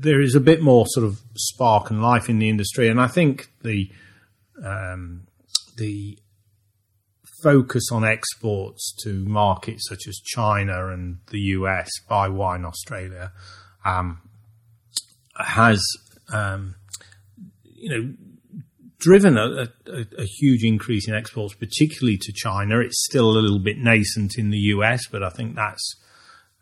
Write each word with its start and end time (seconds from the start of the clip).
there 0.00 0.20
is 0.20 0.34
a 0.34 0.40
bit 0.40 0.62
more 0.62 0.86
sort 0.86 1.04
of 1.04 1.20
spark 1.36 1.90
and 1.90 2.00
life 2.00 2.28
in 2.28 2.38
the 2.38 2.48
industry, 2.48 2.88
and 2.88 3.00
I 3.00 3.08
think 3.08 3.50
the 3.62 3.90
um, 4.64 5.26
the 5.76 6.18
focus 7.42 7.84
on 7.92 8.04
exports 8.04 8.94
to 9.02 9.24
markets 9.24 9.88
such 9.88 10.08
as 10.08 10.18
China 10.24 10.88
and 10.88 11.18
the 11.30 11.38
US 11.38 11.88
by 12.08 12.28
Wine 12.28 12.64
Australia 12.64 13.32
um, 13.84 14.20
has 15.36 15.80
um, 16.32 16.74
you 17.62 17.90
know 17.90 18.14
driven 18.98 19.36
a, 19.36 19.68
a, 19.86 20.06
a, 20.18 20.24
huge 20.24 20.64
increase 20.64 21.06
in 21.08 21.14
exports, 21.14 21.54
particularly 21.54 22.18
to 22.18 22.32
China. 22.32 22.80
It's 22.80 23.04
still 23.04 23.30
a 23.30 23.38
little 23.38 23.60
bit 23.60 23.78
nascent 23.78 24.36
in 24.36 24.50
the 24.50 24.58
US, 24.58 25.06
but 25.06 25.22
I 25.22 25.30
think 25.30 25.54
that's 25.54 25.94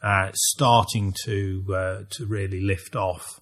uh, 0.02 0.30
starting 0.34 1.14
to 1.24 1.64
uh, 1.74 2.02
to 2.10 2.26
really 2.26 2.60
lift 2.60 2.96
off. 2.96 3.40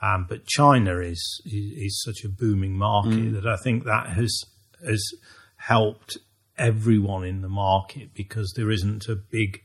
Um, 0.00 0.26
but 0.28 0.46
China 0.46 1.00
is, 1.00 1.42
is, 1.44 1.72
is 1.76 2.02
such 2.04 2.24
a 2.24 2.28
booming 2.28 2.78
market 2.78 3.10
mm. 3.10 3.32
that 3.34 3.46
I 3.46 3.56
think 3.56 3.84
that 3.84 4.10
has 4.10 4.44
has 4.86 5.02
helped 5.56 6.18
everyone 6.56 7.24
in 7.24 7.42
the 7.42 7.48
market 7.48 8.14
because 8.14 8.52
there 8.56 8.70
isn't 8.70 9.08
a 9.08 9.16
big 9.16 9.62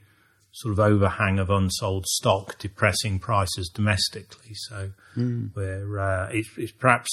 sort 0.51 0.71
of 0.71 0.79
overhang 0.79 1.39
of 1.39 1.49
unsold 1.49 2.05
stock 2.05 2.57
depressing 2.59 3.19
prices 3.19 3.69
domestically. 3.73 4.53
So 4.53 4.91
mm. 5.17 5.49
where 5.55 5.99
uh, 5.99 6.29
it's, 6.31 6.49
it's, 6.57 6.71
perhaps 6.71 7.09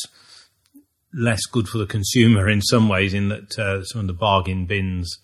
less 1.13 1.45
good 1.47 1.67
for 1.67 1.79
the 1.79 1.87
consumer 1.87 2.49
in 2.49 2.61
some 2.61 2.89
ways, 2.89 3.15
in 3.15 3.29
that 3.31 3.59
uh, 3.59 3.83
some 3.85 4.03
of 4.03 4.07
the 4.07 4.13
bargain 4.13 4.67
bins 4.67 5.19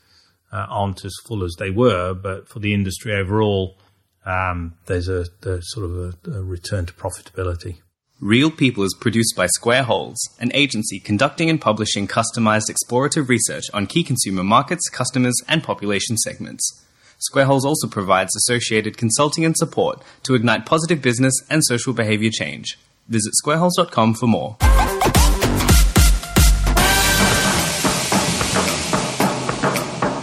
uh, 0.50 0.66
aren't 0.68 1.04
as 1.04 1.14
full 1.26 1.44
as 1.44 1.54
they 1.58 1.70
were, 1.70 2.14
but 2.14 2.48
for 2.48 2.58
the 2.58 2.72
industry 2.72 3.14
overall, 3.14 3.78
um, 4.26 4.74
there's 4.86 5.08
a, 5.08 5.26
a, 5.44 5.62
sort 5.62 5.86
of 5.86 5.96
a, 6.26 6.30
a 6.38 6.42
return 6.42 6.84
to 6.86 6.92
profitability. 6.92 7.78
Real 8.20 8.50
People 8.50 8.82
is 8.82 8.96
produced 8.98 9.34
by 9.36 9.46
Square 9.46 9.84
Holes, 9.84 10.18
an 10.40 10.50
agency 10.54 10.98
conducting 10.98 11.50
and 11.50 11.60
publishing 11.60 12.08
customized 12.08 12.70
explorative 12.70 13.28
research 13.28 13.64
on 13.72 13.86
key 13.86 14.02
consumer 14.02 14.42
markets, 14.42 14.88
customers, 14.88 15.34
and 15.48 15.62
population 15.62 16.16
segments. 16.16 16.82
Square 17.18 17.46
Holes 17.46 17.64
also 17.64 17.86
provides 17.86 18.34
associated 18.36 18.96
consulting 18.96 19.44
and 19.44 19.56
support 19.56 20.02
to 20.24 20.34
ignite 20.34 20.66
positive 20.66 21.00
business 21.02 21.34
and 21.48 21.64
social 21.64 21.92
behavior 21.92 22.30
change. 22.30 22.78
Visit 23.08 23.32
squareholes.com 23.44 24.14
for 24.14 24.26
more. 24.26 24.56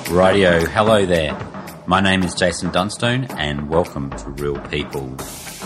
Radio, 0.09 0.65
hello 0.65 1.05
there. 1.05 1.62
My 1.85 1.99
name 1.99 2.23
is 2.23 2.33
Jason 2.33 2.71
Dunstone, 2.71 3.25
and 3.37 3.69
welcome 3.69 4.09
to 4.11 4.29
Real 4.29 4.59
People 4.69 5.15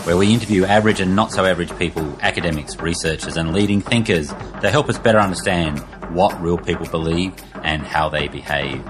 where 0.04 0.16
we 0.16 0.32
interview 0.32 0.64
average 0.64 1.00
and 1.00 1.14
not 1.14 1.32
so 1.32 1.44
average 1.44 1.76
people, 1.78 2.16
academics, 2.22 2.78
researchers, 2.78 3.36
and 3.36 3.52
leading 3.52 3.82
thinkers 3.82 4.28
to 4.62 4.70
help 4.70 4.88
us 4.88 4.98
better 4.98 5.18
understand 5.18 5.80
what 6.14 6.40
real 6.40 6.56
people 6.56 6.86
believe 6.86 7.34
and 7.62 7.82
how 7.82 8.08
they 8.08 8.26
behave. 8.28 8.82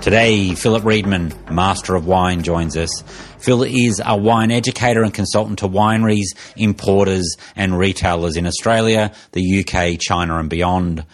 Today, 0.00 0.54
Philip 0.54 0.84
Reedman, 0.84 1.50
Master 1.50 1.96
of 1.96 2.06
Wine, 2.06 2.42
joins 2.42 2.76
us. 2.76 3.02
Phil 3.40 3.62
is 3.62 4.00
a 4.04 4.16
wine 4.16 4.50
educator 4.50 5.02
and 5.02 5.12
consultant 5.12 5.58
to 5.58 5.68
wineries, 5.68 6.28
importers, 6.56 7.36
and 7.54 7.78
retailers 7.78 8.36
in 8.36 8.46
Australia, 8.46 9.12
the 9.32 9.60
UK, 9.60 10.00
China, 10.00 10.38
and 10.38 10.48
beyond. 10.48 11.04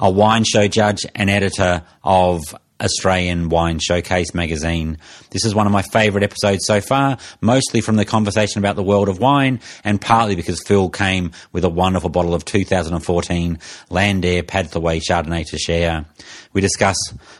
A 0.00 0.10
wine 0.10 0.42
show 0.42 0.66
judge 0.66 1.06
and 1.14 1.30
editor 1.30 1.84
of 2.02 2.40
Australian 2.82 3.48
Wine 3.48 3.78
Showcase 3.78 4.34
magazine. 4.34 4.98
This 5.30 5.44
is 5.44 5.54
one 5.54 5.66
of 5.66 5.72
my 5.72 5.82
favourite 5.82 6.24
episodes 6.24 6.66
so 6.66 6.80
far, 6.80 7.16
mostly 7.40 7.80
from 7.80 7.96
the 7.96 8.04
conversation 8.04 8.58
about 8.58 8.76
the 8.76 8.82
world 8.82 9.08
of 9.08 9.18
wine 9.18 9.60
and 9.84 10.00
partly 10.00 10.34
because 10.34 10.62
Phil 10.66 10.90
came 10.90 11.30
with 11.52 11.64
a 11.64 11.68
wonderful 11.68 12.10
bottle 12.10 12.34
of 12.34 12.44
2014 12.44 13.58
Landaire 13.90 14.42
Padthaway 14.42 15.00
Chardonnay 15.00 15.46
to 15.46 15.58
share. 15.58 16.04
We 16.52 16.60
discuss 16.60 16.96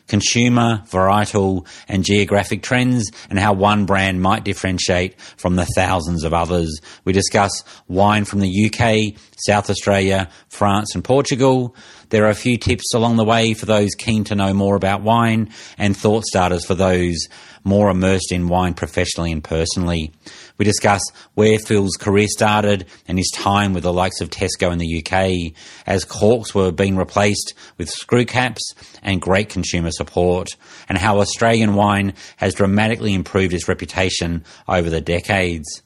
consumer, 0.09 0.83
varietal, 0.87 1.66
and 1.89 2.05
geographic 2.05 2.62
trends 2.62 3.11
and 3.28 3.39
how 3.39 3.53
one 3.53 3.84
brand 3.84 4.22
might 4.22 4.45
differentiate 4.45 5.21
from 5.21 5.56
the 5.56 5.66
thousands 5.75 6.25
of 6.25 6.33
others. 6.33 6.81
We 7.05 7.12
discuss 7.12 7.50
wine 7.89 8.25
from 8.25 8.41
the 8.41 8.66
UK, 8.66 9.21
South 9.37 9.69
Australia, 9.69 10.28
France, 10.49 10.95
and 10.95 11.05
Portugal. 11.05 11.75
There 12.12 12.27
are 12.27 12.31
a 12.31 12.34
few 12.34 12.59
tips 12.59 12.93
along 12.93 13.17
the 13.17 13.25
way 13.25 13.55
for 13.55 13.65
those 13.65 13.95
keen 13.95 14.25
to 14.25 14.34
know 14.34 14.53
more 14.53 14.77
about 14.77 15.00
wine 15.00 15.49
and 15.78 15.97
thought 15.97 16.27
starters 16.27 16.62
for 16.62 16.75
those 16.75 17.27
more 17.65 17.89
immersed 17.89 18.33
in 18.33 18.49
wine 18.49 18.75
professionally 18.75 19.33
and 19.33 19.43
personally. 19.43 20.12
We 20.59 20.67
discuss 20.67 21.01
where 21.33 21.59
Phil's 21.59 21.97
career 21.99 22.27
started 22.28 22.84
and 23.09 23.17
his 23.17 23.31
time 23.34 23.72
with 23.72 23.84
the 23.84 23.95
likes 23.95 24.21
of 24.21 24.28
Tesco 24.28 24.71
in 24.71 24.78
the 24.78 24.99
UK, 25.03 25.55
as 25.87 26.05
corks 26.05 26.55
were 26.55 26.71
being 26.71 26.99
replaced 26.99 27.55
with 27.78 27.89
screw 27.89 28.27
caps 28.27 28.75
and 29.03 29.22
great 29.22 29.49
consumer 29.49 29.91
support, 29.91 30.51
and 30.91 30.99
how 30.99 31.19
Australian 31.21 31.77
wine 31.77 32.12
has 32.37 32.53
dramatically 32.53 33.15
improved 33.15 33.55
its 33.55 33.69
reputation 33.69 34.45
over 34.69 34.91
the 34.91 35.01
decades. 35.01 35.81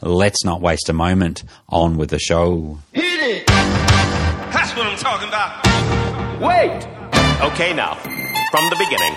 Let's 0.00 0.42
not 0.42 0.62
waste 0.62 0.88
a 0.88 0.94
moment. 0.94 1.44
On 1.68 1.98
with 1.98 2.08
the 2.08 2.18
show. 2.18 2.78
Hit 2.94 3.20
it! 3.20 4.35
That's 4.56 4.74
what 4.74 4.86
I'm 4.86 4.96
talking 4.96 5.28
about. 5.28 5.66
Wait! 6.40 6.82
Okay, 7.52 7.74
now, 7.74 7.94
from 8.50 8.64
the 8.70 8.76
beginning. 8.78 9.14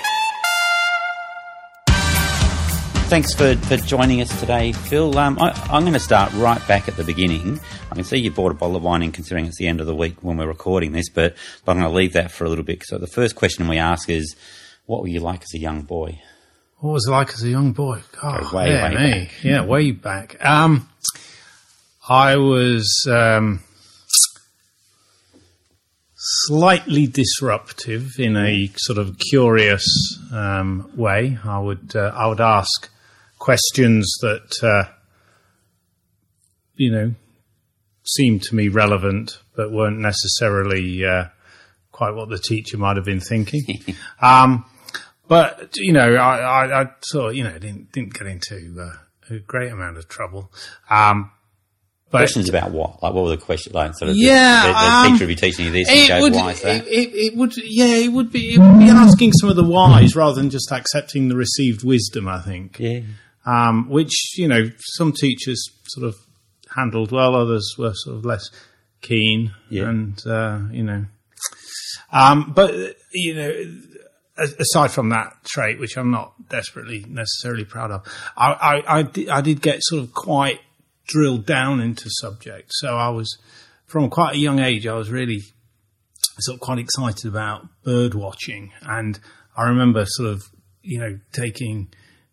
Thanks 3.08 3.34
for, 3.34 3.56
for 3.56 3.78
joining 3.78 4.20
us 4.20 4.38
today, 4.42 4.74
Phil. 4.74 5.18
Um, 5.18 5.40
I, 5.40 5.52
am 5.70 5.84
going 5.84 5.94
to 5.94 6.00
start 6.00 6.34
right 6.34 6.62
back 6.68 6.90
at 6.90 6.98
the 6.98 7.06
beginning. 7.06 7.58
I 7.90 7.96
can 7.96 8.04
see 8.04 8.18
you 8.18 8.32
bought 8.32 8.52
a 8.52 8.54
bottle 8.54 8.76
of 8.76 8.84
wine 8.84 9.02
in 9.02 9.14
considering 9.14 9.46
it's 9.46 9.58
the 9.58 9.70
end 9.70 9.80
of 9.80 9.88
the 9.88 9.96
week 9.96 10.18
when 10.22 10.36
we're 10.36 10.46
recording 10.46 10.92
this, 10.92 11.08
but, 11.08 11.38
but 11.64 11.72
I'm 11.72 11.78
going 11.80 11.90
to 11.90 11.96
leave 11.96 12.12
that 12.14 12.32
for 12.32 12.44
a 12.44 12.50
little 12.50 12.66
bit. 12.66 12.84
So 12.84 12.98
the 12.98 13.08
first 13.08 13.38
question 13.38 13.70
we 13.70 13.78
ask 13.78 14.10
is, 14.10 14.36
what 14.88 15.02
were 15.02 15.08
you 15.08 15.22
like 15.22 15.44
as 15.44 15.54
a 15.56 15.60
young 15.60 15.84
boy? 15.84 16.22
What 16.80 16.92
was 16.92 17.08
it 17.08 17.12
like 17.12 17.30
as 17.30 17.44
a 17.44 17.50
young 17.50 17.72
boy? 17.72 18.02
Oh, 18.22 18.52
way, 18.54 18.72
yeah, 18.72 18.90
way 18.90 18.96
me. 18.98 19.12
Back. 19.12 19.44
Yeah, 19.46 19.64
way 19.64 19.92
back. 19.92 20.46
Um, 20.46 20.90
I 22.10 22.36
was 22.36 23.08
um, 23.10 23.62
slightly 26.48 27.08
disruptive 27.08 28.20
in 28.20 28.38
a 28.38 28.72
sort 28.78 29.00
of 29.00 29.18
curious 29.18 29.86
um, 30.32 30.92
way. 30.96 31.38
I 31.44 31.60
would 31.60 31.96
uh, 31.96 32.12
I 32.16 32.28
would 32.28 32.42
ask 32.42 32.90
questions 33.40 34.12
that 34.22 34.64
uh, 34.64 34.92
you 36.76 36.92
know 36.92 37.16
seemed 38.04 38.44
to 38.44 38.56
me 38.56 38.68
relevant, 38.68 39.40
but 39.56 39.72
weren't 39.72 40.00
necessarily 40.00 41.04
uh, 41.06 41.26
quite 41.92 42.12
what 42.12 42.30
the 42.30 42.40
teacher 42.40 42.78
might 42.78 42.96
have 42.96 43.06
been 43.06 43.20
thinking. 43.20 43.66
um, 44.22 44.66
but 45.28 45.78
you 45.78 45.94
know, 45.94 46.16
I, 46.16 46.38
I, 46.38 46.82
I, 46.82 46.90
sort 47.02 47.32
of 47.32 47.36
you 47.36 47.44
know 47.44 47.58
didn't 47.58 47.92
didn't 47.92 48.14
get 48.14 48.28
into 48.28 48.76
uh, 48.80 49.36
a 49.36 49.40
great 49.40 49.72
amount 49.72 49.98
of 49.98 50.08
trouble. 50.08 50.52
Um, 50.90 51.32
but, 52.12 52.20
questions 52.20 52.50
about 52.50 52.72
what? 52.72 53.04
Like, 53.04 53.14
what 53.14 53.24
were 53.24 53.30
the 53.30 53.38
questions? 53.38 53.76
Like, 53.76 53.94
sort 53.96 54.10
of, 54.10 54.18
yeah, 54.18 54.62
the, 54.62 54.68
the, 54.68 54.74
the 54.74 54.80
um, 54.80 55.12
teacher 55.12 55.26
would 55.26 55.28
be 55.28 55.36
teaching 55.36 55.66
you 55.66 55.72
this, 55.72 55.90
and 55.90 56.22
would, 56.22 56.34
why 56.34 56.52
is 56.52 56.62
that? 56.62 56.88
It, 56.88 57.10
it, 57.14 57.38
would, 57.38 57.54
yeah, 57.58 57.96
it 57.98 58.12
would 58.12 58.32
be, 58.32 58.56
it 58.56 58.60
would 58.60 58.80
be 58.80 58.90
asking 58.90 59.34
some 59.34 59.50
of 59.50 59.56
the 59.56 59.64
whys 59.64 60.16
rather 60.16 60.36
than 60.36 60.50
just 60.50 60.72
accepting 60.72 61.28
the 61.30 61.36
received 61.36 61.84
wisdom. 61.84 62.28
I 62.28 62.42
think, 62.42 62.80
yeah, 62.80 63.02
um, 63.46 63.90
which 63.90 64.38
you 64.38 64.48
know, 64.48 64.72
some 64.96 65.14
teachers 65.14 65.64
sort 65.88 66.08
of 66.08 66.16
handled 66.76 67.12
well, 67.12 67.36
others 67.36 67.76
were 67.78 67.94
sort 67.94 68.18
of 68.18 68.26
less 68.26 68.50
keen, 69.02 69.54
yeah. 69.70 69.90
and 69.90 70.26
uh, 70.26 70.62
you 70.72 70.84
know, 70.84 71.06
um, 72.12 72.54
but 72.56 72.74
you 73.14 73.36
know 73.36 73.54
aside 74.40 74.92
from 74.92 75.10
that 75.10 75.36
trait, 75.44 75.80
which 75.80 75.98
I'm 75.98 76.12
not 76.12 76.34
desperately 76.50 77.06
necessarily 77.08 77.66
proud 77.66 77.92
of, 77.92 78.08
I, 78.38 78.54
I, 78.54 79.00
I, 79.00 79.04
did, 79.04 79.30
I 79.30 79.42
did 79.42 79.62
get 79.62 79.80
sort 79.82 80.02
of 80.02 80.14
quite 80.14 80.60
drilled 81.10 81.46
down 81.46 81.82
into 81.82 82.10
subjects. 82.22 82.80
So 82.80 82.96
I 82.96 83.10
was, 83.10 83.38
from 83.86 84.10
quite 84.10 84.36
a 84.36 84.40
young 84.40 84.60
age, 84.60 84.88
I 84.88 84.94
was 84.94 85.10
really 85.10 85.42
sort 86.40 86.56
of 86.56 86.62
quite 86.62 86.80
excited 86.80 87.26
about 87.26 87.68
bird 87.84 88.14
watching. 88.14 88.72
And 88.84 89.20
I 89.58 89.64
remember 89.64 90.06
sort 90.06 90.30
of, 90.30 90.44
you 90.82 91.00
know, 91.00 91.20
taking 91.34 91.92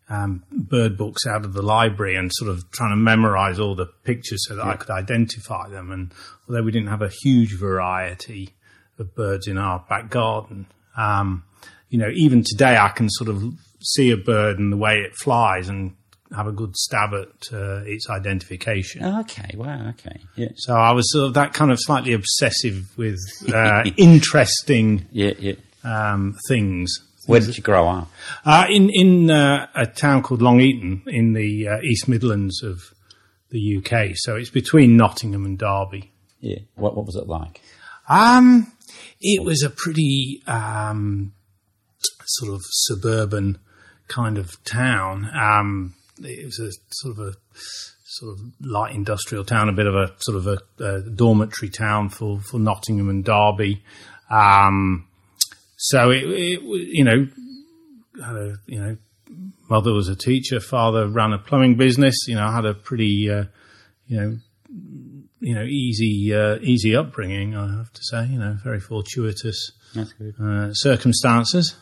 um, 0.09 0.43
bird 0.51 0.97
books 0.97 1.25
out 1.27 1.43
of 1.43 1.53
the 1.53 1.61
library 1.61 2.15
and 2.15 2.31
sort 2.33 2.49
of 2.49 2.71
trying 2.71 2.91
to 2.91 2.95
memorize 2.95 3.59
all 3.59 3.75
the 3.75 3.87
pictures 4.03 4.45
so 4.47 4.55
that 4.55 4.65
yeah. 4.65 4.71
I 4.71 4.75
could 4.77 4.89
identify 4.91 5.67
them. 5.67 5.91
And 5.91 6.13
although 6.47 6.63
we 6.63 6.71
didn't 6.71 6.89
have 6.89 7.01
a 7.01 7.11
huge 7.23 7.57
variety 7.59 8.55
of 8.97 9.13
birds 9.15 9.47
in 9.47 9.57
our 9.57 9.83
back 9.89 10.09
garden, 10.09 10.67
um, 10.95 11.43
you 11.89 11.97
know, 11.97 12.09
even 12.13 12.43
today 12.43 12.77
I 12.77 12.89
can 12.89 13.09
sort 13.09 13.29
of 13.29 13.43
see 13.81 14.11
a 14.11 14.17
bird 14.17 14.59
and 14.59 14.71
the 14.71 14.77
way 14.77 14.99
it 14.99 15.15
flies 15.15 15.67
and 15.67 15.95
have 16.35 16.47
a 16.47 16.51
good 16.51 16.75
stab 16.75 17.13
at 17.13 17.53
uh, 17.53 17.83
its 17.85 18.09
identification. 18.09 19.03
Okay, 19.03 19.55
wow, 19.55 19.89
okay, 19.89 20.19
yeah. 20.35 20.49
So 20.55 20.73
I 20.73 20.91
was 20.91 21.11
sort 21.11 21.27
of 21.27 21.33
that 21.35 21.53
kind 21.53 21.71
of 21.71 21.79
slightly 21.79 22.13
obsessive 22.13 22.97
with 22.97 23.19
uh, 23.53 23.83
interesting, 23.97 25.07
yeah, 25.11 25.33
yeah. 25.39 25.53
Um, 25.83 26.35
things. 26.47 26.93
Where 27.27 27.41
did 27.41 27.57
you 27.57 27.63
grow 27.63 27.87
up? 27.87 28.09
Uh, 28.45 28.65
in 28.69 28.89
in 28.89 29.29
uh, 29.29 29.67
a 29.75 29.85
town 29.85 30.23
called 30.23 30.41
Long 30.41 30.61
Eaton 30.61 31.03
in 31.07 31.33
the 31.33 31.67
uh, 31.67 31.81
East 31.81 32.07
Midlands 32.07 32.63
of 32.63 32.93
the 33.49 33.77
UK. 33.77 34.11
So 34.15 34.35
it's 34.35 34.49
between 34.49 34.97
Nottingham 34.97 35.45
and 35.45 35.57
Derby. 35.57 36.11
Yeah. 36.39 36.59
What, 36.75 36.95
what 36.95 37.05
was 37.05 37.15
it 37.15 37.27
like? 37.27 37.61
Um, 38.09 38.71
it 39.19 39.43
was 39.43 39.63
a 39.63 39.69
pretty 39.69 40.41
um, 40.47 41.33
sort 42.25 42.53
of 42.53 42.61
suburban 42.65 43.57
kind 44.07 44.37
of 44.37 44.63
town. 44.63 45.29
Um, 45.33 45.95
it 46.19 46.45
was 46.45 46.59
a 46.59 46.71
sort 46.91 47.17
of 47.17 47.27
a 47.27 47.33
sort 48.05 48.33
of 48.33 48.39
light 48.61 48.95
industrial 48.95 49.43
town, 49.43 49.69
a 49.69 49.73
bit 49.73 49.85
of 49.85 49.95
a 49.95 50.13
sort 50.19 50.37
of 50.37 50.47
a, 50.47 50.83
a 50.83 51.01
dormitory 51.01 51.69
town 51.69 52.09
for, 52.09 52.39
for 52.39 52.59
Nottingham 52.59 53.09
and 53.09 53.23
Derby. 53.23 53.83
Um, 54.29 55.07
so 55.77 56.09
it, 56.09 56.23
it, 56.23 56.61
you 56.61 57.03
know, 57.03 57.27
had 58.23 58.35
a, 58.35 58.55
you 58.65 58.79
know, 58.79 58.97
mother 59.69 59.93
was 59.93 60.07
a 60.09 60.15
teacher, 60.15 60.59
father 60.59 61.07
ran 61.07 61.33
a 61.33 61.37
plumbing 61.37 61.75
business. 61.75 62.27
You 62.27 62.35
know, 62.35 62.45
I 62.45 62.53
had 62.53 62.65
a 62.65 62.73
pretty, 62.73 63.29
uh, 63.29 63.45
you 64.07 64.17
know, 64.19 64.37
you 65.39 65.53
know, 65.53 65.63
easy, 65.63 66.33
uh, 66.33 66.57
easy 66.61 66.95
upbringing. 66.95 67.55
I 67.55 67.77
have 67.77 67.91
to 67.91 68.01
say, 68.03 68.25
you 68.27 68.39
know, 68.39 68.57
very 68.63 68.79
fortuitous 68.79 69.71
uh, 70.41 70.73
circumstances. 70.73 71.75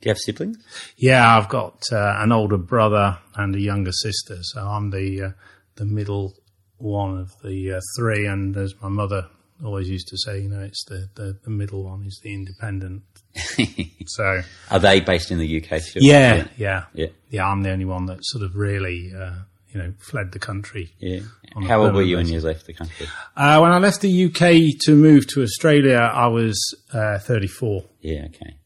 Do 0.00 0.08
you 0.08 0.10
have 0.10 0.18
siblings? 0.18 0.56
Yeah, 0.96 1.36
I've 1.36 1.48
got 1.48 1.82
uh, 1.92 2.14
an 2.18 2.32
older 2.32 2.56
brother 2.56 3.18
and 3.34 3.54
a 3.54 3.60
younger 3.60 3.92
sister, 3.92 4.38
so 4.42 4.60
I'm 4.66 4.90
the 4.90 5.22
uh, 5.22 5.30
the 5.76 5.84
middle 5.84 6.34
one 6.78 7.18
of 7.18 7.32
the 7.42 7.74
uh, 7.74 7.80
three. 7.98 8.26
And 8.26 8.56
as 8.56 8.74
my 8.80 8.88
mother 8.88 9.26
always 9.62 9.90
used 9.90 10.08
to 10.08 10.16
say, 10.16 10.40
you 10.40 10.48
know, 10.48 10.60
it's 10.60 10.84
the 10.86 11.08
the, 11.14 11.38
the 11.44 11.50
middle 11.50 11.84
one 11.84 12.04
is 12.06 12.18
the 12.22 12.32
independent. 12.32 13.02
so 14.06 14.40
Are 14.70 14.78
they 14.78 15.00
based 15.00 15.30
in 15.30 15.38
the 15.38 15.62
UK 15.62 15.80
still? 15.80 16.02
yeah, 16.02 16.48
yeah, 16.56 16.84
Yeah. 16.94 17.06
yeah, 17.28 17.46
I'm 17.46 17.62
the 17.62 17.70
only 17.70 17.84
one 17.84 18.06
that 18.06 18.18
sort 18.22 18.42
of 18.44 18.56
really, 18.56 19.12
uh, 19.14 19.34
you 19.72 19.80
know, 19.80 19.92
fled 19.98 20.32
the 20.32 20.38
country. 20.38 20.92
Yeah. 20.98 21.20
How 21.68 21.82
old 21.82 21.94
were 21.94 22.02
you 22.02 22.16
when 22.16 22.26
you 22.26 22.40
left 22.40 22.66
the 22.66 22.72
country? 22.72 23.06
Uh, 23.36 23.58
when 23.60 23.70
I 23.70 23.78
left 23.78 24.00
the 24.00 24.24
UK 24.26 24.78
to 24.86 24.94
move 24.96 25.26
to 25.28 25.42
Australia, 25.42 25.96
I 25.98 26.26
was 26.28 26.58
uh, 26.92 27.18
34. 27.18 27.84
Yeah, 28.00 28.26
okay. 28.34 28.56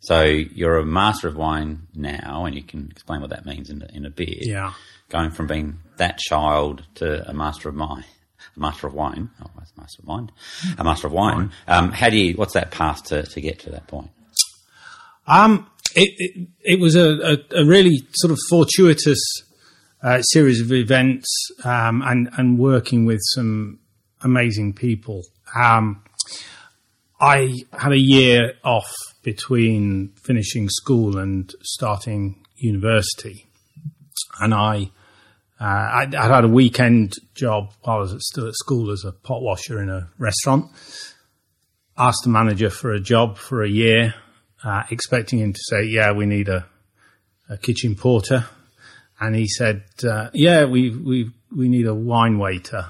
So 0.00 0.22
you're 0.22 0.78
a 0.78 0.86
master 0.86 1.28
of 1.28 1.36
wine 1.36 1.88
now, 1.94 2.44
and 2.44 2.54
you 2.54 2.62
can 2.62 2.88
explain 2.90 3.20
what 3.20 3.30
that 3.30 3.44
means 3.46 3.68
in, 3.70 3.82
a- 3.82 3.96
in 3.96 4.06
a 4.06 4.10
bit. 4.10 4.46
Yeah. 4.46 4.72
Going 5.10 5.30
from 5.30 5.46
being 5.46 5.78
that 5.96 6.18
child 6.18 6.84
to 6.96 7.28
a 7.28 7.32
master 7.34 7.68
of 7.68 7.76
wine, 7.76 8.04
a 8.56 8.60
master 8.60 8.86
of 8.86 8.94
wine, 8.94 9.30
oh, 9.42 9.50
that's 9.58 9.76
master 9.76 10.02
of 10.02 10.06
wine, 10.08 10.30
a 10.78 10.84
master 10.84 11.06
of 11.06 11.12
wine. 11.12 11.50
Um, 11.66 11.92
how 11.92 12.10
do 12.10 12.16
you, 12.16 12.34
what's 12.34 12.54
that 12.54 12.70
path 12.70 13.04
to, 13.06 13.22
to 13.24 13.40
get 13.40 13.58
to 13.60 13.70
that 13.70 13.86
point? 13.88 14.10
Um, 15.26 15.68
it, 15.94 16.10
it, 16.18 16.48
it 16.74 16.80
was 16.80 16.94
a, 16.94 17.08
a, 17.54 17.62
a 17.62 17.64
really 17.66 18.02
sort 18.12 18.30
of 18.32 18.38
fortuitous 18.50 19.18
uh, 20.02 20.22
series 20.22 20.60
of 20.60 20.72
events 20.72 21.26
um, 21.64 22.02
and, 22.02 22.28
and 22.36 22.58
working 22.58 23.04
with 23.04 23.20
some 23.22 23.78
amazing 24.22 24.74
people. 24.74 25.22
Um, 25.56 26.02
I 27.20 27.54
had 27.72 27.92
a 27.92 27.98
year 27.98 28.52
off 28.62 28.86
between 29.32 30.08
finishing 30.16 30.70
school 30.70 31.18
and 31.18 31.54
starting 31.62 32.42
university, 32.56 33.46
and 34.40 34.54
I. 34.54 34.90
Uh, 35.60 35.64
I'd, 35.64 36.14
I'd 36.14 36.30
had 36.30 36.44
a 36.44 36.48
weekend 36.48 37.14
job 37.34 37.72
while 37.82 37.96
I 37.96 38.00
was 38.00 38.16
still 38.20 38.46
at 38.46 38.54
school 38.54 38.90
as 38.90 39.04
a 39.04 39.12
pot 39.12 39.42
washer 39.42 39.82
in 39.82 39.90
a 39.90 40.08
restaurant. 40.16 40.70
Asked 41.98 42.22
the 42.22 42.30
manager 42.30 42.70
for 42.70 42.92
a 42.92 43.00
job 43.00 43.36
for 43.36 43.62
a 43.62 43.68
year, 43.68 44.14
uh, 44.64 44.84
expecting 44.90 45.40
him 45.40 45.52
to 45.52 45.60
say, 45.68 45.82
"Yeah, 45.84 46.12
we 46.12 46.24
need 46.24 46.48
a, 46.48 46.64
a 47.50 47.58
kitchen 47.58 47.96
porter," 47.96 48.46
and 49.20 49.34
he 49.34 49.46
said, 49.46 49.82
uh, 50.08 50.30
"Yeah, 50.32 50.64
we 50.64 50.90
we 50.90 51.30
we 51.54 51.68
need 51.68 51.86
a 51.86 51.94
wine 51.94 52.38
waiter." 52.38 52.86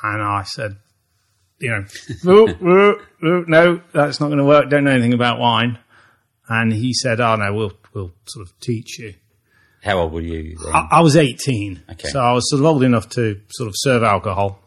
And 0.00 0.22
I 0.22 0.44
said, 0.44 0.76
"You 1.60 1.70
know, 1.70 1.84
"Ooh, 2.32 2.48
ooh, 2.66 3.00
ooh, 3.24 3.44
no, 3.48 3.80
that's 3.92 4.20
not 4.20 4.26
going 4.26 4.38
to 4.38 4.44
work. 4.44 4.70
Don't 4.70 4.84
know 4.84 4.90
anything 4.92 5.14
about 5.14 5.38
wine." 5.38 5.78
And 6.48 6.72
he 6.72 6.92
said, 6.94 7.20
"Oh 7.20 7.36
no, 7.36 7.52
we'll 7.52 7.72
we'll 7.92 8.12
sort 8.26 8.46
of 8.46 8.58
teach 8.60 8.98
you." 8.98 9.14
How 9.82 9.98
old 9.98 10.12
were 10.12 10.20
you 10.20 10.56
then? 10.58 10.74
I, 10.74 10.88
I 10.92 11.00
was 11.00 11.16
18, 11.16 11.82
Okay. 11.92 12.08
so 12.08 12.20
I 12.20 12.32
was 12.32 12.50
sort 12.50 12.60
of 12.60 12.66
old 12.66 12.82
enough 12.82 13.08
to 13.10 13.40
sort 13.50 13.68
of 13.68 13.74
serve 13.76 14.02
alcohol, 14.02 14.60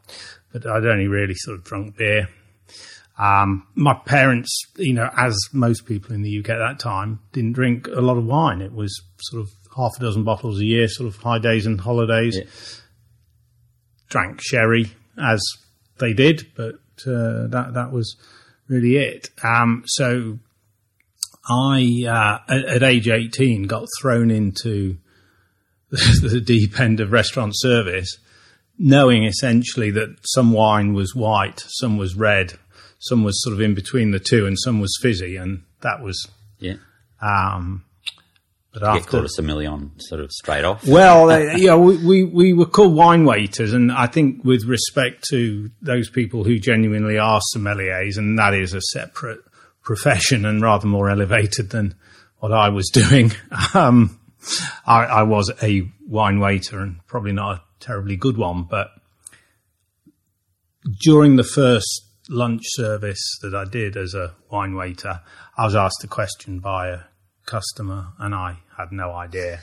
but 0.54 0.66
I'd 0.66 0.86
only 0.86 1.08
really 1.08 1.36
sort 1.36 1.58
of 1.58 1.66
drunk 1.66 1.98
beer. 1.98 2.30
Um, 3.20 3.68
my 3.76 3.94
parents, 3.94 4.50
you 4.78 4.94
know, 4.94 5.10
as 5.16 5.38
most 5.52 5.86
people 5.86 6.16
in 6.16 6.22
the 6.22 6.40
UK 6.40 6.50
at 6.52 6.58
that 6.60 6.80
time, 6.80 7.20
didn't 7.34 7.54
drink 7.54 7.88
a 7.88 8.00
lot 8.02 8.18
of 8.18 8.26
wine. 8.26 8.62
It 8.62 8.72
was 8.72 9.04
sort 9.20 9.42
of 9.44 9.52
half 9.76 9.92
a 9.98 10.00
dozen 10.00 10.24
bottles 10.24 10.60
a 10.60 10.66
year, 10.66 10.88
sort 10.88 11.08
of 11.08 11.18
high 11.22 11.40
days 11.40 11.66
and 11.66 11.80
holidays. 11.82 12.38
Yeah. 12.38 12.46
Drank 14.10 14.42
sherry 14.42 14.92
as 15.22 15.42
they 16.00 16.14
did, 16.14 16.48
but 16.56 16.76
uh, 17.08 17.48
that 17.48 17.74
that 17.74 17.92
was 17.92 18.16
really 18.68 18.98
it. 18.98 19.30
Um, 19.44 19.84
so 19.86 20.40
I, 21.50 22.06
uh, 22.08 22.54
at, 22.54 22.66
at 22.66 22.84
age 22.84 23.08
18, 23.08 23.64
got 23.64 23.88
thrown 24.00 24.32
into 24.32 24.98
the 25.90 26.42
deep 26.44 26.80
end 26.80 27.00
of 27.00 27.12
restaurant 27.12 27.54
service, 27.56 28.18
knowing 28.78 29.24
essentially 29.26 29.92
that 29.92 30.16
some 30.24 30.52
wine 30.52 30.94
was 30.94 31.16
white, 31.16 31.64
some 31.68 31.98
was 31.98 32.16
red, 32.16 32.54
some 33.00 33.24
was 33.24 33.42
sort 33.44 33.54
of 33.54 33.62
in 33.62 33.74
between 33.74 34.12
the 34.12 34.20
two, 34.20 34.46
and 34.46 34.58
some 34.60 34.80
was 34.80 34.98
fizzy, 35.02 35.36
and 35.36 35.64
that 35.82 36.02
was. 36.02 36.28
yeah. 36.60 36.76
Um, 37.22 37.86
but 38.74 38.80
Get 38.80 38.90
after, 38.90 39.12
called 39.12 39.26
a 39.26 39.30
sommelier 39.30 39.78
sort 39.98 40.22
of 40.22 40.32
straight 40.32 40.64
off. 40.64 40.88
well, 40.88 41.30
yeah, 41.58 41.76
we, 41.76 41.98
we 41.98 42.24
we 42.24 42.54
were 42.54 42.66
called 42.66 42.96
wine 42.96 43.26
waiters, 43.26 43.74
and 43.74 43.92
I 43.92 44.08
think 44.08 44.46
with 44.46 44.64
respect 44.64 45.26
to 45.30 45.70
those 45.82 46.10
people 46.10 46.46
who 46.46 46.58
genuinely 46.58 47.18
are 47.18 47.42
sommeliers, 47.54 48.18
and 48.18 48.40
that 48.40 48.54
is 48.54 48.74
a 48.74 48.82
separate 48.82 49.40
profession 49.84 50.46
and 50.46 50.62
rather 50.62 50.88
more 50.88 51.10
elevated 51.10 51.72
than 51.72 51.96
what 52.40 52.52
I 52.52 52.70
was 52.70 52.90
doing. 52.90 53.32
Um, 53.74 54.18
I, 54.88 55.04
I 55.06 55.24
was 55.24 55.52
a 55.62 55.84
wine 56.08 56.40
waiter, 56.40 56.80
and 56.80 57.06
probably 57.06 57.32
not 57.32 57.58
a 57.58 57.62
terribly 57.80 58.16
good 58.16 58.38
one, 58.38 58.64
but 58.64 58.90
during 61.00 61.36
the 61.36 61.44
first 61.44 62.08
lunch 62.28 62.64
service 62.66 63.38
that 63.42 63.54
I 63.54 63.66
did 63.66 63.96
as 63.98 64.16
a 64.16 64.34
wine 64.50 64.74
waiter, 64.74 65.22
I 65.58 65.66
was 65.66 65.76
asked 65.76 66.04
a 66.04 66.08
question 66.08 66.60
by 66.60 66.88
a 66.88 67.00
customer 67.46 68.14
and 68.20 68.34
I 68.34 68.60
had 68.78 68.92
no 68.92 69.12
idea. 69.12 69.62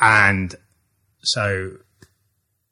and 0.00 0.54
so 1.22 1.76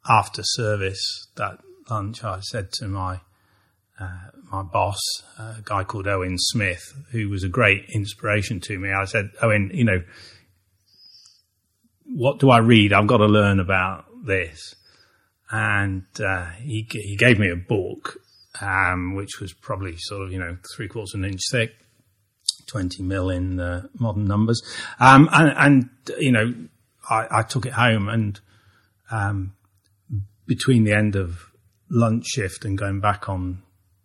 after 0.08 0.43
service 0.43 1.29
that 1.37 1.58
lunch, 1.91 2.24
I 2.24 2.41
said 2.41 2.72
to 2.72 2.89
my 2.89 3.20
uh, 4.01 4.31
my 4.51 4.63
boss, 4.63 4.98
a 5.39 5.56
guy 5.65 5.84
called 5.84 6.06
Owen 6.06 6.36
Smith, 6.39 6.82
who 7.10 7.29
was 7.29 7.43
a 7.43 7.48
great 7.48 7.84
inspiration 7.91 8.60
to 8.60 8.79
me. 8.79 8.93
I 8.93 9.05
said, 9.05 9.31
Owen, 9.43 9.70
you 9.74 9.84
know, 9.84 10.03
what 12.05 12.39
do 12.39 12.51
I 12.51 12.58
read? 12.58 12.93
I've 12.93 13.06
got 13.06 13.19
to 13.19 13.27
learn 13.27 13.60
about 13.60 14.06
this. 14.24 14.74
And 15.51 16.05
uh, 16.24 16.46
he 16.60 16.86
he 16.91 17.17
gave 17.17 17.39
me 17.39 17.51
a 17.51 17.56
book, 17.56 18.19
um, 18.60 19.15
which 19.15 19.41
was 19.41 19.53
probably 19.53 19.96
sort 19.96 20.22
of 20.22 20.32
you 20.32 20.39
know 20.39 20.58
three 20.77 20.89
quarters 20.89 21.15
of 21.15 21.20
an 21.20 21.31
inch 21.31 21.41
thick, 21.51 21.72
twenty 22.69 23.03
mil 23.03 23.31
in 23.31 23.58
uh, 23.58 23.89
modern 23.98 24.27
numbers, 24.27 24.63
um, 25.01 25.29
and, 25.32 25.53
and 25.56 25.91
you 26.20 26.31
know 26.31 26.55
I, 27.10 27.27
I 27.31 27.43
took 27.43 27.67
it 27.67 27.72
home 27.72 28.08
and 28.08 28.39
um, 29.10 29.55
between 30.46 30.84
the 30.84 30.93
end 30.93 31.17
of 31.17 31.51
lunch 31.91 32.27
shift 32.27 32.65
and 32.65 32.77
going 32.77 33.01
back 33.01 33.29
on 33.29 33.63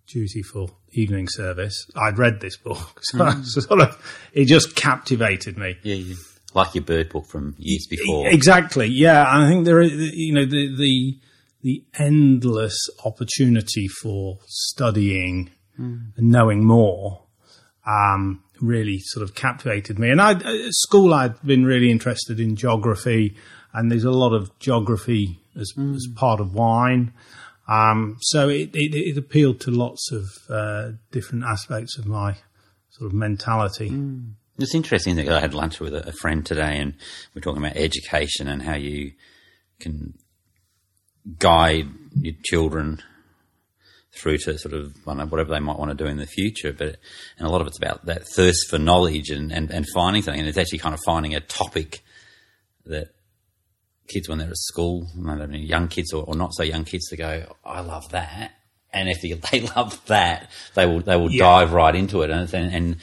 duty 0.08 0.42
for 0.42 0.70
evening 0.92 1.28
service, 1.28 1.88
I'd 1.96 2.18
read 2.18 2.40
this 2.40 2.58
book, 2.58 3.00
so 3.02 3.24
I 3.24 3.42
sort 3.42 3.82
of 3.82 4.30
it 4.34 4.46
just 4.46 4.76
captivated 4.76 5.58
me. 5.58 5.78
Yeah, 5.84 5.96
yeah. 5.96 6.16
Like 6.54 6.76
your 6.76 6.84
bird 6.84 7.10
book 7.10 7.26
from 7.26 7.56
years 7.58 7.88
before. 7.90 8.28
Exactly. 8.28 8.88
Yeah, 8.88 9.26
I 9.28 9.50
think 9.50 9.66
there, 9.66 9.82
is, 9.82 9.92
you 10.14 10.36
know, 10.36 10.46
the 10.46 10.76
the 10.76 11.20
the 11.64 11.84
endless 11.98 12.78
opportunity 13.04 13.88
for 13.88 14.38
studying 14.46 15.50
and 15.78 16.14
knowing 16.18 16.64
more 16.64 17.24
um, 17.88 18.43
really 18.62 19.00
sort 19.00 19.24
of 19.24 19.36
captivated 19.36 20.00
me. 20.00 20.10
And 20.10 20.22
I, 20.22 20.32
at 20.32 20.74
school, 20.74 21.14
I'd 21.14 21.42
been 21.42 21.66
really 21.66 21.92
interested 21.92 22.40
in 22.40 22.56
geography, 22.56 23.36
and 23.74 23.92
there's 23.92 24.04
a 24.04 24.12
lot 24.12 24.34
of 24.34 24.58
geography 24.60 25.40
as, 25.60 25.74
as 25.78 26.08
part 26.16 26.40
of 26.40 26.54
wine. 26.54 27.14
Um, 27.68 28.18
so 28.22 28.50
it, 28.50 28.76
it, 28.76 28.94
it 28.94 29.18
appealed 29.18 29.62
to 29.62 29.72
lots 29.72 30.12
of 30.12 30.30
uh, 30.50 30.92
different 31.12 31.46
aspects 31.46 31.98
of 31.98 32.06
my 32.06 32.38
sort 32.90 33.10
of 33.10 33.14
mentality. 33.14 33.92
It's 34.60 34.76
interesting 34.76 35.16
that 35.16 35.30
I 35.30 35.40
had 35.40 35.54
lunch 35.54 35.80
with 35.80 35.96
a, 35.96 36.10
a 36.10 36.12
friend 36.12 36.46
today, 36.46 36.78
and 36.78 36.96
we're 37.34 37.42
talking 37.42 37.64
about 37.64 37.78
education 37.78 38.48
and 38.48 38.62
how 38.62 38.76
you 38.76 39.14
can 39.80 40.14
guide 41.40 41.88
your 42.16 42.36
children 42.44 43.02
through 44.16 44.38
to 44.38 44.58
sort 44.60 44.74
of 44.76 44.96
know, 45.08 45.26
whatever 45.26 45.52
they 45.54 45.60
might 45.60 45.78
want 45.80 45.90
to 45.90 45.96
do 46.04 46.10
in 46.10 46.18
the 46.18 46.26
future. 46.28 46.72
But 46.74 46.98
and 47.38 47.48
a 47.48 47.50
lot 47.50 47.62
of 47.62 47.68
it's 47.68 47.78
about 47.78 48.06
that 48.06 48.28
thirst 48.28 48.70
for 48.70 48.78
knowledge 48.78 49.30
and, 49.30 49.52
and, 49.52 49.72
and 49.72 49.86
finding 49.94 50.22
something, 50.22 50.40
and 50.40 50.48
it's 50.50 50.58
actually 50.58 50.80
kind 50.80 50.94
of 50.94 51.00
finding 51.06 51.34
a 51.36 51.40
topic 51.40 52.04
that 52.86 53.08
kids 54.08 54.28
when 54.30 54.38
they're 54.38 54.50
at 54.50 54.58
school, 54.58 55.08
maybe 55.16 55.60
young 55.60 55.88
kids 55.88 56.12
or, 56.14 56.24
or 56.26 56.36
not 56.36 56.54
so 56.54 56.62
young 56.64 56.84
kids, 56.84 57.08
to 57.10 57.16
go, 57.18 57.56
I 57.66 57.80
love 57.82 58.10
that. 58.12 58.52
And 58.94 59.10
if 59.10 59.22
they, 59.22 59.32
they 59.52 59.66
love 59.76 60.00
that, 60.08 60.52
they 60.76 60.86
will 60.86 61.00
they 61.02 61.16
will 61.16 61.32
Yeah. 61.32 61.44
dive 61.46 61.74
right 61.74 61.96
into 61.96 62.22
it, 62.22 62.30
and, 62.30 62.54
and 62.54 62.74
and 62.76 62.98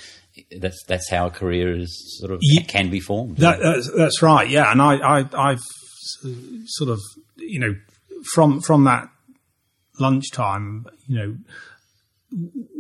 that's 0.63 0.83
that's 0.87 1.11
how 1.11 1.27
a 1.27 1.31
career 1.31 1.77
is 1.77 2.19
sort 2.21 2.31
of 2.33 2.39
Ye- 2.43 2.63
can 2.63 2.89
be 2.91 3.01
formed. 3.01 3.39
That, 3.39 3.59
that's, 3.61 3.91
that's 3.97 4.23
right. 4.23 4.49
Yeah, 4.49 4.71
and 4.71 4.81
I, 4.81 4.95
I, 5.21 5.29
I've 5.51 5.61
sort 6.67 6.91
of, 6.91 7.01
you 7.37 7.59
know, 7.59 7.75
from 8.33 8.61
from 8.61 8.85
that 8.85 9.09
lunchtime, 10.01 10.87
you 11.07 11.19
know, 11.19 11.37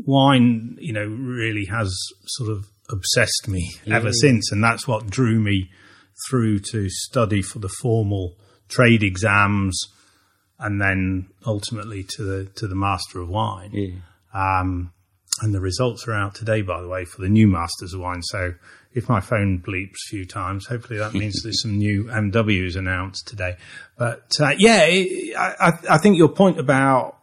wine, 0.06 0.76
you 0.80 0.92
know, 0.92 1.04
really 1.04 1.66
has 1.66 1.94
sort 2.26 2.50
of 2.50 2.66
obsessed 2.90 3.48
me 3.48 3.70
ever 3.86 4.12
since, 4.12 4.50
and 4.52 4.62
that's 4.62 4.86
what 4.86 5.08
drew 5.08 5.40
me 5.40 5.70
through 6.28 6.58
to 6.58 6.88
study 6.88 7.42
for 7.42 7.58
the 7.58 7.68
formal 7.68 8.36
trade 8.68 9.02
exams, 9.02 9.80
and 10.58 10.80
then 10.80 11.28
ultimately 11.46 12.04
to 12.16 12.22
the 12.22 12.44
to 12.56 12.66
the 12.66 12.74
Master 12.74 13.20
of 13.20 13.28
Wine. 13.28 13.70
Yeah. 13.72 14.00
Um, 14.32 14.92
and 15.42 15.54
the 15.54 15.60
results 15.60 16.06
are 16.06 16.12
out 16.12 16.34
today, 16.34 16.62
by 16.62 16.82
the 16.82 16.88
way, 16.88 17.04
for 17.04 17.22
the 17.22 17.28
new 17.28 17.46
Masters 17.46 17.94
of 17.94 18.00
Wine. 18.00 18.22
So 18.22 18.54
if 18.92 19.08
my 19.08 19.20
phone 19.20 19.60
bleeps 19.64 19.94
a 20.06 20.10
few 20.10 20.24
times, 20.26 20.66
hopefully 20.66 20.98
that 20.98 21.14
means 21.14 21.42
there's 21.42 21.62
some 21.62 21.78
new 21.78 22.04
MWs 22.04 22.76
announced 22.76 23.28
today. 23.28 23.56
But 23.96 24.30
uh, 24.40 24.52
yeah, 24.58 24.82
it, 24.84 25.36
I, 25.36 25.54
I- 25.68 25.94
I 25.94 25.98
think 25.98 26.16
your 26.18 26.28
point 26.30 26.58
about 26.58 27.16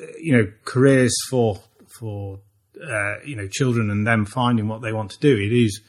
uh, 0.00 0.04
you 0.20 0.36
know 0.36 0.52
careers 0.64 1.14
for 1.28 1.60
for 1.98 2.38
uh, 2.80 3.14
you 3.24 3.34
know 3.36 3.48
children 3.48 3.90
and 3.90 4.06
them 4.06 4.24
finding 4.26 4.68
what 4.68 4.80
they 4.82 4.92
want 4.92 5.10
to 5.12 5.18
do, 5.18 5.36
it 5.36 5.52
is 5.52 5.80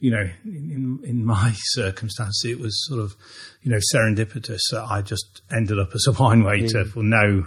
you 0.00 0.10
know 0.10 0.28
in 0.44 1.00
in 1.04 1.24
my 1.24 1.52
circumstance 1.56 2.44
it 2.44 2.58
was 2.58 2.86
sort 2.88 3.00
of 3.00 3.14
you 3.62 3.70
know 3.70 3.78
serendipitous 3.94 4.60
that 4.72 4.84
I 4.88 5.02
just 5.02 5.42
ended 5.52 5.78
up 5.78 5.90
as 5.94 6.06
a 6.08 6.12
wine 6.12 6.42
waiter 6.42 6.84
for 6.84 7.02
no 7.04 7.46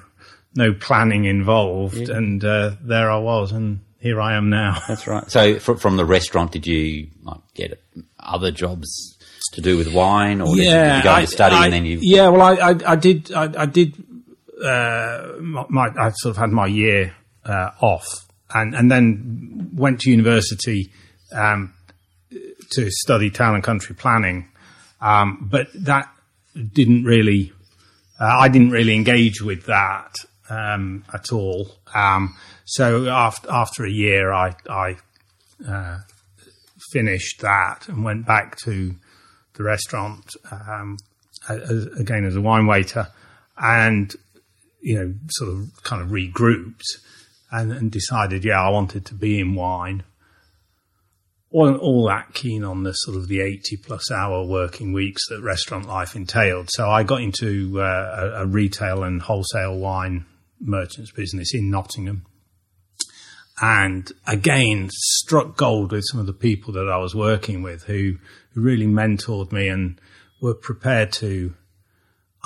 no 0.56 0.74
planning 0.74 1.26
involved, 1.26 1.98
and 2.10 2.44
uh, 2.44 2.72
there 2.82 3.10
I 3.12 3.18
was, 3.18 3.52
and 3.52 3.80
here 4.02 4.20
I 4.20 4.36
am 4.36 4.50
now. 4.50 4.82
That's 4.88 5.08
right. 5.08 5.30
So 5.30 5.60
fr- 5.60 5.76
from 5.76 5.98
the 5.98 6.06
restaurant, 6.06 6.52
did 6.52 6.68
you 6.68 7.08
like, 7.24 7.40
get 7.54 7.82
other 8.20 8.52
jobs 8.52 9.18
to 9.54 9.62
do 9.62 9.78
with 9.78 9.94
wine, 9.94 10.42
or 10.42 10.56
did, 10.56 10.66
you, 10.66 10.72
did 10.72 10.98
you 10.98 11.04
go 11.04 11.12
I- 11.12 11.20
into 11.22 11.32
study 11.32 11.56
I- 11.56 11.66
and 11.66 11.74
then 11.74 11.86
you? 11.86 12.00
Yeah, 12.02 12.30
well, 12.30 12.42
I, 12.42 12.54
I, 12.72 12.92
I 12.92 12.96
did, 12.96 13.32
I, 13.34 13.66
did. 13.66 13.96
Uh, 14.64 15.34
my, 15.40 15.66
my, 15.70 15.88
I 15.98 16.12
sort 16.12 16.32
of 16.32 16.38
had 16.38 16.52
my 16.52 16.68
year 16.68 17.16
uh, 17.46 17.72
off, 17.82 18.06
and 18.54 18.76
and 18.76 18.92
then 18.92 19.72
went 19.74 20.02
to 20.02 20.12
university 20.12 20.92
um, 21.34 21.74
to 22.72 22.92
study 22.92 23.32
town 23.32 23.56
and 23.56 23.64
country 23.64 23.96
planning, 23.96 24.48
um, 25.02 25.48
but 25.50 25.68
that 25.74 26.10
didn't 26.74 27.06
really. 27.06 27.52
Uh, 28.20 28.26
I 28.26 28.50
didn't 28.50 28.70
really 28.70 28.94
engage 28.94 29.42
with 29.42 29.66
that 29.66 30.14
um, 30.48 31.04
at 31.12 31.32
all. 31.34 31.72
So 32.76 33.08
after 33.08 33.52
after 33.52 33.86
a 33.86 33.92
year, 33.92 34.32
I 34.32 34.56
I 34.70 34.98
finished 36.92 37.42
that 37.42 37.88
and 37.88 38.04
went 38.04 38.26
back 38.26 38.58
to 38.64 38.96
the 39.54 39.64
restaurant 39.64 40.36
um, 40.52 40.98
as, 41.50 41.88
again 42.00 42.26
as 42.26 42.36
a 42.36 42.42
wine 42.42 42.68
waiter, 42.68 43.08
and 43.58 44.16
you 44.82 44.98
know, 44.98 45.14
sort 45.30 45.52
of 45.52 45.84
kind 45.84 46.02
of 46.02 46.10
regrouped 46.10 46.82
and, 47.52 47.72
and 47.72 47.92
decided, 47.92 48.44
yeah, 48.44 48.62
I 48.62 48.70
wanted 48.70 49.06
to 49.08 49.14
be 49.14 49.40
in 49.40 49.54
wine. 49.54 50.04
wasn't 51.52 51.82
all 51.82 52.08
that 52.08 52.34
keen 52.34 52.64
on 52.64 52.84
the 52.84 52.94
sort 52.94 53.18
of 53.18 53.28
the 53.28 53.42
80 53.42 53.78
plus 53.78 54.12
hour 54.12 54.44
working 54.44 54.92
weeks 54.92 55.28
that 55.30 55.42
restaurant 55.42 55.88
life 55.88 56.16
entailed. 56.16 56.70
So 56.72 56.90
I 56.90 57.04
got 57.04 57.22
into 57.22 57.80
uh, 57.80 58.32
a, 58.40 58.44
a 58.44 58.46
retail 58.48 59.04
and 59.04 59.22
wholesale 59.22 59.78
wine 59.78 60.26
merchants 60.60 61.12
business 61.12 61.54
in 61.54 61.70
Nottingham. 61.70 62.26
And 63.62 64.12
again, 64.26 64.90
struck 64.92 65.56
gold 65.56 65.92
with 65.92 66.04
some 66.10 66.20
of 66.20 66.26
the 66.26 66.34
people 66.34 66.74
that 66.74 66.90
I 66.90 66.98
was 66.98 67.14
working 67.14 67.62
with 67.62 67.84
who, 67.84 68.18
who 68.54 68.62
really 68.62 68.88
mentored 68.88 69.52
me 69.52 69.68
and 69.68 70.02
were 70.42 70.56
prepared 70.56 71.12
to 71.14 71.54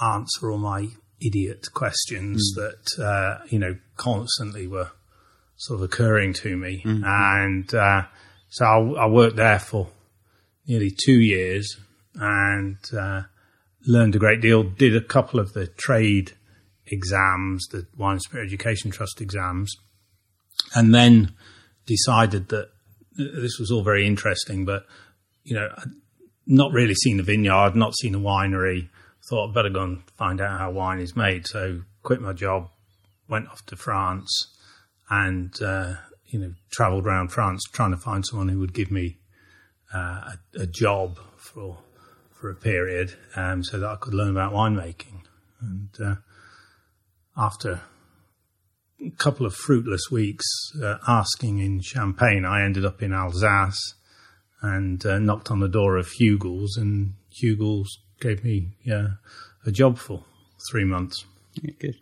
answer 0.04 0.52
all 0.52 0.58
my 0.58 0.90
idiot 1.26 1.68
questions 1.74 2.54
that, 2.56 3.02
uh, 3.02 3.46
you 3.48 3.58
know, 3.58 3.78
constantly 3.96 4.68
were 4.68 4.92
sort 5.56 5.80
of 5.80 5.86
occurring 5.86 6.34
to 6.34 6.58
me. 6.58 6.82
And, 6.86 7.74
uh, 7.74 8.04
so 8.50 8.66
I, 8.66 9.06
I 9.06 9.08
worked 9.08 9.38
there 9.38 9.60
for 9.60 9.88
nearly 10.68 10.92
two 10.92 11.20
years 11.22 11.78
and, 12.14 12.78
uh, 12.94 13.22
learned 13.88 14.16
a 14.16 14.20
great 14.20 14.42
deal, 14.42 14.64
did 14.64 14.96
a 14.96 15.02
couple 15.02 15.40
of 15.40 15.54
the 15.54 15.68
trade 15.68 16.34
exams, 16.88 17.68
the 17.68 17.88
Wine 17.96 18.14
and 18.14 18.22
Spirit 18.22 18.48
Education 18.48 18.92
Trust 18.92 19.22
exams, 19.22 19.74
and 20.74 20.94
then 20.94 21.34
decided 21.86 22.50
that 22.50 22.70
this 23.18 23.60
was 23.60 23.72
all 23.72 23.84
very 23.84 24.06
interesting, 24.06 24.66
but, 24.66 24.86
you 25.44 25.56
know, 25.56 25.70
I'd 25.78 25.92
not 26.48 26.72
really 26.74 26.96
seen 26.96 27.20
a 27.20 27.24
vineyard, 27.24 27.76
not 27.76 27.96
seen 27.96 28.16
a 28.16 28.20
winery, 28.20 28.90
thought 29.30 29.50
I'd 29.50 29.54
better 29.54 29.70
go 29.70 29.84
and 29.84 30.10
find 30.18 30.42
out 30.42 30.60
how 30.60 30.72
wine 30.72 31.00
is 31.00 31.16
made. 31.16 31.48
So 31.48 31.82
quit 32.04 32.22
my 32.22 32.34
job, 32.34 32.70
went 33.28 33.48
off 33.48 33.66
to 33.68 33.76
France 33.76 34.32
and, 35.10 35.54
uh, 35.62 35.94
you 36.26 36.40
know, 36.40 36.54
traveled 36.72 37.06
around 37.06 37.30
France 37.30 37.64
trying 37.72 37.92
to 37.92 37.98
find 37.98 38.26
someone 38.26 38.50
who 38.50 38.60
would 38.60 38.74
give 38.74 38.92
me 38.92 39.18
uh, 39.94 40.34
a, 40.58 40.62
a 40.62 40.68
job 40.68 41.20
for 41.38 41.78
for 42.32 42.50
a 42.50 42.56
period, 42.56 43.14
um, 43.38 43.64
so 43.64 43.80
that 43.80 43.88
I 43.88 43.96
could 43.96 44.14
learn 44.14 44.32
about 44.32 44.52
winemaking. 44.52 45.22
And 45.62 45.90
uh, 46.04 46.16
after 47.38 47.82
couple 49.18 49.46
of 49.46 49.54
fruitless 49.54 50.10
weeks 50.12 50.46
uh, 50.82 50.98
asking 51.08 51.60
in 51.60 51.82
Champagne, 51.82 52.46
I 52.46 52.64
ended 52.64 52.86
up 52.86 53.02
in 53.02 53.14
Alsace 53.14 53.96
and 54.62 55.06
uh, 55.06 55.20
knocked 55.20 55.52
on 55.52 55.60
the 55.60 55.68
door 55.68 55.98
of 55.98 56.08
Hugels, 56.20 56.78
and 56.78 57.14
Hugels 57.42 57.88
gave 58.20 58.44
me 58.44 58.70
uh, 58.92 59.10
a 59.66 59.72
job 59.72 59.98
for 59.98 60.24
three 60.72 60.86
months. 60.86 61.26
Yeah, 61.54 61.72
good. 61.80 61.96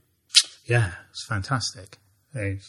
Yeah, 0.65 0.91
it's 1.09 1.25
fantastic. 1.27 1.97
It 2.33 2.63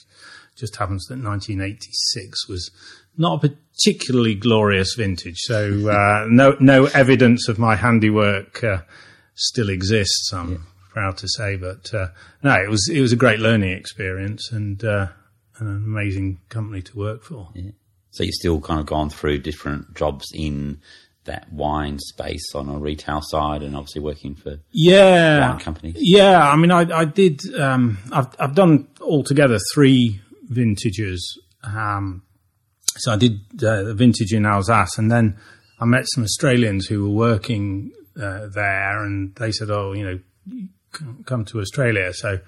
just 0.57 0.77
happens 0.77 1.07
that 1.07 1.15
1986 1.15 2.49
was 2.49 2.71
not 3.17 3.45
a 3.45 3.49
particularly 3.49 4.35
glorious 4.35 4.95
vintage, 4.95 5.39
so 5.39 5.89
uh, 5.89 6.27
no 6.29 6.57
no 6.61 6.87
evidence 6.87 7.49
of 7.49 7.59
my 7.59 7.77
handiwork 7.77 8.63
uh, 8.63 8.83
still 9.35 9.71
exists. 9.71 10.33
I'm 10.35 10.67
proud 10.95 11.19
to 11.19 11.29
say, 11.29 11.57
but 11.57 11.93
uh, 11.93 12.07
no, 12.43 12.55
it 12.55 12.71
was 12.71 12.89
it 12.91 13.01
was 13.01 13.13
a 13.13 13.17
great 13.17 13.41
learning 13.41 13.73
experience 13.73 14.51
and 14.51 14.83
uh, 14.83 15.09
an 15.59 15.67
amazing 15.67 16.41
company 16.49 16.81
to 16.81 16.97
work 16.97 17.23
for. 17.23 17.51
So 18.13 18.23
you've 18.23 18.35
still 18.35 18.61
kind 18.61 18.81
of 18.81 18.87
gone 18.87 19.11
through 19.11 19.41
different 19.41 19.95
jobs 19.95 20.25
in 20.33 20.81
that 21.25 21.53
wine 21.53 21.99
space 21.99 22.55
on 22.55 22.69
a 22.69 22.79
retail 22.79 23.21
side, 23.23 23.63
and 23.63 23.77
obviously 23.77 24.01
working 24.01 24.35
for 24.37 24.59
yeah, 24.71 25.51
wine 25.51 25.59
companies. 25.59 25.97
Yeah, 25.99 26.49
I 26.49 26.57
mean, 26.57 26.71
I, 26.71 27.01
I 27.01 27.05
did. 27.05 27.41
Um, 27.55 27.99
I've 28.13 28.29
I've 28.39 28.55
done 28.55 28.89
altogether 29.01 29.59
three 29.75 30.21
vintages. 30.49 31.39
Um, 31.65 32.23
so 32.97 33.13
I 33.13 33.17
did 33.17 33.41
uh, 33.65 33.83
the 33.83 33.95
vintage 33.95 34.33
in 34.33 34.47
Alsace, 34.47 34.97
and 34.97 35.11
then 35.11 35.37
I 35.81 35.87
met 35.87 36.05
some 36.15 36.23
Australians 36.23 36.87
who 36.87 37.03
were 37.03 37.15
working 37.15 37.91
uh, 38.17 38.47
there, 38.47 39.03
and 39.03 39.35
they 39.35 39.51
said, 39.51 39.71
"Oh, 39.71 39.93
you 39.93 40.05
know, 40.05 40.19
come 41.27 41.45
to 41.47 41.61
Australia." 41.61 42.13
So 42.13 42.41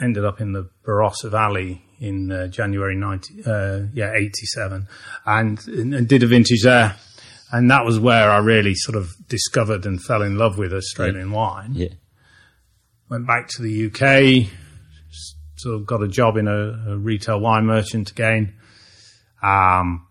ended 0.00 0.24
up 0.24 0.40
in 0.40 0.52
the 0.52 0.68
Barossa 0.86 1.30
Valley 1.30 1.82
in 1.98 2.32
uh, 2.32 2.46
January 2.48 2.96
ninety, 2.96 3.42
uh, 3.44 3.82
yeah, 3.92 4.12
eighty 4.14 4.46
seven, 4.46 4.88
and, 5.26 5.66
and 5.68 6.08
did 6.08 6.22
a 6.22 6.26
vintage 6.26 6.62
there. 6.62 6.96
And 7.52 7.70
that 7.70 7.84
was 7.84 7.98
where 7.98 8.30
I 8.30 8.38
really 8.38 8.74
sort 8.74 8.96
of 8.96 9.10
discovered 9.28 9.84
and 9.84 10.00
fell 10.00 10.22
in 10.22 10.36
love 10.36 10.56
with 10.56 10.72
Australian 10.72 11.32
wine 11.32 11.72
Yeah, 11.74 11.94
went 13.08 13.26
back 13.26 13.48
to 13.48 13.62
the 13.62 13.86
UK, 13.86 14.48
sort 15.56 15.74
of 15.74 15.86
got 15.86 16.02
a 16.02 16.08
job 16.08 16.36
in 16.36 16.46
a, 16.46 16.92
a 16.92 16.96
retail 16.96 17.40
wine 17.40 17.66
merchant 17.66 18.10
again. 18.10 18.54
Um, 19.42 20.06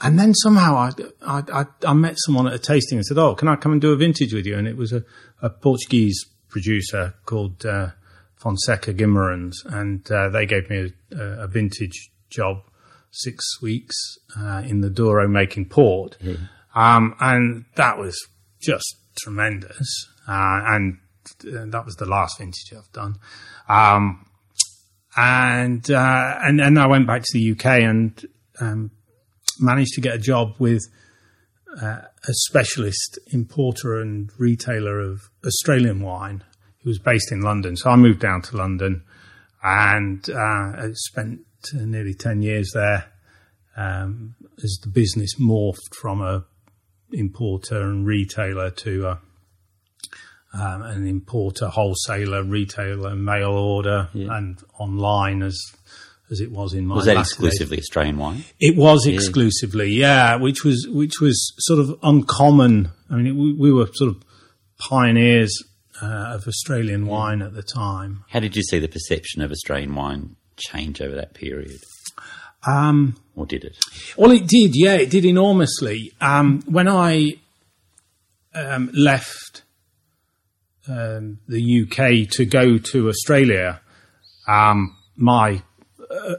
and 0.00 0.18
then 0.18 0.34
somehow 0.34 0.76
I, 0.76 0.90
I, 1.26 1.42
I, 1.52 1.64
I 1.86 1.92
met 1.94 2.16
someone 2.18 2.46
at 2.46 2.52
a 2.52 2.58
tasting 2.58 2.98
and 2.98 3.06
said, 3.06 3.18
Oh, 3.18 3.34
can 3.34 3.48
I 3.48 3.56
come 3.56 3.72
and 3.72 3.80
do 3.80 3.92
a 3.92 3.96
vintage 3.96 4.34
with 4.34 4.46
you? 4.46 4.56
And 4.56 4.68
it 4.68 4.76
was 4.76 4.92
a, 4.92 5.04
a 5.40 5.48
Portuguese 5.48 6.26
producer 6.48 7.14
called, 7.24 7.64
uh, 7.64 7.90
Fonseca 8.36 8.92
Guimaraens. 8.92 9.54
And, 9.64 10.10
uh, 10.10 10.28
they 10.28 10.44
gave 10.44 10.68
me 10.68 10.92
a, 11.12 11.16
a 11.44 11.48
vintage 11.48 12.10
job, 12.28 12.62
six 13.10 13.62
weeks, 13.62 14.18
uh, 14.38 14.62
in 14.66 14.82
the 14.82 14.90
Douro 14.90 15.26
making 15.28 15.66
port. 15.66 16.18
Um, 16.74 17.14
and 17.18 17.64
that 17.76 17.98
was 17.98 18.18
just 18.60 18.96
tremendous. 19.18 20.08
Uh, 20.28 20.60
and 20.66 20.98
uh, 21.46 21.64
that 21.68 21.86
was 21.86 21.96
the 21.96 22.04
last 22.06 22.38
vintage 22.38 22.72
I've 22.76 22.92
done. 22.92 23.16
Um, 23.66 24.26
and, 25.16 25.90
uh, 25.90 26.38
and, 26.42 26.60
and 26.60 26.78
I 26.78 26.86
went 26.86 27.06
back 27.06 27.22
to 27.22 27.32
the 27.32 27.52
UK 27.52 27.80
and, 27.80 28.26
um, 28.60 28.90
managed 29.60 29.94
to 29.94 30.00
get 30.00 30.14
a 30.14 30.18
job 30.18 30.54
with 30.58 30.82
uh, 31.80 32.00
a 32.28 32.32
specialist 32.48 33.18
importer 33.32 34.00
and 34.00 34.30
retailer 34.38 34.98
of 35.00 35.30
Australian 35.44 36.00
wine. 36.00 36.42
He 36.78 36.88
was 36.88 36.98
based 36.98 37.32
in 37.32 37.40
London, 37.40 37.76
so 37.76 37.90
I 37.90 37.96
moved 37.96 38.20
down 38.20 38.42
to 38.42 38.56
London 38.56 39.02
and 39.62 40.28
uh, 40.30 40.88
spent 40.94 41.40
nearly 41.74 42.14
ten 42.14 42.42
years 42.42 42.70
there 42.74 43.06
um, 43.76 44.36
as 44.62 44.78
the 44.82 44.88
business 44.88 45.34
morphed 45.40 45.94
from 46.00 46.22
a 46.22 46.44
importer 47.12 47.82
and 47.82 48.06
retailer 48.06 48.70
to 48.70 49.06
a 49.06 49.20
um, 50.52 50.82
an 50.82 51.06
importer, 51.06 51.68
wholesaler, 51.68 52.42
retailer, 52.42 53.14
mail 53.14 53.50
order, 53.50 54.08
Yeah. 54.14 54.36
and 54.36 54.58
online 54.78 55.42
as 55.42 55.58
as 56.30 56.40
it 56.40 56.50
was 56.50 56.74
in 56.74 56.86
my 56.86 56.96
Was 56.96 57.04
that 57.06 57.16
exclusively 57.16 57.78
Australian 57.78 58.18
wine? 58.18 58.44
it 58.60 58.76
was 58.76 59.06
exclusively, 59.06 59.92
yeah, 59.92 60.36
which 60.36 60.64
was 60.64 60.86
which 60.90 61.20
was 61.20 61.52
sort 61.58 61.78
of 61.80 61.98
uncommon. 62.02 62.90
I 63.10 63.16
mean, 63.16 63.26
it, 63.26 63.32
we, 63.36 63.52
we 63.54 63.72
were 63.72 63.88
sort 63.94 64.10
of 64.10 64.22
pioneers 64.78 65.52
uh, 66.02 66.34
of 66.34 66.46
Australian 66.46 67.06
wine 67.06 67.42
at 67.42 67.54
the 67.54 67.62
time. 67.62 68.24
How 68.30 68.40
did 68.40 68.56
you 68.56 68.62
see 68.62 68.78
the 68.78 68.88
perception 68.88 69.40
of 69.42 69.50
Australian 69.50 69.94
wine 69.94 70.36
change 70.56 71.00
over 71.00 71.14
that 71.14 71.34
period? 71.34 71.78
Um, 72.66 73.16
Or 73.36 73.46
did 73.46 73.64
it? 73.64 73.76
well, 74.16 74.32
it 74.32 74.46
did, 74.48 74.72
yeah, 74.74 74.94
it 74.94 75.08
did 75.10 75.24
enormously. 75.24 76.12
Um, 76.20 76.62
when 76.66 76.88
I 76.88 77.34
um, 78.54 78.90
left 78.92 79.62
um, 80.88 81.38
the 81.46 81.82
UK 81.82 82.28
to 82.32 82.44
go 82.44 82.78
to 82.78 83.08
Australia, 83.08 83.80
um, 84.48 84.96
my 85.16 85.62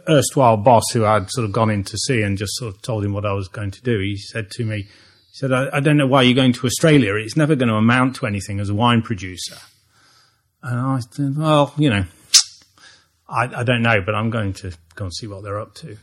erstwhile 0.07 0.57
boss, 0.57 0.83
who 0.93 1.05
I'd 1.05 1.29
sort 1.29 1.45
of 1.45 1.51
gone 1.51 1.69
in 1.69 1.83
to 1.83 1.97
see 1.97 2.21
and 2.21 2.37
just 2.37 2.55
sort 2.55 2.73
of 2.73 2.81
told 2.81 3.03
him 3.03 3.13
what 3.13 3.25
I 3.25 3.33
was 3.33 3.47
going 3.47 3.71
to 3.71 3.81
do, 3.81 3.99
he 3.99 4.17
said 4.17 4.49
to 4.51 4.65
me, 4.65 4.83
he 4.83 4.87
said, 5.33 5.51
I, 5.51 5.67
I 5.73 5.79
don't 5.79 5.97
know 5.97 6.07
why 6.07 6.23
you're 6.23 6.35
going 6.35 6.53
to 6.53 6.65
Australia. 6.65 7.15
It's 7.15 7.37
never 7.37 7.55
going 7.55 7.69
to 7.69 7.75
amount 7.75 8.15
to 8.17 8.25
anything 8.25 8.59
as 8.59 8.69
a 8.69 8.75
wine 8.75 9.01
producer. 9.01 9.57
And 10.63 10.79
I 10.79 10.99
said, 10.99 11.37
well, 11.37 11.73
you 11.77 11.89
know, 11.89 12.05
I, 13.29 13.43
I 13.59 13.63
don't 13.63 13.81
know, 13.81 14.01
but 14.01 14.15
I'm 14.15 14.29
going 14.29 14.53
to 14.53 14.73
go 14.95 15.05
and 15.05 15.13
see 15.13 15.27
what 15.27 15.43
they're 15.43 15.59
up 15.59 15.75
to. 15.75 15.97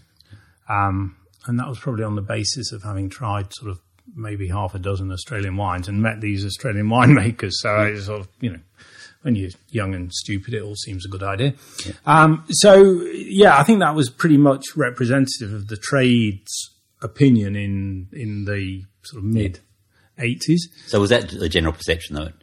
Um, 0.69 1.17
and 1.47 1.59
that 1.59 1.69
was 1.69 1.79
probably 1.79 2.05
on 2.05 2.17
the 2.17 2.23
basis 2.23 2.73
of 2.73 2.83
having 2.83 3.11
tried 3.11 3.53
sort 3.53 3.71
of 3.71 3.81
maybe 4.15 4.49
half 4.49 4.75
a 4.75 4.79
dozen 4.79 5.11
Australian 5.11 5.57
wines 5.57 5.89
and 5.89 6.03
met 6.03 6.21
these 6.21 6.45
Australian 6.45 6.87
winemakers. 6.87 7.53
So 7.53 7.75
I 7.75 7.95
sort 7.97 8.21
of, 8.21 8.29
you 8.41 8.51
know, 8.51 8.61
when 9.25 9.35
you're 9.35 9.51
young 9.71 9.95
and 9.95 10.13
stupid, 10.13 10.53
it 10.53 10.63
all 10.63 10.77
seems 10.77 11.07
a 11.07 11.09
good 11.09 11.23
idea. 11.23 11.55
Um, 12.05 12.45
so 12.51 13.03
yeah, 13.15 13.59
I 13.59 13.63
think 13.63 13.81
that 13.81 13.95
was 13.95 14.11
pretty 14.11 14.37
much 14.37 14.77
representative 14.77 15.53
of 15.55 15.69
the 15.69 15.79
trade's 15.79 16.71
opinion 17.03 17.57
in 17.57 18.09
in 18.13 18.45
the 18.45 18.83
sort 19.03 19.23
of 19.23 19.25
mid 19.25 19.61
eighties. 20.19 20.69
So 20.87 21.01
was 21.01 21.09
that 21.09 21.31
the 21.31 21.49
general 21.49 21.73
perception 21.73 22.17
that 22.17 22.35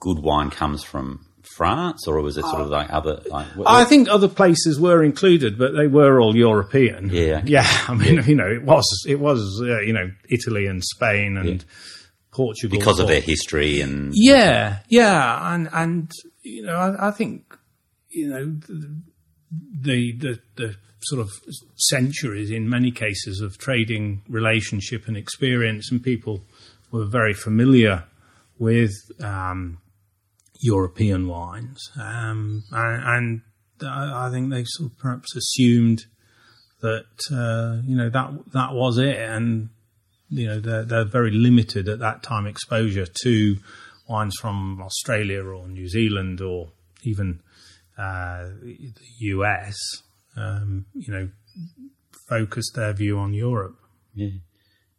good 0.00 0.20
wine 0.20 0.48
comes 0.48 0.82
from 0.82 1.26
France, 1.54 2.06
or 2.08 2.20
was 2.22 2.38
it 2.38 2.46
sort 2.46 2.62
of 2.62 2.68
like 2.68 2.90
other? 2.90 3.20
Like, 3.28 3.46
I 3.66 3.84
think 3.84 4.08
other 4.08 4.28
places 4.28 4.80
were 4.80 5.02
included, 5.04 5.58
but 5.58 5.72
they 5.76 5.86
were 5.86 6.18
all 6.18 6.34
European. 6.34 7.10
Yeah. 7.10 7.42
yeah. 7.44 7.66
I 7.88 7.94
mean, 7.94 8.22
you 8.26 8.36
know, 8.36 8.50
it 8.50 8.62
was 8.62 8.86
it 9.06 9.20
was 9.20 9.60
uh, 9.62 9.80
you 9.80 9.92
know 9.92 10.10
Italy 10.30 10.64
and 10.64 10.82
Spain 10.82 11.36
and 11.36 11.62
Portugal 12.32 12.78
because 12.78 12.98
of 12.98 13.08
their 13.08 13.20
history 13.20 13.80
and 13.80 14.12
Yeah, 14.14 14.78
yeah, 14.88 15.54
and 15.54 15.68
and 15.72 16.10
you 16.42 16.62
know, 16.62 16.74
I, 16.74 17.08
I 17.08 17.10
think 17.10 17.56
you 18.08 18.28
know 18.28 18.44
the, 18.68 19.02
the 19.80 20.12
the 20.16 20.40
the 20.56 20.76
sort 21.02 21.20
of 21.20 21.30
centuries 21.76 22.50
in 22.50 22.68
many 22.68 22.90
cases 22.90 23.40
of 23.40 23.58
trading 23.58 24.22
relationship 24.28 25.06
and 25.06 25.16
experience, 25.16 25.90
and 25.90 26.02
people 26.02 26.42
were 26.90 27.04
very 27.04 27.34
familiar 27.34 28.04
with 28.58 28.92
um, 29.20 29.78
European 30.60 31.28
wines, 31.28 31.90
um, 32.00 32.64
and, 32.72 33.02
and 33.04 33.86
I 33.86 34.28
I 34.28 34.30
think 34.30 34.50
they 34.50 34.64
sort 34.64 34.90
of 34.90 34.98
perhaps 34.98 35.36
assumed 35.36 36.06
that 36.80 37.04
uh, 37.30 37.82
you 37.86 37.96
know 37.96 38.08
that 38.08 38.52
that 38.52 38.72
was 38.72 38.96
it, 38.96 39.18
and 39.18 39.68
you 40.32 40.46
know 40.46 40.60
they're, 40.60 40.84
they're 40.84 41.04
very 41.04 41.30
limited 41.30 41.88
at 41.88 41.98
that 41.98 42.22
time 42.22 42.46
exposure 42.46 43.06
to 43.22 43.56
wines 44.08 44.34
from 44.40 44.82
Australia 44.82 45.44
or 45.44 45.68
New 45.68 45.88
Zealand 45.88 46.40
or 46.40 46.72
even 47.02 47.40
uh, 47.98 48.44
the 48.62 49.02
US. 49.18 49.76
Um, 50.34 50.86
you 50.94 51.12
know, 51.12 51.28
focused 52.28 52.72
their 52.74 52.94
view 52.94 53.18
on 53.18 53.34
Europe. 53.34 53.76
Yeah. 54.14 54.30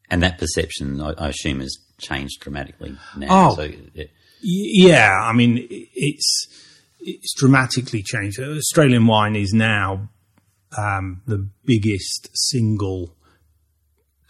And 0.09 0.21
that 0.21 0.37
perception, 0.37 1.01
I, 1.01 1.13
I 1.17 1.29
assume, 1.29 1.59
has 1.61 1.75
changed 1.97 2.41
dramatically 2.41 2.95
now. 3.17 3.27
Oh. 3.29 3.55
So 3.55 3.61
it, 3.61 4.11
Yeah, 4.41 5.09
I 5.11 5.33
mean 5.33 5.67
it's 5.69 6.47
it's 6.99 7.33
dramatically 7.35 8.03
changed. 8.03 8.39
Australian 8.39 9.07
wine 9.07 9.35
is 9.35 9.53
now 9.53 10.09
um, 10.77 11.21
the 11.25 11.47
biggest 11.65 12.29
single 12.33 13.15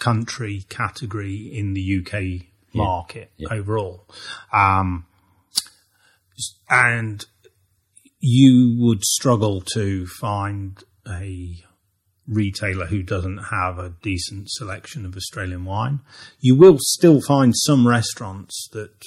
country 0.04 0.66
category 0.70 1.52
in 1.54 1.74
the 1.74 2.00
UK 2.00 2.48
market 2.74 3.32
overall, 3.52 4.08
um, 4.52 5.06
and 6.70 7.26
you 8.20 8.76
would 8.80 9.04
struggle 9.04 9.62
to 9.62 10.06
find 10.08 10.84
a 11.08 11.64
retailer 12.28 12.86
who 12.86 13.04
doesn't 13.04 13.38
have 13.52 13.78
a 13.78 13.94
decent 14.02 14.50
selection 14.50 15.06
of 15.06 15.16
Australian 15.16 15.66
wine. 15.66 16.00
You 16.40 16.56
will 16.56 16.78
still 16.80 17.22
find 17.22 17.54
some 17.56 17.88
restaurants 17.88 18.70
that 18.72 19.04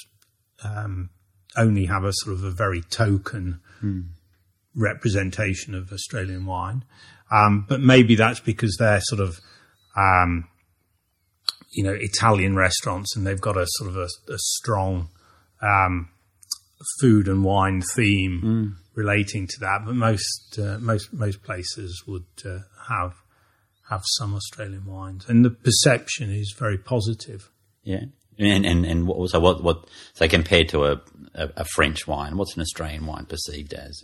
um, 0.63 1.09
only 1.55 1.85
have 1.85 2.03
a 2.03 2.13
sort 2.13 2.35
of 2.35 2.43
a 2.43 2.51
very 2.51 2.81
token 2.81 3.59
representation 4.75 5.73
of 5.73 5.91
Australian 5.91 6.45
wine. 6.45 6.85
Um, 7.31 7.65
but 7.67 7.81
maybe 7.81 8.15
that's 8.15 8.39
because 8.39 8.77
they're 8.77 9.01
sort 9.01 9.21
of, 9.21 9.39
um, 9.97 10.47
you 11.69 11.83
know, 11.83 11.95
Italian 11.99 12.55
restaurants 12.55 13.15
and 13.15 13.25
they've 13.25 13.41
got 13.41 13.57
a 13.57 13.65
sort 13.77 13.89
of 13.89 13.97
a, 13.97 14.07
a 14.31 14.37
strong 14.37 15.09
um, 15.61 16.09
food 16.99 17.27
and 17.27 17.43
wine 17.43 17.81
theme 17.95 18.77
relating 18.95 19.47
to 19.47 19.59
that. 19.59 19.81
But 19.85 19.95
most 19.95 20.59
uh, 20.59 20.77
most 20.79 21.13
most 21.13 21.43
places 21.43 22.03
would 22.07 22.25
uh, 22.45 22.59
have 22.89 23.13
have 23.89 24.03
some 24.17 24.33
Australian 24.33 24.85
wines, 24.85 25.25
and 25.29 25.45
the 25.45 25.49
perception 25.49 26.31
is 26.31 26.53
very 26.57 26.77
positive. 26.77 27.49
yeah. 27.83 28.05
And 28.39 28.65
and 28.65 28.85
and 28.85 29.07
what, 29.07 29.29
so 29.29 29.39
what 29.39 29.63
what 29.63 29.89
so 30.13 30.27
compared 30.27 30.69
to 30.69 30.85
a, 30.85 31.01
a, 31.33 31.49
a 31.57 31.65
French 31.65 32.05
wine, 32.05 32.37
what's 32.37 32.55
an 32.55 32.61
Australian 32.61 33.07
wine 33.07 33.25
perceived 33.25 33.73
as? 33.73 34.03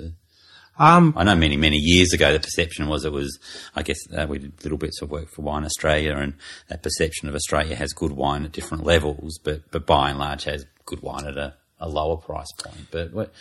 Um, 0.79 1.13
I 1.15 1.23
know 1.23 1.36
many 1.36 1.55
many 1.55 1.77
years 1.77 2.13
ago 2.13 2.33
the 2.33 2.39
perception 2.39 2.88
was 2.88 3.05
it 3.05 3.12
was 3.12 3.38
I 3.75 3.83
guess 3.83 3.97
uh, 4.12 4.25
we 4.27 4.39
did 4.39 4.63
little 4.63 4.77
bits 4.77 5.01
of 5.01 5.12
work 5.12 5.29
for 5.29 5.43
Wine 5.43 5.65
Australia 5.65 6.15
and 6.17 6.33
that 6.67 6.81
perception 6.81 7.29
of 7.29 7.36
Australia 7.36 7.75
has 7.75 7.93
good 7.93 8.13
wine 8.13 8.43
at 8.43 8.51
different 8.51 8.83
levels, 8.83 9.39
but 9.43 9.69
but 9.71 9.86
by 9.86 10.09
and 10.09 10.19
large 10.19 10.45
has 10.45 10.65
good 10.86 11.01
wine 11.01 11.25
at 11.25 11.38
a, 11.38 11.53
a 11.79 11.88
lower 11.88 12.17
price 12.17 12.51
point. 12.57 12.88
But 12.91 13.13
what, 13.13 13.31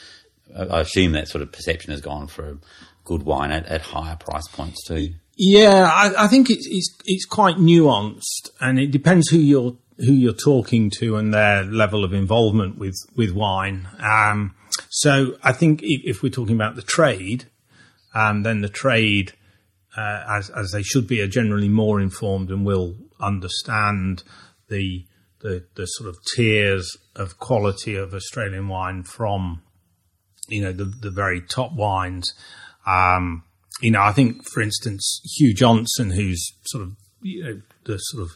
I 0.57 0.81
assume 0.81 1.12
that 1.12 1.29
sort 1.29 1.42
of 1.42 1.53
perception 1.53 1.90
has 1.92 2.01
gone 2.01 2.27
for 2.27 2.59
good 3.05 3.23
wine 3.23 3.51
at, 3.51 3.66
at 3.66 3.81
higher 3.81 4.16
price 4.16 4.47
points 4.49 4.87
too. 4.87 5.14
Yeah, 5.37 5.90
I, 5.92 6.25
I 6.25 6.27
think 6.29 6.51
it's, 6.51 6.66
it's 6.71 6.95
it's 7.07 7.25
quite 7.25 7.57
nuanced, 7.57 8.51
and 8.61 8.79
it 8.79 8.90
depends 8.90 9.29
who 9.29 9.38
you're 9.38 9.77
who 9.99 10.12
you're 10.12 10.33
talking 10.33 10.90
to 10.99 11.16
and 11.16 11.33
their 11.33 11.64
level 11.64 12.05
of 12.05 12.12
involvement 12.12 12.79
with 12.79 12.97
with 13.16 13.33
wine. 13.33 13.88
Um, 13.99 14.55
so 14.89 15.37
I 15.43 15.53
think 15.53 15.81
if, 15.83 16.23
we're 16.23 16.31
talking 16.31 16.55
about 16.55 16.77
the 16.77 16.83
trade, 16.83 17.45
um, 18.15 18.43
then 18.43 18.61
the 18.61 18.69
trade, 18.69 19.33
uh, 19.97 20.25
as 20.29 20.51
as 20.51 20.71
they 20.73 20.83
should 20.83 21.07
be, 21.07 21.21
are 21.21 21.29
generally 21.29 21.69
more 21.69 22.01
informed 22.01 22.51
and 22.51 22.65
will 22.65 22.97
understand 23.21 24.23
the 24.69 25.07
the 25.41 25.65
the 25.75 25.87
sort 25.87 26.09
of 26.09 26.19
tiers 26.35 26.97
of 27.17 27.39
quality 27.39 27.95
of 27.95 28.15
Australian 28.15 28.69
wine 28.69 29.03
from 29.03 29.63
you 30.49 30.63
know 30.63 30.73
the 30.73 30.85
the 30.85 31.11
very 31.11 31.41
top 31.41 31.73
wines. 31.73 32.33
Um, 32.87 33.45
you 33.81 33.91
know, 33.91 34.03
I 34.03 34.13
think, 34.13 34.49
for 34.49 34.61
instance, 34.61 35.21
Hugh 35.37 35.55
Johnson, 35.55 36.11
who's 36.11 36.53
sort 36.67 36.85
of 36.85 36.97
you 37.21 37.45
know 37.45 37.63
the 37.85 37.99
sort 37.99 38.23
of 38.25 38.31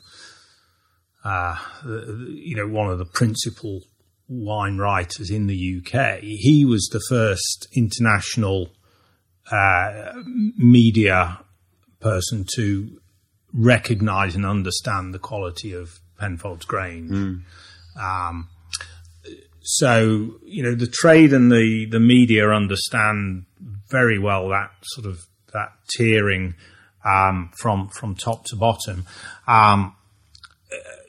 uh, 1.24 1.56
the- 1.84 2.32
you 2.34 2.56
know 2.56 2.66
one 2.66 2.90
of 2.90 2.98
the 2.98 3.04
principal 3.04 3.82
wine 4.28 4.78
writers 4.78 5.30
in 5.30 5.46
the 5.46 5.78
UK, 5.78 6.20
he 6.20 6.64
was 6.64 6.88
the 6.92 7.02
first 7.08 7.68
international 7.74 8.70
uh, 9.50 10.12
media 10.56 11.40
person 12.00 12.44
to 12.56 13.00
recognise 13.52 14.34
and 14.34 14.44
understand 14.44 15.14
the 15.14 15.18
quality 15.18 15.72
of 15.72 16.00
Penfolds 16.18 16.64
Grange. 16.64 17.10
Um, 18.00 18.48
so 19.62 20.38
you 20.44 20.62
know 20.62 20.74
the 20.76 20.86
trade 20.86 21.32
and 21.32 21.50
the 21.50 21.86
the 21.90 21.98
media 21.98 22.50
understand 22.50 23.46
very 23.90 24.18
well 24.18 24.48
that 24.50 24.70
sort 24.82 25.06
of 25.06 25.26
that 25.52 25.72
tiering 25.98 26.54
um, 27.04 27.50
from 27.58 27.88
from 27.88 28.14
top 28.14 28.44
to 28.46 28.56
bottom. 28.56 29.06
Um, 29.48 29.95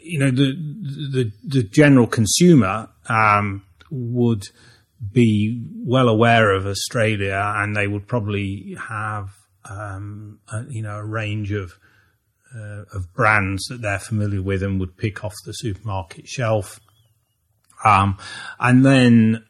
you 0.07 0.19
know, 0.19 0.31
the 0.31 0.53
the, 1.11 1.31
the 1.43 1.63
general 1.63 2.07
consumer 2.07 2.89
um, 3.09 3.63
would 3.89 4.43
be 5.11 5.63
well 5.75 6.09
aware 6.09 6.51
of 6.51 6.65
Australia, 6.65 7.53
and 7.57 7.75
they 7.75 7.87
would 7.87 8.07
probably 8.07 8.75
have 8.89 9.29
um, 9.69 10.39
a, 10.51 10.63
you 10.69 10.81
know 10.81 10.97
a 10.97 11.05
range 11.05 11.51
of 11.51 11.73
uh, 12.55 12.83
of 12.93 13.13
brands 13.13 13.65
that 13.65 13.81
they're 13.81 13.99
familiar 13.99 14.41
with 14.41 14.63
and 14.63 14.79
would 14.79 14.97
pick 14.97 15.23
off 15.23 15.33
the 15.45 15.53
supermarket 15.53 16.27
shelf. 16.27 16.79
Um, 17.83 18.17
and 18.59 18.85
then 18.85 19.45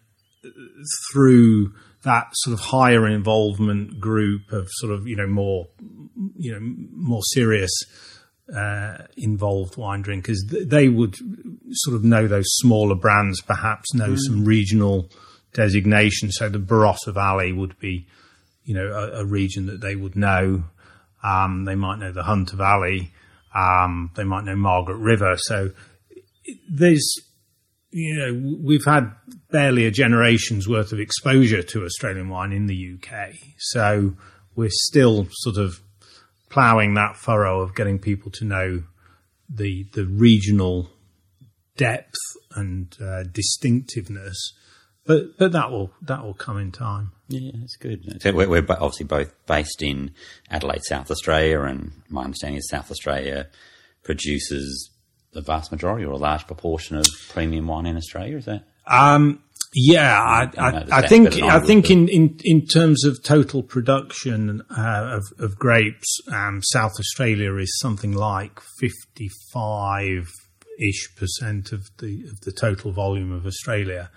through 1.12 1.74
that 2.04 2.28
sort 2.34 2.54
of 2.54 2.60
higher 2.60 3.08
involvement 3.08 4.00
group 4.00 4.52
of 4.52 4.68
sort 4.72 4.94
of 4.94 5.08
you 5.08 5.16
know 5.16 5.28
more 5.28 5.68
you 6.36 6.52
know 6.52 6.60
more 6.92 7.22
serious 7.34 7.72
uh, 8.56 8.98
involved 9.18 9.78
wine 9.78 10.02
drinkers, 10.02 10.44
they 10.48 10.90
would 10.90 11.16
sort 11.72 11.96
of 11.96 12.04
know 12.04 12.28
those 12.28 12.48
smaller 12.48 12.96
brands, 12.96 13.42
perhaps 13.42 13.94
know 13.94 14.10
mm. 14.10 14.18
some 14.18 14.46
regional 14.46 15.10
designation. 15.54 16.32
So 16.32 16.50
the 16.50 16.60
Barossa 16.60 17.14
Valley 17.14 17.52
would 17.52 17.78
be, 17.80 18.08
you 18.64 18.74
know, 18.74 18.88
a, 18.88 19.22
a 19.22 19.26
region 19.26 19.66
that 19.68 19.82
they 19.82 19.96
would 19.96 20.16
know. 20.16 20.64
Um, 21.24 21.66
they 21.66 21.76
might 21.76 22.00
know 22.00 22.12
the 22.12 22.24
Hunter 22.24 22.56
Valley. 22.56 23.12
Um, 23.54 24.12
they 24.16 24.24
might 24.24 24.46
know 24.46 24.56
Margaret 24.56 24.98
River. 24.98 25.36
So 25.38 25.72
there's, 26.70 27.10
you 27.90 28.16
know, 28.16 28.58
we've 28.64 28.86
had 28.86 29.12
barely 29.50 29.86
a 29.86 29.92
generation's 29.92 30.68
worth 30.68 30.92
of 30.92 31.00
exposure 31.00 31.64
to 31.64 31.84
Australian 31.84 32.30
wine 32.30 32.52
in 32.52 32.68
the 32.68 32.98
UK. 32.98 33.32
So 33.58 34.14
we're 34.56 34.70
still 34.72 35.28
sort 35.32 35.58
of 35.58 35.82
ploughing 36.50 36.94
that 36.96 37.18
furrow 37.18 37.62
of 37.62 37.76
getting 37.76 38.00
people 38.00 38.32
to 38.32 38.46
know 38.46 38.84
the 39.50 39.86
the 39.94 40.06
regional 40.06 40.90
depth 41.78 42.16
and 42.56 42.96
uh, 43.02 43.24
distinctiveness. 43.24 44.54
But 45.06 45.38
but 45.38 45.52
that 45.54 45.72
will 45.72 45.92
that 46.02 46.24
will 46.24 46.34
come 46.34 46.58
in 46.58 46.72
time. 46.72 47.12
Yeah, 47.30 47.52
that's 47.56 47.76
good. 47.76 48.22
So 48.22 48.32
we're, 48.32 48.50
we're 48.50 48.66
obviously 48.70 49.06
both 49.06 49.34
based 49.46 49.82
in 49.82 50.12
Adelaide, 50.50 50.84
South 50.84 51.12
Australia, 51.12 51.62
and 51.62 51.92
my 52.10 52.24
understanding 52.24 52.58
is 52.58 52.70
South 52.70 52.90
Australia 52.90 53.48
produces 54.04 54.92
the 55.34 55.42
vast 55.42 55.72
majority 55.72 56.06
or 56.06 56.14
a 56.14 56.18
large 56.18 56.48
proportion 56.48 56.98
of 56.98 57.06
premium 57.30 57.68
wine 57.68 57.86
in 57.86 57.98
Australia. 57.98 58.38
Is 58.38 58.46
that? 58.46 58.64
Um, 58.86 59.44
yeah, 59.74 60.20
I, 60.20 60.50
I, 60.58 60.86
I 60.92 61.08
think 61.08 61.42
I 61.42 61.60
think 61.60 61.92
in, 61.92 62.08
in, 62.08 62.40
in 62.44 62.66
terms 62.66 63.04
of 63.06 63.22
total 63.22 63.62
production 63.64 64.62
uh, 64.70 65.20
of, 65.20 65.24
of 65.40 65.60
grapes, 65.60 66.20
um, 66.32 66.62
South 66.64 66.94
Australia 67.00 67.56
is 67.58 67.78
something 67.80 68.14
like 68.14 68.60
fifty 68.80 69.30
five 69.54 70.30
ish 70.80 71.16
percent 71.16 71.72
of 71.72 71.82
the 72.00 72.24
of 72.32 72.42
the 72.42 72.52
total 72.52 72.92
volume 72.92 73.32
of 73.32 73.46
Australia. 73.46 74.10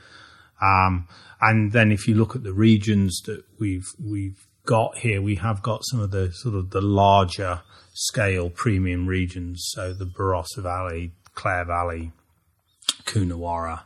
Um, 0.62 1.08
and 1.40 1.72
then 1.72 1.90
if 1.90 2.06
you 2.06 2.14
look 2.14 2.36
at 2.36 2.42
the 2.42 2.52
regions 2.52 3.20
that 3.26 3.42
we've 3.58 3.86
we've 3.98 4.38
got 4.66 4.98
here, 4.98 5.20
we 5.20 5.36
have 5.36 5.62
got 5.62 5.80
some 5.84 6.00
of 6.00 6.10
the 6.10 6.32
sort 6.32 6.54
of 6.54 6.70
the 6.70 6.82
larger 6.82 7.62
scale 7.92 8.50
premium 8.50 9.06
regions. 9.06 9.64
So 9.72 9.92
the 9.92 10.06
Barossa 10.06 10.62
Valley, 10.62 11.12
Clare 11.34 11.64
Valley, 11.64 12.12
Coonawarra, 13.04 13.82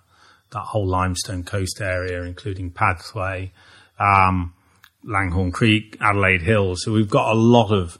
that 0.54 0.60
whole 0.60 0.86
limestone 0.86 1.44
coast 1.44 1.80
area, 1.82 2.22
including 2.22 2.70
Padthaway, 2.70 3.50
um, 3.98 4.54
Langhorne 5.04 5.52
Creek, 5.52 5.98
Adelaide 6.00 6.42
Hills. 6.42 6.82
So 6.82 6.92
we've 6.92 7.10
got 7.10 7.32
a 7.32 7.38
lot 7.38 7.70
of 7.70 7.98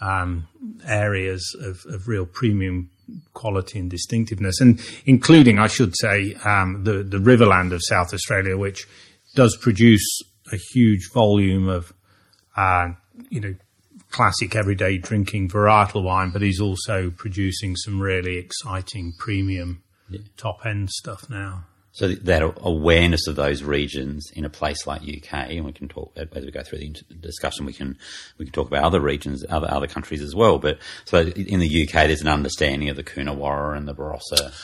um, 0.00 0.48
areas 0.86 1.56
of, 1.60 1.84
of, 1.88 2.08
real 2.08 2.26
premium 2.26 2.90
quality 3.34 3.78
and 3.78 3.88
distinctiveness, 3.88 4.60
and 4.60 4.80
including, 5.06 5.58
I 5.58 5.68
should 5.68 5.94
say, 5.96 6.34
um, 6.44 6.82
the 6.84 7.04
the 7.04 7.18
Riverland 7.18 7.72
of 7.72 7.80
South 7.84 8.12
Australia, 8.12 8.58
which 8.58 8.86
does 9.34 9.56
produce 9.56 10.04
a 10.52 10.56
huge 10.74 11.08
volume 11.14 11.68
of, 11.68 11.92
uh, 12.56 12.88
you 13.30 13.40
know, 13.40 13.54
classic 14.10 14.56
everyday 14.56 14.98
drinking 14.98 15.48
varietal 15.48 16.02
wine, 16.02 16.30
but 16.30 16.42
he's 16.42 16.60
also 16.60 17.10
producing 17.10 17.76
some 17.76 18.00
really 18.00 18.36
exciting 18.38 19.12
premium 19.18 19.82
yeah. 20.10 20.20
top 20.36 20.66
end 20.66 20.90
stuff 20.90 21.30
now. 21.30 21.64
So 21.94 22.08
that 22.08 22.54
awareness 22.62 23.26
of 23.26 23.36
those 23.36 23.62
regions 23.62 24.30
in 24.34 24.46
a 24.46 24.50
place 24.50 24.86
like 24.86 25.02
UK, 25.02 25.50
and 25.50 25.66
we 25.66 25.72
can 25.72 25.88
talk 25.88 26.16
as 26.16 26.44
we 26.44 26.50
go 26.50 26.62
through 26.62 26.78
the 26.78 27.14
discussion. 27.20 27.66
We 27.66 27.74
can 27.74 27.98
we 28.38 28.46
can 28.46 28.52
talk 28.52 28.66
about 28.66 28.84
other 28.84 29.00
regions, 29.00 29.44
other 29.50 29.70
other 29.70 29.86
countries 29.86 30.22
as 30.22 30.34
well. 30.34 30.58
But 30.58 30.78
so 31.04 31.18
in 31.20 31.60
the 31.60 31.82
UK, 31.82 31.92
there's 31.92 32.22
an 32.22 32.28
understanding 32.28 32.88
of 32.88 32.96
the 32.96 33.04
Coonawarra 33.04 33.76
and 33.76 33.86
the 33.86 33.94
Barossa. 33.94 34.54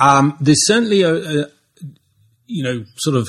Um, 0.00 0.36
there's 0.40 0.64
certainly 0.66 1.02
a, 1.02 1.14
a, 1.14 1.46
you 2.46 2.62
know, 2.62 2.84
sort 2.96 3.16
of 3.16 3.28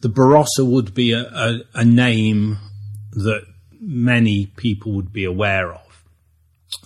the 0.00 0.08
Barossa 0.08 0.64
would 0.64 0.94
be 0.94 1.12
a, 1.12 1.20
a, 1.20 1.60
a 1.74 1.84
name 1.84 2.56
that 3.12 3.44
many 3.78 4.46
people 4.46 4.92
would 4.92 5.12
be 5.12 5.24
aware 5.24 5.74
of. 5.74 6.04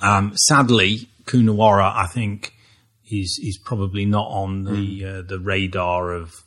Um, 0.03 0.33
sadly, 0.37 1.09
Coonawarra, 1.25 1.95
I 1.95 2.07
think, 2.07 2.54
is 3.21 3.39
is 3.43 3.59
probably 3.59 4.05
not 4.05 4.27
on 4.29 4.65
the 4.65 5.01
mm. 5.01 5.19
uh, 5.19 5.23
the 5.27 5.39
radar 5.39 6.13
of 6.13 6.45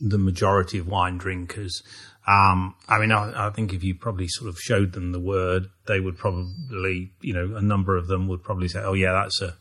the 0.00 0.18
majority 0.18 0.78
of 0.78 0.88
wine 0.88 1.18
drinkers. 1.18 1.82
Um, 2.26 2.74
I 2.88 2.98
mean, 2.98 3.12
I, 3.12 3.48
I, 3.48 3.50
think 3.50 3.72
if 3.72 3.82
you 3.82 3.94
probably 3.94 4.28
sort 4.28 4.48
of 4.48 4.58
showed 4.58 4.92
them 4.92 5.12
the 5.12 5.20
word, 5.20 5.66
they 5.86 6.00
would 6.00 6.16
probably, 6.16 7.12
you 7.20 7.34
know, 7.34 7.56
a 7.56 7.62
number 7.62 7.96
of 7.96 8.06
them 8.06 8.28
would 8.28 8.42
probably 8.42 8.68
say, 8.68 8.80
"Oh 8.80 8.92
yeah, 8.92 9.12
that's 9.12 9.40
a 9.42 9.56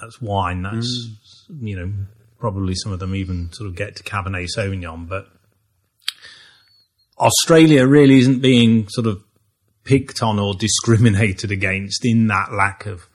that's 0.00 0.20
wine. 0.20 0.62
That's 0.62 1.08
mm. 1.50 1.66
you 1.66 1.76
know, 1.76 1.92
probably 2.38 2.74
some 2.74 2.92
of 2.92 2.98
them 2.98 3.14
even 3.14 3.52
sort 3.52 3.68
of 3.68 3.76
get 3.76 3.96
to 3.96 4.02
Cabernet 4.02 4.48
Sauvignon." 4.56 5.08
But 5.08 5.28
Australia 7.18 7.86
really 7.86 8.18
isn't 8.18 8.40
being 8.40 8.88
sort 8.88 9.06
of 9.06 9.22
picked 9.84 10.22
on 10.22 10.38
or 10.38 10.54
discriminated 10.54 11.50
against 11.50 12.04
in 12.04 12.26
that 12.28 12.52
lack 12.52 12.86
of 12.86 13.08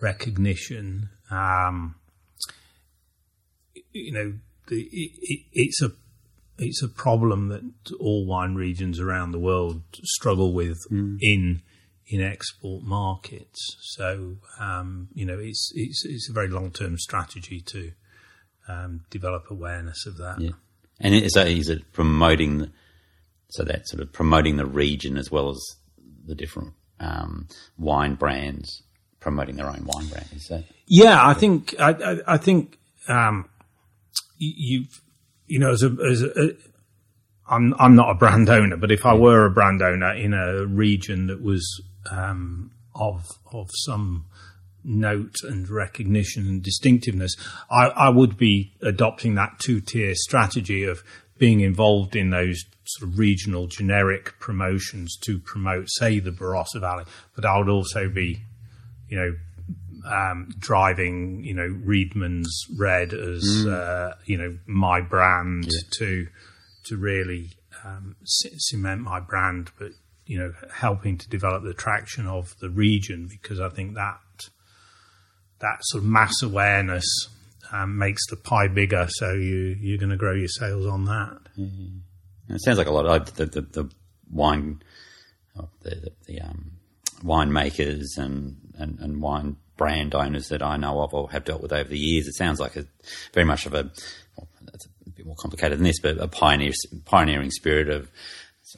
recognition. 0.00 1.08
Um, 1.32 1.96
you 3.92 4.12
know, 4.12 4.34
the, 4.68 4.88
it, 4.92 5.40
it's 5.52 5.82
a 5.82 5.92
it's 6.58 6.82
a 6.82 6.88
problem 6.88 7.48
that 7.48 7.62
all 7.98 8.26
wine 8.26 8.54
regions 8.54 9.00
around 9.00 9.32
the 9.32 9.38
world 9.38 9.82
struggle 10.04 10.52
with 10.52 10.78
mm. 10.90 11.16
in 11.20 11.62
in 12.06 12.20
export 12.20 12.82
markets. 12.82 13.76
So 13.80 14.36
um, 14.60 15.08
you 15.14 15.24
know, 15.24 15.38
it's 15.38 15.72
it's 15.74 16.04
it's 16.04 16.28
a 16.28 16.32
very 16.32 16.48
long 16.48 16.70
term 16.70 16.98
strategy 16.98 17.60
to 17.60 17.92
um, 18.68 19.04
develop 19.10 19.50
awareness 19.50 20.06
of 20.06 20.18
that. 20.18 20.40
Yeah, 20.40 20.52
and 21.00 21.14
is, 21.14 21.32
that, 21.32 21.48
is 21.48 21.68
it 21.68 21.92
promoting 21.92 22.58
the, 22.58 22.70
so 23.50 23.64
that 23.64 23.88
sort 23.88 24.02
of 24.02 24.12
promoting 24.12 24.56
the 24.56 24.66
region 24.66 25.16
as 25.16 25.30
well 25.30 25.50
as 25.50 25.60
the 26.24 26.34
different 26.34 26.74
um, 27.00 27.48
wine 27.76 28.14
brands 28.14 28.82
promoting 29.22 29.56
their 29.56 29.68
own 29.68 29.84
wine 29.86 30.06
brand. 30.06 30.26
Is 30.34 30.48
that? 30.48 30.64
Yeah, 30.86 31.26
I 31.26 31.32
think 31.32 31.74
I, 31.78 31.90
I, 31.92 32.34
I 32.34 32.36
think 32.36 32.78
um, 33.08 33.48
you 34.38 34.84
you 35.46 35.58
know 35.58 35.72
as 35.72 35.82
a 35.82 35.96
as 36.10 36.22
a, 36.22 36.50
I'm 37.48 37.74
I'm 37.78 37.94
not 37.94 38.10
a 38.10 38.14
brand 38.14 38.50
owner, 38.50 38.76
but 38.76 38.90
if 38.90 39.06
I 39.06 39.14
were 39.14 39.46
a 39.46 39.50
brand 39.50 39.80
owner 39.80 40.12
in 40.12 40.34
a 40.34 40.66
region 40.66 41.28
that 41.28 41.42
was 41.42 41.80
um, 42.10 42.72
of 42.94 43.28
of 43.52 43.70
some 43.72 44.26
note 44.84 45.36
and 45.44 45.68
recognition 45.68 46.48
and 46.48 46.62
distinctiveness, 46.62 47.36
I, 47.70 47.86
I 47.86 48.08
would 48.08 48.36
be 48.36 48.72
adopting 48.82 49.36
that 49.36 49.60
two 49.60 49.80
tier 49.80 50.14
strategy 50.14 50.82
of 50.84 51.04
being 51.38 51.60
involved 51.60 52.16
in 52.16 52.30
those 52.30 52.64
sort 52.84 53.10
of 53.10 53.18
regional 53.18 53.66
generic 53.66 54.38
promotions 54.38 55.16
to 55.16 55.38
promote, 55.38 55.86
say, 55.88 56.18
the 56.18 56.30
Barossa 56.30 56.80
Valley, 56.80 57.04
but 57.34 57.44
I 57.44 57.58
would 57.58 57.68
also 57.68 58.08
be 58.08 58.42
you 59.12 59.18
know, 59.18 60.10
um, 60.10 60.48
driving, 60.58 61.44
you 61.44 61.52
know, 61.52 61.68
Reedman's 61.84 62.66
Red 62.78 63.12
as, 63.12 63.44
mm. 63.44 63.70
uh, 63.70 64.14
you 64.24 64.38
know, 64.38 64.58
my 64.66 65.02
brand 65.02 65.66
yeah. 65.66 65.80
to 65.98 66.26
to 66.86 66.96
really 66.96 67.50
um, 67.84 68.16
cement 68.24 69.02
my 69.02 69.20
brand, 69.20 69.70
but 69.78 69.90
you 70.24 70.38
know, 70.38 70.54
helping 70.72 71.18
to 71.18 71.28
develop 71.28 71.62
the 71.62 71.74
traction 71.74 72.26
of 72.26 72.56
the 72.60 72.70
region 72.70 73.28
because 73.30 73.60
I 73.60 73.68
think 73.68 73.94
that 73.94 74.18
that 75.60 75.78
sort 75.82 76.02
of 76.02 76.08
mass 76.08 76.42
awareness 76.42 77.04
um, 77.70 77.98
makes 77.98 78.26
the 78.30 78.36
pie 78.36 78.68
bigger. 78.68 79.06
So 79.10 79.34
you 79.34 79.76
you're 79.78 79.98
going 79.98 80.10
to 80.10 80.16
grow 80.16 80.32
your 80.32 80.48
sales 80.48 80.86
on 80.86 81.04
that. 81.04 81.38
Mm. 81.58 82.00
It 82.48 82.62
sounds 82.62 82.78
like 82.78 82.86
a 82.86 82.92
lot 82.92 83.06
of 83.06 83.34
the, 83.36 83.44
the, 83.44 83.60
the 83.60 83.90
wine, 84.30 84.82
the, 85.54 85.90
the, 85.90 86.12
the 86.26 86.40
um, 86.40 86.72
winemakers 87.22 88.18
and, 88.18 88.56
and, 88.82 88.98
and 88.98 89.22
wine 89.22 89.56
brand 89.76 90.14
owners 90.14 90.48
that 90.48 90.62
I 90.62 90.76
know 90.76 91.00
of 91.00 91.14
or 91.14 91.30
have 91.30 91.44
dealt 91.44 91.62
with 91.62 91.72
over 91.72 91.88
the 91.88 91.98
years. 91.98 92.26
It 92.26 92.34
sounds 92.34 92.60
like 92.60 92.76
a 92.76 92.84
very 93.32 93.46
much 93.46 93.66
of 93.66 93.74
a, 93.74 93.90
well, 94.36 94.48
it's 94.74 94.86
a 95.06 95.10
bit 95.10 95.26
more 95.26 95.36
complicated 95.36 95.78
than 95.78 95.84
this, 95.84 96.00
but 96.00 96.18
a 96.18 96.28
pioneer, 96.28 96.72
pioneering 97.04 97.50
spirit 97.50 97.88
of 97.88 98.10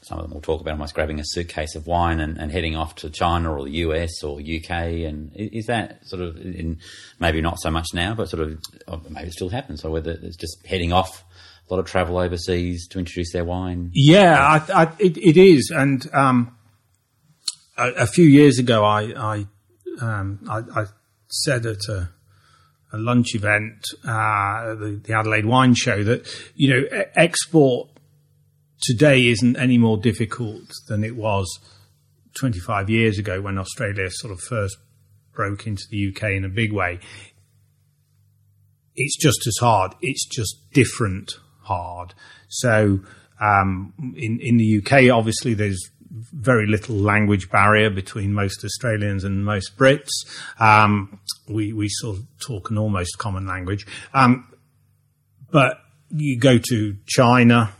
some 0.02 0.18
of 0.18 0.24
them 0.24 0.34
will 0.34 0.40
talk 0.40 0.60
about 0.60 0.72
almost 0.72 0.94
grabbing 0.94 1.20
a 1.20 1.24
suitcase 1.24 1.74
of 1.74 1.86
wine 1.86 2.20
and, 2.20 2.38
and 2.38 2.50
heading 2.50 2.74
off 2.76 2.96
to 2.96 3.10
China 3.10 3.52
or 3.54 3.64
the 3.64 3.76
US 3.78 4.22
or 4.22 4.40
UK. 4.40 4.70
And 4.70 5.30
is 5.34 5.66
that 5.66 6.06
sort 6.06 6.22
of 6.22 6.36
in 6.36 6.80
maybe 7.20 7.40
not 7.40 7.60
so 7.60 7.70
much 7.70 7.88
now, 7.94 8.14
but 8.14 8.28
sort 8.28 8.42
of 8.88 9.10
maybe 9.10 9.28
it 9.28 9.32
still 9.32 9.50
happens, 9.50 9.82
So 9.82 9.90
whether 9.90 10.12
it's 10.12 10.36
just 10.36 10.66
heading 10.66 10.92
off 10.92 11.24
a 11.68 11.74
lot 11.74 11.80
of 11.80 11.86
travel 11.86 12.18
overseas 12.18 12.88
to 12.88 12.98
introduce 12.98 13.32
their 13.32 13.44
wine? 13.44 13.90
Yeah, 13.94 14.38
I, 14.38 14.82
I, 14.82 14.92
it, 14.98 15.16
it 15.16 15.36
is. 15.36 15.70
And 15.70 16.06
um, 16.12 16.56
a, 17.76 17.90
a, 17.90 18.06
few 18.06 18.26
years 18.26 18.58
ago, 18.58 18.84
I 18.84 19.02
I, 19.16 19.46
um, 20.00 20.40
I, 20.48 20.83
I 20.83 20.85
said 21.28 21.66
at 21.66 21.88
a, 21.88 22.11
a 22.92 22.98
lunch 22.98 23.35
event, 23.35 23.85
uh, 24.04 24.74
the, 24.74 25.00
the 25.04 25.14
Adelaide 25.14 25.46
Wine 25.46 25.74
Show, 25.74 26.02
that 26.04 26.26
you 26.54 26.70
know 26.70 27.04
export 27.16 27.90
today 28.80 29.26
isn't 29.28 29.57
any 29.57 29.78
more 29.78 29.96
difficult 29.96 30.70
than 30.88 31.04
it 31.04 31.16
was 31.16 31.46
25 32.38 32.90
years 32.90 33.18
ago 33.18 33.40
when 33.40 33.59
Australia 33.59 34.11
sort 34.11 34.33
of 34.33 34.40
first 34.40 34.76
broke 35.33 35.66
into 35.66 35.85
the 35.90 36.09
UK 36.11 36.30
in 36.30 36.44
a 36.44 36.48
big 36.48 36.72
way. 36.72 37.00
It's 38.94 39.16
just 39.16 39.46
as 39.46 39.57
hard. 39.61 39.94
It's 40.00 40.26
just 40.26 40.57
different 40.72 41.33
hard. 41.62 42.14
So 42.48 43.00
um, 43.40 44.14
in 44.16 44.38
in 44.40 44.57
the 44.57 44.78
UK, 44.78 45.11
obviously, 45.11 45.54
there's 45.54 45.90
very 46.14 46.66
little 46.66 46.96
language 46.96 47.50
barrier 47.50 47.90
between 47.90 48.33
most 48.33 48.64
Australians 48.64 49.24
and 49.24 49.44
most 49.44 49.77
Brits. 49.77 50.11
Um, 50.61 51.20
we 51.48 51.72
we 51.72 51.88
sort 51.88 52.18
of 52.18 52.27
talk 52.40 52.70
an 52.70 52.79
almost 52.79 53.18
common 53.18 53.46
language, 53.46 53.87
um, 54.12 54.53
but 55.50 55.79
you 56.11 56.38
go 56.38 56.59
to 56.59 56.96
China. 57.07 57.72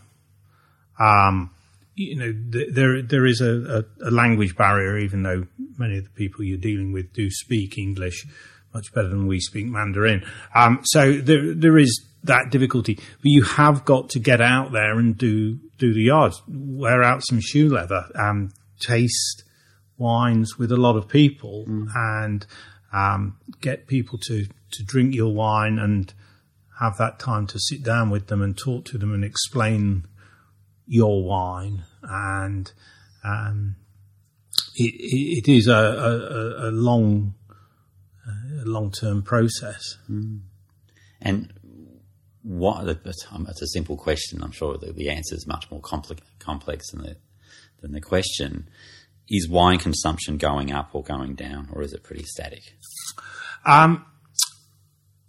Um, 0.99 1.51
you 1.95 2.17
know, 2.17 2.33
th- 2.53 2.75
there 2.75 3.03
there 3.03 3.27
is 3.27 3.41
a, 3.41 3.85
a, 4.03 4.09
a, 4.09 4.11
language 4.11 4.57
barrier, 4.57 4.99
even 4.99 5.23
though 5.23 5.47
many 5.79 5.99
of 5.99 6.05
the 6.05 6.11
people 6.11 6.45
you're 6.45 6.59
dealing 6.59 6.93
with 6.93 7.13
do 7.13 7.31
speak 7.31 7.79
English 7.79 8.27
much 8.73 8.93
better 8.93 9.09
than 9.09 9.29
we 9.29 9.39
speak 9.39 9.67
Mandarin. 9.67 10.25
Um, 10.55 10.81
so 10.83 11.13
there 11.13 11.55
there 11.55 11.79
is 11.79 12.05
that 12.25 12.51
difficulty. 12.51 12.95
But 12.97 13.05
you 13.23 13.45
have 13.45 13.85
got 13.85 14.11
to 14.11 14.19
get 14.19 14.41
out 14.41 14.73
there 14.73 14.99
and 14.99 15.17
do 15.17 15.61
do 15.79 15.93
the 15.93 16.03
yards, 16.03 16.43
wear 16.49 17.03
out 17.03 17.23
some 17.25 17.41
shoe 17.41 17.69
leather, 17.69 18.07
um, 18.15 18.51
taste 18.81 19.45
wines 19.97 20.59
with 20.59 20.73
a 20.73 20.77
lot 20.77 20.97
of 20.97 21.09
people, 21.09 21.65
mm. 21.69 21.87
and 21.95 22.47
um, 22.93 23.39
get 23.61 23.87
people 23.87 24.19
to 24.19 24.47
to 24.73 24.83
drink 24.83 25.15
your 25.15 25.33
wine 25.33 25.79
and 25.79 26.13
have 26.81 26.97
that 26.99 27.19
time 27.19 27.47
to 27.47 27.59
sit 27.59 27.83
down 27.83 28.11
with 28.11 28.27
them 28.27 28.43
and 28.43 28.59
talk 28.59 28.85
to 28.85 28.99
them 28.99 29.13
and 29.13 29.25
explain 29.25 30.05
your 30.87 31.25
wine 31.25 31.85
and 32.03 32.73
um, 33.23 33.77
it, 34.75 35.47
it 35.47 35.53
is 35.53 35.67
a, 35.67 35.73
a, 35.73 36.69
a 36.69 36.71
long 36.71 37.35
a 38.61 38.65
long 38.65 38.91
term 38.91 39.23
process. 39.23 39.99
Mm. 40.11 40.41
And 41.21 41.53
what 42.45 42.87
it's 42.87 43.63
a 43.63 43.67
simple 43.69 43.97
question. 43.97 44.43
I'm 44.43 44.53
sure 44.53 44.77
the, 44.77 44.93
the 44.93 45.09
answer 45.09 45.35
is 45.35 45.47
much 45.47 45.71
more 45.71 45.81
complex, 45.81 46.21
complex 46.39 46.91
than 46.91 47.03
the 47.03 47.17
than 47.81 47.93
the 47.93 48.01
question. 48.01 48.69
Is 49.29 49.49
wine 49.49 49.79
consumption 49.79 50.37
going 50.37 50.71
up 50.71 50.91
or 50.93 51.03
going 51.03 51.35
down, 51.35 51.71
or 51.73 51.83
is 51.83 51.95
it 51.95 52.03
pretty 52.03 52.25
static? 52.25 52.61
Um, 53.65 54.05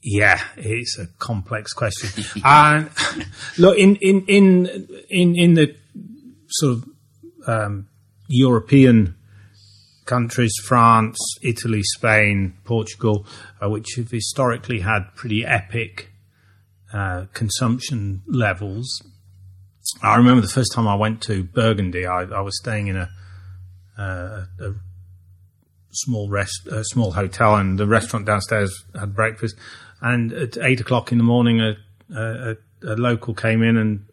yeah, 0.03 0.41
it's 0.57 0.99
a 0.99 1.07
complex 1.17 1.71
question. 1.71 2.25
and 2.45 2.89
look, 3.57 3.77
in, 3.77 3.95
in 3.95 4.25
in 4.25 4.87
in 5.09 5.35
in 5.37 5.53
the 5.53 5.75
sort 6.49 6.73
of 6.73 6.85
um, 7.47 7.87
European 8.27 9.15
countries, 10.03 10.53
France, 10.65 11.17
Italy, 11.41 11.81
Spain, 11.81 12.55
Portugal, 12.65 13.25
uh, 13.63 13.69
which 13.69 13.95
have 13.95 14.11
historically 14.11 14.81
had 14.81 15.15
pretty 15.15 15.45
epic 15.45 16.11
uh, 16.95 17.25
consumption 17.33 18.21
levels. 18.25 19.01
I 20.01 20.15
remember 20.15 20.39
the 20.39 20.47
first 20.47 20.71
time 20.71 20.87
I 20.87 20.95
went 20.95 21.21
to 21.23 21.43
Burgundy, 21.43 22.05
I, 22.05 22.21
I 22.21 22.39
was 22.39 22.57
staying 22.57 22.87
in 22.87 22.95
a, 22.95 23.09
uh, 23.97 24.45
a 24.61 24.73
small 25.91 26.29
rest, 26.29 26.67
a 26.71 26.85
small 26.85 27.11
hotel, 27.11 27.57
and 27.57 27.77
the 27.77 27.85
restaurant 27.85 28.25
downstairs 28.25 28.85
had 28.97 29.13
breakfast. 29.13 29.57
And 30.01 30.31
at 30.31 30.57
eight 30.57 30.79
o'clock 30.79 31.11
in 31.11 31.17
the 31.17 31.25
morning, 31.25 31.59
a, 31.59 31.75
a, 32.15 32.55
a 32.87 32.95
local 32.95 33.33
came 33.33 33.61
in 33.61 33.75
and 33.75 34.05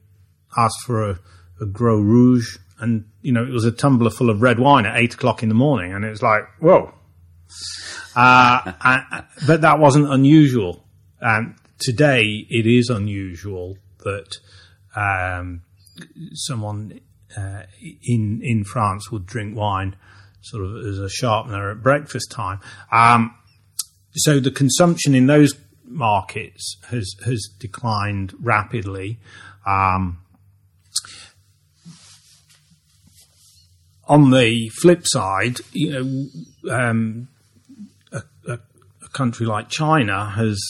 asked 0.56 0.82
for 0.84 1.08
a, 1.08 1.20
a 1.60 1.66
Gros 1.66 2.02
Rouge, 2.02 2.58
and 2.80 3.04
you 3.20 3.30
know 3.30 3.44
it 3.44 3.52
was 3.52 3.64
a 3.64 3.70
tumbler 3.70 4.10
full 4.10 4.28
of 4.28 4.42
red 4.42 4.58
wine 4.58 4.86
at 4.86 4.96
eight 4.96 5.14
o'clock 5.14 5.44
in 5.44 5.48
the 5.48 5.54
morning, 5.54 5.92
and 5.92 6.04
it 6.04 6.10
was 6.10 6.22
like, 6.22 6.42
whoa. 6.58 6.92
Uh, 8.16 8.72
and, 8.82 9.24
but 9.46 9.60
that 9.60 9.78
wasn't 9.78 10.12
unusual. 10.12 10.84
Um, 11.20 11.54
today 11.78 12.46
it 12.48 12.66
is 12.66 12.88
unusual 12.88 13.76
that 14.04 14.38
um, 14.96 15.62
someone 16.34 17.00
uh, 17.36 17.62
in 18.02 18.40
in 18.42 18.64
France 18.64 19.10
would 19.10 19.26
drink 19.26 19.56
wine 19.56 19.96
sort 20.42 20.64
of 20.64 20.84
as 20.84 20.98
a 20.98 21.08
sharpener 21.08 21.70
at 21.70 21.82
breakfast 21.82 22.30
time. 22.30 22.60
Um, 22.90 23.34
so 24.14 24.40
the 24.40 24.50
consumption 24.50 25.14
in 25.14 25.26
those 25.26 25.54
markets 25.84 26.76
has 26.88 27.14
has 27.24 27.48
declined 27.58 28.34
rapidly. 28.40 29.18
Um, 29.66 30.18
on 34.06 34.30
the 34.30 34.68
flip 34.80 35.02
side, 35.04 35.58
you 35.72 35.90
know, 35.92 36.74
um, 36.74 37.28
a, 38.10 38.22
a, 38.46 38.58
a 39.04 39.08
country 39.12 39.46
like 39.46 39.68
China 39.68 40.28
has, 40.30 40.60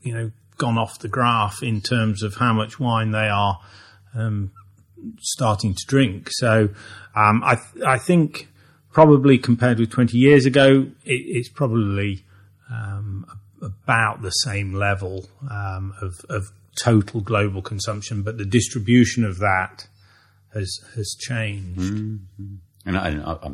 you 0.00 0.14
know, 0.14 0.30
gone 0.58 0.76
off 0.76 0.98
the 0.98 1.08
graph 1.08 1.62
in 1.62 1.80
terms 1.80 2.22
of 2.22 2.36
how 2.36 2.52
much 2.52 2.78
wine 2.78 3.12
they 3.12 3.28
are 3.28 3.60
um, 4.14 4.50
starting 5.20 5.74
to 5.74 5.86
drink. 5.86 6.28
So 6.30 6.68
um, 7.14 7.42
I, 7.44 7.54
th- 7.54 7.84
I 7.84 7.98
think 7.98 8.48
probably 8.92 9.38
compared 9.38 9.78
with 9.78 9.90
20 9.90 10.18
years 10.18 10.44
ago, 10.44 10.86
it, 11.04 11.12
it's 11.12 11.48
probably 11.48 12.24
um, 12.70 13.24
about 13.62 14.22
the 14.22 14.30
same 14.30 14.74
level 14.74 15.28
um, 15.50 15.94
of, 16.02 16.20
of, 16.28 16.50
total 16.84 17.20
global 17.20 17.60
consumption, 17.60 18.22
but 18.22 18.38
the 18.38 18.44
distribution 18.44 19.24
of 19.24 19.38
that 19.38 19.88
has 20.54 20.78
has 20.94 21.16
changed. 21.18 21.80
Mm-hmm. 21.80 22.54
And 22.86 22.96
I, 22.96 23.08
I, 23.08 23.50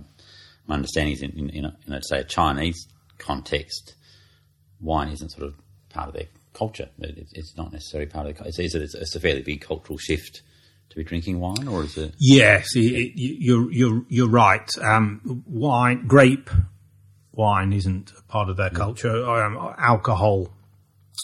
my 0.66 0.74
understanding 0.74 1.14
is 1.14 1.22
in, 1.22 1.30
in, 1.30 1.48
in, 1.48 1.64
a, 1.64 1.76
in, 1.86 2.02
say, 2.02 2.18
a 2.18 2.24
Chinese 2.24 2.86
context, 3.16 3.94
wine 4.78 5.08
isn't 5.08 5.30
sort 5.30 5.44
of 5.44 5.54
part 5.88 6.08
of 6.08 6.14
their 6.14 6.26
culture. 6.54 6.88
It, 6.98 7.28
it's 7.32 7.56
not 7.56 7.72
necessarily 7.72 8.10
part 8.10 8.26
of 8.26 8.38
the. 8.38 8.44
It's, 8.48 8.58
it's, 8.58 8.94
it's 8.94 9.14
a 9.14 9.20
fairly 9.20 9.42
big 9.42 9.60
cultural 9.60 9.98
shift 9.98 10.42
to 10.90 10.96
be 10.96 11.04
drinking 11.04 11.40
wine, 11.40 11.68
or 11.68 11.84
is 11.84 11.98
it? 11.98 12.14
Yes, 12.18 12.68
it, 12.74 13.12
you're 13.16 13.70
you're 13.70 14.04
you're 14.08 14.28
right. 14.28 14.68
Um, 14.80 15.44
wine, 15.46 16.06
grape 16.06 16.50
wine 17.32 17.72
isn't 17.72 18.12
part 18.28 18.48
of 18.48 18.56
their 18.56 18.70
mm. 18.70 18.76
culture. 18.76 19.24
Um, 19.26 19.74
alcohol 19.78 20.48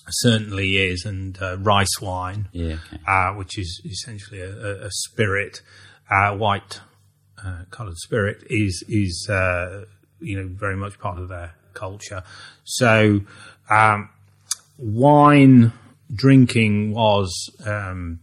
certainly 0.08 0.76
is, 0.76 1.04
and 1.04 1.40
uh, 1.40 1.58
rice 1.58 2.00
wine, 2.00 2.48
yeah, 2.52 2.78
okay. 2.92 3.02
uh, 3.06 3.32
which 3.34 3.58
is 3.58 3.80
essentially 3.84 4.40
a, 4.40 4.86
a 4.86 4.90
spirit, 4.90 5.62
uh, 6.10 6.34
white 6.34 6.80
uh, 7.44 7.64
coloured 7.70 7.96
spirit, 7.96 8.42
is 8.50 8.84
is 8.88 9.28
uh, 9.30 9.84
you 10.20 10.40
know 10.40 10.48
very 10.48 10.76
much 10.76 10.98
part 10.98 11.18
of 11.18 11.28
their 11.28 11.54
culture. 11.74 12.22
So. 12.64 13.20
Um, 13.70 14.10
wine 14.80 15.72
drinking 16.12 16.92
was 16.94 17.50
um, 17.66 18.20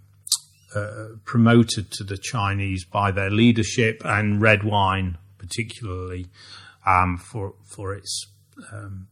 uh, 0.76 1.08
promoted 1.24 1.92
to 1.92 2.04
the 2.04 2.18
Chinese 2.18 2.84
by 2.84 3.12
their 3.12 3.30
leadership, 3.30 4.02
and 4.04 4.42
red 4.42 4.64
wine 4.64 5.18
particularly 5.38 6.28
um, 6.86 7.18
for 7.18 7.54
for 7.64 7.94
its 7.94 8.28
um, 8.72 9.08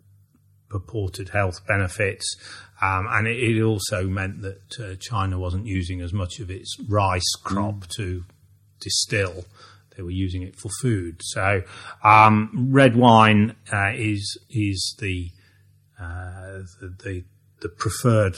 purported 0.70 1.30
health 1.30 1.66
benefits. 1.68 2.36
Um, 2.82 3.08
and 3.10 3.28
it, 3.28 3.38
it, 3.38 3.62
also 3.62 4.06
meant 4.08 4.42
that 4.42 4.80
uh, 4.80 4.96
China 5.00 5.40
wasn't 5.40 5.66
using 5.66 6.02
as 6.02 6.12
much 6.12 6.40
of 6.40 6.52
its 6.52 6.76
rice 6.90 7.34
crop 7.42 7.76
mm. 7.76 7.90
to 7.96 8.26
distill. 8.82 9.46
They 9.96 10.04
were 10.04 10.12
using 10.12 10.42
it 10.42 10.58
for 10.58 10.70
food. 10.82 11.22
So, 11.24 11.64
um, 12.04 12.68
red 12.72 12.98
wine 12.98 13.56
uh, 13.72 13.94
is 13.96 14.38
is 14.50 14.96
the, 15.00 15.32
uh, 15.98 16.64
the, 16.82 16.96
the 17.02 17.24
the 17.62 17.70
preferred 17.70 18.38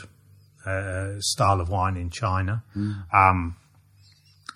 uh, 0.65 1.19
style 1.19 1.61
of 1.61 1.69
wine 1.69 1.97
in 1.97 2.09
China. 2.09 2.63
Mm. 2.75 3.13
Um, 3.13 3.57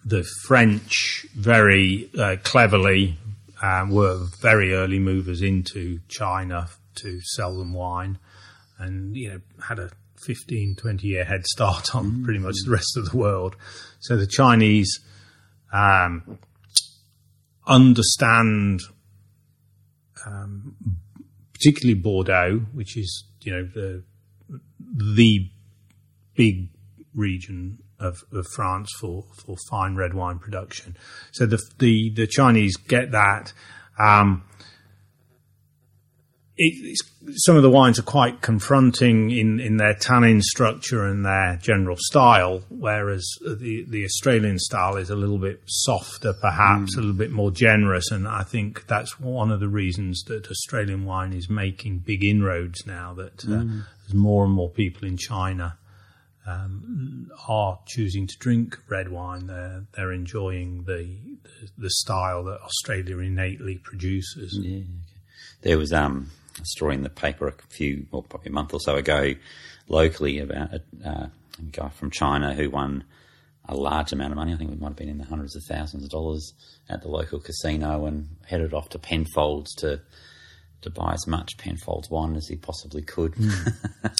the 0.04 0.26
French 0.46 1.26
very 1.36 2.10
uh, 2.18 2.38
cleverly 2.44 3.18
um, 3.62 3.92
were 3.92 4.26
very 4.42 4.74
early 4.74 5.00
movers 5.00 5.42
into 5.42 6.00
China 6.08 6.68
to 6.96 7.22
sell 7.22 7.58
them 7.58 7.74
wine 7.74 8.18
and, 8.78 9.16
you 9.16 9.30
know, 9.30 9.42
had 9.68 9.80
a 9.80 9.92
15, 10.26 10.76
20 10.76 11.08
year 11.08 11.24
head 11.24 11.46
start 11.46 11.96
on 11.96 12.12
mm. 12.12 12.24
pretty 12.24 12.40
much 12.40 12.56
the 12.66 12.72
rest 12.72 12.98
of 12.98 13.12
the 13.12 13.18
world. 13.18 13.56
So 14.00 14.18
the 14.18 14.28
Chinese 14.28 15.00
um, 15.72 16.40
understand, 17.66 18.82
um, 20.26 20.76
particularly 21.54 22.00
Bordeaux, 22.00 22.60
which 22.74 22.98
is 22.98 23.26
you 23.42 23.52
know 23.52 23.64
the 23.64 24.04
the 24.92 25.50
big 26.36 26.70
region 27.14 27.80
of, 28.00 28.24
of 28.32 28.46
France 28.56 28.90
for, 29.00 29.26
for 29.46 29.56
fine 29.70 29.96
red 29.96 30.14
wine 30.14 30.40
production. 30.40 30.98
So 31.32 31.46
the 31.46 31.60
the, 31.80 32.10
the 32.10 32.28
Chinese 32.28 32.76
get 32.78 33.12
that. 33.12 33.54
Um, 34.00 34.44
it, 36.58 36.98
some 37.36 37.56
of 37.56 37.64
the 37.64 37.70
wines 37.70 38.00
are 38.00 38.04
quite 38.04 38.42
confronting 38.42 39.32
in, 39.32 39.60
in 39.60 39.78
their 39.78 39.94
tannin 39.94 40.42
structure 40.42 41.06
and 41.06 41.24
their 41.26 41.58
general 41.62 41.96
style, 41.98 42.64
whereas 42.70 43.28
the, 43.42 43.86
the 43.88 44.04
Australian 44.04 44.60
style 44.60 44.98
is 44.98 45.10
a 45.10 45.16
little 45.16 45.38
bit 45.38 45.62
softer, 45.66 46.34
perhaps 46.34 46.96
mm. 46.96 46.98
a 46.98 47.02
little 47.02 47.16
bit 47.16 47.32
more 47.32 47.52
generous. 47.52 48.12
And 48.12 48.28
I 48.28 48.44
think 48.44 48.88
that's 48.88 49.20
one 49.20 49.52
of 49.52 49.60
the 49.60 49.68
reasons 49.70 50.24
that 50.28 50.50
Australian 50.50 51.06
wine 51.06 51.34
is 51.34 51.50
making 51.50 52.00
big 52.00 52.24
inroads 52.24 52.86
now. 52.86 53.14
That 53.14 53.38
mm. 53.38 53.86
There's 54.12 54.22
more 54.22 54.44
and 54.44 54.54
more 54.54 54.70
people 54.70 55.08
in 55.08 55.18
China 55.18 55.78
um, 56.46 57.30
are 57.48 57.80
choosing 57.88 58.28
to 58.28 58.38
drink 58.40 58.78
red 58.90 59.10
wine. 59.10 59.48
They're 59.48 59.86
they're 59.94 60.12
enjoying 60.12 60.84
the 60.84 61.18
the, 61.44 61.70
the 61.78 61.90
style 61.90 62.44
that 62.46 62.60
Australia 62.62 63.20
innately 63.20 63.78
produces. 63.78 64.58
Yeah. 64.62 64.84
There 65.62 65.78
was 65.78 65.94
um 65.94 66.32
a 66.60 66.66
story 66.66 66.96
in 66.96 67.04
the 67.04 67.10
paper 67.10 67.48
a 67.48 67.54
few, 67.70 68.08
well, 68.12 68.24
probably 68.24 68.50
a 68.50 68.54
month 68.54 68.74
or 68.74 68.80
so 68.80 68.96
ago, 68.96 69.34
locally 69.88 70.40
about 70.40 70.74
a, 70.74 70.82
uh, 71.06 71.28
a 71.60 71.62
guy 71.72 71.90
from 71.90 72.12
China 72.12 72.54
who 72.54 72.70
won 72.70 73.06
a 73.70 73.76
large 73.76 74.12
amount 74.12 74.34
of 74.34 74.38
money. 74.38 74.54
I 74.54 74.58
think 74.58 74.72
it 74.72 74.82
might 74.82 74.90
have 74.90 74.96
been 74.98 75.08
in 75.08 75.18
the 75.18 75.26
hundreds 75.26 75.56
of 75.56 75.64
thousands 75.64 76.04
of 76.04 76.10
dollars 76.10 76.54
at 76.90 77.02
the 77.04 77.08
local 77.08 77.40
casino 77.40 78.06
and 78.06 78.28
headed 78.46 78.74
off 78.74 78.90
to 78.90 79.00
Penfolds 79.00 79.74
to 79.76 80.02
to 80.82 80.90
buy 80.90 81.14
as 81.14 81.28
much 81.28 81.58
Penfolds 81.58 82.10
wine 82.10 82.36
as 82.36 82.48
he 82.48 82.56
possibly 82.56 83.02
could. 83.02 83.34
Mm. 83.36 83.74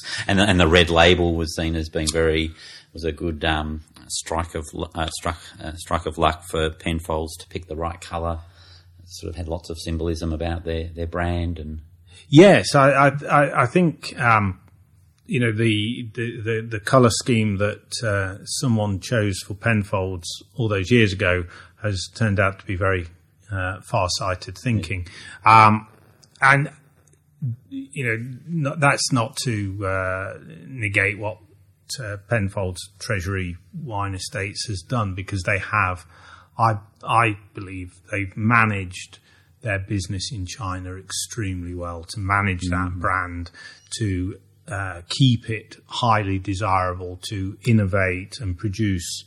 and 0.28 0.40
the, 0.40 0.44
and 0.44 0.60
the 0.60 0.68
red 0.68 0.90
label 0.90 1.36
was 1.36 1.56
seen 1.56 1.76
as 1.76 1.90
being 1.90 2.08
very 2.12 2.52
was 2.94 3.04
a 3.04 3.12
good 3.12 3.44
um, 3.46 3.82
strike 4.08 4.56
of 4.56 4.66
uh, 4.96 5.08
strike 5.08 5.36
uh, 5.62 5.74
strike 5.76 6.06
of 6.06 6.18
luck 6.18 6.44
for 6.44 6.70
Penfolds 6.70 7.38
to 7.38 7.48
pick 7.48 7.68
the 7.68 7.76
right 7.76 8.00
colour. 8.00 8.40
It 9.00 9.10
sort 9.10 9.30
of 9.30 9.36
had 9.36 9.48
lots 9.48 9.70
of 9.70 9.80
symbolism 9.80 10.34
about 10.34 10.66
their 10.66 10.90
their 10.90 11.08
brand 11.08 11.60
and 11.60 11.82
Yes, 12.30 12.76
I 12.76 13.10
I, 13.30 13.64
I 13.64 13.66
think 13.66 14.18
um, 14.20 14.60
you 15.26 15.40
know 15.40 15.52
the 15.52 16.10
the, 16.14 16.42
the, 16.42 16.68
the 16.72 16.80
color 16.80 17.10
scheme 17.10 17.58
that 17.58 17.92
uh, 18.04 18.44
someone 18.46 19.00
chose 19.00 19.40
for 19.46 19.54
Penfolds 19.54 20.28
all 20.56 20.68
those 20.68 20.92
years 20.92 21.14
ago 21.14 21.46
has 21.82 22.10
turned 22.16 22.40
out 22.40 22.60
to 22.60 22.66
be 22.66 22.76
very 22.76 23.08
uh, 23.52 23.82
far-sighted 23.82 24.58
thinking, 24.58 25.08
um, 25.46 25.88
and 26.42 26.72
you 27.70 28.40
know 28.46 28.76
that's 28.78 29.12
not 29.12 29.36
to 29.44 29.86
uh, 29.86 30.38
negate 30.68 31.18
what 31.18 31.38
uh, 32.00 32.18
Penfolds 32.30 32.90
Treasury 33.00 33.58
Wine 33.74 34.16
Estates 34.16 34.68
has 34.68 34.82
done 34.82 35.16
because 35.16 35.44
they 35.44 35.60
have. 35.60 36.06
I 36.58 36.80
I 37.04 37.38
believe 37.54 37.94
they've 38.12 38.36
managed 38.36 39.20
their 39.62 39.80
business 39.80 40.32
in 40.32 40.46
China 40.46 40.96
extremely 40.96 41.74
well 41.76 42.04
to 42.04 42.20
manage 42.20 42.62
that 42.70 42.92
mm. 42.92 43.00
brand, 43.00 43.52
to 44.00 44.40
uh, 44.68 45.02
keep 45.08 45.50
it 45.50 45.76
highly 45.88 46.40
desirable, 46.40 47.20
to 47.30 47.58
innovate 47.68 48.40
and 48.40 48.58
produce 48.58 49.26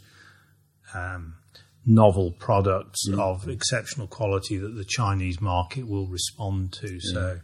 um, 0.93 1.37
novel 1.87 2.31
products 2.33 3.09
mm. 3.09 3.19
of 3.19 3.49
exceptional 3.49 4.07
quality 4.07 4.57
that 4.57 4.75
the 4.77 4.85
Chinese 4.85 5.41
market 5.41 5.87
will 5.87 6.07
respond 6.07 6.73
to. 6.73 7.01
So 7.01 7.41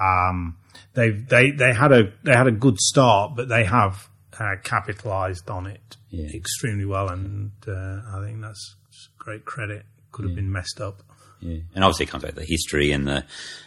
um, 0.00 0.56
they 0.94 1.10
they 1.10 1.50
they 1.50 1.72
had 1.72 1.92
a 1.92 2.12
they 2.22 2.34
had 2.34 2.46
a 2.46 2.52
good 2.52 2.78
start, 2.78 3.36
but 3.36 3.48
they 3.48 3.64
have 3.64 4.08
uh, 4.38 4.56
capitalized 4.62 5.48
on 5.48 5.66
it 5.66 5.96
yeah. 6.10 6.28
extremely 6.34 6.84
well, 6.84 7.08
and 7.08 7.52
uh, 7.66 8.00
I 8.12 8.22
think 8.24 8.40
that's 8.40 8.76
great 9.18 9.44
credit. 9.44 9.84
Could 10.12 10.24
have 10.24 10.30
yeah. 10.32 10.36
been 10.36 10.52
messed 10.52 10.80
up. 10.80 11.02
Yeah. 11.40 11.58
And 11.74 11.84
obviously, 11.84 12.04
it 12.04 12.08
comes 12.08 12.22
back 12.22 12.34
to 12.34 12.40
the 12.40 12.46
history 12.46 12.92
and 12.92 13.06
the 13.06 13.24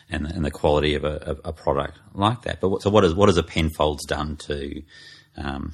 and 0.09 0.25
the, 0.25 0.29
and 0.29 0.43
the 0.43 0.51
quality 0.51 0.95
of 0.95 1.03
a, 1.03 1.37
a, 1.45 1.53
product 1.53 1.99
like 2.13 2.41
that. 2.43 2.59
But 2.59 2.69
what, 2.69 2.81
so, 2.81 2.89
what 2.89 3.03
is 3.03 3.13
what 3.13 3.29
has 3.29 3.37
a 3.37 3.43
Penfolds 3.43 4.05
done 4.05 4.35
to 4.37 4.81
um, 5.37 5.73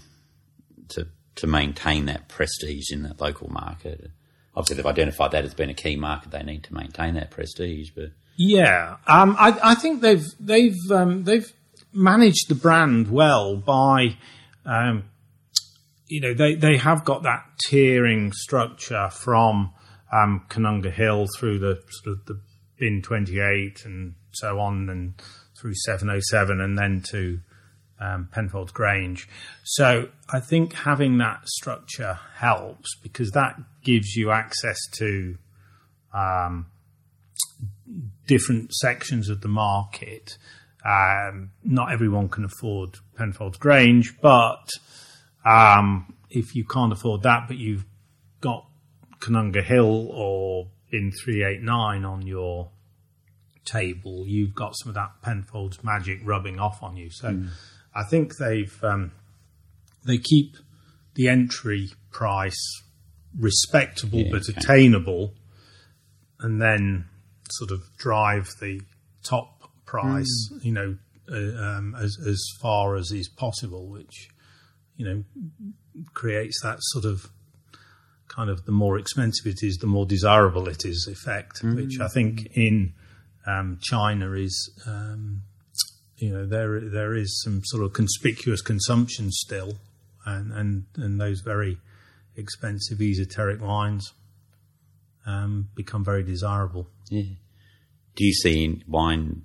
to 0.90 1.08
to 1.36 1.48
maintain 1.48 2.06
that 2.06 2.28
prestige 2.28 2.92
in 2.92 3.04
that 3.04 3.22
local 3.22 3.50
market? 3.50 4.12
Obviously, 4.56 4.78
they've 4.78 4.86
identified 4.86 5.32
that 5.32 5.46
as 5.46 5.54
being 5.54 5.70
a 5.70 5.76
key 5.76 5.96
market. 5.96 6.32
They 6.32 6.44
need 6.44 6.64
to 6.66 6.74
maintain 6.74 7.16
that 7.16 7.32
prestige. 7.32 7.90
But 7.96 8.12
yeah, 8.36 8.98
um, 9.08 9.36
I, 9.40 9.58
I, 9.64 9.76
think 9.76 10.02
they've 10.02 10.26
they've 10.40 10.78
um, 10.92 11.24
they've 11.24 11.52
managed 11.92 12.50
the 12.50 12.56
brand 12.56 13.10
well 13.10 13.58
by. 13.58 14.18
Um, 14.66 15.06
you 16.08 16.22
know, 16.22 16.34
they, 16.34 16.54
they 16.54 16.78
have 16.78 17.06
got 17.06 17.24
that 17.24 17.44
tiering 17.68 18.34
structure 18.34 19.10
from 19.10 19.74
um, 20.12 20.46
Koonunga 20.50 20.92
Hill 20.92 21.28
through 21.38 21.60
the 21.60 21.82
sort 21.90 22.18
of 22.18 22.26
the 22.26 22.40
bin 22.78 23.02
28 23.02 23.84
and 23.86 24.14
so 24.34 24.60
on 24.60 24.90
and 24.90 25.14
through 25.60 25.74
707 25.74 26.60
and 26.60 26.78
then 26.78 27.02
to 27.10 27.40
um, 28.04 28.28
Penfolds 28.32 28.72
Grange. 28.72 29.28
So 29.64 30.10
I 30.30 30.40
think 30.40 30.74
having 30.74 31.18
that 31.20 31.48
structure 31.48 32.20
helps 32.36 32.96
because 33.02 33.32
that 33.32 33.60
gives 33.84 34.16
you 34.16 34.32
access 34.32 34.78
to 34.98 35.38
um, 36.14 36.68
different 38.28 38.74
sections 38.74 39.30
of 39.30 39.42
the 39.42 39.48
market. 39.48 40.38
Um, 40.86 41.52
not 41.64 41.92
everyone 41.92 42.30
can 42.30 42.44
afford 42.44 42.98
Penfolds 43.16 43.58
Grange, 43.58 44.20
but 44.22 44.70
um, 45.46 46.14
if 46.30 46.56
you 46.56 46.66
can't 46.66 46.92
afford 46.92 47.24
that, 47.24 47.48
but 47.48 47.58
you've 47.58 47.86
got 48.42 48.68
Koonunga 49.20 49.64
Hill 49.64 50.10
or 50.12 50.68
in 50.92 51.12
389 51.12 52.06
on 52.06 52.28
your 52.28 52.70
table, 53.66 54.26
you've 54.28 54.54
got 54.54 54.74
some 54.76 54.90
of 54.90 54.96
that 54.96 55.22
Penfolds 55.22 55.84
magic 55.84 56.20
rubbing 56.24 56.60
off 56.60 56.84
on 56.84 56.98
you. 56.98 57.10
So 57.10 57.30
mm. 57.30 57.50
I 57.96 58.04
think 58.04 58.38
they've 58.38 58.76
um, 58.84 59.12
they 60.06 60.18
keep 60.18 60.58
the 61.16 61.28
entry 61.28 61.90
price 62.12 62.82
respectable 63.38 64.20
yeah, 64.20 64.32
but 64.32 64.50
okay. 64.50 64.54
attainable, 64.58 65.34
and 66.40 66.62
then 66.62 67.06
sort 67.52 67.72
of 67.72 67.82
drive 67.98 68.48
the 68.60 68.82
top 69.24 69.70
price, 69.86 70.50
mm. 70.52 70.64
you 70.64 70.72
know, 70.72 70.98
uh, 71.32 71.64
um, 71.64 71.96
as 72.00 72.18
as 72.28 72.44
far 72.62 72.96
as 72.96 73.12
is 73.12 73.30
possible, 73.30 73.88
which 73.88 74.30
you 74.98 75.06
know 75.06 75.24
creates 76.14 76.62
that 76.64 76.78
sort 76.82 77.06
of 77.06 77.30
kind 78.28 78.50
of 78.50 78.66
the 78.66 78.72
more 78.72 78.98
expensive 78.98 79.46
it 79.46 79.60
is, 79.62 79.78
the 79.78 79.88
more 79.88 80.06
desirable 80.06 80.68
it 80.68 80.86
is 80.86 81.08
effect, 81.12 81.58
mm-hmm. 81.58 81.76
which 81.76 82.00
I 82.00 82.08
think 82.08 82.48
in 82.56 82.94
um, 83.46 83.78
China 83.82 84.34
is, 84.34 84.72
um, 84.88 85.42
you 86.24 86.32
know, 86.32 86.46
there 86.46 86.80
there 86.80 87.14
is 87.14 87.42
some 87.44 87.62
sort 87.66 87.84
of 87.84 87.92
conspicuous 87.92 88.62
consumption 88.62 89.30
still, 89.30 89.74
and 90.26 90.54
and, 90.54 90.86
and 90.96 91.20
those 91.20 91.42
very 91.42 91.80
expensive 92.38 93.02
esoteric 93.02 93.62
wines 93.62 94.14
um, 95.26 95.68
become 95.76 96.06
very 96.06 96.24
desirable. 96.24 96.88
Yeah. 97.10 97.36
Do 98.16 98.24
you 98.24 98.32
see 98.32 98.82
wine, 98.88 99.42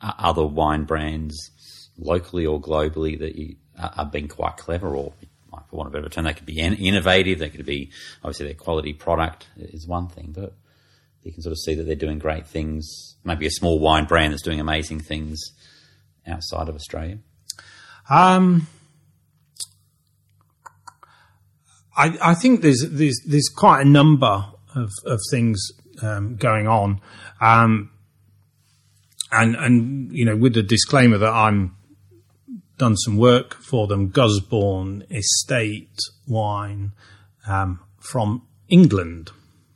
other 0.00 0.44
wine 0.44 0.84
brands, 0.84 1.52
locally 1.96 2.44
or 2.44 2.60
globally, 2.60 3.16
that 3.20 3.36
you 3.36 3.54
are 3.78 4.06
being 4.06 4.26
quite 4.26 4.56
clever 4.56 4.96
or 4.96 5.12
for 5.70 5.76
want 5.76 5.88
of 5.88 5.94
a 5.94 5.98
better 5.98 6.08
term, 6.08 6.24
they 6.24 6.34
could 6.34 6.46
be 6.46 6.58
innovative. 6.60 7.38
They 7.38 7.50
could 7.50 7.64
be 7.64 7.90
obviously 8.24 8.46
their 8.46 8.54
quality 8.54 8.92
product 8.92 9.46
is 9.56 9.86
one 9.86 10.08
thing, 10.08 10.32
but 10.36 10.54
you 11.22 11.32
can 11.32 11.42
sort 11.42 11.52
of 11.52 11.58
see 11.58 11.76
that 11.76 11.84
they're 11.84 11.94
doing 11.94 12.18
great 12.18 12.46
things. 12.46 13.16
Maybe 13.22 13.46
a 13.46 13.50
small 13.50 13.78
wine 13.78 14.06
brand 14.06 14.32
that's 14.32 14.42
doing 14.42 14.58
amazing 14.58 15.00
things 15.00 15.52
outside 16.28 16.68
of 16.68 16.74
Australia. 16.74 17.18
Um, 18.10 18.66
I, 21.96 22.16
I 22.22 22.34
think 22.34 22.62
there's 22.62 22.86
there's 22.90 23.20
there's 23.26 23.48
quite 23.48 23.82
a 23.82 23.88
number 23.88 24.46
of 24.74 24.90
of 25.04 25.20
things 25.30 25.60
um, 26.02 26.36
going 26.36 26.68
on, 26.68 27.00
um, 27.40 27.90
and 29.32 29.56
and 29.56 30.12
you 30.12 30.24
know 30.24 30.36
with 30.36 30.54
the 30.54 30.62
disclaimer 30.62 31.18
that 31.18 31.32
I'm 31.32 31.76
done 32.78 32.96
some 32.96 33.16
work 33.16 33.54
for 33.54 33.88
them, 33.88 34.08
Gusbourne 34.08 35.04
Estate 35.10 35.98
wine 36.26 36.92
um, 37.46 37.80
from 37.98 38.46
England. 38.68 39.32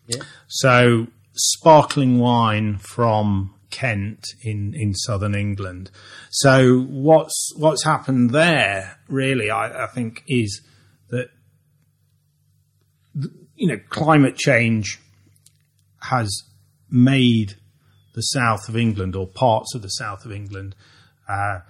Yeah. 0.06 0.22
So 0.46 1.08
sparkling 1.34 2.18
wine 2.18 2.78
from 2.78 3.54
Kent 3.72 4.24
in, 4.42 4.74
in 4.74 4.94
southern 4.94 5.34
England. 5.34 5.90
So 6.30 6.82
what's 6.82 7.52
what's 7.56 7.82
happened 7.82 8.30
there 8.30 8.98
really, 9.08 9.50
I, 9.50 9.84
I 9.84 9.86
think, 9.88 10.22
is 10.28 10.62
that 11.10 11.28
you 13.56 13.66
know, 13.66 13.80
climate 13.88 14.36
change 14.36 15.00
has 16.02 16.44
made 16.90 17.54
the 18.14 18.20
south 18.20 18.68
of 18.68 18.76
England 18.76 19.16
or 19.16 19.26
parts 19.26 19.74
of 19.74 19.82
the 19.82 19.88
south 19.88 20.24
of 20.24 20.32
England 20.32 20.74
uh, 21.28 21.60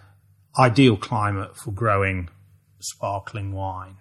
ideal 0.58 0.96
climate 0.96 1.56
for 1.56 1.70
growing 1.70 2.28
sparkling 2.80 3.52
wine. 3.52 3.96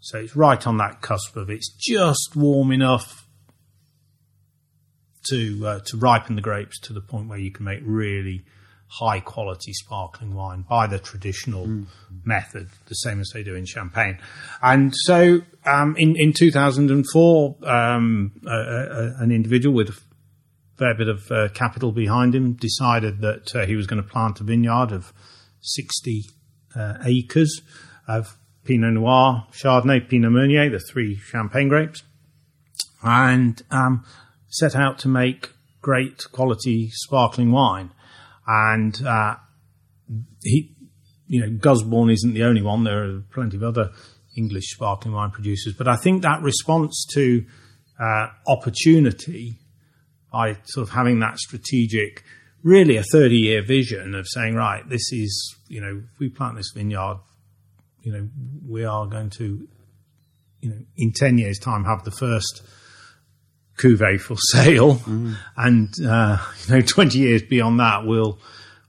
So 0.00 0.18
it's 0.18 0.36
right 0.36 0.64
on 0.66 0.78
that 0.78 1.00
cusp 1.00 1.36
of 1.36 1.50
it's 1.50 1.70
just 1.70 2.34
warm 2.34 2.72
enough 2.72 3.21
to 5.28 5.66
uh, 5.66 5.80
to 5.86 5.96
ripen 5.96 6.36
the 6.36 6.42
grapes 6.42 6.78
to 6.80 6.92
the 6.92 7.00
point 7.00 7.28
where 7.28 7.38
you 7.38 7.50
can 7.50 7.64
make 7.64 7.80
really 7.84 8.44
high 8.92 9.20
quality 9.20 9.72
sparkling 9.72 10.34
wine 10.34 10.64
by 10.68 10.86
the 10.86 10.98
traditional 10.98 11.66
mm. 11.66 11.86
method, 12.24 12.68
the 12.88 12.94
same 12.94 13.20
as 13.20 13.30
they 13.32 13.42
do 13.42 13.54
in 13.54 13.64
Champagne. 13.64 14.18
And 14.62 14.92
so 14.94 15.40
um, 15.64 15.96
in, 15.96 16.14
in 16.16 16.34
2004, 16.34 17.56
um, 17.62 18.32
a, 18.46 18.50
a, 18.50 19.14
an 19.22 19.32
individual 19.32 19.74
with 19.74 19.88
a 19.88 19.98
fair 20.76 20.94
bit 20.94 21.08
of 21.08 21.30
uh, 21.30 21.48
capital 21.54 21.90
behind 21.90 22.34
him 22.34 22.52
decided 22.52 23.22
that 23.22 23.56
uh, 23.56 23.64
he 23.64 23.76
was 23.76 23.86
going 23.86 24.02
to 24.02 24.06
plant 24.06 24.40
a 24.40 24.44
vineyard 24.44 24.92
of 24.92 25.14
60 25.62 26.24
uh, 26.76 26.94
acres 27.04 27.62
of 28.06 28.36
Pinot 28.64 28.92
Noir, 28.92 29.46
Chardonnay, 29.52 30.06
Pinot 30.06 30.32
Meunier, 30.32 30.68
the 30.70 30.78
three 30.78 31.16
Champagne 31.16 31.68
grapes, 31.68 32.02
and 33.02 33.62
um, 33.70 34.04
set 34.52 34.76
out 34.76 34.98
to 35.00 35.08
make 35.08 35.50
great 35.80 36.30
quality 36.30 36.88
sparkling 36.92 37.50
wine 37.50 37.90
and 38.46 39.04
uh, 39.06 39.36
he, 40.42 40.74
you 41.26 41.40
know, 41.40 41.50
Gusbourne 41.50 42.10
isn't 42.10 42.34
the 42.34 42.44
only 42.44 42.62
one. 42.62 42.84
There 42.84 43.04
are 43.04 43.22
plenty 43.32 43.56
of 43.56 43.62
other 43.62 43.90
English 44.36 44.70
sparkling 44.70 45.14
wine 45.14 45.30
producers, 45.30 45.74
but 45.76 45.88
I 45.88 45.96
think 45.96 46.22
that 46.22 46.42
response 46.42 47.06
to 47.14 47.44
uh, 48.00 48.26
opportunity 48.46 49.58
by 50.32 50.58
sort 50.64 50.88
of 50.88 50.94
having 50.94 51.20
that 51.20 51.38
strategic, 51.38 52.24
really 52.62 52.96
a 52.96 53.02
30 53.02 53.36
year 53.36 53.62
vision 53.62 54.14
of 54.14 54.26
saying, 54.28 54.54
right, 54.54 54.88
this 54.88 55.12
is, 55.12 55.56
you 55.68 55.80
know, 55.80 56.02
if 56.12 56.18
we 56.18 56.28
plant 56.28 56.56
this 56.56 56.72
vineyard, 56.74 57.18
you 58.02 58.12
know, 58.12 58.28
we 58.66 58.84
are 58.84 59.06
going 59.06 59.30
to, 59.30 59.68
you 60.60 60.70
know, 60.70 60.78
in 60.96 61.12
10 61.12 61.38
years' 61.38 61.58
time 61.58 61.84
have 61.84 62.04
the 62.04 62.10
first 62.10 62.62
cuvee 63.76 64.20
for 64.20 64.36
sale, 64.36 64.96
mm. 64.96 65.36
and 65.56 65.88
uh, 66.06 66.38
you 66.66 66.74
know, 66.74 66.80
twenty 66.86 67.18
years 67.18 67.42
beyond 67.42 67.80
that, 67.80 68.04
we'll 68.04 68.38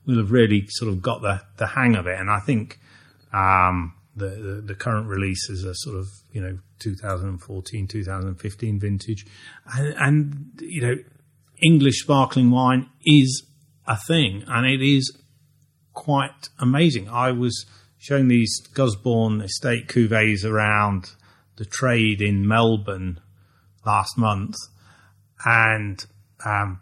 we'll 0.06 0.18
have 0.18 0.32
really 0.32 0.66
sort 0.68 0.92
of 0.92 1.02
got 1.02 1.22
the 1.22 1.42
the 1.58 1.68
hang 1.68 1.96
of 1.96 2.08
it. 2.08 2.20
And 2.20 2.30
I 2.30 2.40
think 2.40 2.80
um, 3.34 3.94
the, 4.16 4.30
the, 4.30 4.64
the 4.68 4.76
current 4.76 5.08
release 5.08 5.50
is 5.50 5.64
a 5.64 5.74
sort 5.76 5.98
of 5.98 6.08
you 6.32 6.42
know 6.42 6.58
2014 6.80 7.88
2015 7.88 8.80
vintage, 8.80 9.26
and, 9.76 9.96
and 9.98 10.62
you 10.62 10.82
know, 10.82 10.96
English 11.62 12.02
sparkling 12.02 12.52
wine 12.52 12.90
is 13.06 13.44
a 13.88 13.98
thing, 13.98 14.44
and 14.48 14.66
it 14.66 14.82
is 14.82 15.18
quite 15.94 16.50
amazing. 16.60 17.10
I 17.10 17.32
was 17.32 17.66
showing 17.98 18.28
these 18.28 18.60
Gusbourne 18.74 19.42
estate 19.42 19.88
cuvées 19.88 20.44
around 20.44 21.12
the 21.56 21.66
trade 21.66 22.22
in 22.22 22.48
Melbourne 22.48 23.20
last 23.86 24.18
month, 24.18 24.56
and 25.46 26.06
um, 26.46 26.82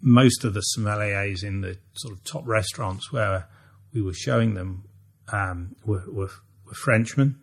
most 0.00 0.44
of 0.44 0.54
the 0.54 0.62
sommeliers 0.76 1.44
in 1.44 1.60
the 1.60 1.76
sort 1.94 2.14
of 2.14 2.24
top 2.24 2.46
restaurants 2.46 3.12
where 3.12 3.48
we 3.92 4.02
were 4.02 4.14
showing 4.14 4.54
them 4.54 4.84
um, 5.32 5.76
were, 5.84 6.04
were, 6.08 6.30
were, 6.66 6.74
Frenchmen, 6.74 7.40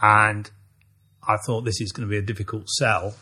and 0.00 0.50
I 1.26 1.36
thought 1.46 1.62
this 1.62 1.80
is 1.80 1.92
going 1.92 2.08
to 2.08 2.10
be 2.10 2.18
a 2.18 2.22
difficult 2.22 2.68
sell, 2.68 3.14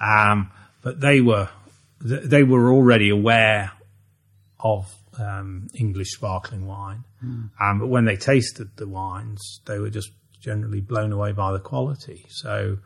um, 0.00 0.50
but 0.82 1.00
they 1.00 1.20
were 1.20 1.48
they 2.02 2.42
were 2.42 2.72
already 2.72 3.10
aware 3.10 3.72
of 4.58 4.86
um, 5.18 5.68
English 5.74 6.12
sparkling 6.12 6.66
wine, 6.66 7.04
mm. 7.24 7.50
but 7.78 7.88
when 7.88 8.04
they 8.04 8.16
tasted 8.16 8.76
the 8.76 8.88
wines, 8.88 9.60
they 9.66 9.78
were 9.78 9.90
just 9.90 10.10
generally 10.40 10.80
blown 10.80 11.12
away 11.12 11.32
by 11.32 11.52
the 11.52 11.60
quality. 11.60 12.24
So 12.28 12.78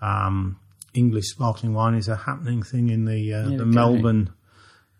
um, 0.00 0.58
English 0.94 1.26
sparkling 1.26 1.74
wine 1.74 1.94
is 1.94 2.08
a 2.08 2.16
happening 2.16 2.62
thing 2.62 2.88
in 2.88 3.04
the 3.04 3.34
uh, 3.34 3.48
yeah, 3.48 3.56
the 3.56 3.66
Melbourne 3.66 4.32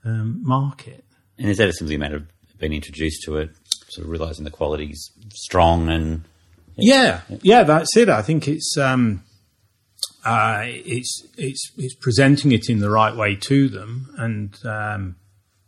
um, 0.05 0.41
market. 0.45 1.05
And 1.39 1.49
is 1.49 1.59
that 1.59 1.73
something 1.75 1.93
you 1.93 1.99
might 1.99 2.13
have 2.13 2.27
been 2.59 2.73
introduced 2.73 3.23
to 3.25 3.37
it, 3.37 3.51
sort 3.89 4.05
of 4.05 4.11
realizing 4.11 4.45
the 4.45 4.51
quality's 4.51 5.11
strong 5.33 5.89
and 5.89 6.25
yeah, 6.77 7.21
yeah, 7.29 7.39
yeah 7.43 7.63
that's 7.63 7.97
it. 7.97 8.09
I 8.09 8.23
think 8.23 8.49
it's 8.49 8.77
um, 8.77 9.23
uh, 10.25 10.63
it's 10.65 11.27
it's 11.37 11.71
it's 11.77 11.95
presenting 11.95 12.53
it 12.53 12.69
in 12.69 12.81
the 12.81 12.91
right 12.91 13.15
way 13.15 13.37
to 13.37 13.69
them, 13.69 14.15
and 14.19 14.55
um, 14.65 15.17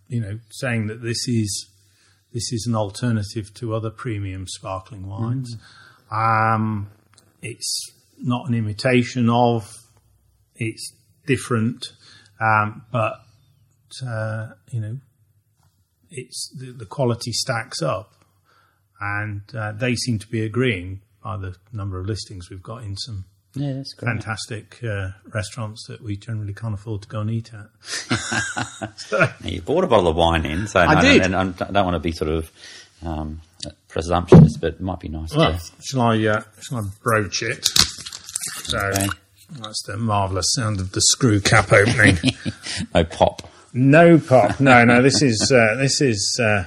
you 0.09 0.21
know, 0.21 0.39
saying 0.51 0.89
that 0.89 1.03
this 1.03 1.29
is 1.29 1.71
this 2.33 2.53
is 2.53 2.67
an 2.67 2.75
alternative 2.75 3.53
to 3.55 3.75
other 3.75 3.91
premium 3.91 4.47
sparkling 4.49 5.07
wines. 5.07 5.57
Mm. 6.11 6.55
Um, 6.55 6.91
it's 7.43 7.93
not 8.19 8.49
an 8.49 8.55
imitation 8.55 9.29
of 9.29 9.73
it's 10.57 10.93
different, 11.27 11.87
um, 12.41 12.83
but 12.93 13.21
uh, 14.07 14.49
you 14.71 14.81
know, 14.81 14.99
it's 16.11 16.51
the, 16.57 16.73
the, 16.73 16.87
quality 16.87 17.33
stacks 17.33 17.83
up, 17.83 18.13
and 19.01 19.43
uh, 19.55 19.73
they 19.73 19.95
seem 19.95 20.19
to 20.19 20.29
be 20.29 20.45
agreeing 20.45 21.01
by 21.23 21.37
the 21.37 21.57
number 21.73 21.99
of 21.99 22.07
listings 22.07 22.51
we've 22.51 22.63
got 22.63 22.83
in 22.83 22.97
some 22.97 23.25
yeah, 23.57 23.73
that's 23.73 23.95
great. 23.95 24.11
fantastic 24.11 24.79
uh, 24.85 25.09
restaurants 25.33 25.87
that 25.89 26.03
we 26.03 26.17
generally 26.17 26.53
can't 26.53 26.75
afford 26.75 27.03
to 27.03 27.09
go 27.09 27.21
and 27.21 27.31
eat 27.31 27.53
at. 27.55 27.69
so, 28.99 29.27
you 29.43 29.63
bought 29.63 29.85
a 29.85 29.87
bottle 29.87 30.09
of 30.09 30.17
wine 30.17 30.45
in, 30.45 30.67
so 30.67 30.81
I 30.81 30.95
no, 30.95 31.01
did. 31.01 31.23
And 31.23 31.35
I 31.35 31.45
don't 31.45 31.85
want 31.85 31.95
to 31.95 32.01
be 32.01 32.13
sort 32.13 32.31
of 32.31 32.53
um, 33.03 33.41
presumptuous, 33.89 34.59
but 34.59 34.75
it 34.75 34.81
might 34.81 35.01
be 35.01 35.09
nice. 35.09 35.35
Well, 35.35 35.55
to... 35.55 35.61
shall 35.81 36.03
I? 36.03 36.27
Uh, 36.27 36.43
shall 36.61 36.79
I 36.79 36.83
broach 37.03 37.43
it? 37.43 37.67
So. 38.65 38.79
Okay. 38.79 39.07
That's 39.51 39.83
the 39.85 39.97
marvellous 39.97 40.47
sound 40.55 40.81
of 40.81 40.93
the 40.93 41.01
screw 41.01 41.41
cap 41.41 41.73
opening. 41.73 42.19
no 42.95 43.05
pop. 43.05 43.49
No 43.73 44.19
pop. 44.19 44.59
No, 44.61 44.85
no. 44.85 45.03
This 45.03 45.23
is 45.23 45.53
uh, 45.53 45.77
this 45.77 46.01
is. 46.01 46.41
Uh, 46.43 46.65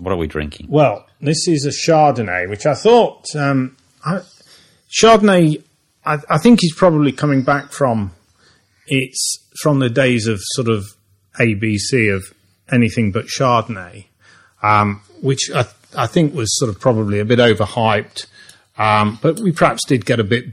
what 0.00 0.12
are 0.12 0.16
we 0.16 0.26
drinking? 0.26 0.66
Well, 0.68 1.06
this 1.20 1.48
is 1.48 1.64
a 1.64 1.70
Chardonnay, 1.70 2.48
which 2.48 2.66
I 2.66 2.74
thought 2.74 3.24
um, 3.34 3.76
I, 4.04 4.20
Chardonnay. 4.90 5.62
I, 6.04 6.18
I, 6.28 6.38
think 6.38 6.60
he's 6.60 6.74
probably 6.74 7.12
coming 7.12 7.42
back 7.42 7.72
from 7.72 8.12
it's 8.86 9.38
from 9.60 9.80
the 9.80 9.90
days 9.90 10.26
of 10.26 10.40
sort 10.42 10.68
of 10.68 10.84
ABC 11.40 12.14
of 12.14 12.24
anything 12.70 13.12
but 13.12 13.26
Chardonnay, 13.26 14.06
um, 14.62 15.02
which 15.20 15.50
I, 15.54 15.66
I, 15.96 16.06
think 16.06 16.34
was 16.34 16.56
sort 16.58 16.68
of 16.68 16.80
probably 16.80 17.18
a 17.18 17.24
bit 17.24 17.38
overhyped. 17.38 18.26
Um, 18.78 19.18
but 19.22 19.40
we 19.40 19.52
perhaps 19.52 19.84
did 19.86 20.04
get 20.04 20.20
a 20.20 20.24
bit 20.24 20.46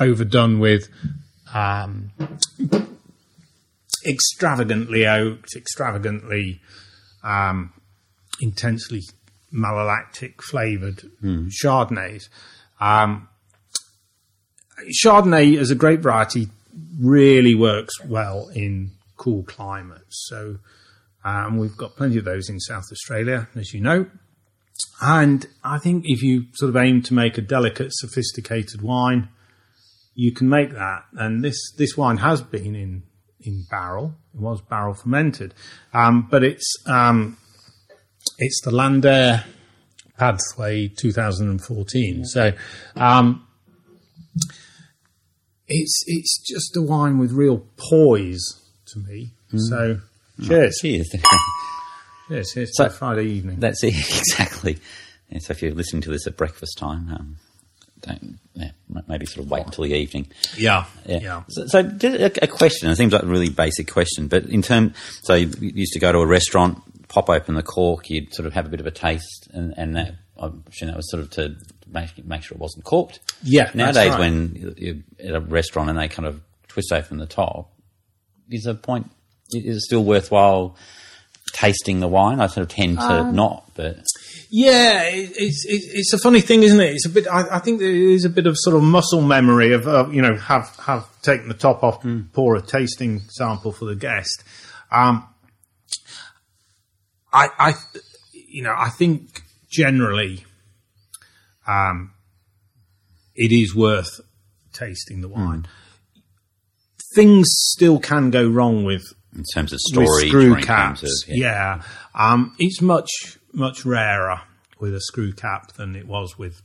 overdone 0.00 0.58
with 0.58 0.88
um, 1.54 2.10
extravagantly 4.06 5.06
oaked, 5.06 5.54
extravagantly 5.56 6.60
um, 7.22 7.72
intensely 8.40 9.02
malolactic 9.52 10.40
flavored 10.40 11.10
mm. 11.22 11.50
Chardonnays. 11.50 12.28
Um, 12.80 13.28
Chardonnay 15.04 15.58
as 15.58 15.70
a 15.70 15.74
grape 15.74 16.00
variety 16.00 16.48
really 16.98 17.54
works 17.54 18.02
well 18.04 18.48
in 18.54 18.92
cool 19.16 19.42
climates. 19.42 20.26
So 20.28 20.58
um, 21.24 21.58
we've 21.58 21.76
got 21.76 21.96
plenty 21.96 22.18
of 22.18 22.24
those 22.24 22.48
in 22.48 22.58
South 22.60 22.84
Australia, 22.90 23.48
as 23.54 23.74
you 23.74 23.80
know. 23.80 24.06
And 25.02 25.46
I 25.62 25.78
think 25.78 26.04
if 26.06 26.22
you 26.22 26.46
sort 26.54 26.70
of 26.70 26.76
aim 26.76 27.02
to 27.02 27.14
make 27.14 27.36
a 27.36 27.42
delicate, 27.42 27.90
sophisticated 27.92 28.82
wine, 28.82 29.28
you 30.20 30.32
can 30.32 30.50
make 30.50 30.72
that. 30.72 31.04
And 31.14 31.42
this, 31.42 31.56
this 31.78 31.96
wine 31.96 32.18
has 32.18 32.42
been 32.42 32.76
in, 32.76 33.04
in 33.40 33.64
barrel. 33.70 34.16
It 34.34 34.40
was 34.40 34.60
barrel 34.60 34.92
fermented. 34.92 35.54
Um, 35.94 36.28
but 36.30 36.44
it's, 36.44 36.70
um, 36.84 37.38
it's 38.36 38.60
the 38.62 38.70
Landaire 38.70 39.44
Padthaway 40.18 40.94
2014. 40.94 42.18
Yeah. 42.18 42.22
So, 42.26 42.52
um, 42.96 43.46
it's, 45.66 46.04
it's 46.06 46.38
just 46.46 46.76
a 46.76 46.82
wine 46.82 47.16
with 47.16 47.32
real 47.32 47.64
poise 47.78 48.60
to 48.88 48.98
me. 48.98 49.30
Mm. 49.54 49.58
So, 49.70 50.00
cheers. 50.42 50.78
Oh, 50.80 50.82
cheers. 50.82 51.08
cheers. 52.28 52.52
Here's 52.52 52.76
so, 52.76 52.90
Friday 52.90 53.24
evening. 53.24 53.58
That's 53.58 53.82
it, 53.82 53.94
exactly. 54.18 54.76
And 55.30 55.42
so 55.42 55.52
if 55.52 55.62
you're 55.62 55.72
listening 55.72 56.02
to 56.02 56.10
this 56.10 56.26
at 56.26 56.36
breakfast 56.36 56.76
time, 56.76 57.08
um, 57.10 57.36
yeah, 58.54 58.70
maybe 59.06 59.26
sort 59.26 59.44
of 59.44 59.50
wait 59.50 59.66
until 59.66 59.84
the 59.84 59.94
evening. 59.94 60.26
Yeah, 60.56 60.86
yeah. 61.06 61.18
yeah. 61.20 61.42
So, 61.48 61.66
so 61.66 61.78
a, 61.80 62.30
a, 62.42 62.46
question. 62.46 62.90
It 62.90 62.96
seems 62.96 63.12
like 63.12 63.22
a 63.22 63.26
really 63.26 63.48
basic 63.48 63.90
question, 63.90 64.28
but 64.28 64.44
in 64.46 64.62
term, 64.62 64.94
so 65.22 65.34
you 65.34 65.50
used 65.60 65.92
to 65.92 66.00
go 66.00 66.12
to 66.12 66.18
a 66.18 66.26
restaurant, 66.26 67.08
pop 67.08 67.28
open 67.28 67.54
the 67.54 67.62
cork, 67.62 68.08
you'd 68.08 68.34
sort 68.34 68.46
of 68.46 68.52
have 68.54 68.66
a 68.66 68.68
bit 68.68 68.80
of 68.80 68.86
a 68.86 68.90
taste, 68.90 69.48
and, 69.52 69.74
and 69.76 69.96
that 69.96 70.14
I'm 70.38 70.64
sure 70.70 70.86
that 70.86 70.96
was 70.96 71.10
sort 71.10 71.22
of 71.22 71.30
to 71.30 71.56
make 71.86 72.24
make 72.24 72.42
sure 72.42 72.56
it 72.56 72.60
wasn't 72.60 72.84
corked. 72.84 73.20
Yeah, 73.42 73.64
that's 73.64 73.74
Nowadays, 73.76 74.10
right. 74.10 74.18
when 74.18 74.74
you're 74.76 74.96
at 75.28 75.34
a 75.34 75.40
restaurant 75.40 75.90
and 75.90 75.98
they 75.98 76.08
kind 76.08 76.26
of 76.26 76.40
twist 76.68 76.92
open 76.92 77.18
the 77.18 77.26
top, 77.26 77.72
is 78.50 78.66
a 78.66 78.74
point. 78.74 79.10
Is 79.52 79.76
it 79.76 79.80
still 79.80 80.04
worthwhile 80.04 80.76
tasting 81.52 82.00
the 82.00 82.08
wine? 82.08 82.40
I 82.40 82.46
sort 82.46 82.64
of 82.64 82.68
tend 82.68 82.98
to 82.98 83.04
Um, 83.04 83.34
not, 83.34 83.68
but 83.74 83.98
Yeah, 84.52 85.02
it, 85.04 85.30
it's 85.36 85.64
it, 85.64 85.82
it's 85.96 86.12
a 86.12 86.18
funny 86.18 86.40
thing, 86.40 86.64
isn't 86.64 86.80
it? 86.80 86.92
It's 86.94 87.06
a 87.06 87.10
bit. 87.10 87.26
I, 87.28 87.56
I 87.56 87.58
think 87.60 87.78
there 87.78 87.88
is 87.88 88.24
a 88.24 88.28
bit 88.28 88.46
of 88.46 88.56
sort 88.58 88.74
of 88.74 88.82
muscle 88.82 89.22
memory 89.22 89.72
of, 89.72 89.86
of 89.86 90.12
you 90.12 90.20
know 90.20 90.34
have 90.36 90.74
have 90.76 91.06
taken 91.22 91.48
the 91.48 91.54
top 91.54 91.84
off, 91.84 92.04
and 92.04 92.32
pour 92.32 92.56
a 92.56 92.62
tasting 92.62 93.20
sample 93.28 93.70
for 93.70 93.84
the 93.84 93.94
guest. 93.94 94.42
Um, 94.90 95.26
I, 97.32 97.48
I, 97.58 97.74
you 98.32 98.62
know, 98.62 98.74
I 98.76 98.88
think 98.88 99.42
generally, 99.70 100.44
um, 101.68 102.12
it 103.36 103.52
is 103.52 103.74
worth 103.74 104.20
tasting 104.72 105.20
the 105.20 105.28
wine. 105.28 105.68
Things 107.14 107.46
still 107.50 108.00
can 108.00 108.30
go 108.30 108.48
wrong 108.48 108.84
with 108.84 109.04
in 109.36 109.44
terms 109.54 109.72
of 109.72 109.78
with 109.94 110.06
storage, 110.06 110.28
screw 110.28 110.56
caps. 110.56 111.02
of 111.04 111.10
yeah, 111.28 111.82
Um, 112.14 112.54
it's 112.58 112.80
much 112.80 113.38
much 113.52 113.84
rarer 113.84 114.42
with 114.78 114.94
a 114.94 115.00
screw 115.00 115.32
cap 115.32 115.72
than 115.74 115.94
it 115.94 116.06
was 116.06 116.38
with 116.38 116.62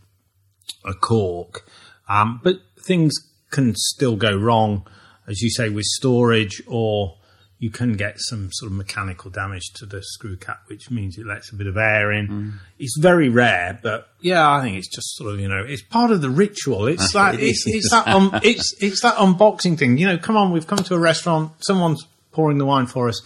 a 0.86 0.94
cork. 0.94 1.68
Um, 2.08 2.40
but 2.44 2.58
things 2.86 3.14
can 3.52 3.74
still 3.76 4.16
go 4.16 4.36
wrong, 4.36 4.88
as 5.28 5.42
you 5.42 5.50
say, 5.50 5.70
with 5.70 5.86
storage, 5.86 6.62
or 6.68 7.18
you 7.58 7.70
can 7.70 7.94
get 7.94 8.16
some 8.18 8.50
sort 8.52 8.72
of 8.72 8.78
mechanical 8.78 9.32
damage 9.32 9.72
to 9.76 9.86
the 9.86 10.02
screw 10.04 10.36
cap, 10.36 10.60
which 10.68 10.92
means 10.92 11.18
it 11.18 11.26
lets 11.26 11.52
a 11.52 11.56
bit 11.56 11.68
of 11.68 11.78
air 11.78 12.12
in. 12.12 12.28
Mm. 12.28 12.54
It's 12.80 12.98
very 13.00 13.30
rare, 13.30 13.80
but 13.82 14.10
yeah, 14.20 14.50
I 14.50 14.62
think 14.62 14.78
it's 14.78 14.94
just 14.94 15.16
sort 15.16 15.34
of 15.34 15.40
you 15.40 15.48
know, 15.48 15.64
it's 15.66 15.82
part 15.82 16.12
of 16.12 16.22
the 16.22 16.30
ritual. 16.30 16.88
It's 16.88 17.16
like 17.16 17.36
it 17.36 17.44
it's, 17.44 17.64
it's 17.66 17.92
that 17.92 18.08
um, 18.08 18.32
it's 18.44 18.76
it's 18.82 19.02
that 19.02 19.16
unboxing 19.16 19.78
thing. 19.78 19.98
You 19.98 20.08
know, 20.08 20.18
come 20.18 20.38
on, 20.38 20.52
we've 20.52 20.68
come 20.68 20.80
to 20.80 20.96
a 20.96 21.00
restaurant, 21.00 21.54
someone's 21.60 22.06
pouring 22.32 22.58
the 22.58 22.66
wine 22.66 22.86
for 22.86 23.08
us 23.08 23.22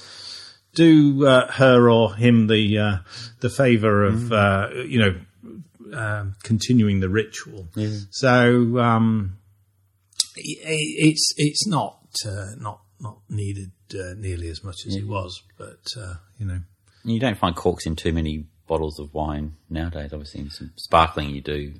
do 0.85 1.25
uh, 1.27 1.51
her 1.51 1.89
or 1.89 2.15
him 2.15 2.47
the 2.47 2.63
uh, 2.77 2.97
the 3.41 3.49
favour 3.49 3.95
of 4.05 4.31
uh, 4.31 4.69
you 4.93 4.99
know 5.03 5.13
um, 6.03 6.35
continuing 6.43 6.99
the 6.99 7.09
ritual. 7.09 7.67
So 8.11 8.33
um, 8.79 9.37
i- 10.37 10.61
i- 10.75 10.95
it's 11.09 11.25
it's 11.37 11.65
not 11.67 11.97
uh, 12.25 12.51
not 12.57 12.81
not 12.99 13.17
needed 13.29 13.71
uh, 13.93 14.13
nearly 14.17 14.49
as 14.49 14.63
much 14.63 14.85
as 14.87 14.95
it 14.95 15.07
was, 15.07 15.41
but 15.57 15.83
uh, 15.97 16.15
you 16.39 16.45
know. 16.45 16.59
You 17.05 17.19
don't 17.19 17.37
find 17.37 17.55
corks 17.55 17.85
in 17.85 17.95
too 17.95 18.11
many 18.11 18.45
bottles 18.67 18.99
of 18.99 19.13
wine 19.13 19.55
nowadays. 19.69 20.11
Obviously, 20.13 20.41
in 20.41 20.49
some 20.49 20.71
sparkling 20.75 21.29
you 21.35 21.41
do 21.41 21.73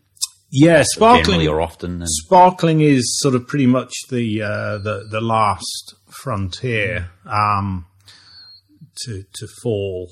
Yeah, 0.50 0.84
sparkling 0.96 1.46
or 1.48 1.60
often. 1.62 1.92
And 2.02 2.10
sparkling 2.10 2.80
is 2.82 3.04
sort 3.22 3.36
of 3.36 3.46
pretty 3.48 3.68
much 3.68 3.94
the 4.10 4.42
uh, 4.42 4.78
the 4.80 5.06
the 5.12 5.22
last 5.22 5.96
frontier 6.10 7.12
um, 7.26 7.86
to 9.06 9.24
to 9.34 9.48
fall. 9.62 10.12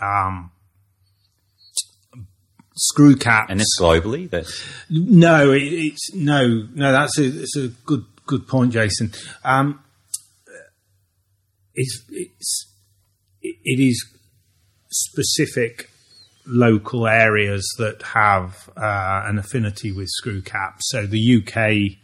Um, 0.00 0.52
screw 2.78 3.16
caps 3.16 3.50
and 3.50 3.60
it's 3.60 3.78
globally. 3.80 4.30
That's 4.30 4.64
No, 4.88 5.50
it, 5.52 5.62
it's 5.62 6.14
no, 6.14 6.66
no. 6.74 6.92
That's 6.92 7.18
a, 7.18 7.24
it's 7.24 7.56
a 7.56 7.68
good 7.68 8.04
good 8.26 8.46
point, 8.46 8.72
Jason. 8.72 9.12
Um, 9.44 9.82
it's 11.74 12.04
it's 12.10 12.72
it, 13.42 13.56
it 13.64 13.80
is 13.80 14.06
specific 14.90 15.90
local 16.46 17.06
areas 17.06 17.66
that 17.78 18.02
have 18.02 18.70
uh, 18.76 19.22
an 19.26 19.38
affinity 19.38 19.92
with 19.92 20.08
screw 20.08 20.40
caps. 20.40 20.88
So 20.90 21.06
the 21.06 21.36
UK 21.36 21.98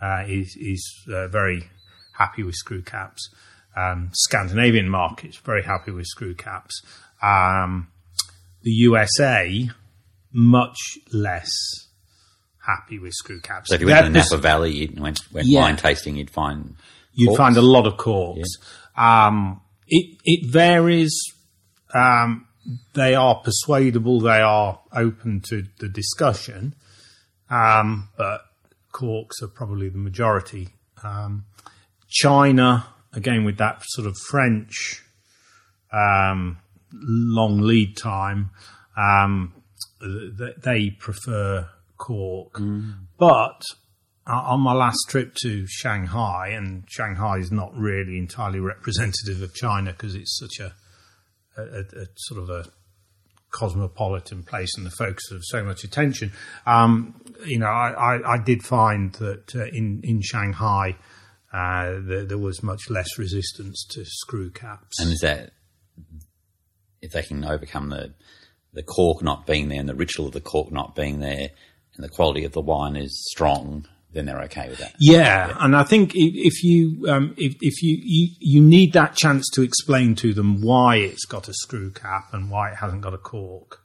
uh, 0.00 0.24
is 0.28 0.56
is 0.60 1.04
uh, 1.12 1.28
very 1.28 1.70
happy 2.18 2.42
with 2.42 2.54
screw 2.54 2.82
caps. 2.82 3.28
Um, 3.76 4.10
Scandinavian 4.12 4.88
markets 4.88 5.36
very 5.38 5.62
happy 5.62 5.90
with 5.92 6.06
screw 6.06 6.34
caps. 6.34 6.82
Um, 7.22 7.88
the 8.62 8.70
USA 8.70 9.70
much 10.32 10.76
less 11.12 11.50
happy 12.66 12.98
with 12.98 13.12
screw 13.14 13.40
caps. 13.40 13.68
so 13.70 13.74
if 13.74 13.80
you 13.80 13.86
went 13.86 14.06
to 14.06 14.12
the 14.12 14.18
Napa 14.18 14.36
Valley 14.36 14.72
you 14.72 15.02
went, 15.02 15.20
went 15.32 15.46
Yeah. 15.48 15.60
wine 15.62 15.76
tasting, 15.76 16.16
you'd 16.16 16.30
find 16.30 16.76
you'd 17.14 17.28
corks. 17.28 17.38
find 17.38 17.56
a 17.56 17.62
lot 17.62 17.86
of 17.86 17.96
corks. 17.96 18.48
Um, 18.96 19.60
it 19.88 20.18
it 20.24 20.46
varies. 20.50 21.18
Um, 21.94 22.46
they 22.94 23.14
are 23.14 23.34
persuadable. 23.36 24.20
They 24.20 24.40
are 24.40 24.80
open 24.94 25.40
to 25.48 25.64
the 25.80 25.88
discussion, 25.88 26.74
um, 27.50 28.08
but 28.16 28.42
corks 28.92 29.42
are 29.42 29.48
probably 29.48 29.88
the 29.88 29.98
majority. 29.98 30.68
Um, 31.02 31.44
China, 32.08 32.86
again, 33.12 33.44
with 33.44 33.58
that 33.58 33.82
sort 33.84 34.06
of 34.06 34.16
French 34.16 35.02
um, 35.92 36.58
long 36.92 37.60
lead 37.60 37.96
time, 37.96 38.50
um, 38.96 39.54
th- 40.00 40.56
they 40.62 40.90
prefer 40.90 41.68
cork. 41.96 42.58
But 43.18 43.62
uh, 44.26 44.32
on 44.34 44.60
my 44.60 44.72
last 44.72 44.98
trip 45.08 45.34
to 45.42 45.66
Shanghai, 45.66 46.48
and 46.48 46.84
Shanghai 46.88 47.38
is 47.38 47.50
not 47.50 47.74
really 47.76 48.18
entirely 48.18 48.60
representative 48.60 49.42
of 49.42 49.54
China 49.54 49.92
because 49.92 50.14
it's 50.14 50.38
such 50.38 50.60
a, 50.60 50.74
a, 51.60 51.62
a, 51.62 52.02
a 52.02 52.06
sort 52.16 52.42
of 52.42 52.50
a 52.50 52.64
cosmopolitan 53.50 54.42
place 54.42 54.70
and 54.76 54.86
the 54.86 54.90
focus 54.90 55.30
of 55.30 55.42
so 55.44 55.62
much 55.62 55.84
attention. 55.84 56.32
Um, 56.66 57.20
you 57.44 57.58
know, 57.58 57.66
I, 57.66 58.16
I, 58.16 58.34
I 58.34 58.38
did 58.38 58.62
find 58.62 59.12
that 59.14 59.54
uh, 59.54 59.66
in 59.66 60.00
in 60.02 60.20
Shanghai 60.22 60.96
uh, 61.52 61.98
there, 62.00 62.24
there 62.24 62.38
was 62.38 62.62
much 62.62 62.88
less 62.88 63.18
resistance 63.18 63.84
to 63.90 64.04
screw 64.04 64.50
caps. 64.50 64.98
And 65.00 65.12
is 65.12 65.20
that 65.20 65.52
if 67.00 67.12
they 67.12 67.22
can 67.22 67.44
overcome 67.44 67.90
the 67.90 68.14
the 68.74 68.82
cork 68.82 69.22
not 69.22 69.46
being 69.46 69.68
there 69.68 69.80
and 69.80 69.88
the 69.88 69.94
ritual 69.94 70.26
of 70.26 70.32
the 70.32 70.40
cork 70.40 70.72
not 70.72 70.94
being 70.94 71.20
there, 71.20 71.50
and 71.94 72.04
the 72.04 72.08
quality 72.08 72.44
of 72.44 72.52
the 72.52 72.60
wine 72.62 72.96
is 72.96 73.26
strong, 73.30 73.86
then 74.12 74.26
they're 74.26 74.40
okay 74.42 74.68
with 74.68 74.78
that. 74.78 74.94
Yeah, 74.98 75.54
and 75.60 75.76
I 75.76 75.84
think 75.84 76.12
if 76.14 76.62
you 76.62 77.06
um, 77.08 77.34
if, 77.36 77.54
if 77.60 77.82
you, 77.82 77.98
you 78.02 78.28
you 78.38 78.62
need 78.62 78.94
that 78.94 79.14
chance 79.14 79.48
to 79.54 79.62
explain 79.62 80.14
to 80.16 80.32
them 80.32 80.62
why 80.62 80.96
it's 80.96 81.26
got 81.26 81.48
a 81.48 81.54
screw 81.54 81.90
cap 81.90 82.32
and 82.32 82.50
why 82.50 82.70
it 82.70 82.76
hasn't 82.76 83.02
got 83.02 83.14
a 83.14 83.18
cork, 83.18 83.80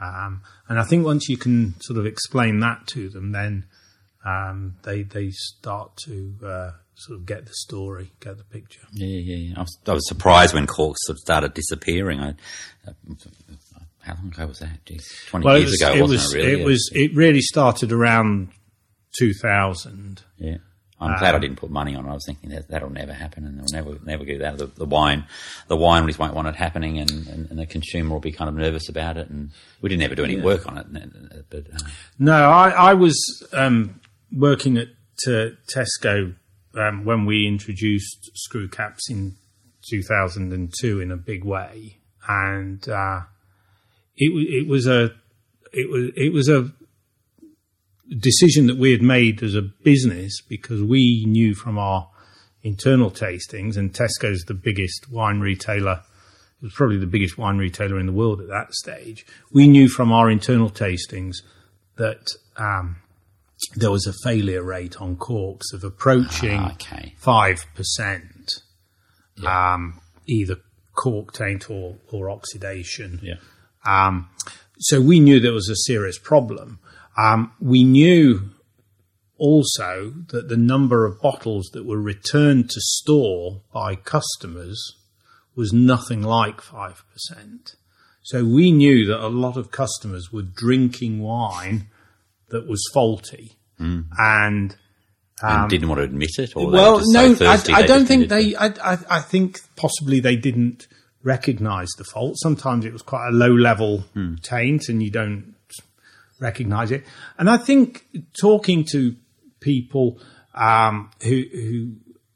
um, 0.00 0.42
and 0.68 0.78
I 0.78 0.84
think 0.84 1.04
once 1.04 1.28
you 1.28 1.36
can 1.36 1.74
sort 1.80 1.98
of 1.98 2.06
explain 2.06 2.60
that 2.60 2.86
to 2.88 3.08
them, 3.08 3.32
then 3.32 3.66
um, 4.24 4.76
they 4.84 5.02
they 5.02 5.30
start 5.30 5.96
to 6.04 6.34
uh, 6.44 6.70
sort 7.06 7.18
of 7.18 7.26
get 7.26 7.46
the 7.46 7.52
story, 7.54 8.12
get 8.20 8.38
the 8.38 8.44
picture. 8.44 8.82
Yeah, 8.92 9.06
yeah. 9.06 9.36
yeah. 9.36 9.54
I, 9.58 9.60
was, 9.60 9.78
I 9.86 9.92
was 9.92 10.08
surprised 10.08 10.54
when 10.54 10.66
corks 10.66 11.00
sort 11.04 11.16
of 11.16 11.20
started 11.20 11.54
disappearing. 11.54 12.20
I, 12.20 12.30
uh, 12.86 12.92
how 14.00 14.14
long 14.14 14.28
ago 14.28 14.46
was 14.46 14.58
that? 14.58 14.84
Jeez, 14.84 15.04
Twenty 15.28 15.46
Well, 15.46 15.56
it 15.56 15.60
years 15.60 15.70
was 15.72 15.82
ago, 15.82 15.92
it 15.94 16.00
wasn't 16.00 16.10
was 16.10 16.34
it? 16.34 16.36
Really? 16.38 16.60
it 16.60 16.64
was 16.64 16.90
it 16.94 17.14
really 17.14 17.40
started 17.40 17.92
around 17.92 18.48
two 19.18 19.32
thousand. 19.32 20.22
Yeah. 20.38 20.56
I'm 21.00 21.18
glad 21.18 21.34
I 21.34 21.40
didn't 21.40 21.56
put 21.56 21.68
money 21.68 21.96
on 21.96 22.06
it. 22.06 22.08
I 22.08 22.12
was 22.12 22.24
thinking 22.24 22.50
that 22.50 22.68
that'll 22.68 22.88
never 22.90 23.12
happen, 23.12 23.44
and 23.44 23.58
they'll 23.58 23.82
never 23.84 23.98
never 24.04 24.24
get 24.24 24.38
that. 24.38 24.56
The, 24.58 24.66
the 24.66 24.84
wine, 24.84 25.24
the 25.66 25.76
wineries 25.76 26.16
won't 26.16 26.32
want 26.32 26.46
it 26.46 26.54
happening, 26.54 26.98
and, 26.98 27.10
and, 27.26 27.50
and 27.50 27.58
the 27.58 27.66
consumer 27.66 28.10
will 28.10 28.20
be 28.20 28.30
kind 28.30 28.48
of 28.48 28.54
nervous 28.54 28.88
about 28.88 29.16
it. 29.16 29.28
And 29.28 29.50
we 29.80 29.88
didn't 29.88 30.04
ever 30.04 30.14
do 30.14 30.22
any 30.22 30.40
work 30.40 30.68
on 30.68 30.78
it, 30.78 30.86
but 31.50 31.66
uh, 31.74 31.88
No, 32.20 32.34
I, 32.50 32.68
I 32.70 32.94
was 32.94 33.18
um, 33.52 34.00
working 34.30 34.78
at 34.78 34.88
uh, 35.26 35.50
Tesco 35.74 36.36
um, 36.74 37.04
when 37.04 37.26
we 37.26 37.46
introduced 37.46 38.30
screw 38.34 38.68
caps 38.68 39.10
in 39.10 39.36
2002 39.88 41.00
in 41.00 41.10
a 41.10 41.16
big 41.16 41.44
way, 41.44 41.98
and 42.28 42.88
uh, 42.88 43.20
it 44.16 44.30
it 44.30 44.68
was 44.68 44.86
a 44.86 45.12
it 45.72 45.90
was 45.90 46.10
it 46.16 46.32
was 46.32 46.48
a 46.48 46.70
decision 48.18 48.66
that 48.66 48.76
we 48.76 48.92
had 48.92 49.02
made 49.02 49.42
as 49.42 49.54
a 49.54 49.62
business 49.62 50.40
because 50.42 50.82
we 50.82 51.24
knew 51.26 51.54
from 51.54 51.78
our 51.78 52.08
internal 52.62 53.10
tastings, 53.10 53.76
and 53.76 53.92
Tesco's 53.92 54.44
the 54.44 54.54
biggest 54.54 55.10
wine 55.10 55.40
retailer. 55.40 56.02
It 56.60 56.66
was 56.66 56.74
probably 56.74 56.98
the 56.98 57.06
biggest 57.06 57.36
wine 57.36 57.58
retailer 57.58 57.98
in 57.98 58.06
the 58.06 58.12
world 58.12 58.40
at 58.40 58.48
that 58.48 58.72
stage. 58.72 59.26
We 59.50 59.66
knew 59.66 59.88
from 59.88 60.12
our 60.12 60.30
internal 60.30 60.70
tastings 60.70 61.38
that 61.96 62.28
um, 62.56 63.01
there 63.76 63.90
was 63.90 64.06
a 64.06 64.12
failure 64.24 64.62
rate 64.62 65.00
on 65.00 65.16
corks 65.16 65.72
of 65.72 65.84
approaching 65.84 66.60
Ah, 66.60 66.72
okay. 66.72 67.14
five 67.18 67.64
percent, 67.74 68.50
um, 69.46 70.00
either 70.26 70.56
cork 70.94 71.32
taint 71.32 71.70
or, 71.70 71.96
or 72.10 72.30
oxidation. 72.30 73.18
yeah, 73.22 73.36
Um, 73.86 74.28
so 74.78 75.00
we 75.00 75.20
knew 75.20 75.40
there 75.40 75.52
was 75.52 75.68
a 75.70 75.76
serious 75.76 76.18
problem. 76.18 76.80
Um, 77.16 77.52
we 77.60 77.82
knew 77.84 78.50
also 79.38 80.12
that 80.28 80.48
the 80.48 80.56
number 80.56 81.04
of 81.06 81.20
bottles 81.20 81.70
that 81.72 81.84
were 81.86 82.00
returned 82.00 82.70
to 82.70 82.80
store 82.80 83.62
by 83.72 83.94
customers 83.96 84.96
was 85.54 85.72
nothing 85.72 86.22
like 86.22 86.60
5%. 86.60 86.94
So 88.22 88.44
we 88.44 88.70
knew 88.70 89.04
that 89.06 89.24
a 89.24 89.28
lot 89.28 89.56
of 89.56 89.70
customers 89.70 90.30
were 90.32 90.42
drinking 90.42 91.20
wine 91.20 91.88
that 92.52 92.68
was 92.68 92.80
faulty, 92.94 93.56
Hmm. 93.78 94.02
and 94.18 94.76
and 95.42 95.68
didn't 95.68 95.88
want 95.88 95.98
to 95.98 96.04
admit 96.04 96.30
it, 96.38 96.54
or 96.56 96.70
well, 96.70 97.00
no, 97.04 97.34
I, 97.40 97.60
I 97.72 97.82
don't 97.82 98.06
think 98.06 98.28
they. 98.28 98.54
I, 98.54 98.66
I, 98.66 98.98
I 99.10 99.20
think 99.20 99.58
possibly 99.74 100.20
they 100.20 100.36
didn't 100.36 100.86
recognise 101.24 101.88
the 101.98 102.04
fault. 102.04 102.36
Sometimes 102.38 102.84
it 102.84 102.92
was 102.92 103.02
quite 103.02 103.28
a 103.28 103.32
low 103.32 103.52
level 103.52 104.00
Hmm. 104.14 104.36
taint, 104.42 104.88
and 104.88 105.02
you 105.02 105.10
don't 105.10 105.54
recognise 106.38 106.90
it. 106.90 107.04
And 107.38 107.48
I 107.50 107.56
think 107.56 108.06
talking 108.40 108.84
to 108.92 109.16
people 109.60 110.18
um, 110.54 111.10
who, 111.22 111.42
who, 111.52 111.92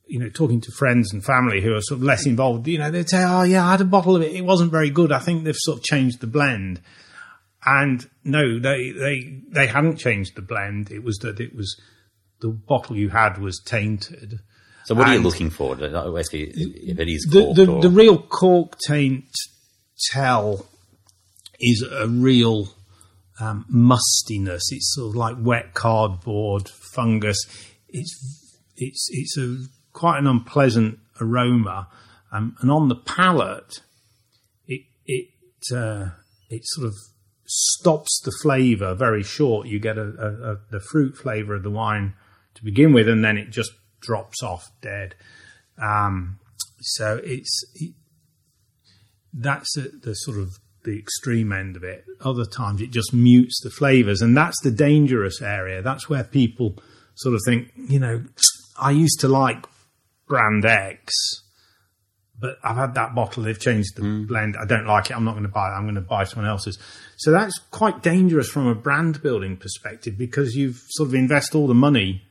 you 0.06 0.18
know, 0.18 0.28
talking 0.30 0.60
to 0.62 0.72
friends 0.72 1.12
and 1.12 1.24
family 1.24 1.60
who 1.60 1.74
are 1.74 1.80
sort 1.82 1.98
of 1.98 2.04
less 2.04 2.24
involved, 2.26 2.66
you 2.68 2.78
know, 2.78 2.90
they'd 2.90 3.08
say, 3.08 3.22
"Oh, 3.24 3.42
yeah, 3.42 3.66
I 3.66 3.72
had 3.72 3.80
a 3.80 3.84
bottle 3.84 4.16
of 4.16 4.22
it. 4.22 4.32
It 4.34 4.44
wasn't 4.44 4.70
very 4.70 4.90
good. 4.90 5.12
I 5.12 5.18
think 5.18 5.44
they've 5.44 5.54
sort 5.56 5.78
of 5.78 5.84
changed 5.84 6.20
the 6.20 6.26
blend." 6.26 6.80
And 7.66 8.08
no, 8.22 8.60
they 8.60 8.92
they 8.92 9.42
they 9.48 9.66
hadn't 9.66 9.96
changed 9.96 10.36
the 10.36 10.42
blend. 10.42 10.92
It 10.92 11.02
was 11.02 11.18
that 11.18 11.40
it 11.40 11.54
was 11.54 11.78
the 12.40 12.48
bottle 12.48 12.96
you 12.96 13.08
had 13.08 13.38
was 13.38 13.60
tainted. 13.64 14.38
So 14.84 14.94
what 14.94 15.08
are 15.08 15.14
you 15.14 15.20
looking 15.20 15.50
for? 15.50 15.74
It 15.74 15.92
if 15.92 16.98
it 17.00 17.08
is 17.08 17.26
The 17.28 17.52
the, 17.52 17.72
or- 17.72 17.82
the 17.82 17.90
real 17.90 18.18
cork 18.22 18.78
taint 18.86 19.24
tell 20.12 20.66
is 21.58 21.82
a 21.90 22.06
real 22.06 22.68
um, 23.40 23.64
mustiness. 23.68 24.62
It's 24.70 24.94
sort 24.94 25.10
of 25.10 25.16
like 25.16 25.36
wet 25.40 25.74
cardboard, 25.74 26.68
fungus. 26.68 27.38
It's 27.88 28.14
it's 28.76 29.08
it's 29.10 29.36
a 29.38 29.56
quite 29.92 30.18
an 30.18 30.28
unpleasant 30.28 31.00
aroma, 31.20 31.88
um, 32.30 32.56
and 32.60 32.70
on 32.70 32.88
the 32.88 32.94
palate, 32.96 33.80
it 34.68 34.82
it 35.04 35.28
uh, 35.74 36.10
it 36.48 36.62
sort 36.64 36.86
of 36.86 36.94
stops 37.46 38.20
the 38.24 38.32
flavour 38.42 38.94
very 38.94 39.22
short. 39.22 39.66
You 39.66 39.78
get 39.78 39.98
a, 39.98 40.02
a, 40.02 40.52
a 40.52 40.56
the 40.70 40.80
fruit 40.80 41.16
flavour 41.16 41.54
of 41.54 41.62
the 41.62 41.70
wine 41.70 42.14
to 42.54 42.64
begin 42.64 42.92
with, 42.92 43.08
and 43.08 43.24
then 43.24 43.36
it 43.36 43.50
just 43.50 43.72
drops 44.00 44.42
off 44.42 44.70
dead. 44.80 45.14
Um, 45.80 46.38
so 46.80 47.20
it's 47.24 47.64
it, 47.74 47.94
that's 49.32 49.76
at 49.76 50.02
the 50.02 50.14
sort 50.14 50.38
of 50.38 50.58
the 50.84 50.98
extreme 50.98 51.52
end 51.52 51.76
of 51.76 51.84
it. 51.84 52.04
Other 52.20 52.46
times 52.46 52.80
it 52.80 52.90
just 52.90 53.12
mutes 53.12 53.60
the 53.62 53.70
flavors, 53.70 54.22
and 54.22 54.36
that's 54.36 54.60
the 54.62 54.70
dangerous 54.70 55.42
area. 55.42 55.82
That's 55.82 56.08
where 56.08 56.24
people 56.24 56.78
sort 57.14 57.34
of 57.34 57.40
think, 57.44 57.72
you 57.76 57.98
know, 57.98 58.24
I 58.78 58.92
used 58.92 59.20
to 59.20 59.28
like 59.28 59.66
brand 60.28 60.64
X, 60.64 61.12
but 62.38 62.58
I've 62.62 62.76
had 62.76 62.94
that 62.94 63.14
bottle. 63.14 63.42
They've 63.42 63.58
changed 63.58 63.96
the 63.96 64.24
blend. 64.26 64.56
I 64.60 64.66
don't 64.66 64.86
like 64.86 65.10
it. 65.10 65.16
I'm 65.16 65.24
not 65.24 65.32
going 65.32 65.44
to 65.44 65.48
buy 65.48 65.68
it. 65.68 65.72
I'm 65.74 65.84
going 65.84 65.94
to 65.94 66.00
buy 66.00 66.24
someone 66.24 66.50
else's. 66.50 66.78
So 67.16 67.30
that's 67.30 67.58
quite 67.70 68.02
dangerous 68.02 68.48
from 68.48 68.66
a 68.66 68.74
brand 68.74 69.22
building 69.22 69.56
perspective 69.56 70.18
because 70.18 70.54
you've 70.54 70.82
sort 70.90 71.08
of 71.08 71.14
invest 71.14 71.54
all 71.54 71.66
the 71.66 71.74
money, 71.74 72.22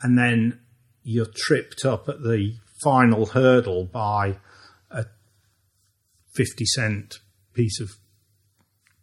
and 0.00 0.18
then 0.18 0.60
you're 1.02 1.26
tripped 1.26 1.84
up 1.84 2.08
at 2.08 2.22
the 2.22 2.54
final 2.82 3.26
hurdle 3.26 3.84
by 3.84 4.38
a 4.90 5.04
50 6.34 6.64
cent 6.66 7.18
piece 7.54 7.80
of 7.80 7.90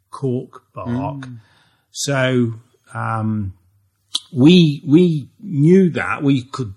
cork 0.09 0.63
bark. 0.73 1.27
So 1.91 2.53
um, 2.93 3.53
we 4.31 4.83
we 4.87 5.29
knew 5.39 5.89
that 5.91 6.23
we 6.23 6.43
could, 6.43 6.73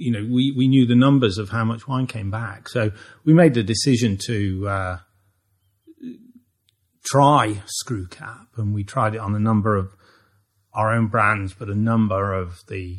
you 0.00 0.10
know, 0.10 0.26
we, 0.32 0.52
we 0.56 0.66
knew 0.66 0.86
the 0.86 0.94
numbers 0.94 1.36
of 1.36 1.50
how 1.50 1.64
much 1.64 1.86
wine 1.86 2.06
came 2.06 2.30
back. 2.30 2.68
So 2.68 2.90
we 3.24 3.34
made 3.34 3.52
the 3.52 3.62
decision 3.62 4.16
to 4.26 4.68
uh, 4.68 4.98
try 7.04 7.62
screw 7.66 8.06
cap, 8.06 8.46
and 8.56 8.74
we 8.74 8.82
tried 8.82 9.14
it 9.14 9.18
on 9.18 9.34
a 9.34 9.38
number 9.38 9.76
of 9.76 9.94
our 10.72 10.92
own 10.94 11.08
brands, 11.08 11.52
but 11.52 11.68
a 11.68 11.74
number 11.74 12.32
of 12.32 12.60
the 12.68 12.98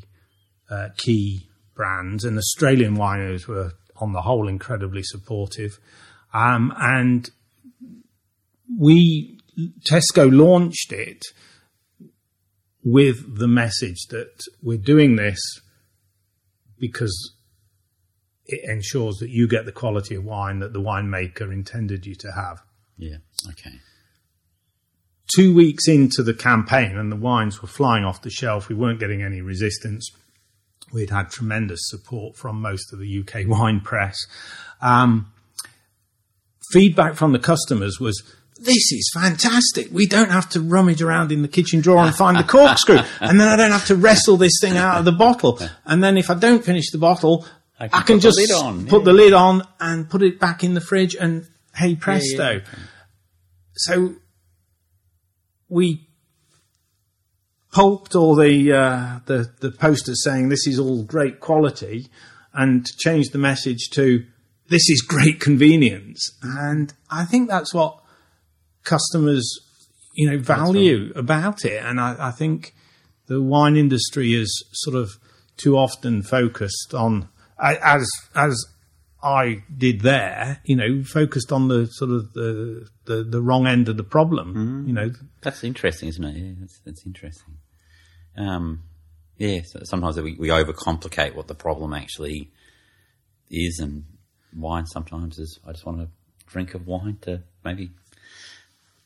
uh, 0.70 0.90
key 0.98 1.50
brands, 1.76 2.24
and 2.24 2.38
Australian 2.38 2.96
wineries 2.96 3.48
were 3.48 3.72
on 3.98 4.14
the 4.14 4.22
whole 4.22 4.48
incredibly 4.48 5.04
supportive. 5.04 5.80
Um, 6.34 6.72
and 6.78 7.30
we 8.80 9.40
Tesco 9.90 10.32
launched 10.32 10.92
it 10.92 11.24
with 12.84 13.38
the 13.40 13.48
message 13.48 14.08
that 14.10 14.40
we're 14.62 14.78
doing 14.78 15.16
this 15.16 15.40
because 16.82 17.36
it 18.46 18.70
ensures 18.70 19.18
that 19.18 19.30
you 19.30 19.48
get 19.48 19.66
the 19.66 19.72
quality 19.72 20.16
of 20.16 20.26
wine 20.26 20.60
that 20.60 20.74
the 20.74 20.82
winemaker 20.82 21.54
intended 21.54 22.06
you 22.06 22.16
to 22.16 22.32
have. 22.34 22.62
yeah, 22.98 23.18
okay. 23.48 23.80
Two 25.34 25.56
weeks 25.56 25.88
into 25.88 26.24
the 26.24 26.34
campaign, 26.34 26.98
and 26.98 27.10
the 27.10 27.16
wines 27.16 27.62
were 27.62 27.68
flying 27.68 28.04
off 28.04 28.22
the 28.22 28.30
shelf, 28.30 28.68
we 28.68 28.76
weren't 28.76 29.00
getting 29.00 29.24
any 29.24 29.40
resistance. 29.40 30.12
We'd 30.92 31.12
had 31.12 31.30
tremendous 31.30 31.80
support 31.84 32.36
from 32.36 32.60
most 32.60 32.92
of 32.92 33.00
the 33.00 33.20
UK 33.20 33.44
wine 33.48 33.80
press. 33.80 34.18
Um, 34.82 35.32
feedback 36.74 37.14
from 37.14 37.32
the 37.32 37.40
customers 37.40 38.00
was, 38.00 38.22
this 38.62 38.92
is 38.92 39.10
fantastic. 39.14 39.90
We 39.92 40.06
don't 40.06 40.30
have 40.30 40.50
to 40.50 40.62
rummage 40.62 41.02
around 41.02 41.32
in 41.32 41.42
the 41.42 41.48
kitchen 41.48 41.82
drawer 41.82 42.04
and 42.04 42.16
find 42.16 42.38
the 42.38 42.44
corkscrew. 42.44 43.00
And 43.20 43.40
then 43.40 43.48
I 43.48 43.56
don't 43.56 43.72
have 43.72 43.88
to 43.88 43.96
wrestle 43.96 44.38
this 44.38 44.60
thing 44.62 44.78
out 44.78 45.00
of 45.00 45.06
the 45.06 45.12
bottle. 45.12 45.60
And 45.86 46.04
then 46.04 46.18
if 46.18 46.30
I 46.30 46.36
don't 46.36 46.64
finish 46.64 46.92
the 46.92 46.98
bottle, 46.98 47.46
I 47.80 47.88
can 47.88 48.04
can, 48.04 48.20
put 48.20 48.36
the 48.36 48.48
just 48.48 48.64
on, 48.64 48.86
put 48.86 49.00
yeah. 49.00 49.06
the 49.06 49.14
lid 49.14 49.34
on 49.34 49.68
and 49.80 50.10
put 50.10 50.22
it 50.22 50.40
back 50.40 50.64
in 50.64 50.76
the 50.76 50.82
fridge 50.82 51.16
and 51.16 51.48
hey 51.76 51.96
presto. 51.96 52.62
So 53.74 54.16
we 55.68 56.08
pulped 57.72 58.16
all 58.16 58.36
the, 58.36 58.72
uh, 58.72 59.20
the 59.26 59.52
the 59.60 59.72
posters 59.72 60.24
saying 60.24 60.50
this 60.50 60.68
is 60.68 60.78
all 60.78 61.04
great 61.04 61.40
quality, 61.40 62.10
and 62.54 62.86
changed 63.00 63.32
the 63.32 63.40
message 63.40 63.90
to 63.94 64.26
this 64.70 64.90
is 64.90 65.02
great 65.02 65.40
convenience. 65.40 66.38
And 66.44 66.94
I 67.10 67.26
think 67.26 67.50
that's 67.50 67.74
what 67.74 68.01
customers, 68.84 69.48
you 70.16 70.30
know, 70.30 70.38
value 70.38 71.12
about 71.16 71.66
it. 71.66 71.84
And 71.84 72.00
I, 72.00 72.16
I 72.28 72.32
think 72.32 72.74
the 73.28 73.42
wine 73.42 73.78
industry 73.78 74.34
is 74.34 74.66
sort 74.74 74.96
of 74.96 75.12
too 75.58 75.78
often 75.78 76.24
focused 76.24 76.94
on 76.94 77.30
as 77.60 78.10
as 78.36 78.66
I 79.24 79.64
did 79.76 80.02
there, 80.02 80.60
you 80.66 80.76
know, 80.76 81.04
focused 81.04 81.52
on 81.52 81.68
the 81.68 81.86
sort 81.86 82.12
of 82.12 82.34
the 82.34 82.88
the, 83.06 83.24
the 83.24 83.42
wrong 83.42 83.68
end 83.68 83.88
of 83.90 83.98
the 83.98 84.04
problem. 84.04 84.86
You 84.88 84.94
know, 84.94 85.12
That's 85.42 85.64
interesting, 85.64 86.10
isn't 86.10 86.24
it? 86.24 86.36
Yeah, 86.36 86.54
that's, 86.60 86.80
that's 86.86 87.06
interesting. 87.06 87.58
Um, 88.38 88.84
yeah, 89.38 89.62
so 89.66 89.82
sometimes 89.84 90.20
we, 90.20 90.36
we 90.36 90.50
overcomplicate 90.50 91.36
what 91.36 91.48
the 91.48 91.56
problem 91.56 91.94
actually 91.94 92.52
is, 93.50 93.80
and 93.80 94.06
wine 94.56 94.86
sometimes 94.88 95.38
is. 95.38 95.60
I 95.68 95.72
just 95.72 95.86
want 95.86 96.02
a 96.02 96.10
drink 96.48 96.74
of 96.74 96.88
wine 96.88 97.18
to 97.22 97.44
maybe 97.64 97.92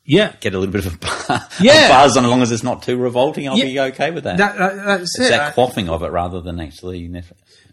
yeah, 0.05 0.33
get 0.39 0.53
a 0.53 0.59
little 0.59 0.71
bit 0.71 0.85
of 0.85 0.93
a, 0.93 0.97
buzz, 1.27 1.59
Yeah. 1.59 1.87
a 1.87 1.89
buzz, 1.89 2.15
and 2.15 2.25
as 2.25 2.29
long 2.29 2.41
as 2.41 2.51
it's 2.51 2.63
not 2.63 2.83
too 2.83 2.97
revolting, 2.97 3.47
I'll 3.49 3.57
Yeah. 3.57 3.65
be 3.65 3.79
okay 3.93 4.11
with 4.11 4.23
that. 4.25 4.37
that, 4.37 4.57
that 4.57 4.75
that's 4.85 5.19
it's 5.19 5.27
it. 5.27 5.29
that 5.31 5.55
quaffing 5.55 5.89
of 5.89 6.03
it 6.03 6.11
rather 6.11 6.41
than 6.41 6.59
actually. 6.59 7.09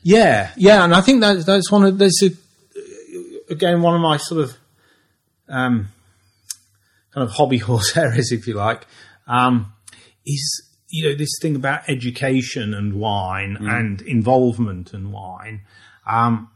Yeah, 0.02 0.50
yeah, 0.56 0.82
and 0.84 0.94
I 0.94 1.00
think 1.00 1.20
that 1.20 1.44
that's 1.46 1.70
one 1.70 1.84
of 1.84 1.98
there's 1.98 2.20
a, 2.22 2.30
again 3.52 3.82
one 3.82 3.94
of 3.94 4.00
my 4.00 4.16
sort 4.16 4.40
of 4.42 4.56
um, 5.48 5.88
kind 7.12 7.22
of 7.28 7.30
hobby 7.32 7.58
horse 7.68 7.96
areas, 7.96 8.32
if 8.32 8.46
you 8.46 8.54
like, 8.54 8.86
um, 9.26 9.72
is 10.26 10.68
you 10.88 11.08
know 11.08 11.14
this 11.16 11.30
thing 11.40 11.54
about 11.56 11.88
education 11.88 12.74
and 12.74 12.94
wine 12.94 13.56
and 13.60 14.00
involvement 14.02 14.92
and 14.92 15.12
wine. 15.12 15.60
Um, 16.06 16.48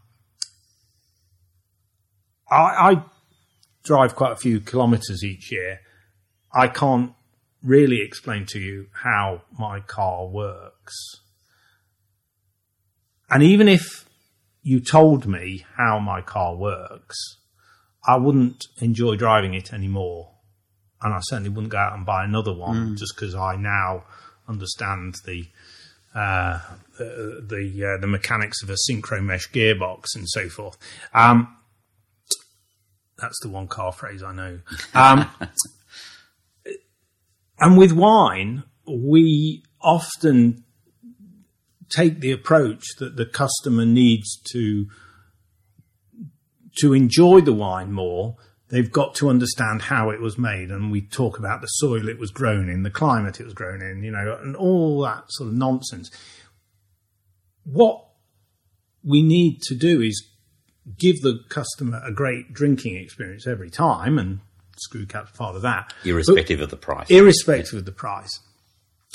I, 2.50 2.56
I 2.92 3.02
drive 3.86 4.14
quite 4.14 4.32
a 4.32 4.36
few 4.36 4.60
kilometres 4.60 5.24
each 5.24 5.50
year. 5.50 5.80
I 6.52 6.68
can't 6.68 7.12
really 7.62 8.00
explain 8.02 8.46
to 8.46 8.58
you 8.58 8.86
how 8.92 9.42
my 9.58 9.80
car 9.80 10.26
works. 10.26 10.94
And 13.30 13.42
even 13.42 13.68
if 13.68 14.08
you 14.62 14.80
told 14.80 15.26
me 15.26 15.64
how 15.76 15.98
my 15.98 16.20
car 16.20 16.54
works, 16.56 17.16
I 18.06 18.16
wouldn't 18.16 18.64
enjoy 18.78 19.16
driving 19.16 19.54
it 19.54 19.72
anymore. 19.72 20.32
And 21.02 21.12
I 21.12 21.18
certainly 21.22 21.50
wouldn't 21.50 21.72
go 21.72 21.78
out 21.78 21.94
and 21.94 22.06
buy 22.06 22.24
another 22.24 22.52
one 22.54 22.96
just 22.96 23.14
because 23.16 23.34
I 23.34 23.56
now 23.56 24.04
understand 24.48 25.16
the 25.24 25.46
uh, 26.14 26.60
the 26.98 27.44
the, 27.46 27.84
uh, 27.84 28.00
the 28.00 28.06
mechanics 28.06 28.62
of 28.62 28.70
a 28.70 28.76
synchro 28.88 29.22
mesh 29.22 29.50
gearbox 29.50 30.14
and 30.14 30.26
so 30.28 30.48
forth. 30.48 30.78
Um, 31.12 31.55
that's 33.18 33.40
the 33.40 33.48
one 33.48 33.68
car 33.68 33.92
phrase 33.92 34.22
I 34.22 34.32
know. 34.32 34.60
Um, 34.94 35.30
and 37.58 37.78
with 37.78 37.92
wine, 37.92 38.64
we 38.86 39.62
often 39.80 40.64
take 41.88 42.20
the 42.20 42.32
approach 42.32 42.84
that 42.98 43.16
the 43.16 43.26
customer 43.26 43.86
needs 43.86 44.36
to 44.52 44.86
to 46.78 46.92
enjoy 46.92 47.40
the 47.40 47.54
wine 47.54 47.90
more 47.92 48.36
they've 48.68 48.90
got 48.90 49.14
to 49.16 49.28
understand 49.28 49.82
how 49.82 50.10
it 50.10 50.20
was 50.20 50.38
made. 50.38 50.70
And 50.70 50.90
we 50.90 51.00
talk 51.00 51.38
about 51.38 51.60
the 51.60 51.66
soil 51.66 52.08
it 52.08 52.18
was 52.18 52.30
grown 52.30 52.68
in, 52.68 52.82
the 52.82 52.90
climate 52.90 53.40
it 53.40 53.44
was 53.44 53.54
grown 53.54 53.82
in, 53.82 54.02
you 54.02 54.10
know, 54.10 54.38
and 54.40 54.56
all 54.56 55.02
that 55.02 55.24
sort 55.28 55.48
of 55.48 55.54
nonsense. 55.54 56.10
What 57.64 58.04
we 59.04 59.22
need 59.22 59.62
to 59.62 59.74
do 59.74 60.00
is 60.00 60.30
give 60.98 61.20
the 61.22 61.40
customer 61.48 62.00
a 62.04 62.12
great 62.12 62.52
drinking 62.52 62.96
experience 62.96 63.46
every 63.46 63.70
time, 63.70 64.18
and 64.18 64.40
screw 64.78 65.06
cap's 65.06 65.32
part 65.32 65.56
of 65.56 65.62
that. 65.62 65.92
Irrespective 66.04 66.60
of 66.60 66.70
the 66.70 66.76
price. 66.76 67.10
Irrespective 67.10 67.78
of 67.78 67.84
the 67.84 67.92
price. 67.92 68.40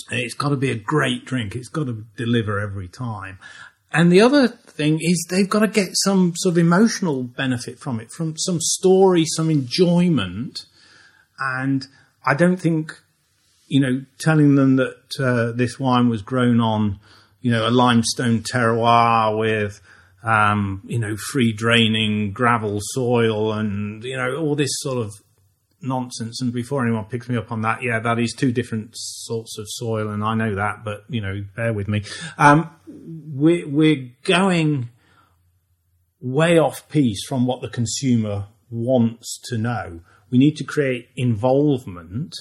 It's 0.09 0.34
got 0.34 0.49
to 0.49 0.55
be 0.55 0.72
a 0.72 0.76
great 0.76 1.26
drink. 1.26 1.55
It's 1.55 1.69
got 1.69 1.86
to 1.86 2.05
deliver 2.17 2.59
every 2.59 2.88
time. 2.88 3.39
And 3.93 4.11
the 4.11 4.22
other 4.22 4.47
thing 4.47 4.99
is 5.01 5.28
they've 5.30 5.49
got 5.49 5.59
to 5.59 5.67
get 5.67 5.89
some 5.93 6.34
sort 6.38 6.53
of 6.53 6.57
emotional 6.57 7.24
benefit 7.24 7.78
from 7.78 7.99
it, 7.99 8.09
from 8.11 8.38
some 8.38 8.59
story, 8.61 9.26
some 9.26 9.49
enjoyment. 9.49 10.65
And 11.39 11.86
I 12.26 12.34
don't 12.34 12.57
think, 12.57 12.97
you 13.67 13.82
know, 13.82 14.05
telling 14.19 14.55
them 14.55 14.78
that 14.78 15.19
uh, 15.19 15.51
this 15.51 15.80
wine 15.80 16.09
was 16.09 16.22
grown 16.22 16.61
on, 16.61 16.99
you 17.41 17.51
know, 17.51 17.67
a 17.67 17.69
limestone 17.72 18.39
terroir 18.39 19.38
with, 19.38 19.82
um, 20.24 20.82
you 20.86 20.99
know, 20.99 21.15
free 21.17 21.53
draining 21.53 22.32
gravel 22.32 22.80
soil 22.82 23.53
and, 23.53 24.03
you 24.03 24.15
know, 24.15 24.36
all 24.36 24.55
this 24.55 24.72
sort 24.80 24.97
of 24.97 25.11
nonsense. 25.82 26.41
And 26.41 26.53
before 26.53 26.86
anyone 26.86 27.05
picks 27.05 27.28
me 27.28 27.38
up 27.38 27.51
on 27.51 27.61
that, 27.61 27.82
yeah, 27.82 27.99
that 27.99 28.19
is 28.19 28.34
two 28.34 28.51
different 28.51 28.91
sorts 28.93 29.57
of 29.57 29.65
soil, 29.67 30.09
and 30.09 30.24
I 30.24 30.36
know 30.36 30.55
that, 30.55 30.84
but 30.84 31.03
you 31.09 31.22
know, 31.22 31.43
bear 31.55 31.74
with 31.74 31.88
me. 31.88 32.03
Um, 32.38 32.69
we're, 32.88 33.67
we're 33.67 34.11
going 34.24 34.89
way 36.19 36.59
off 36.59 36.88
piece 36.89 37.26
from 37.28 37.45
what 37.45 37.61
the 37.61 37.69
consumer 37.69 38.47
wants 38.69 39.39
to 39.49 39.57
know. 39.57 40.01
We 40.30 40.38
need 40.38 40.55
to 40.57 40.63
create 40.63 41.09
involvement, 41.15 42.36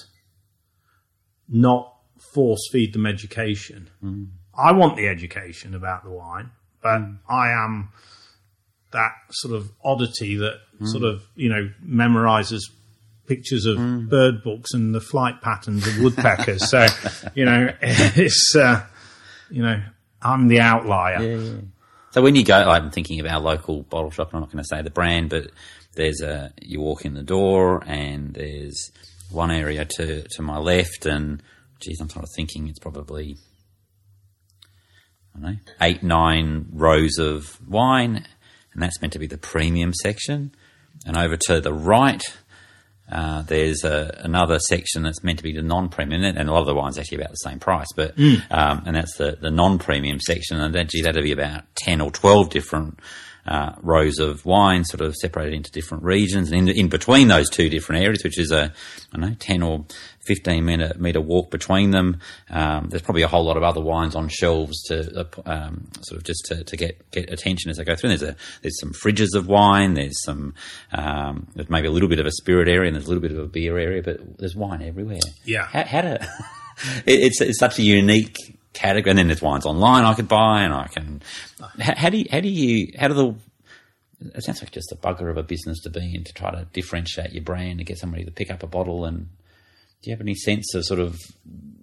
not 1.49 1.93
force 2.33 2.69
feed 2.71 2.93
them 2.93 3.05
education. 3.05 3.89
Mm. 4.03 4.27
I 4.57 4.71
want 4.73 4.95
the 4.97 5.07
education 5.07 5.73
about 5.73 6.03
the 6.03 6.11
wine, 6.11 6.51
but 6.81 6.99
mm. 6.99 7.17
I 7.29 7.51
am 7.51 7.89
that 8.91 9.11
sort 9.31 9.55
of 9.55 9.71
oddity 9.83 10.35
that 10.37 10.59
mm. 10.79 10.87
sort 10.87 11.03
of, 11.03 11.23
you 11.35 11.49
know, 11.49 11.69
memorizes 11.85 12.61
pictures 13.27 13.65
of 13.65 13.77
mm. 13.77 14.09
bird 14.09 14.43
books 14.43 14.73
and 14.73 14.93
the 14.93 15.01
flight 15.01 15.41
patterns 15.41 15.87
of 15.87 15.99
woodpeckers. 15.99 16.69
so, 16.69 16.85
you 17.35 17.45
know, 17.45 17.73
it's, 17.81 18.55
uh, 18.55 18.83
you 19.49 19.63
know, 19.63 19.81
I'm 20.21 20.47
the 20.47 20.59
outlier. 20.59 21.21
Yeah, 21.21 21.37
yeah. 21.37 21.61
So 22.11 22.21
when 22.21 22.35
you 22.35 22.43
go, 22.43 22.55
I'm 22.55 22.91
thinking 22.91 23.19
of 23.21 23.25
our 23.25 23.39
local 23.39 23.83
bottle 23.83 24.11
shop. 24.11 24.33
I'm 24.33 24.41
not 24.41 24.51
going 24.51 24.63
to 24.63 24.67
say 24.67 24.81
the 24.81 24.89
brand, 24.89 25.29
but 25.29 25.49
there's 25.95 26.21
a 26.21 26.51
you 26.61 26.81
walk 26.81 27.05
in 27.05 27.13
the 27.13 27.23
door 27.23 27.83
and 27.85 28.33
there's 28.33 28.91
one 29.29 29.49
area 29.49 29.85
to 29.85 30.23
to 30.23 30.41
my 30.41 30.57
left, 30.57 31.05
and 31.05 31.41
geez, 31.79 32.01
I'm 32.01 32.09
sort 32.09 32.23
of 32.23 32.29
thinking 32.35 32.67
it's 32.67 32.79
probably 32.79 33.37
know 35.39 35.55
eight 35.81 36.03
nine 36.03 36.67
rows 36.71 37.17
of 37.17 37.59
wine, 37.67 38.25
and 38.73 38.83
that's 38.83 39.01
meant 39.01 39.13
to 39.13 39.19
be 39.19 39.27
the 39.27 39.37
premium 39.37 39.93
section. 39.93 40.53
And 41.05 41.17
over 41.17 41.35
to 41.47 41.61
the 41.61 41.73
right, 41.73 42.21
uh, 43.11 43.41
there's 43.41 43.83
a, 43.83 44.19
another 44.19 44.59
section 44.59 45.03
that's 45.03 45.23
meant 45.23 45.39
to 45.39 45.43
be 45.43 45.53
the 45.53 45.61
non-premium, 45.61 46.23
and 46.23 46.47
a 46.47 46.51
lot 46.51 46.61
of 46.61 46.67
the 46.67 46.75
wine's 46.75 46.97
actually 46.97 47.17
about 47.17 47.31
the 47.31 47.35
same 47.35 47.59
price, 47.59 47.87
but 47.95 48.15
mm. 48.15 48.41
um, 48.51 48.83
and 48.85 48.95
that's 48.95 49.17
the, 49.17 49.37
the 49.41 49.51
non-premium 49.51 50.19
section, 50.19 50.59
and 50.59 50.75
actually 50.75 51.01
that'll 51.01 51.23
be 51.23 51.31
about 51.31 51.63
ten 51.75 52.01
or 52.01 52.11
twelve 52.11 52.49
different 52.49 52.99
uh, 53.45 53.73
rows 53.81 54.19
of 54.19 54.45
wine, 54.45 54.85
sort 54.85 55.01
of 55.01 55.15
separated 55.15 55.53
into 55.53 55.71
different 55.71 56.03
regions, 56.03 56.51
and 56.51 56.69
in, 56.69 56.75
in 56.77 56.87
between 56.89 57.27
those 57.27 57.49
two 57.49 57.69
different 57.69 58.03
areas, 58.03 58.23
which 58.23 58.39
is 58.39 58.51
a 58.51 58.71
I 59.13 59.17
don't 59.17 59.29
know 59.29 59.35
ten 59.39 59.61
or 59.61 59.85
15 60.21 60.63
minute 60.63 60.99
meter 60.99 61.21
walk 61.21 61.51
between 61.51 61.91
them. 61.91 62.19
Um, 62.49 62.87
there's 62.89 63.01
probably 63.01 63.23
a 63.23 63.27
whole 63.27 63.43
lot 63.43 63.57
of 63.57 63.63
other 63.63 63.81
wines 63.81 64.15
on 64.15 64.27
shelves 64.29 64.81
to 64.83 65.27
um, 65.45 65.87
sort 66.01 66.17
of 66.17 66.23
just 66.23 66.45
to, 66.45 66.63
to, 66.63 66.77
get 66.77 67.09
get 67.11 67.31
attention 67.31 67.71
as 67.71 67.77
they 67.77 67.83
go 67.83 67.95
through. 67.95 68.11
And 68.11 68.19
there's 68.19 68.31
a 68.31 68.35
there's 68.61 68.79
some 68.79 68.91
fridges 68.91 69.35
of 69.35 69.47
wine. 69.47 69.95
There's 69.95 70.21
some 70.23 70.53
um, 70.91 71.47
there's 71.55 71.69
maybe 71.69 71.87
a 71.87 71.91
little 71.91 72.09
bit 72.09 72.19
of 72.19 72.25
a 72.25 72.31
spirit 72.31 72.67
area 72.67 72.87
and 72.87 72.95
there's 72.95 73.05
a 73.05 73.09
little 73.09 73.21
bit 73.21 73.31
of 73.31 73.39
a 73.39 73.47
beer 73.47 73.77
area, 73.77 74.01
but 74.03 74.37
there's 74.37 74.55
wine 74.55 74.81
everywhere. 74.81 75.19
Yeah, 75.45 75.65
how, 75.65 75.83
how 75.83 76.01
to 76.01 76.15
it, 77.05 77.19
it's 77.19 77.41
it's 77.41 77.59
such 77.59 77.79
a 77.79 77.83
unique 77.83 78.37
category. 78.73 79.11
And 79.11 79.19
then 79.19 79.27
there's 79.27 79.41
wines 79.41 79.65
online 79.65 80.05
I 80.05 80.13
could 80.13 80.27
buy, 80.27 80.61
and 80.63 80.73
I 80.73 80.87
can. 80.87 81.21
How, 81.79 81.95
how 81.95 82.09
do 82.09 82.17
you, 82.17 82.25
how 82.31 82.39
do 82.39 82.49
you 82.49 82.93
how 82.97 83.07
do 83.07 83.13
the 83.13 83.35
it 84.35 84.43
sounds 84.43 84.61
like 84.61 84.71
just 84.71 84.91
a 84.91 84.95
bugger 84.95 85.29
of 85.31 85.37
a 85.37 85.43
business 85.43 85.79
to 85.81 85.89
be 85.89 86.13
in 86.15 86.23
to 86.23 86.33
try 86.33 86.51
to 86.51 86.65
differentiate 86.73 87.33
your 87.33 87.43
brand 87.43 87.79
and 87.79 87.85
get 87.85 87.97
somebody 87.97 88.23
to 88.23 88.31
pick 88.31 88.51
up 88.51 88.63
a 88.63 88.67
bottle 88.67 89.05
and 89.05 89.29
do 90.01 90.09
you 90.09 90.15
have 90.15 90.21
any 90.21 90.35
sense 90.35 90.73
of 90.73 90.85
sort 90.85 90.99
of 90.99 91.19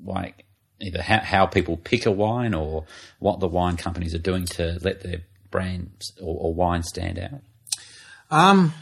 like 0.04 0.44
either 0.80 1.02
how, 1.02 1.20
how 1.20 1.46
people 1.46 1.76
pick 1.76 2.06
a 2.06 2.10
wine 2.10 2.54
or 2.54 2.84
what 3.18 3.40
the 3.40 3.48
wine 3.48 3.76
companies 3.76 4.14
are 4.14 4.18
doing 4.18 4.44
to 4.44 4.78
let 4.82 5.02
their 5.02 5.22
brands 5.50 6.12
or, 6.20 6.36
or 6.40 6.54
wine 6.54 6.82
stand 6.82 7.18
out? 7.18 7.40
Um, 8.30 8.74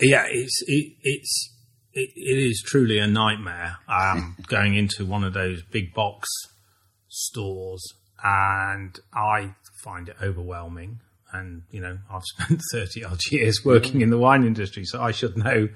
yeah, 0.00 0.24
it's 0.28 0.62
it, 0.66 0.92
it's 1.02 1.50
it, 1.92 2.10
it 2.14 2.38
is 2.38 2.62
truly 2.64 2.98
a 2.98 3.06
nightmare. 3.06 3.78
Um, 3.88 4.36
going 4.46 4.74
into 4.74 5.04
one 5.04 5.24
of 5.24 5.34
those 5.34 5.62
big 5.62 5.94
box 5.94 6.28
stores, 7.08 7.82
and 8.22 8.98
I 9.12 9.54
find 9.82 10.08
it 10.08 10.16
overwhelming. 10.22 11.00
And 11.32 11.62
you 11.70 11.80
know, 11.80 11.98
I've 12.10 12.22
spent 12.38 12.60
thirty 12.72 13.04
odd 13.04 13.20
years 13.30 13.64
working 13.64 14.00
in 14.00 14.10
the 14.10 14.18
wine 14.18 14.44
industry, 14.44 14.84
so 14.84 15.02
I 15.02 15.10
should 15.10 15.36
know 15.36 15.68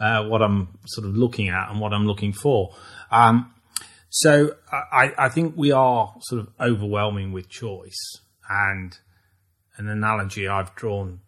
uh, 0.00 0.24
what 0.24 0.42
I'm 0.42 0.78
sort 0.86 1.06
of 1.06 1.16
looking 1.16 1.48
at 1.48 1.70
and 1.70 1.80
what 1.80 1.92
I'm 1.92 2.06
looking 2.06 2.32
for. 2.32 2.74
Um, 3.10 3.52
so 4.08 4.56
I, 4.72 5.12
I, 5.16 5.28
think 5.28 5.54
we 5.56 5.70
are 5.70 6.14
sort 6.22 6.40
of 6.40 6.48
overwhelming 6.60 7.32
with 7.32 7.48
choice. 7.48 8.16
And 8.48 8.96
an 9.76 9.88
analogy 9.88 10.48
I've 10.48 10.74
drawn 10.74 11.20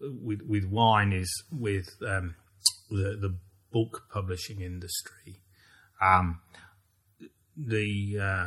with, 0.00 0.42
with 0.42 0.66
wine 0.66 1.12
is 1.12 1.42
with 1.50 1.88
um, 2.06 2.36
the, 2.90 3.16
the 3.20 3.36
book 3.72 4.04
publishing 4.12 4.60
industry. 4.60 5.42
Um, 6.00 6.40
the 7.56 8.18
uh, 8.20 8.46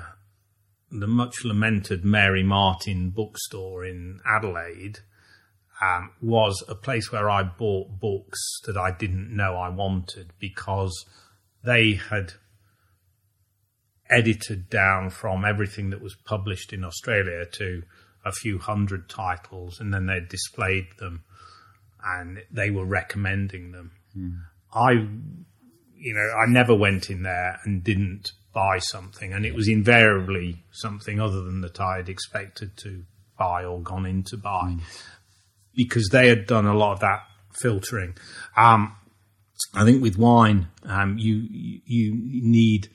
the 0.89 1.07
much 1.07 1.43
lamented 1.43 2.05
Mary 2.05 2.43
Martin 2.43 3.09
bookstore 3.09 3.83
in 3.83 4.19
Adelaide 4.25 4.99
um, 5.83 6.11
was 6.21 6.63
a 6.67 6.75
place 6.75 7.11
where 7.11 7.29
I 7.29 7.43
bought 7.43 7.99
books 7.99 8.39
that 8.65 8.77
I 8.77 8.91
didn't 8.91 9.35
know 9.35 9.55
I 9.55 9.69
wanted 9.69 10.31
because 10.39 11.05
they 11.63 11.93
had 11.93 12.33
edited 14.09 14.69
down 14.69 15.09
from 15.09 15.43
everything 15.43 15.89
that 15.89 16.01
was 16.01 16.15
published 16.25 16.73
in 16.73 16.83
Australia 16.83 17.45
to 17.53 17.83
a 18.25 18.31
few 18.31 18.59
hundred 18.59 19.09
titles, 19.09 19.79
and 19.79 19.93
then 19.93 20.05
they 20.05 20.19
displayed 20.19 20.87
them 20.99 21.23
and 22.05 22.39
they 22.51 22.69
were 22.69 22.85
recommending 22.85 23.71
them. 23.71 23.91
Mm. 24.17 24.41
I, 24.73 24.91
you 25.95 26.13
know, 26.13 26.33
I 26.37 26.45
never 26.47 26.75
went 26.75 27.09
in 27.09 27.23
there 27.23 27.59
and 27.63 27.83
didn't 27.83 28.33
buy 28.53 28.77
something, 28.77 29.33
and 29.33 29.45
it 29.45 29.55
was 29.55 29.67
invariably 29.67 30.63
something 30.71 31.19
other 31.19 31.41
than 31.41 31.61
that 31.61 31.79
I 31.79 31.97
had 31.97 32.09
expected 32.09 32.77
to 32.77 33.03
buy 33.37 33.63
or 33.63 33.81
gone 33.81 34.05
in 34.05 34.23
to 34.23 34.37
buy. 34.37 34.75
Mm 34.75 34.81
because 35.75 36.09
they 36.11 36.27
had 36.27 36.47
done 36.47 36.65
a 36.65 36.75
lot 36.75 36.93
of 36.93 36.99
that 37.01 37.23
filtering. 37.53 38.15
Um, 38.55 38.95
I 39.73 39.83
think 39.83 40.01
with 40.01 40.17
wine, 40.17 40.67
um, 40.83 41.17
you, 41.17 41.47
you 41.85 42.13
need 42.13 42.89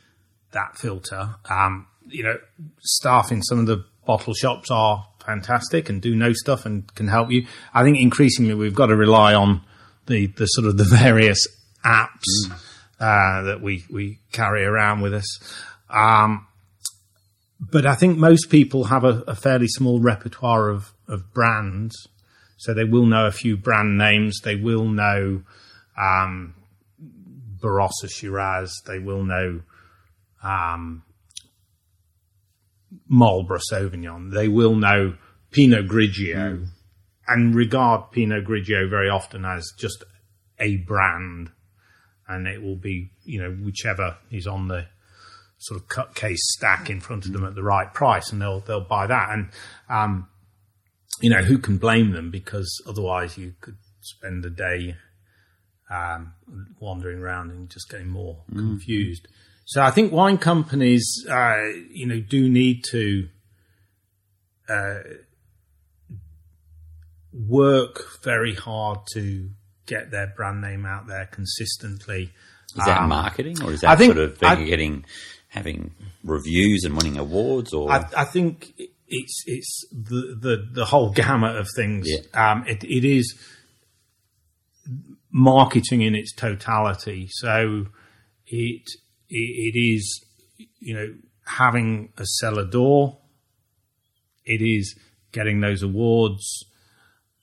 that 0.53 0.77
filter. 0.77 1.37
Um, 1.49 1.87
you 2.07 2.23
know, 2.23 2.39
staff 2.81 3.33
in 3.33 3.43
some 3.43 3.59
of 3.59 3.67
the 3.67 3.85
bottle 4.07 4.35
shops 4.35 4.71
are 4.71 5.07
fantastic 5.25 5.89
and 5.89 6.01
do 6.01 6.15
know 6.15 6.33
stuff 6.33 6.65
and 6.65 6.93
can 6.95 7.09
help 7.09 7.31
you. 7.31 7.47
I 7.75 7.83
think 7.83 7.99
increasingly 7.99 8.55
we've 8.55 8.75
got 8.75 8.87
to 8.87 8.97
rely 8.97 9.35
on 9.35 9.63
the, 10.07 10.27
the 10.27 10.47
sort 10.47 10.67
of 10.67 10.79
the 10.79 10.85
various 11.03 11.47
apps 11.85 12.25
mm. 12.47 12.53
uh, 12.99 13.43
that 13.43 13.61
we 13.63 13.85
we 13.91 14.21
carry 14.33 14.65
around 14.65 15.01
with 15.01 15.15
us. 15.15 15.39
Um, 15.91 16.47
but 17.61 17.87
I 17.87 17.95
think 17.95 18.19
most 18.19 18.51
people 18.51 18.85
have 18.85 19.05
a, 19.05 19.25
a 19.27 19.35
fairly 19.35 19.69
small 19.69 20.01
repertoire 20.01 20.69
of, 20.69 20.93
of 21.09 21.33
brands 21.35 22.07
so 22.59 22.75
they 22.75 22.85
will 22.85 23.07
know 23.07 23.27
a 23.27 23.33
few 23.33 23.57
brand 23.57 23.97
names. 23.97 24.41
They 24.43 24.57
will 24.57 24.85
know 24.85 25.43
um, 25.97 26.55
Barossa 27.63 28.11
Shiraz. 28.11 28.75
They 28.85 28.99
will 28.99 29.25
know 29.25 29.63
um, 30.43 31.05
Marlborough 33.07 33.61
Sauvignon. 33.73 34.33
They 34.33 34.49
will 34.49 34.75
know 34.75 35.15
Pinot 35.53 35.89
Grigio 35.89 36.35
mm. 36.35 36.67
and 37.29 37.55
regard 37.55 38.11
Pinot 38.11 38.45
Grigio 38.45 38.91
very 38.91 39.09
often 39.09 39.45
as 39.45 39.73
just 39.79 40.05
a 40.59 40.79
brand. 40.79 41.51
And 42.27 42.47
it 42.47 42.61
will 42.61 42.77
be, 42.77 43.13
you 43.25 43.41
know, 43.41 43.53
whichever 43.53 44.19
is 44.31 44.47
on 44.47 44.69
the 44.69 44.87
sort 45.59 45.81
of 45.81 45.89
cut 45.89 46.15
case 46.15 46.41
stack 46.53 46.91
in 46.91 47.01
front 47.01 47.25
of 47.25 47.33
them 47.33 47.45
at 47.45 47.55
the 47.55 47.63
right 47.63 47.93
price, 47.95 48.31
and 48.33 48.43
they'll 48.43 48.61
they'll 48.61 48.81
buy 48.81 49.07
that. 49.07 49.31
And 49.31 49.49
um, 49.89 50.29
you 51.21 51.31
know, 51.31 51.43
who 51.43 51.59
can 51.59 51.79
blame 51.79 52.13
them? 52.13 52.31
Because 52.31 52.71
otherwise, 52.87 53.37
you 53.39 53.55
could 53.61 53.77
spend 54.01 54.45
a 54.45 54.51
day 54.51 54.97
um, 55.91 56.33
wandering 56.81 57.19
around 57.21 57.51
and 57.51 57.69
just 57.71 57.89
getting 57.91 58.09
more 58.09 58.43
confused. 58.53 59.27
So 59.65 59.83
I 59.83 59.91
think 59.91 60.13
wine 60.13 60.39
companies, 60.39 61.27
uh, 61.31 61.63
you 61.91 62.07
know, 62.07 62.21
do 62.21 62.49
need 62.49 62.85
to 62.91 63.29
uh, 64.69 64.99
work 67.33 68.05
very 68.23 68.55
hard 68.55 69.01
to 69.15 69.51
get 69.87 70.11
their 70.11 70.33
brand 70.37 70.61
name 70.61 70.87
out 70.87 71.07
there 71.07 71.27
consistently. 71.27 72.33
Is 72.77 72.85
that 72.85 73.03
Um, 73.03 73.09
marketing, 73.09 73.63
or 73.63 73.73
is 73.73 73.81
that 73.81 73.99
think- 73.99 74.15
sort 74.15 74.31
of 74.31 74.43
I- 74.43 74.63
getting 74.65 75.05
having 75.49 75.95
reviews 76.23 76.85
and 76.85 76.95
winning 76.95 77.17
awards? 77.17 77.73
Or 77.73 77.91
I, 77.91 78.07
I 78.17 78.25
think 78.25 78.73
it's 79.09 79.43
it's 79.47 79.87
the, 79.91 80.37
the 80.41 80.69
the 80.73 80.85
whole 80.85 81.11
gamut 81.11 81.57
of 81.57 81.67
things. 81.75 82.09
Yeah. 82.09 82.51
Um, 82.53 82.65
it, 82.67 82.85
it 82.85 83.05
is 83.05 83.35
marketing 85.31 86.03
in 86.03 86.15
its 86.15 86.33
totality. 86.33 87.29
So 87.31 87.87
it 88.47 88.83
it, 89.29 89.75
it 89.75 89.79
is 89.79 90.25
you 90.79 90.95
know 90.95 91.15
having 91.47 92.13
a 92.19 92.25
cellar 92.25 92.65
door. 92.65 93.19
It 94.45 94.63
is 94.63 94.99
getting 95.33 95.61
those 95.61 95.83
awards 95.83 96.65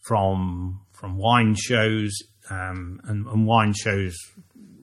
from 0.03 0.81
from 0.93 1.17
wine 1.17 1.55
shows 1.55 2.17
um, 2.49 2.99
and, 3.03 3.25
and 3.25 3.45
wine 3.45 3.73
shows 3.73 4.15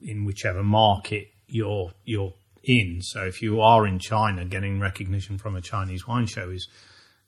in 0.01 0.25
whichever 0.25 0.63
market 0.63 1.27
you're 1.47 1.91
you're 2.03 2.33
in. 2.63 3.01
So 3.01 3.25
if 3.25 3.41
you 3.41 3.61
are 3.61 3.85
in 3.85 3.99
China, 3.99 4.45
getting 4.45 4.79
recognition 4.79 5.37
from 5.37 5.55
a 5.55 5.61
Chinese 5.61 6.07
wine 6.07 6.25
show 6.25 6.49
is 6.49 6.67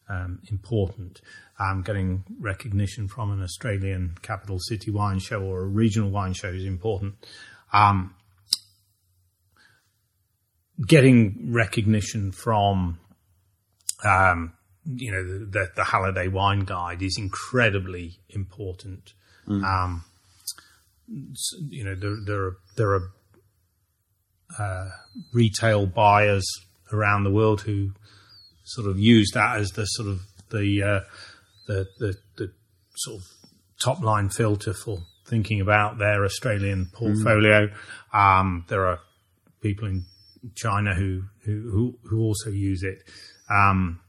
um, 0.09 0.39
important. 0.49 1.21
Um, 1.59 1.81
getting 1.83 2.23
recognition 2.39 3.07
from 3.07 3.31
an 3.31 3.41
Australian 3.41 4.17
capital 4.21 4.59
city 4.59 4.91
wine 4.91 5.19
show 5.19 5.41
or 5.41 5.61
a 5.61 5.67
regional 5.67 6.09
wine 6.09 6.33
show 6.33 6.49
is 6.49 6.65
important. 6.65 7.15
Um, 7.71 8.15
getting 10.85 11.51
recognition 11.51 12.31
from 12.31 12.99
um, 14.03 14.53
you 14.85 15.11
know 15.11 15.23
the, 15.23 15.45
the, 15.45 15.71
the 15.77 15.83
Halliday 15.83 16.27
Wine 16.27 16.65
Guide 16.65 17.01
is 17.01 17.17
incredibly 17.17 18.19
important. 18.29 19.13
Um, 19.47 20.03
you 21.07 21.83
know 21.83 21.95
there 21.95 22.17
there 22.25 22.43
are 22.43 22.57
there 22.75 22.93
are 22.93 23.11
uh, 24.59 24.89
retail 25.33 25.85
buyers 25.85 26.45
around 26.91 27.23
the 27.23 27.31
world 27.31 27.61
who 27.61 27.91
sort 28.63 28.89
of 28.89 28.99
use 28.99 29.31
that 29.33 29.57
as 29.57 29.71
the 29.71 29.85
sort 29.85 30.07
of 30.07 30.21
the 30.51 30.83
uh, 30.83 30.99
the, 31.67 31.87
the 31.99 32.15
the 32.37 32.51
sort 32.95 33.17
of 33.17 33.23
top 33.79 34.01
line 34.01 34.29
filter 34.29 34.73
for 34.73 34.99
thinking 35.27 35.59
about 35.59 35.97
their 35.97 36.23
Australian 36.23 36.89
portfolio. 36.93 37.69
Um, 38.13 38.65
there 38.69 38.85
are 38.85 38.99
people 39.61 39.87
in 39.87 40.05
China 40.55 40.93
who 40.93 41.23
who 41.43 41.69
who, 41.71 41.99
who 42.09 42.21
also 42.21 42.49
use 42.49 42.83
it. 42.83 43.03
Um, 43.49 43.99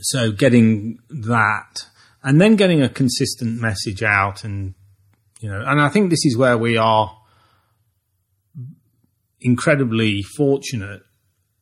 so 0.00 0.32
getting 0.32 0.98
that 1.10 1.86
and 2.22 2.40
then 2.40 2.56
getting 2.56 2.82
a 2.82 2.88
consistent 2.88 3.60
message 3.60 4.02
out 4.02 4.44
and 4.44 4.74
you 5.40 5.48
know 5.48 5.62
and 5.66 5.80
i 5.80 5.88
think 5.88 6.10
this 6.10 6.24
is 6.24 6.36
where 6.36 6.56
we 6.56 6.76
are 6.76 7.16
incredibly 9.40 10.22
fortunate 10.22 11.02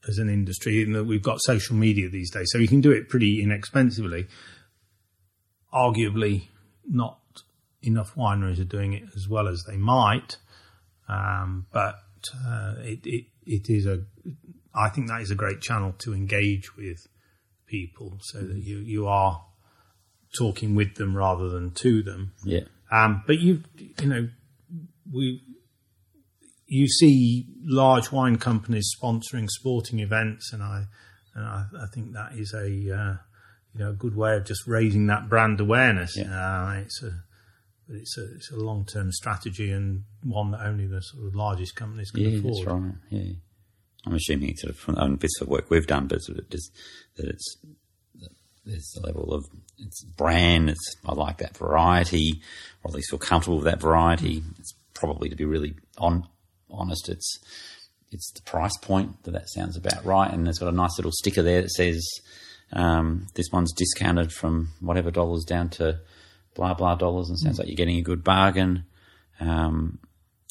as 0.08 0.18
an 0.18 0.28
industry 0.28 0.82
in 0.82 0.92
that 0.92 1.04
we've 1.04 1.22
got 1.22 1.38
social 1.40 1.76
media 1.76 2.08
these 2.08 2.30
days. 2.30 2.48
So 2.50 2.58
you 2.58 2.68
can 2.68 2.80
do 2.80 2.90
it 2.92 3.08
pretty 3.08 3.42
inexpensively. 3.42 4.26
Arguably 5.72 6.44
not 6.86 7.18
enough 7.82 8.14
wineries 8.14 8.60
are 8.60 8.64
doing 8.64 8.92
it 8.92 9.04
as 9.14 9.28
well 9.28 9.48
as 9.48 9.64
they 9.68 9.76
might. 9.76 10.38
Um, 11.08 11.66
but 11.72 11.96
uh, 12.46 12.74
it, 12.78 13.00
it, 13.04 13.24
it 13.46 13.70
is 13.70 13.86
a 13.86 14.02
i 14.74 14.90
think 14.90 15.08
that 15.08 15.22
is 15.22 15.30
a 15.30 15.34
great 15.34 15.62
channel 15.62 15.94
to 15.98 16.12
engage 16.12 16.76
with 16.76 17.06
people 17.68 18.18
so 18.20 18.40
that 18.40 18.58
you, 18.58 18.78
you 18.78 19.06
are 19.06 19.44
talking 20.36 20.74
with 20.74 20.96
them 20.96 21.16
rather 21.16 21.48
than 21.48 21.70
to 21.70 22.02
them. 22.02 22.32
yeah, 22.44 22.60
Um, 22.90 23.22
but 23.26 23.38
you, 23.38 23.62
you 24.00 24.06
know, 24.06 24.28
we, 25.12 25.42
you 26.68 26.86
see 26.86 27.46
large 27.64 28.12
wine 28.12 28.36
companies 28.36 28.90
sponsoring 29.00 29.48
sporting 29.48 30.00
events, 30.00 30.52
and 30.52 30.62
I, 30.62 30.84
and 31.34 31.44
I, 31.44 31.64
I 31.82 31.86
think 31.92 32.12
that 32.12 32.32
is 32.34 32.52
a, 32.54 32.64
uh, 32.66 33.16
you 33.72 33.80
know, 33.80 33.90
a 33.90 33.94
good 33.94 34.14
way 34.14 34.36
of 34.36 34.44
just 34.44 34.66
raising 34.66 35.06
that 35.06 35.28
brand 35.28 35.60
awareness. 35.60 36.16
Uh, 36.18 36.82
it's 36.84 37.02
a, 37.02 37.12
it's 37.88 38.18
a, 38.18 38.34
it's 38.34 38.50
a 38.52 38.56
long 38.56 38.84
term 38.84 39.10
strategy 39.12 39.70
and 39.72 40.04
one 40.22 40.50
that 40.50 40.60
only 40.60 40.86
the 40.86 41.00
sort 41.00 41.26
of 41.26 41.34
largest 41.34 41.74
companies 41.74 42.10
can 42.10 42.24
yeah, 42.24 42.38
afford. 42.38 42.54
that's 42.54 42.66
right. 42.66 42.92
Yeah, 43.08 43.32
I'm 44.06 44.14
assuming 44.14 44.54
sort 44.56 44.74
of 44.74 44.78
from 44.78 44.96
the 44.96 45.02
own 45.02 45.16
bits 45.16 45.40
of 45.40 45.48
work 45.48 45.70
we've 45.70 45.86
done, 45.86 46.06
but 46.06 46.22
sort 46.22 46.38
of 46.38 46.50
just 46.50 46.70
that 47.16 47.28
it's 47.28 47.56
that 48.20 48.30
there's 48.66 48.94
a 49.02 49.06
level 49.06 49.32
of 49.32 49.46
it's 49.78 50.04
brand. 50.04 50.68
It's 50.68 50.96
I 51.06 51.14
like 51.14 51.38
that 51.38 51.56
variety, 51.56 52.42
or 52.82 52.90
at 52.90 52.94
least 52.94 53.08
feel 53.08 53.18
comfortable 53.18 53.56
with 53.56 53.64
that 53.64 53.80
variety. 53.80 54.42
It's 54.58 54.74
probably 54.92 55.30
to 55.30 55.36
be 55.36 55.46
really 55.46 55.74
on 55.96 56.28
honest. 56.70 57.08
It's 57.08 57.38
it's 58.10 58.32
the 58.32 58.42
price 58.42 58.76
point 58.78 59.22
that 59.24 59.32
that 59.32 59.48
sounds 59.50 59.76
about 59.76 60.04
right, 60.04 60.32
and 60.32 60.46
there's 60.46 60.58
got 60.58 60.72
a 60.72 60.76
nice 60.76 60.98
little 60.98 61.12
sticker 61.12 61.42
there 61.42 61.62
that 61.62 61.70
says 61.70 62.02
um, 62.72 63.26
this 63.34 63.48
one's 63.52 63.72
discounted 63.72 64.32
from 64.32 64.70
whatever 64.80 65.10
dollars 65.10 65.44
down 65.44 65.68
to 65.70 66.00
blah 66.54 66.74
blah 66.74 66.94
dollars, 66.94 67.28
and 67.28 67.38
sounds 67.38 67.58
like 67.58 67.68
you're 67.68 67.76
getting 67.76 67.98
a 67.98 68.02
good 68.02 68.24
bargain. 68.24 68.84
Um, 69.40 69.98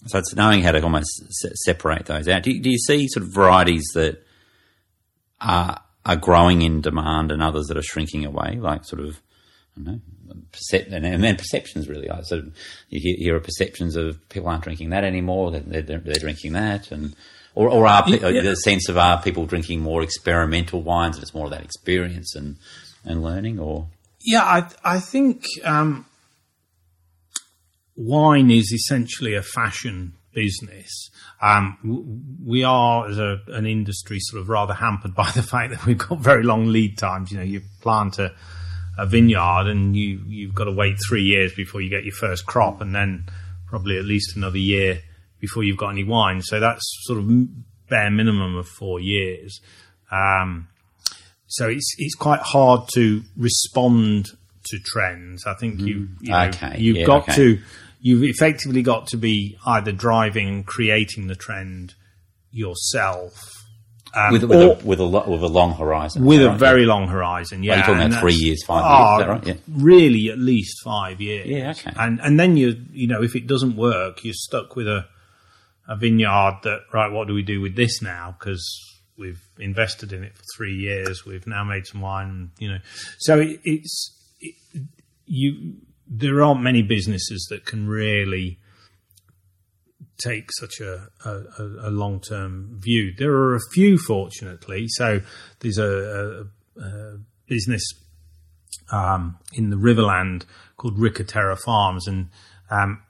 so 0.06 0.20
it's 0.20 0.36
knowing 0.36 0.62
how 0.62 0.72
to 0.72 0.82
almost 0.84 1.10
se- 1.32 1.56
separate 1.66 2.06
those 2.06 2.28
out. 2.28 2.44
Do 2.44 2.52
you, 2.52 2.62
do 2.62 2.70
you 2.70 2.78
see 2.78 3.08
sort 3.08 3.26
of 3.26 3.34
varieties 3.34 3.86
that 3.96 4.24
are 5.42 5.82
are 6.06 6.16
growing 6.16 6.62
in 6.62 6.82
demand 6.82 7.32
and 7.32 7.42
others 7.42 7.66
that 7.68 7.78
are 7.78 7.84
shrinking 7.84 8.26
away? 8.26 8.58
Like 8.60 8.86
sort 8.86 9.02
of, 9.02 9.22
I 9.76 9.82
don't 9.82 9.86
know, 9.86 10.02
percep- 10.52 10.92
and, 10.92 11.06
and 11.06 11.24
then 11.24 11.36
perceptions 11.36 11.88
really. 11.88 12.08
Sort 12.24 12.42
of, 12.46 12.56
you 12.90 13.00
hear, 13.00 13.16
hear 13.18 13.40
perceptions 13.40 13.96
of 13.96 14.18
people 14.30 14.50
aren't 14.50 14.64
drinking 14.64 14.90
that 14.92 15.04
anymore. 15.04 15.52
They're, 15.52 15.82
they're, 15.82 16.00
they're 16.00 16.16
drinking 16.16 16.54
that, 16.54 16.92
and 16.92 17.16
or, 17.56 17.70
or 17.70 17.88
are 17.88 18.04
Yeah. 18.08 18.42
the 18.42 18.56
sense 18.56 18.88
of 18.90 18.98
are 18.98 19.22
people 19.22 19.46
drinking 19.46 19.82
more 19.82 20.04
experimental 20.04 20.82
wines 20.84 21.16
and 21.16 21.24
it's 21.24 21.34
more 21.34 21.46
of 21.46 21.52
that 21.52 21.64
experience 21.64 22.36
and 22.36 22.58
and 23.06 23.24
learning, 23.24 23.60
or 23.60 23.88
Yeah, 24.22 24.44
I 24.44 24.68
I 24.84 25.00
think 25.00 25.44
um, 25.64 26.06
wine 27.96 28.52
is 28.52 28.72
essentially 28.72 29.34
a 29.36 29.42
fashion 29.42 30.14
business. 30.34 31.10
Um, 31.42 32.36
we 32.46 32.64
are, 32.64 33.08
as 33.08 33.18
a, 33.18 33.40
an 33.48 33.66
industry, 33.66 34.18
sort 34.20 34.42
of 34.42 34.50
rather 34.50 34.74
hampered 34.74 35.16
by 35.24 35.32
the 35.32 35.44
fact 35.44 35.72
that 35.72 35.86
we've 35.86 35.98
got 35.98 36.20
very 36.20 36.44
long 36.44 36.68
lead 36.68 36.98
times. 36.98 37.32
You 37.32 37.38
know, 37.38 37.44
you 37.44 37.62
plant 37.82 38.20
a, 38.20 38.34
a 38.98 39.06
vineyard 39.06 39.68
and 39.68 39.96
you 39.96 40.22
you've 40.28 40.56
got 40.56 40.66
to 40.66 40.72
wait 40.72 40.98
three 41.08 41.24
years 41.24 41.54
before 41.54 41.82
you 41.82 41.90
get 41.90 42.04
your 42.04 42.16
first 42.16 42.46
crop, 42.46 42.82
and 42.82 42.94
then 42.96 43.26
probably 43.68 43.98
at 43.98 44.06
least 44.06 44.36
another 44.36 44.58
year 44.58 45.02
before 45.40 45.64
you've 45.64 45.78
got 45.78 45.90
any 45.90 46.04
wine. 46.04 46.42
So 46.42 46.60
that's 46.60 46.84
sort 47.04 47.20
of 47.20 47.30
bare 47.90 48.10
minimum 48.10 48.56
of 48.56 48.68
four 48.68 49.00
years. 49.00 49.60
Um, 50.12 50.68
so 51.48 51.68
it's 51.70 51.96
it's 51.98 52.16
quite 52.16 52.42
hard 52.42 52.90
to 52.94 53.24
respond 53.36 54.30
to 54.66 54.80
trends. 54.80 55.46
I 55.46 55.54
think 55.54 55.80
you, 55.80 56.10
you 56.20 56.32
know, 56.32 56.46
Okay, 56.46 56.76
you've 56.78 56.98
yeah, 56.98 57.06
got 57.06 57.24
okay. 57.24 57.36
to 57.36 57.60
you've 58.02 58.24
effectively 58.24 58.82
got 58.82 59.08
to 59.08 59.18
be 59.18 59.58
either 59.66 59.92
driving 59.92 60.64
creating 60.64 61.28
the 61.28 61.36
trend 61.36 61.94
yourself 62.52 63.57
um, 64.14 64.32
with 64.32 64.44
with, 64.44 64.62
or 64.62 64.74
a, 64.74 64.86
with 64.86 65.00
a 65.00 65.04
lo- 65.04 65.30
with 65.30 65.42
a 65.42 65.48
long 65.48 65.74
horizon, 65.74 66.26
with 66.26 66.42
a 66.42 66.50
right? 66.50 66.60
very 66.60 66.86
long 66.86 67.08
horizon. 67.08 67.64
Yeah, 67.64 67.76
you're 67.76 67.86
talking 67.86 68.08
about 68.08 68.20
three 68.20 68.34
years, 68.34 68.64
five 68.66 68.84
oh, 68.86 69.18
years, 69.18 69.20
that 69.20 69.30
right? 69.30 69.48
Yeah. 69.48 69.54
Really, 69.84 70.30
at 70.30 70.40
least 70.40 70.82
five 70.84 71.22
years. 71.22 71.48
Yeah, 71.48 71.72
okay. 71.72 71.92
And 71.98 72.20
and 72.22 72.40
then 72.40 72.58
you 72.58 72.76
you 72.92 73.08
know 73.08 73.24
if 73.24 73.36
it 73.36 73.48
doesn't 73.48 73.76
work, 73.76 74.24
you're 74.24 74.34
stuck 74.34 74.76
with 74.76 74.88
a 74.88 75.06
a 75.88 75.96
vineyard 75.96 76.60
that 76.64 76.82
right. 76.94 77.12
What 77.12 77.28
do 77.28 77.34
we 77.34 77.44
do 77.44 77.62
with 77.62 77.76
this 77.76 78.02
now? 78.02 78.36
Because 78.38 78.66
we've 79.18 79.42
invested 79.60 80.14
in 80.14 80.24
it 80.24 80.36
for 80.36 80.44
three 80.56 80.76
years. 80.76 81.26
We've 81.26 81.48
now 81.48 81.64
made 81.64 81.86
some 81.88 82.02
wine. 82.02 82.52
You 82.60 82.74
know, 82.74 82.80
so 83.18 83.40
it, 83.40 83.60
it's 83.64 84.16
it, 84.40 84.56
you. 85.26 85.76
There 86.10 86.42
aren't 86.42 86.62
many 86.62 86.84
businesses 86.84 87.48
that 87.50 87.66
can 87.66 87.86
really 87.86 88.60
take 90.18 90.52
such 90.52 90.80
a, 90.80 91.08
a, 91.26 91.44
a- 91.84 91.92
long 91.92 92.20
term 92.20 92.80
view. 92.80 93.14
There 93.18 93.32
are 93.32 93.56
a 93.56 93.62
few, 93.74 93.98
fortunately. 93.98 94.86
So 94.90 95.22
there's 95.60 95.78
a, 95.78 96.48
a, 96.80 97.18
business 97.48 97.84
um, 98.92 99.38
in 99.54 99.70
the 99.70 99.78
Riverland 99.78 100.46
called 100.76 101.00
Ricca 101.00 101.24
Terra 101.24 101.56
Farms, 101.56 102.08
and 102.08 102.30
um, 102.70 103.02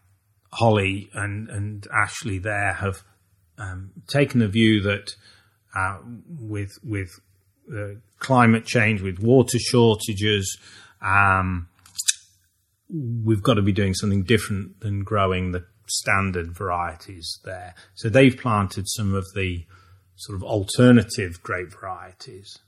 Holly 0.53 1.09
and, 1.13 1.49
and 1.49 1.87
Ashley 1.93 2.39
there 2.39 2.73
have 2.73 3.03
um, 3.57 3.91
taken 4.07 4.39
the 4.39 4.47
view 4.47 4.81
that 4.81 5.15
uh, 5.75 5.97
with 6.27 6.77
with 6.83 7.19
uh, 7.75 7.95
climate 8.19 8.65
change, 8.65 9.01
with 9.01 9.19
water 9.19 9.59
shortages, 9.59 10.57
um, 11.01 11.67
we've 12.89 13.43
got 13.43 13.55
to 13.55 13.61
be 13.61 13.71
doing 13.71 13.93
something 13.93 14.23
different 14.23 14.79
than 14.79 15.03
growing 15.03 15.51
the 15.51 15.65
standard 15.89 16.55
varieties 16.55 17.39
there. 17.43 17.75
So 17.95 18.09
they've 18.09 18.37
planted 18.37 18.87
some 18.87 19.13
of 19.13 19.25
the 19.35 19.65
sort 20.15 20.35
of 20.35 20.43
alternative 20.43 21.41
grape 21.43 21.71
varieties. 21.79 22.59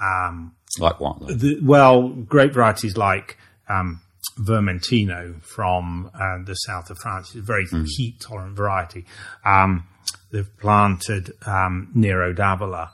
Um, 0.00 0.56
Like 0.78 1.00
what? 1.00 1.20
the, 1.26 1.58
well, 1.62 2.08
grape 2.08 2.52
varieties 2.52 2.96
like 2.96 3.38
um, 3.68 4.00
Vermentino 4.38 5.42
from 5.42 6.10
uh, 6.14 6.44
the 6.44 6.54
south 6.54 6.90
of 6.90 6.98
France 6.98 7.30
is 7.30 7.36
a 7.36 7.42
very 7.42 7.66
heat 7.96 8.20
tolerant 8.20 8.56
variety. 8.56 9.04
Um, 9.44 9.88
they've 10.30 10.56
planted 10.58 11.32
um, 11.46 11.90
Nero 11.94 12.32
d'Avola, 12.32 12.90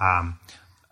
um, 0.00 0.38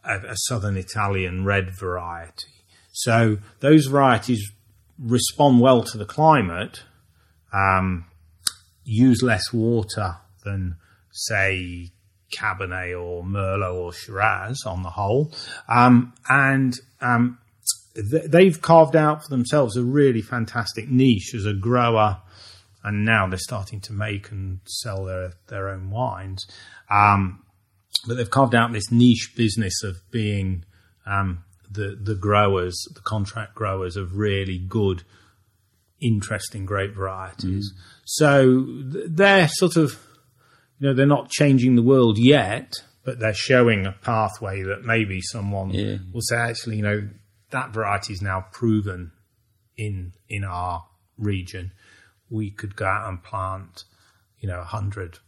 a, 0.05 0.17
a 0.29 0.37
southern 0.49 0.77
Italian 0.77 1.45
red 1.45 1.71
variety. 1.79 2.49
So 2.93 3.39
those 3.61 3.87
varieties 3.87 4.51
respond 4.99 5.61
well 5.61 5.83
to 5.83 5.99
the 5.99 6.05
climate, 6.05 6.83
um, 7.53 8.07
use 8.91 9.23
less 9.23 9.53
water 9.53 10.17
than, 10.45 10.77
say, 11.13 11.91
Cabernet 12.37 13.01
or 13.01 13.23
Merlot 13.23 13.75
or 13.75 13.93
Shiraz 13.93 14.63
on 14.67 14.83
the 14.83 14.91
whole, 14.91 15.33
um, 15.69 16.13
and 16.29 16.75
um, 17.01 17.39
th- 17.95 18.31
they've 18.31 18.61
carved 18.61 18.97
out 18.97 19.23
for 19.23 19.29
themselves 19.29 19.77
a 19.77 19.83
really 19.83 20.23
fantastic 20.23 20.89
niche 20.89 21.35
as 21.35 21.47
a 21.47 21.55
grower, 21.55 22.21
and 22.83 23.05
now 23.05 23.29
they're 23.29 23.39
starting 23.39 23.81
to 23.83 23.93
make 23.93 24.31
and 24.31 24.61
sell 24.67 25.05
their 25.05 25.33
their 25.49 25.69
own 25.69 25.91
wines. 25.91 26.47
Um, 26.91 27.43
but 28.07 28.17
they've 28.17 28.31
carved 28.31 28.55
out 28.55 28.73
this 28.73 28.91
niche 28.91 29.33
business 29.37 29.83
of 29.83 29.99
being 30.11 30.65
um, 31.07 31.45
the 31.71 31.97
the 32.01 32.15
growers, 32.15 32.77
the 32.95 33.01
contract 33.01 33.55
growers 33.55 33.97
of 33.97 34.17
really 34.17 34.59
good, 34.59 35.03
interesting 36.01 36.65
grape 36.65 36.95
varieties. 36.95 37.73
So 38.13 38.67
they're 39.07 39.47
sort 39.47 39.77
of, 39.77 39.97
you 40.81 40.89
know, 40.89 40.95
they're 40.95 41.07
not 41.07 41.31
changing 41.31 41.77
the 41.77 41.83
world 41.83 42.19
yet, 42.19 42.73
but 43.05 43.21
they're 43.21 43.33
showing 43.33 43.87
a 43.87 43.93
pathway 43.93 44.65
that 44.65 44.83
maybe 44.85 45.21
someone 45.21 45.71
Yeah. 45.71 45.99
will 46.13 46.21
say, 46.23 46.35
actually, 46.37 46.79
you 46.79 46.83
know, 46.83 47.09
that 47.51 47.73
variety 47.73 48.13
is 48.13 48.21
now 48.21 48.47
proven 48.51 49.13
in 49.77 50.13
in 50.29 50.43
our 50.43 50.87
region. 51.17 51.71
We 52.29 52.51
could 52.51 52.75
go 52.75 52.87
out 52.87 53.09
and 53.09 53.23
plant, 53.23 53.85
you 54.41 54.49
know, 54.49 54.65
hundred 54.65 55.21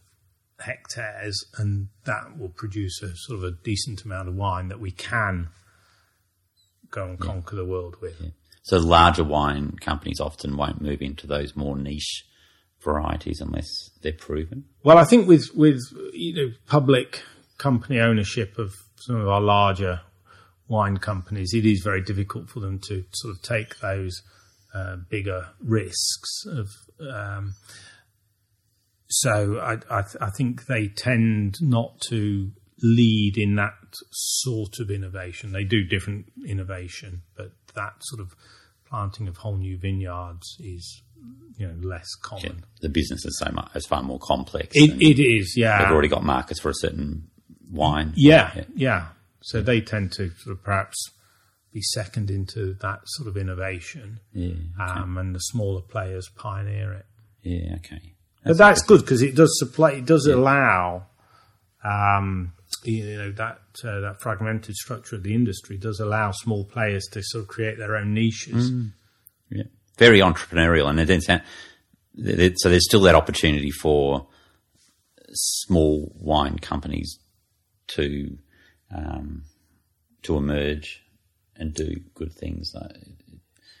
hectares, 0.59 1.41
and 1.57 1.87
that 2.03 2.37
will 2.37 2.49
produce 2.49 3.01
a 3.01 3.15
sort 3.15 3.39
of 3.39 3.45
a 3.45 3.51
decent 3.63 4.03
amount 4.03 4.27
of 4.27 4.35
wine 4.35 4.67
that 4.67 4.81
we 4.81 4.91
can 4.91 5.47
go 6.91 7.05
and 7.05 7.17
conquer 7.17 7.55
the 7.55 7.65
world 7.65 7.95
with. 8.01 8.21
So 8.63 8.77
larger 8.77 9.23
wine 9.23 9.77
companies 9.79 10.19
often 10.19 10.57
won't 10.57 10.81
move 10.81 11.01
into 11.01 11.27
those 11.27 11.55
more 11.55 11.77
niche 11.77 12.25
varieties 12.83 13.41
unless 13.41 13.89
they're 14.01 14.13
proven. 14.13 14.65
Well, 14.83 14.97
I 14.97 15.05
think 15.05 15.27
with 15.27 15.49
with 15.53 15.79
you 16.13 16.35
know 16.35 16.53
public 16.67 17.21
company 17.57 17.99
ownership 17.99 18.57
of 18.57 18.73
some 18.97 19.15
of 19.15 19.27
our 19.27 19.41
larger 19.41 20.01
wine 20.67 20.97
companies, 20.97 21.53
it 21.53 21.65
is 21.65 21.81
very 21.83 22.01
difficult 22.01 22.49
for 22.49 22.59
them 22.59 22.79
to 22.87 23.03
sort 23.11 23.35
of 23.35 23.41
take 23.41 23.79
those 23.79 24.21
uh, 24.73 24.97
bigger 25.09 25.49
risks 25.61 26.45
of. 26.47 26.69
Um, 26.99 27.55
so 29.07 29.59
I, 29.59 29.73
I, 29.95 30.01
th- 30.01 30.17
I 30.21 30.31
think 30.35 30.65
they 30.65 30.87
tend 30.87 31.57
not 31.61 32.01
to 32.09 32.51
lead 32.81 33.37
in 33.37 33.55
that 33.55 33.73
sort 34.11 34.79
of 34.79 34.89
innovation. 34.89 35.51
They 35.51 35.63
do 35.63 35.83
different 35.83 36.25
innovation, 36.47 37.21
but 37.37 37.51
that 37.75 37.93
sort 38.01 38.21
of 38.21 38.33
planting 38.93 39.27
of 39.27 39.37
whole 39.37 39.57
new 39.57 39.75
vineyards 39.75 40.55
is 40.59 41.01
you 41.57 41.67
know 41.67 41.73
less 41.81 42.13
common. 42.21 42.63
The 42.81 42.89
business 42.89 43.25
is 43.25 43.39
so 43.39 43.51
much 43.51 43.71
is 43.73 43.87
far 43.87 44.03
more 44.03 44.19
complex. 44.19 44.67
It, 44.73 45.01
it 45.01 45.19
is, 45.19 45.55
yeah. 45.57 45.79
they've 45.79 45.91
already 45.91 46.09
got 46.09 46.23
markets 46.23 46.59
for 46.59 46.69
a 46.69 46.75
certain 46.75 47.27
wine. 47.71 48.13
Yeah, 48.15 48.65
yeah. 48.75 49.07
So 49.41 49.61
they 49.63 49.81
tend 49.81 50.11
to 50.13 50.29
sort 50.29 50.57
of 50.57 50.63
perhaps 50.63 51.09
be 51.73 51.81
second 51.81 52.29
into 52.29 52.75
that 52.81 52.99
sort 53.05 53.27
of 53.27 53.35
innovation, 53.35 54.19
Yeah. 54.31 54.53
um, 54.79 55.17
and 55.17 55.33
the 55.33 55.39
smaller 55.39 55.81
players 55.81 56.29
pioneer 56.35 56.93
it. 56.93 57.05
Yeah. 57.41 57.77
Okay. 57.77 58.13
But 58.45 58.57
that's 58.57 58.83
good 58.83 59.01
because 59.01 59.23
it 59.23 59.33
does 59.35 59.57
supply, 59.57 59.93
it 59.93 60.05
does 60.05 60.27
allow, 60.27 61.07
um, 61.83 62.53
you 62.85 63.17
know, 63.17 63.31
that 63.31 63.59
uh, 63.83 63.99
that 64.01 64.21
fragmented 64.21 64.75
structure 64.75 65.15
of 65.15 65.23
the 65.23 65.33
industry 65.33 65.77
does 65.77 65.99
allow 65.99 66.31
small 66.31 66.65
players 66.65 67.05
to 67.11 67.21
sort 67.23 67.43
of 67.43 67.47
create 67.47 67.77
their 67.77 67.95
own 67.95 68.13
niches. 68.13 68.71
Yeah. 69.49 69.63
Very 69.97 70.19
entrepreneurial, 70.19 70.89
and 70.89 70.99
it 70.99 71.05
didn't 71.05 71.23
sound, 71.23 71.43
th- 72.15 72.35
th- 72.37 72.53
so 72.57 72.69
there's 72.69 72.85
still 72.85 73.01
that 73.01 73.15
opportunity 73.15 73.69
for 73.69 74.27
small 75.31 76.11
wine 76.19 76.57
companies 76.59 77.19
to 77.87 78.37
um, 78.95 79.43
to 80.23 80.37
emerge 80.37 81.03
and 81.55 81.73
do 81.73 81.95
good 82.15 82.33
things. 82.33 82.73
Uh, 82.75 82.87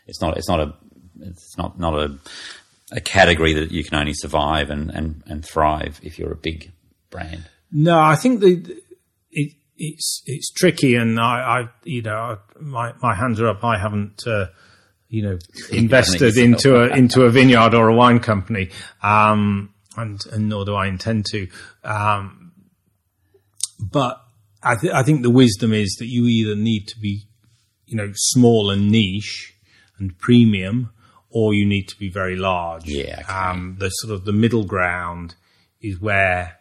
It's 0.07 0.21
not. 0.21 0.37
It's 0.37 0.49
not 0.49 0.59
a. 0.59 0.73
It's 1.21 1.57
not 1.57 1.79
not 1.79 1.93
a 1.93 2.17
a 2.91 3.01
category 3.01 3.53
that 3.53 3.71
you 3.71 3.83
can 3.83 3.97
only 3.97 4.13
survive 4.13 4.69
and, 4.69 4.91
and, 4.91 5.23
and 5.25 5.43
thrive 5.43 5.99
if 6.03 6.19
you're 6.19 6.31
a 6.31 6.35
big 6.35 6.71
brand. 7.09 7.45
No, 7.71 7.99
I 7.99 8.15
think 8.15 8.41
the 8.41 8.79
it, 9.33 9.53
it's 9.77 10.23
it's 10.25 10.51
tricky, 10.51 10.95
and 10.95 11.19
I, 11.19 11.23
I 11.23 11.69
you 11.83 12.01
know 12.01 12.15
I, 12.15 12.37
my 12.59 12.93
my 13.01 13.15
hands 13.15 13.41
are 13.41 13.47
up. 13.47 13.63
I 13.63 13.77
haven't 13.77 14.25
uh, 14.27 14.47
you 15.09 15.23
know 15.23 15.37
invested 15.71 16.37
into 16.37 16.81
a 16.81 16.95
into 16.95 17.23
a 17.23 17.29
vineyard 17.29 17.73
or 17.73 17.89
a 17.89 17.95
wine 17.95 18.19
company, 18.19 18.69
um, 19.01 19.73
and 19.97 20.19
and 20.31 20.49
nor 20.49 20.65
do 20.65 20.75
I 20.75 20.87
intend 20.87 21.25
to. 21.27 21.47
Um, 21.83 22.53
but 23.79 24.21
I 24.61 24.75
th- 24.75 24.93
I 24.93 25.03
think 25.03 25.23
the 25.23 25.29
wisdom 25.29 25.73
is 25.73 25.95
that 25.99 26.07
you 26.07 26.25
either 26.25 26.55
need 26.55 26.87
to 26.89 26.99
be 26.99 27.23
you 27.85 27.97
know 27.97 28.11
small 28.15 28.69
and 28.69 28.89
niche 28.89 29.55
and 29.97 30.17
premium, 30.17 30.91
or 31.29 31.53
you 31.53 31.65
need 31.65 31.87
to 31.89 31.97
be 31.97 32.09
very 32.09 32.35
large. 32.35 32.85
Yeah, 32.85 33.21
okay. 33.21 33.33
Um, 33.33 33.77
the 33.79 33.89
sort 33.89 34.13
of 34.13 34.25
the 34.25 34.33
middle 34.33 34.65
ground 34.65 35.35
is 35.81 35.99
where 35.99 36.59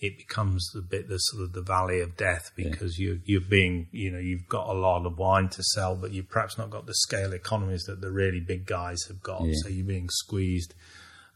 it 0.00 0.18
becomes 0.18 0.68
the 0.74 0.82
bit 0.82 1.08
the 1.08 1.18
sort 1.18 1.42
of 1.44 1.52
the 1.52 1.62
valley 1.62 2.00
of 2.00 2.16
death 2.16 2.50
because 2.56 2.98
you 2.98 3.20
you're 3.24 3.40
being 3.40 3.88
you 3.92 4.10
know 4.10 4.18
you've 4.18 4.48
got 4.48 4.68
a 4.68 4.72
lot 4.78 5.06
of 5.06 5.16
wine 5.18 5.48
to 5.50 5.62
sell, 5.74 5.94
but 5.96 6.12
you've 6.12 6.28
perhaps 6.28 6.58
not 6.58 6.70
got 6.70 6.86
the 6.86 6.94
scale 6.94 7.32
economies 7.32 7.84
that 7.84 8.00
the 8.00 8.10
really 8.10 8.40
big 8.40 8.66
guys 8.66 8.98
have 9.08 9.22
got. 9.22 9.42
So 9.62 9.68
you're 9.68 9.86
being 9.86 10.08
squeezed. 10.10 10.74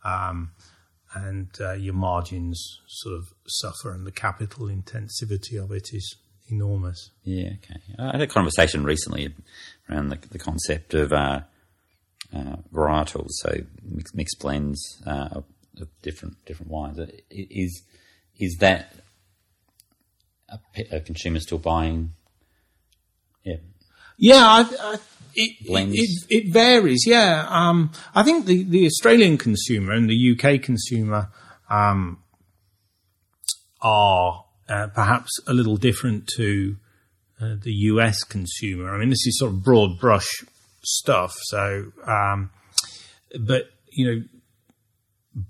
Um, 0.05 0.53
and 1.15 1.49
uh, 1.61 1.73
your 1.73 1.95
margins 1.95 2.81
sort 2.87 3.15
of 3.17 3.25
suffer, 3.47 3.93
and 3.93 4.07
the 4.07 4.13
capital 4.13 4.67
intensivity 4.67 5.63
of 5.63 5.73
it 5.73 5.89
is 5.95 6.17
enormous. 6.51 7.11
Yeah, 7.25 7.53
okay. 7.65 7.81
I 7.99 8.13
had 8.13 8.21
a 8.21 8.27
conversation 8.27 8.85
recently 8.85 9.35
around 9.89 10.11
the, 10.11 10.19
the 10.31 10.39
concept 10.39 10.93
of 10.93 11.13
uh, 11.15 11.41
uh, 12.35 12.57
varietals, 12.73 13.29
so 13.41 13.55
mix, 13.83 14.15
mixed 14.15 14.39
blends 14.41 15.03
uh, 15.07 15.29
of, 15.33 15.45
different 16.03 16.35
different 16.45 16.71
wines. 16.71 16.99
I- 17.01 17.23
Is 17.31 17.83
is 18.39 18.57
that 18.61 18.95
a, 20.49 20.97
a 20.97 21.01
consumer 21.01 21.41
still 21.41 21.59
buying? 21.59 22.14
Yeah, 23.45 23.57
Yeah, 24.16 24.45
I, 24.47 24.61
I, 24.80 24.95
it, 25.34 25.57
it, 25.61 26.26
it 26.28 26.53
varies. 26.53 27.05
Yeah, 27.07 27.47
um, 27.49 27.93
I 28.14 28.22
think 28.22 28.47
the, 28.47 28.64
the 28.64 28.86
Australian 28.86 29.39
consumer 29.39 29.93
and 29.93 30.09
the 30.09 30.32
UK 30.36 30.62
consumer 30.62 31.30
um, 31.70 32.22
are 33.80 34.45
uh, 34.68 34.89
perhaps 34.89 35.30
a 35.47 35.53
little 35.53 35.76
different 35.76 36.28
to 36.36 36.76
uh, 37.41 37.55
the 37.62 37.72
US 37.72 38.24
consumer. 38.24 38.95
I 38.95 38.99
mean, 38.99 39.11
this 39.11 39.26
is 39.26 39.39
sort 39.39 39.53
of 39.53 39.62
broad 39.62 39.99
brush 40.01 40.28
stuff. 40.82 41.34
So, 41.43 41.93
um, 42.07 42.51
but 43.39 43.70
you 43.93 44.07
know, 45.36 45.45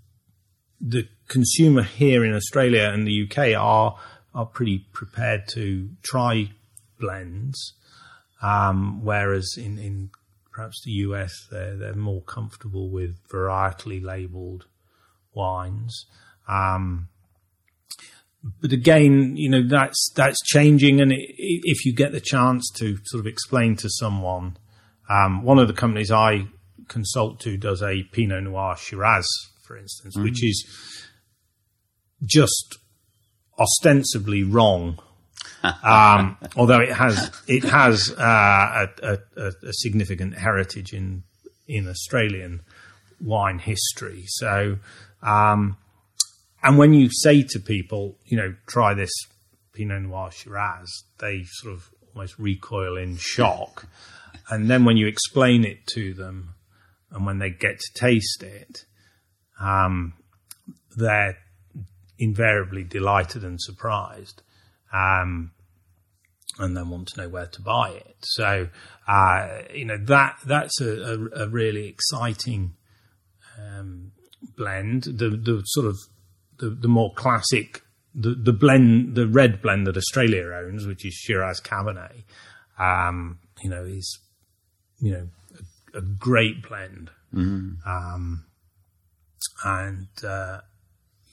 the 0.81 1.09
consumer 1.29 1.83
here 1.83 2.25
in 2.25 2.35
Australia 2.35 2.91
and 2.93 3.07
the 3.07 3.29
UK 3.29 3.55
are 3.59 3.97
are 4.35 4.47
pretty 4.47 4.87
prepared 4.93 5.49
to 5.49 5.91
try 6.03 6.51
blends. 7.01 7.75
Um, 8.41 9.05
whereas 9.05 9.55
in, 9.57 9.79
in 9.79 10.11
perhaps 10.53 10.83
the 10.85 10.93
US, 10.93 11.33
they're, 11.51 11.77
they're 11.77 11.95
more 11.95 12.23
comfortable 12.23 12.89
with 12.89 13.17
varietally 13.29 14.03
labeled 14.03 14.67
wines. 15.35 16.07
Um, 16.49 17.09
but 18.61 18.73
again, 18.73 19.37
you 19.37 19.49
know, 19.51 19.67
that's, 19.67 20.13
that's 20.15 20.41
changing. 20.45 21.01
And 21.01 21.13
i 21.13 21.17
i 21.17 21.19
if 21.39 21.85
you 21.85 21.93
get 21.93 22.13
the 22.13 22.21
chance 22.21 22.71
to 22.77 22.99
sort 23.05 23.21
of 23.21 23.27
explain 23.27 23.77
to 23.77 23.89
someone, 23.91 24.57
um, 25.09 25.43
one 25.43 25.59
of 25.59 25.67
the 25.67 25.75
companies 25.75 26.13
I 26.13 26.47
consult 26.87 27.41
to 27.41 27.57
does 27.57 27.83
a 27.83 28.05
Pinot 28.13 28.45
Noir 28.45 28.77
Shiraz, 28.77 29.27
for 29.63 29.77
instance, 29.77 30.17
which 30.17 30.45
is 30.45 31.08
just 32.25 32.79
ostensibly 33.59 34.43
wrong 34.43 34.99
um, 35.83 36.37
although 36.57 36.81
it 36.81 36.93
has 36.93 37.31
it 37.49 37.65
has 37.65 38.13
uh, 38.17 38.87
a, 39.03 39.19
a, 39.37 39.49
a 39.63 39.73
significant 39.73 40.35
heritage 40.35 40.93
in 40.93 41.25
in 41.67 41.89
Australian 41.89 42.61
wine 43.21 43.59
history. 43.59 44.25
So 44.27 44.79
Um, 45.23 45.77
and 46.63 46.79
when 46.79 46.93
you 46.93 47.09
say 47.11 47.43
to 47.43 47.61
people, 47.61 48.19
you 48.25 48.37
know, 48.37 48.55
try 48.67 48.95
this 48.95 49.11
Pinot 49.73 50.03
Noir 50.03 50.31
Shiraz, 50.31 51.05
they 51.19 51.45
sort 51.45 51.75
of 51.75 51.91
almost 52.15 52.39
recoil 52.39 52.97
in 52.97 53.17
shock. 53.17 53.87
And 54.51 54.69
then 54.69 54.85
when 54.85 54.97
you 54.97 55.07
explain 55.07 55.65
it 55.65 55.87
to 55.89 56.15
them, 56.15 56.55
and 57.11 57.25
when 57.25 57.39
they 57.39 57.51
get 57.51 57.79
to 57.79 57.93
taste 57.95 58.43
it, 58.43 58.85
um, 59.61 60.15
they're 60.97 61.39
invariably 62.19 62.85
delighted 62.85 63.45
and 63.45 63.61
surprised. 63.61 64.43
Um, 64.93 65.53
and 66.59 66.77
then 66.77 66.91
want 66.91 67.09
to 67.09 67.21
know 67.21 67.29
where 67.29 67.47
to 67.47 67.63
buy 67.63 67.91
it. 67.91 68.17
So, 68.23 68.69
uh, 69.07 69.49
you 69.73 69.85
know, 69.85 69.99
that, 70.07 70.39
that's 70.45 70.81
a, 70.81 70.91
a, 70.91 71.45
a 71.45 71.49
really 71.49 71.87
exciting, 71.87 72.75
um, 73.59 74.13
blend. 74.57 75.05
The, 75.05 75.31
the 75.31 75.63
sort 75.67 75.87
of, 75.87 75.99
the, 76.59 76.71
the 76.71 76.89
more 76.89 77.13
classic, 77.15 77.83
the, 78.13 78.35
the 78.35 78.53
blend, 78.53 79.15
the 79.15 79.29
red 79.29 79.63
blend 79.63 79.87
that 79.87 79.97
Australia 79.97 80.51
owns, 80.53 80.85
which 80.85 81.05
is 81.07 81.15
Shiraz 81.15 81.61
Cabernet, 81.61 82.25
um, 82.79 83.39
you 83.63 83.71
know, 83.71 83.85
is, 83.85 84.19
you 84.99 85.13
know, 85.13 85.29
a, 85.95 85.99
a 85.99 86.03
great 86.03 86.67
blend. 86.69 87.11
Um, 87.87 88.47
and, 89.65 90.09
uh, 90.25 90.61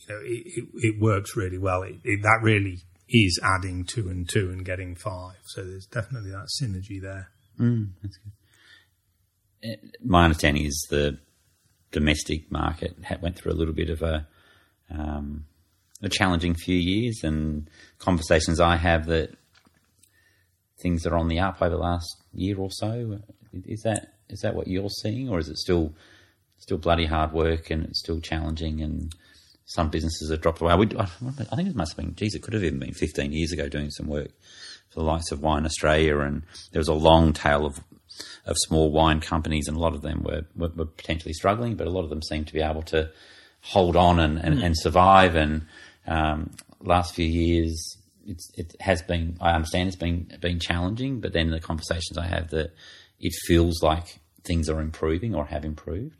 you 0.08 0.16
know, 0.16 0.22
it, 0.24 0.44
it, 0.46 0.68
it 0.76 1.02
works 1.02 1.36
really 1.36 1.58
well. 1.58 1.84
It, 1.84 1.96
it, 2.04 2.22
that 2.24 2.40
really 2.42 2.80
is 3.10 3.40
adding 3.44 3.86
two 3.86 4.10
and 4.10 4.28
two 4.28 4.50
and 4.50 4.66
getting 4.66 4.96
five. 4.96 5.38
So 5.46 5.64
there's 5.64 5.86
definitely 5.86 6.32
that 6.32 6.48
synergy 6.62 7.02
there. 7.02 7.30
That's 8.02 8.18
My 10.04 10.24
understanding 10.26 10.66
is 10.66 10.88
the 10.90 11.20
domestic 11.92 12.52
market 12.52 12.98
went 13.22 13.38
through 13.38 13.54
a 13.54 13.56
little 13.56 13.74
bit 13.74 13.90
of 13.90 14.02
a 14.02 14.28
um, 14.92 15.46
a 16.04 16.10
challenging 16.10 16.54
few 16.54 16.76
years, 16.76 17.22
and 17.24 17.70
conversations 18.00 18.60
I 18.60 18.76
have 18.76 19.06
that 19.08 19.36
things 20.82 21.06
are 21.08 21.16
on 21.16 21.30
the 21.30 21.40
up 21.40 21.62
over 21.62 21.70
the 21.70 21.78
last 21.78 22.18
year 22.34 22.60
or 22.60 22.70
so. 22.70 23.20
Is 23.54 23.82
that 23.84 24.14
is 24.30 24.42
that 24.42 24.56
what 24.56 24.68
you're 24.68 24.90
seeing, 24.90 25.30
or 25.30 25.40
is 25.40 25.48
it 25.48 25.58
still 25.58 25.94
still 26.58 26.78
bloody 26.78 27.06
hard 27.06 27.32
work 27.32 27.70
and 27.70 27.86
it's 27.86 28.00
still 28.00 28.20
challenging 28.20 28.82
and 28.82 29.14
some 29.66 29.90
businesses 29.90 30.30
have 30.32 30.42
dropped 30.42 30.62
away? 30.62 30.76
We, 30.76 30.98
I 30.98 31.08
I 31.52 31.56
think 31.56 31.70
it 31.70 31.76
must 31.76 31.96
have 31.96 32.06
been, 32.06 32.16
geez, 32.16 32.36
it 32.36 32.44
could 32.44 32.54
have 32.54 32.64
even 32.64 32.80
been 32.80 32.94
15 32.94 33.32
years 33.32 33.52
ago 33.52 33.68
doing 33.68 33.90
some 33.92 34.08
work 34.08 34.30
for 34.90 35.00
the 35.00 35.06
likes 35.06 35.32
of 35.32 35.42
Wine 35.42 35.66
Australia, 35.66 36.20
and 36.20 36.44
there 36.72 36.80
was 36.80 36.88
a 36.88 36.94
long 36.94 37.34
tail 37.34 37.66
of 37.66 37.80
of 38.46 38.56
small 38.60 38.92
wine 38.92 39.20
companies, 39.20 39.68
and 39.68 39.76
a 39.76 39.80
lot 39.80 39.94
of 39.94 40.02
them 40.02 40.24
were, 40.24 40.46
were, 40.56 40.70
were 40.70 40.86
potentially 40.86 41.34
struggling, 41.34 41.76
but 41.76 41.88
a 41.88 41.90
lot 41.90 42.04
of 42.04 42.10
them 42.10 42.22
seemed 42.22 42.48
to 42.48 42.54
be 42.54 42.62
able 42.62 42.84
to 42.84 43.10
hold 43.62 43.96
on 43.96 44.20
and, 44.20 44.38
and, 44.38 44.62
and 44.64 44.78
survive. 44.78 45.36
And 45.36 45.66
um, 46.08 46.52
last 46.80 47.16
few 47.16 47.26
years, 47.26 47.98
it's, 48.26 48.52
it 48.56 48.76
has 48.80 49.02
been. 49.02 49.38
I 49.42 49.52
understand 49.52 49.88
it's 49.88 49.98
been 49.98 50.32
been 50.40 50.60
challenging, 50.60 51.20
but 51.20 51.34
then 51.34 51.52
the 51.52 51.60
conversations 51.60 52.18
I 52.18 52.28
have 52.28 52.50
that 52.52 52.74
it 53.20 53.34
feels 53.46 53.82
like 53.82 54.20
things 54.44 54.70
are 54.70 54.80
improving 54.80 55.36
or 55.36 55.46
have 55.46 55.66
improved. 55.66 56.16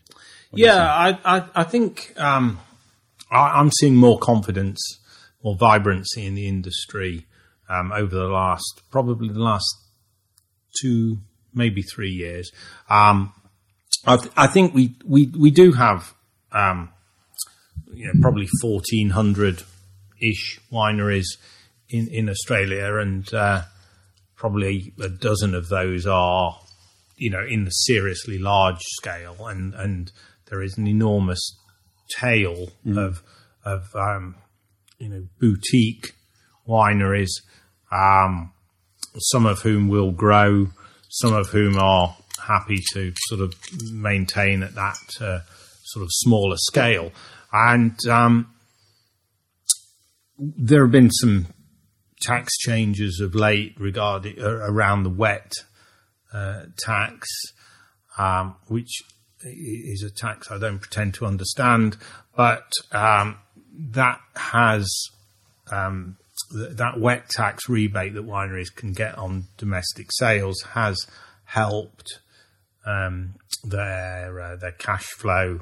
Yeah, 0.52 0.78
I, 0.78 1.20
I, 1.26 1.44
I 1.56 1.64
think 1.64 2.14
um, 2.18 2.60
I, 3.36 3.60
I'm 3.60 3.72
seeing 3.72 3.96
more 3.96 4.18
confidence, 4.20 4.82
more 5.44 5.56
vibrancy 5.56 6.26
in 6.26 6.36
the 6.36 6.48
industry 6.48 7.26
um, 7.70 7.92
over 7.92 8.16
the 8.16 8.28
last, 8.28 8.82
probably 8.92 9.30
the 9.30 9.40
last 9.40 9.66
two, 10.80 11.18
maybe 11.54 11.82
three 11.82 12.12
years. 12.12 12.52
Um, 12.90 13.34
I, 14.06 14.18
th- 14.18 14.32
I 14.38 14.48
think 14.48 14.74
we, 14.74 14.96
we, 15.06 15.28
we 15.38 15.52
do 15.52 15.72
have, 15.72 16.14
um, 16.52 16.90
you 17.94 18.06
know, 18.06 18.14
probably 18.22 18.48
1,400 18.62 19.64
ish 20.22 20.60
wineries 20.72 21.26
in, 21.90 22.08
in 22.08 22.30
Australia, 22.30 22.98
and 22.98 23.32
uh, 23.34 23.64
probably 24.36 24.94
a 25.02 25.10
dozen 25.10 25.56
of 25.56 25.70
those 25.70 26.06
are 26.06 26.60
you 27.18 27.30
know, 27.30 27.46
in 27.48 27.66
the 27.66 27.72
seriously 27.72 28.38
large 28.38 28.82
scale, 28.82 29.48
and 29.48 29.74
and 29.74 30.12
there 30.50 30.62
is 30.62 30.78
an 30.78 30.88
enormous 30.88 31.58
tail 32.10 32.70
of 32.96 33.22
of 33.64 33.96
um, 33.96 34.36
you 35.00 35.10
know 35.10 35.28
boutique 35.40 36.14
wineries, 36.68 37.42
um, 37.92 38.52
some 39.18 39.46
of 39.46 39.62
whom 39.62 39.88
will 39.88 40.12
grow, 40.12 40.68
some 41.10 41.34
of 41.34 41.50
whom 41.50 41.78
are 41.78 42.16
happy 42.48 42.82
to 42.94 43.14
sort 43.28 43.42
of 43.42 43.54
maintain 43.92 44.64
at 44.64 44.76
that 44.76 45.00
uh, 45.22 45.40
sort 45.84 46.04
of 46.04 46.10
smaller 46.12 46.58
scale, 46.58 47.12
and 47.52 47.98
um, 48.10 48.54
there 50.38 50.84
have 50.84 50.92
been 50.92 51.12
some 51.12 51.48
tax 52.22 52.58
changes 52.58 53.20
of 53.20 53.36
late 53.36 53.76
regarding 53.80 54.40
uh, 54.40 54.48
around 54.48 55.04
the 55.04 55.10
WET 55.10 55.52
uh, 56.34 56.64
tax, 56.78 57.28
um, 58.18 58.56
which 58.68 59.04
is 59.46 60.04
a 60.04 60.10
tax 60.10 60.52
I 60.52 60.58
don't 60.58 60.80
pretend 60.80 61.14
to 61.16 61.26
understand, 61.26 61.98
but 62.36 62.72
um, 62.92 63.38
that 63.92 64.20
has 64.36 64.90
um, 65.72 66.18
th- 66.52 66.78
that 66.78 67.00
WET 67.00 67.30
tax 67.30 67.70
rebate 67.70 68.14
that 68.16 68.26
wineries 68.26 68.74
can 68.74 68.94
get 68.94 69.18
on 69.18 69.46
domestic 69.58 70.08
sales 70.12 70.62
has 70.74 70.98
helped 71.46 72.20
um, 72.86 73.36
their 73.64 74.40
uh, 74.40 74.56
their 74.56 74.72
cash 74.72 75.06
flow 75.06 75.62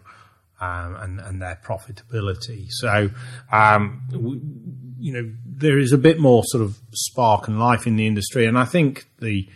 um, 0.60 0.96
and 0.96 1.20
and 1.20 1.42
their 1.42 1.60
profitability. 1.64 2.68
So, 2.70 3.10
um, 3.52 4.02
w- 4.12 4.42
you 5.00 5.14
know, 5.14 5.32
there 5.46 5.78
is 5.78 5.92
a 5.92 5.98
bit 5.98 6.20
more 6.20 6.44
sort 6.46 6.64
of 6.64 6.78
spark 6.94 7.48
and 7.48 7.60
life 7.60 7.88
in 7.88 7.96
the 7.96 8.08
industry, 8.08 8.46
and 8.46 8.58
I 8.58 8.66
think 8.66 9.06
the 9.20 9.48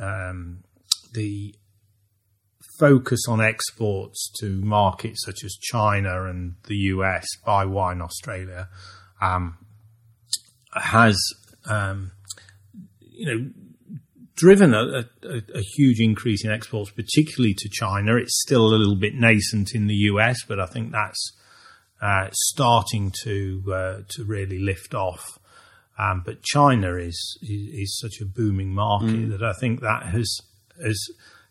um, 0.00 0.62
the 1.12 1.54
focus 2.82 3.20
on 3.28 3.40
exports 3.40 4.28
to 4.40 4.60
markets 4.60 5.24
such 5.24 5.44
as 5.44 5.54
China 5.54 6.24
and 6.24 6.56
the 6.66 6.74
US 6.94 7.24
by 7.46 7.64
Wine 7.64 8.02
Australia 8.02 8.68
um, 9.20 9.56
has 10.74 11.16
um, 11.66 12.10
you 13.00 13.26
know 13.26 13.50
driven 14.34 14.74
a, 14.74 15.06
a, 15.22 15.42
a 15.54 15.60
huge 15.76 16.00
increase 16.00 16.44
in 16.44 16.50
exports, 16.50 16.90
particularly 16.90 17.54
to 17.54 17.68
China. 17.68 18.16
It's 18.16 18.42
still 18.42 18.66
a 18.66 18.74
little 18.74 18.96
bit 18.96 19.14
nascent 19.14 19.76
in 19.76 19.86
the 19.86 19.94
US, 20.10 20.38
but 20.48 20.58
I 20.58 20.66
think 20.66 20.90
that's 20.90 21.32
uh, 22.00 22.30
starting 22.32 23.12
to 23.22 23.62
uh, 23.72 23.96
to 24.08 24.24
really 24.24 24.58
lift 24.58 24.92
off. 24.92 25.38
Um, 25.96 26.22
but 26.26 26.42
China 26.42 26.96
is, 26.96 27.38
is 27.42 27.68
is 27.82 28.00
such 28.00 28.20
a 28.20 28.24
booming 28.24 28.74
market 28.74 29.28
that 29.30 29.42
I 29.44 29.52
think 29.52 29.82
that 29.82 30.06
has 30.06 30.40
has 30.82 30.98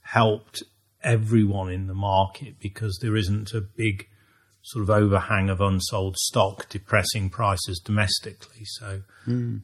helped 0.02 0.64
everyone 1.04 1.72
in 1.72 1.88
the 1.88 1.94
market 1.94 2.60
because 2.60 3.00
there 3.02 3.16
isn't 3.16 3.54
a 3.54 3.62
big 3.62 4.08
sort 4.64 4.84
of 4.84 4.90
overhang 4.90 5.50
of 5.50 5.60
unsold 5.60 6.16
stock 6.18 6.70
depressing 6.70 7.30
prices 7.30 7.80
domestically. 7.84 8.64
So 8.66 9.02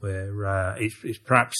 we're 0.01 0.45
uh, 0.45 0.75
it's, 0.79 0.95
it's 1.03 1.19
perhaps 1.19 1.57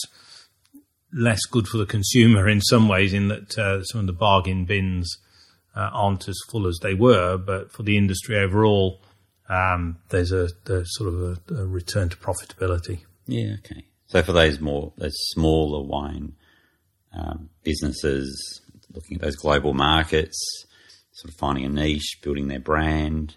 less 1.14 1.46
good 1.46 1.68
for 1.68 1.78
the 1.78 1.86
consumer 1.86 2.48
in 2.48 2.62
some 2.62 2.88
ways 2.88 3.14
in 3.14 3.28
that 3.28 3.58
uh, 3.58 3.84
some 3.84 4.02
of 4.02 4.08
the 4.08 4.14
bargain 4.14 4.66
bins 4.66 5.18
uh, 5.76 5.90
aren't 5.94 6.28
as 6.28 6.38
full 6.50 6.68
as 6.68 6.80
they 6.82 6.94
were, 6.94 7.38
but 7.38 7.72
for 7.72 7.84
the 7.84 7.98
industry 7.98 8.38
overall, 8.38 9.00
um, 9.50 9.98
there's 10.10 10.32
a 10.32 10.50
there's 10.66 10.90
sort 10.98 11.14
of 11.14 11.22
a, 11.22 11.62
a 11.62 11.66
return 11.66 12.10
to 12.10 12.18
profitability. 12.18 13.02
Yeah, 13.28 13.56
okay. 13.60 13.86
So 14.08 14.24
for 14.24 14.34
those 14.34 14.60
more 14.60 14.94
those 14.98 15.16
smaller 15.30 15.86
wine 15.86 16.34
um, 17.14 17.50
businesses 17.64 18.62
looking 18.94 19.18
at 19.18 19.22
those 19.22 19.36
global 19.36 19.74
markets, 19.74 20.66
sort 21.12 21.32
of 21.34 21.38
finding 21.40 21.66
a 21.66 21.70
niche, 21.70 22.20
building 22.22 22.48
their 22.48 22.60
brand, 22.60 23.36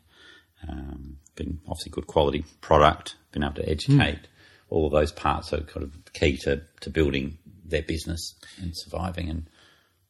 um, 0.68 1.16
being 1.35 1.60
obviously 1.66 1.90
good 1.90 2.06
quality 2.06 2.44
product, 2.60 3.16
being 3.32 3.44
able 3.44 3.55
to 3.55 3.68
educate, 3.68 4.28
all 4.68 4.86
of 4.86 4.93
those 4.93 5.12
parts 5.12 5.52
are 5.52 5.60
kind 5.62 5.85
of 5.85 6.12
key 6.12 6.36
to, 6.36 6.62
to 6.81 6.90
building 6.90 7.39
their 7.64 7.82
business 7.82 8.35
and 8.60 8.72
surviving. 8.74 9.28
And 9.28 9.51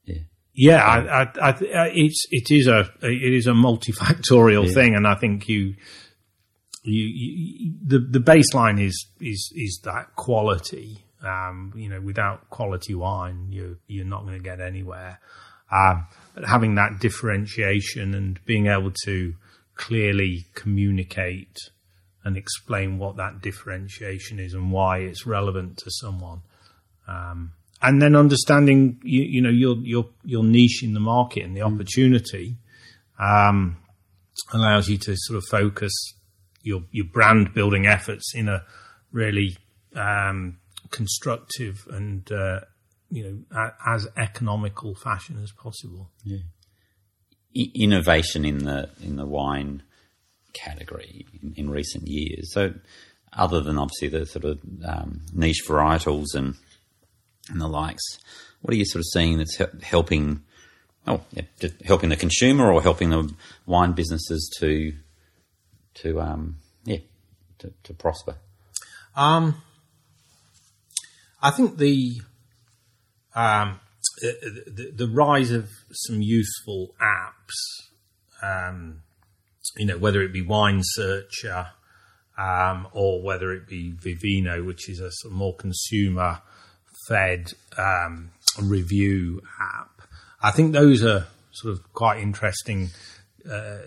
yeah, 0.04 0.18
Yeah, 0.52 0.82
I, 0.84 1.22
I, 1.22 1.50
I, 1.50 1.90
it's 1.94 2.26
it 2.30 2.50
is 2.50 2.66
a 2.66 2.90
it 3.02 3.32
is 3.32 3.46
a 3.46 3.52
multifactorial 3.52 4.72
thing, 4.74 4.94
and 4.94 5.06
I 5.06 5.14
think 5.14 5.48
you, 5.48 5.74
you, 6.82 7.04
you 7.04 7.74
the 7.86 7.98
the 7.98 8.18
baseline 8.18 8.82
is 8.82 9.06
is 9.20 9.52
is 9.54 9.80
that 9.84 10.16
quality. 10.16 11.04
Um, 11.22 11.72
you 11.76 11.88
know, 11.88 12.00
without 12.00 12.48
quality 12.50 12.94
wine, 12.94 13.48
you 13.50 13.78
you're 13.86 14.06
not 14.06 14.22
going 14.22 14.38
to 14.38 14.42
get 14.42 14.60
anywhere. 14.60 15.20
Um, 15.70 16.06
but 16.34 16.44
having 16.44 16.74
that 16.76 16.98
differentiation 16.98 18.14
and 18.14 18.44
being 18.44 18.66
able 18.66 18.92
to 19.04 19.34
clearly 19.76 20.46
communicate 20.54 21.56
and 22.24 22.36
explain 22.36 22.98
what 22.98 23.16
that 23.16 23.40
differentiation 23.40 24.38
is 24.38 24.52
and 24.52 24.72
why 24.72 24.98
it's 24.98 25.26
relevant 25.26 25.78
to 25.78 25.90
someone 25.90 26.42
um, 27.10 27.52
and 27.82 28.00
then 28.00 28.14
understanding 28.14 29.00
you, 29.02 29.22
you 29.22 29.40
know 29.40 29.50
your 29.50 29.76
your 29.76 30.06
your 30.24 30.44
niche 30.44 30.82
in 30.82 30.94
the 30.94 31.00
market 31.00 31.44
and 31.44 31.56
the 31.56 31.62
opportunity. 31.62 32.56
Um, 33.18 33.76
allows 34.54 34.88
you 34.88 34.96
to 34.96 35.14
sort 35.16 35.36
of 35.36 35.44
focus 35.44 35.92
your 36.62 36.82
your 36.90 37.06
brand 37.06 37.52
building 37.52 37.86
efforts 37.86 38.34
in 38.34 38.48
a 38.48 38.64
really 39.12 39.56
um, 39.94 40.58
constructive 40.90 41.86
and 41.90 42.30
uh, 42.32 42.60
you 43.10 43.22
know 43.24 43.58
a, 43.58 43.94
as 43.94 44.06
economical 44.16 44.94
fashion 44.94 45.40
as 45.42 45.52
possible. 45.52 46.10
I- 47.56 47.72
innovation 47.74 48.44
in 48.44 48.58
the 48.64 48.90
in 49.02 49.16
the 49.16 49.26
wine 49.26 49.82
category 50.52 51.26
in, 51.42 51.54
in 51.56 51.70
recent 51.70 52.06
years. 52.06 52.52
So, 52.52 52.74
other 53.32 53.60
than 53.60 53.78
obviously 53.78 54.08
the 54.08 54.26
sort 54.26 54.44
of 54.44 54.60
um, 54.84 55.20
niche 55.32 55.62
varietals 55.66 56.34
and 56.34 56.54
and 57.48 57.60
the 57.60 57.68
likes, 57.68 58.02
what 58.60 58.72
are 58.72 58.76
you 58.76 58.84
sort 58.84 59.00
of 59.00 59.06
seeing 59.12 59.38
that's 59.38 59.56
he- 59.56 59.64
helping? 59.82 60.42
Oh, 61.06 61.22
yeah, 61.32 61.42
just 61.58 61.80
helping 61.82 62.10
the 62.10 62.16
consumer 62.16 62.70
or 62.70 62.82
helping 62.82 63.10
the 63.10 63.32
wine 63.66 63.92
businesses 63.92 64.50
to 64.58 64.92
to 65.94 66.20
um, 66.20 66.56
yeah 66.84 66.98
to, 67.58 67.72
to 67.84 67.94
prosper. 67.94 68.36
Um, 69.16 69.56
I 71.42 71.50
think 71.50 71.78
the, 71.78 72.20
um, 73.34 73.80
the, 74.20 74.92
the 74.94 75.08
rise 75.08 75.50
of 75.50 75.70
some 75.92 76.20
useful 76.20 76.94
apps, 77.00 77.88
um, 78.42 79.02
you 79.76 79.86
know, 79.86 79.98
whether 79.98 80.22
it 80.22 80.32
be 80.32 80.42
Wine 80.42 80.80
Searcher 80.82 81.68
um, 82.36 82.88
or 82.92 83.22
whether 83.22 83.52
it 83.52 83.68
be 83.68 83.92
Vivino, 83.92 84.64
which 84.64 84.88
is 84.88 85.00
a 85.00 85.10
sort 85.12 85.32
of 85.32 85.36
more 85.36 85.54
consumer 85.54 86.40
fed 87.06 87.52
um, 87.76 88.30
review 88.60 89.42
app. 89.60 90.02
I 90.42 90.50
think 90.50 90.72
those 90.72 91.02
are 91.04 91.26
sort 91.52 91.72
of 91.72 91.92
quite 91.92 92.20
interesting 92.20 92.90
uh, 93.50 93.78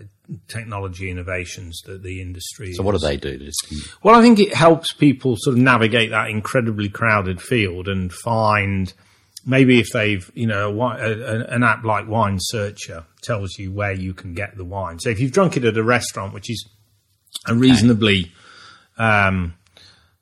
technology 0.48 1.10
innovations 1.10 1.82
that 1.86 2.04
the 2.04 2.22
industry. 2.22 2.74
So, 2.74 2.84
what 2.84 2.94
do 2.94 3.00
they 3.00 3.18
do? 3.18 3.50
Well, 4.04 4.16
I 4.16 4.22
think 4.22 4.40
it 4.40 4.54
helps 4.54 4.94
people 4.94 5.36
sort 5.38 5.56
of 5.58 5.62
navigate 5.64 6.10
that 6.12 6.30
incredibly 6.30 6.90
crowded 6.90 7.42
field 7.42 7.88
and 7.88 8.12
find 8.12 8.94
maybe 9.46 9.80
if 9.80 9.90
they've, 9.92 10.32
you 10.34 10.48
know, 10.48 10.70
a, 10.82 10.86
a, 10.86 11.12
a- 11.12 11.46
an 11.48 11.64
app 11.64 11.84
like 11.84 12.08
Wine 12.08 12.38
Searcher 12.40 13.06
tells 13.22 13.58
you 13.60 13.72
where 13.72 13.92
you 13.94 14.14
can 14.14 14.34
get 14.34 14.56
the 14.58 14.64
wine. 14.66 15.00
So 15.00 15.10
if 15.10 15.20
you've 15.20 15.32
drunk 15.34 15.58
it 15.58 15.66
at 15.66 15.78
a 15.78 15.84
restaurant, 15.84 16.34
which 16.34 16.50
is 16.50 16.66
a 17.48 17.54
reasonably, 17.56 18.32
um, 18.98 19.56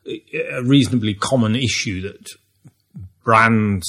a 0.08 0.64
reasonably 0.64 1.14
common 1.14 1.56
issue 1.56 2.02
that 2.02 2.30
brands 3.24 3.88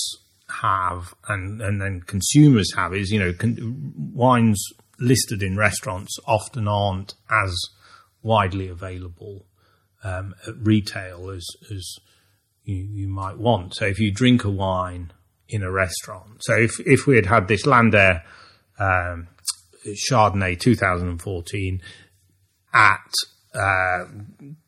have 0.60 1.14
and, 1.28 1.62
and 1.62 1.80
then 1.80 2.02
consumers 2.02 2.74
have 2.74 2.94
is, 2.94 3.10
you 3.10 3.18
know, 3.18 3.32
con- 3.32 3.92
wines 4.12 4.62
listed 5.02 5.42
in 5.42 5.56
restaurants 5.56 6.16
often 6.26 6.68
aren't 6.68 7.14
as 7.30 7.54
widely 8.22 8.68
available 8.68 9.46
um, 10.04 10.34
at 10.46 10.54
retail 10.58 11.30
as, 11.30 11.46
as 11.70 11.96
you, 12.64 12.76
you 12.76 13.08
might 13.08 13.36
want. 13.36 13.74
So 13.74 13.86
if 13.86 13.98
you 13.98 14.12
drink 14.12 14.44
a 14.44 14.50
wine 14.50 15.12
in 15.48 15.62
a 15.62 15.70
restaurant, 15.70 16.42
so 16.42 16.56
if, 16.56 16.80
if 16.80 17.06
we 17.06 17.16
had 17.16 17.26
had 17.26 17.48
this 17.48 17.66
Landaire 17.66 18.22
um, 18.78 19.28
Chardonnay 20.08 20.58
2014 20.58 21.82
at 22.72 23.12
uh, 23.54 24.04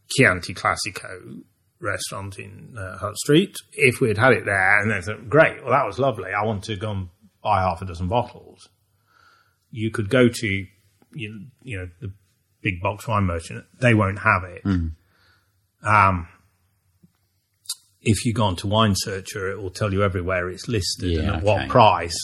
Chianti 0.09 0.55
Classico 0.55 1.43
restaurant 1.81 2.39
in 2.39 2.77
uh, 2.77 3.12
Street, 3.15 3.55
if 3.73 4.01
we 4.01 4.09
had 4.09 4.19
had 4.19 4.32
it 4.32 4.44
there 4.44 4.81
and 4.81 4.90
they 4.90 5.01
thought, 5.01 5.28
great, 5.28 5.62
well, 5.62 5.73
that 5.73 5.86
was 5.86 5.98
lovely. 5.98 6.31
I 6.32 6.44
want 6.44 6.65
to 6.65 6.77
go 6.77 6.90
and 6.90 7.09
buy 7.43 7.61
half 7.61 7.82
a 7.82 7.85
dozen 7.85 8.09
bottles. 8.09 8.69
You 9.74 9.90
could 9.90 10.09
go 10.09 10.28
to, 10.28 10.66
you, 11.14 11.46
you 11.62 11.78
know, 11.78 11.88
the 12.01 12.12
big 12.62 12.80
box 12.80 13.09
wine 13.09 13.24
merchant. 13.24 13.64
They 13.80 13.94
won't 13.94 14.20
have 14.20 14.44
it. 14.44 14.62
Um, 15.84 16.28
if 18.02 18.24
you 18.24 18.32
go 18.32 18.44
onto 18.44 18.68
Wine 18.68 18.94
Searcher, 18.96 19.51
it 19.51 19.60
will 19.60 19.70
tell 19.70 19.92
you 19.92 20.02
everywhere 20.02 20.48
it's 20.48 20.68
listed 20.68 21.18
and 21.18 21.26
Yeah, 21.26 21.36
at 21.36 21.42
what 21.42 21.68
price. 21.68 22.16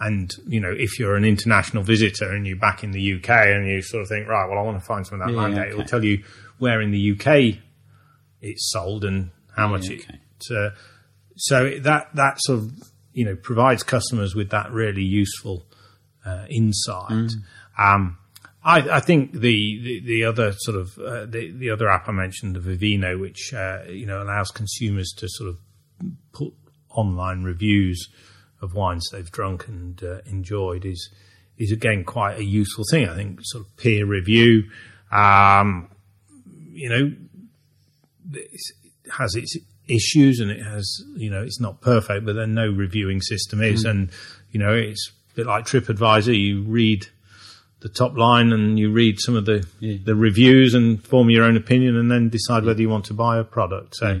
And, 0.00 0.30
you 0.46 0.60
know, 0.60 0.72
if 0.76 0.98
you're 0.98 1.16
an 1.16 1.24
international 1.24 1.82
visitor 1.82 2.30
and 2.32 2.46
you're 2.46 2.56
back 2.56 2.84
in 2.84 2.90
the 2.90 3.14
UK 3.14 3.30
and 3.30 3.66
you 3.66 3.80
sort 3.82 4.02
of 4.02 4.08
think, 4.08 4.28
right, 4.28 4.48
well, 4.48 4.58
I 4.58 4.62
want 4.62 4.78
to 4.78 4.84
find 4.84 5.06
some 5.06 5.20
of 5.20 5.26
that 5.26 5.34
Yeah, 5.34 5.40
Landaire, 5.40 5.70
it 5.70 5.76
will 5.76 5.84
tell 5.84 6.04
you 6.04 6.22
where 6.58 6.80
in 6.80 6.90
the 6.90 7.12
UK 7.12 7.58
it's 8.40 8.70
sold 8.70 9.04
and 9.04 9.30
how 9.56 9.68
much 9.68 9.86
okay. 9.86 9.94
it. 9.94 10.56
Uh, 10.56 10.70
so 11.36 11.70
that 11.80 12.08
that 12.14 12.36
sort 12.40 12.58
of 12.60 12.72
you 13.12 13.24
know 13.24 13.36
provides 13.36 13.82
customers 13.82 14.34
with 14.34 14.50
that 14.50 14.70
really 14.70 15.02
useful 15.02 15.66
uh, 16.24 16.46
insight. 16.48 17.10
Mm. 17.10 17.42
Um, 17.78 18.18
I, 18.64 18.96
I 18.96 19.00
think 19.00 19.32
the, 19.32 19.40
the, 19.40 20.00
the 20.00 20.24
other 20.24 20.52
sort 20.58 20.76
of 20.76 20.98
uh, 20.98 21.26
the, 21.26 21.52
the 21.52 21.70
other 21.70 21.88
app 21.88 22.08
I 22.08 22.12
mentioned, 22.12 22.56
the 22.56 22.60
Vivino, 22.60 23.18
which 23.18 23.54
uh, 23.54 23.82
you 23.88 24.06
know 24.06 24.22
allows 24.22 24.50
consumers 24.50 25.12
to 25.18 25.28
sort 25.28 25.50
of 25.50 25.58
put 26.32 26.52
online 26.90 27.44
reviews 27.44 28.08
of 28.60 28.74
wines 28.74 29.08
they've 29.12 29.30
drunk 29.30 29.68
and 29.68 30.02
uh, 30.02 30.18
enjoyed, 30.26 30.84
is 30.84 31.10
is 31.56 31.72
again 31.72 32.04
quite 32.04 32.38
a 32.38 32.44
useful 32.44 32.84
thing. 32.90 33.08
I 33.08 33.14
think 33.14 33.40
sort 33.42 33.64
of 33.64 33.76
peer 33.76 34.04
review. 34.04 34.64
Um, 35.10 35.88
you 36.70 36.88
know, 36.88 37.12
it 38.34 38.60
has 39.16 39.34
its 39.34 39.56
issues 39.88 40.40
and 40.40 40.50
it 40.50 40.62
has, 40.62 41.02
you 41.16 41.30
know, 41.30 41.42
it's 41.42 41.60
not 41.60 41.80
perfect, 41.80 42.26
but 42.26 42.34
then 42.34 42.54
no 42.54 42.68
reviewing 42.68 43.20
system 43.20 43.62
is. 43.62 43.84
And, 43.84 44.10
you 44.50 44.60
know, 44.60 44.74
it's 44.74 45.10
bit 45.38 45.46
like 45.46 45.64
TripAdvisor. 45.66 46.36
You 46.36 46.62
read 46.62 47.06
the 47.78 47.88
top 47.88 48.16
line 48.16 48.52
and 48.52 48.76
you 48.76 48.90
read 48.90 49.20
some 49.20 49.36
of 49.36 49.44
the, 49.44 49.64
the 49.80 50.16
reviews 50.16 50.74
and 50.74 51.02
form 51.02 51.30
your 51.30 51.44
own 51.44 51.56
opinion 51.56 51.96
and 51.96 52.10
then 52.10 52.28
decide 52.28 52.64
whether 52.64 52.80
you 52.80 52.88
want 52.88 53.04
to 53.04 53.14
buy 53.14 53.38
a 53.38 53.44
product. 53.44 53.94
So, 53.94 54.20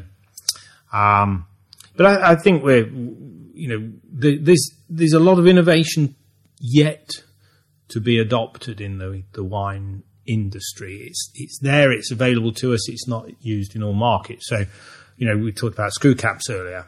um, 0.92 1.46
but 1.96 2.06
I, 2.06 2.32
I 2.32 2.36
think 2.36 2.62
we're, 2.62 2.86
you 2.86 3.68
know, 3.68 3.92
the, 4.12 4.38
there's, 4.38 4.70
there's 4.88 5.12
a 5.12 5.18
lot 5.18 5.40
of 5.40 5.48
innovation 5.48 6.14
yet 6.60 7.10
to 7.88 8.00
be 8.00 8.20
adopted 8.20 8.80
in 8.80 8.98
the, 8.98 9.24
the 9.32 9.42
wine 9.42 10.04
industry. 10.24 10.98
It's 10.98 11.32
it's 11.34 11.58
there, 11.58 11.90
it's 11.90 12.12
available 12.12 12.52
to 12.52 12.74
us, 12.74 12.88
it's 12.88 13.08
not 13.08 13.28
used 13.40 13.74
in 13.74 13.82
all 13.82 13.92
markets. 13.92 14.46
So, 14.46 14.66
you 15.16 15.26
know, 15.26 15.36
we 15.36 15.50
talked 15.50 15.74
about 15.74 15.92
screw 15.92 16.14
caps 16.14 16.48
earlier. 16.48 16.86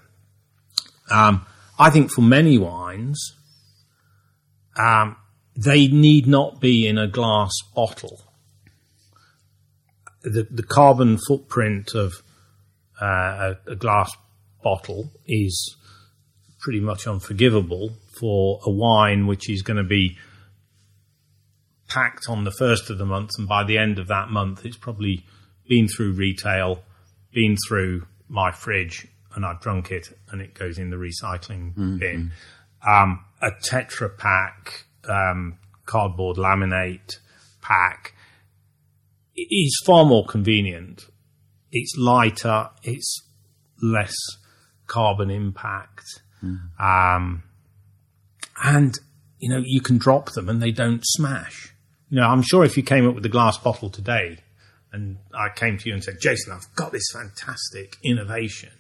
Um, 1.11 1.45
I 1.81 1.91
think 1.91 2.13
for 2.13 2.21
many 2.21 2.59
wines, 2.59 3.35
um, 4.81 5.17
they 5.57 5.89
need 5.89 6.27
not 6.27 6.61
be 6.61 6.87
in 6.87 6.99
a 6.99 7.09
glass 7.09 7.53
bottle. 7.75 8.23
The 10.23 10.47
the 10.51 10.63
carbon 10.63 11.19
footprint 11.19 11.95
of 11.95 12.23
uh, 13.01 13.55
a, 13.67 13.73
a 13.73 13.77
glass 13.77 14.11
bottle 14.63 15.11
is 15.27 15.77
pretty 16.61 16.81
much 16.81 17.07
unforgivable 17.07 17.97
for 18.19 18.61
a 18.65 18.71
wine 18.71 19.27
which 19.27 19.49
is 19.49 19.63
going 19.63 19.79
to 19.79 19.83
be 19.83 20.19
packed 21.89 22.29
on 22.29 22.45
the 22.45 22.53
first 22.53 22.91
of 22.91 22.99
the 22.99 23.07
month, 23.07 23.31
and 23.39 23.49
by 23.49 23.65
the 23.65 23.79
end 23.79 23.99
of 23.99 24.09
that 24.09 24.29
month, 24.31 24.65
it's 24.65 24.77
probably 24.77 25.25
been 25.69 25.89
through 25.89 26.13
retail, 26.13 26.83
been 27.33 27.57
through 27.67 28.07
my 28.29 28.53
fridge, 28.53 29.09
and 29.35 29.45
I've 29.45 29.61
drunk 29.61 29.91
it, 29.91 30.09
and 30.31 30.41
it 30.41 30.55
goes 30.55 30.79
in 30.79 30.91
the 30.91 30.97
recycling 30.97 31.75
bin. 31.99 32.33
Um, 32.87 33.25
a 33.41 33.51
Tetra 33.51 34.17
Pak 34.17 34.85
um, 35.09 35.59
cardboard 35.87 36.37
laminate 36.37 37.17
pack 37.61 38.15
is 39.37 39.81
far 39.85 40.05
more 40.05 40.27
convenient. 40.27 41.07
It's 41.73 41.97
lighter. 41.97 42.71
It's 42.83 43.23
less 43.83 44.15
carbon 44.87 45.31
impact. 45.31 46.23
Um, 46.79 47.43
and 48.63 48.95
you 49.39 49.49
know 49.49 49.63
you 49.65 49.81
can 49.81 49.99
drop 49.99 50.33
them 50.33 50.49
and 50.49 50.63
they 50.63 50.73
don't 50.73 51.03
smash. 51.05 51.75
You 52.11 52.21
know, 52.21 52.27
I'm 52.27 52.43
sure 52.43 52.65
if 52.65 52.77
you 52.77 52.83
came 52.83 53.09
up 53.09 53.15
with 53.15 53.25
a 53.25 53.31
glass 53.31 53.57
bottle 53.57 53.89
today, 53.89 54.39
and 54.93 55.19
I 55.33 55.49
came 55.55 55.79
to 55.79 55.89
you 55.89 55.95
and 55.95 56.03
said, 56.03 56.17
"Jason, 56.21 56.53
I've 56.53 56.75
got 56.75 56.93
this 56.93 57.05
fantastic 57.13 57.97
innovation. 58.03 58.73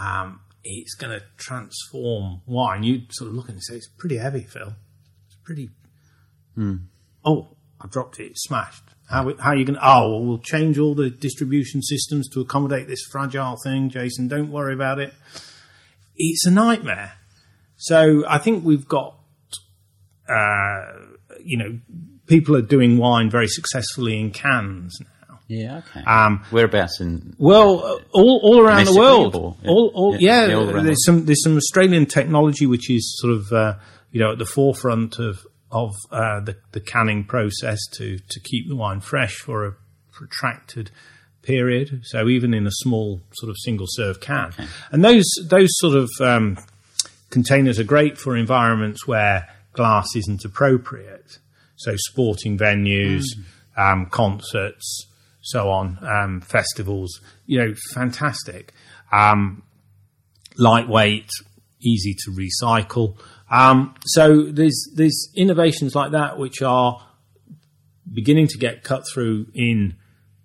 Um, 0.00 0.40
it's 0.76 0.94
going 0.94 1.18
to 1.18 1.24
transform 1.36 2.42
wine." 2.46 2.82
You 2.82 3.02
sort 3.10 3.30
of 3.30 3.36
look 3.36 3.48
and 3.48 3.62
say, 3.62 3.76
"It's 3.76 3.88
pretty 3.88 4.18
heavy, 4.18 4.42
Phil. 4.42 4.74
It's 5.26 5.36
pretty." 5.44 5.70
Oh, 7.24 7.48
I 7.80 7.86
dropped 7.86 8.18
it. 8.20 8.26
It's 8.26 8.42
smashed. 8.42 8.82
How, 9.08 9.32
how 9.36 9.50
are 9.50 9.56
you 9.56 9.64
going 9.64 9.78
to? 9.78 9.88
Oh, 9.88 10.10
well, 10.10 10.24
we'll 10.24 10.38
change 10.38 10.78
all 10.78 10.94
the 10.94 11.08
distribution 11.10 11.82
systems 11.82 12.28
to 12.30 12.40
accommodate 12.40 12.88
this 12.88 13.02
fragile 13.10 13.56
thing, 13.64 13.88
Jason. 13.88 14.28
Don't 14.28 14.50
worry 14.52 14.74
about 14.74 14.98
it. 14.98 15.14
It's 16.16 16.44
a 16.46 16.50
nightmare. 16.50 17.12
So 17.76 18.24
I 18.28 18.38
think 18.38 18.64
we've 18.64 18.88
got, 18.88 19.16
uh, 20.28 20.92
you 21.42 21.56
know, 21.56 21.78
people 22.26 22.56
are 22.56 22.62
doing 22.62 22.98
wine 22.98 23.30
very 23.30 23.48
successfully 23.48 24.20
in 24.20 24.30
cans 24.32 24.98
now. 25.00 25.17
Yeah, 25.48 25.78
okay. 25.78 26.04
Um, 26.04 26.44
Whereabouts 26.50 27.00
in? 27.00 27.34
Well, 27.38 27.78
uh, 27.82 27.98
all 28.12 28.40
all 28.42 28.60
around 28.60 28.84
the 28.86 28.94
world, 28.94 29.34
or- 29.34 29.56
all, 29.66 29.90
all 29.94 30.16
Yeah, 30.20 30.42
yeah. 30.42 30.46
yeah, 30.48 30.54
all 30.54 30.70
around 30.70 30.76
the 30.84 30.88
there's 30.88 31.04
some 31.04 31.24
there's 31.24 31.42
some 31.42 31.56
Australian 31.56 32.04
technology 32.06 32.66
which 32.66 32.90
is 32.90 33.18
sort 33.18 33.32
of 33.32 33.50
uh, 33.52 33.74
you 34.12 34.20
know 34.20 34.32
at 34.32 34.38
the 34.38 34.44
forefront 34.46 35.18
of 35.18 35.38
of 35.70 35.94
uh, 36.10 36.40
the, 36.40 36.56
the 36.72 36.80
canning 36.80 37.24
process 37.24 37.78
to, 37.92 38.18
to 38.30 38.40
keep 38.40 38.68
the 38.68 38.76
wine 38.76 39.00
fresh 39.00 39.34
for 39.36 39.66
a 39.66 39.74
protracted 40.12 40.90
period. 41.42 42.00
So 42.04 42.26
even 42.28 42.54
in 42.54 42.66
a 42.66 42.70
small 42.72 43.20
sort 43.34 43.50
of 43.50 43.56
single 43.62 43.86
serve 43.88 44.20
can, 44.20 44.52
and 44.92 45.02
those 45.04 45.24
those 45.44 45.68
sort 45.72 45.96
of 45.96 46.10
um, 46.20 46.58
containers 47.30 47.78
are 47.78 47.84
great 47.84 48.18
for 48.18 48.36
environments 48.36 49.06
where 49.06 49.48
glass 49.72 50.08
isn't 50.16 50.44
appropriate. 50.44 51.38
So 51.76 51.94
sporting 51.96 52.58
venues, 52.58 53.22
um, 53.76 54.06
concerts, 54.06 55.06
so 55.48 55.70
on, 55.70 55.98
um, 56.02 56.40
festivals. 56.40 57.20
You 57.46 57.58
know, 57.58 57.74
fantastic. 57.94 58.72
Um, 59.12 59.62
lightweight, 60.56 61.30
easy 61.80 62.14
to 62.24 62.30
recycle. 62.30 63.18
Um, 63.50 63.94
so 64.04 64.44
there's 64.44 64.90
there's 64.94 65.30
innovations 65.34 65.94
like 65.94 66.12
that 66.12 66.38
which 66.38 66.60
are 66.62 67.00
beginning 68.12 68.48
to 68.48 68.58
get 68.58 68.84
cut 68.84 69.04
through 69.12 69.46
in 69.54 69.96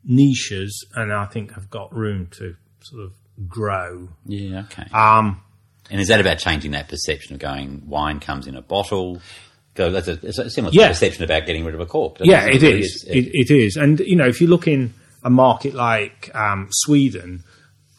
niches, 0.03 0.85
and 0.95 1.11
I 1.11 1.25
think 1.25 1.53
have 1.53 1.69
got 1.69 1.93
room 1.93 2.27
to 2.37 2.55
sort 2.81 3.03
of 3.03 3.13
grow. 3.47 4.09
Yeah, 4.25 4.61
okay. 4.71 4.85
Um, 4.93 5.41
and 5.89 5.99
is 5.99 6.07
that 6.07 6.21
about 6.21 6.37
changing 6.37 6.71
that 6.71 6.87
perception 6.87 7.33
of 7.33 7.39
going 7.39 7.83
wine 7.87 8.19
comes 8.19 8.47
in 8.47 8.55
a 8.55 8.61
bottle? 8.61 9.21
Go, 9.75 9.91
that's 9.91 10.07
a, 10.07 10.19
it's 10.21 10.37
a 10.37 10.49
similar 10.49 10.71
Yeah. 10.73 10.89
perception 10.89 11.23
about 11.23 11.45
getting 11.47 11.65
rid 11.65 11.73
of 11.73 11.81
a 11.81 11.85
cork. 11.85 12.17
yeah, 12.21 12.45
it 12.45 12.61
really? 12.61 12.81
is. 12.81 13.03
It, 13.09 13.29
it 13.33 13.51
is, 13.51 13.75
and 13.75 13.99
you 14.01 14.15
know, 14.15 14.27
if 14.27 14.39
you 14.39 14.47
look 14.47 14.67
in 14.67 14.93
a 15.23 15.29
market 15.29 15.73
like 15.73 16.29
um, 16.35 16.67
Sweden, 16.71 17.43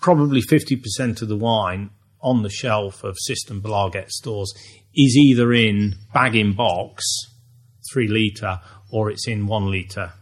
probably 0.00 0.40
fifty 0.40 0.76
percent 0.76 1.20
of 1.22 1.28
the 1.28 1.36
wine 1.36 1.90
on 2.20 2.42
the 2.42 2.50
shelf 2.50 3.02
of 3.02 3.16
Systembolaget 3.28 4.08
stores 4.10 4.52
is 4.94 5.16
either 5.16 5.52
in 5.52 5.96
bag 6.12 6.36
in 6.36 6.54
box, 6.54 7.02
three 7.92 8.06
liter, 8.08 8.60
or 8.92 9.10
it's 9.10 9.26
in 9.26 9.46
one 9.48 9.70
liter 9.70 10.12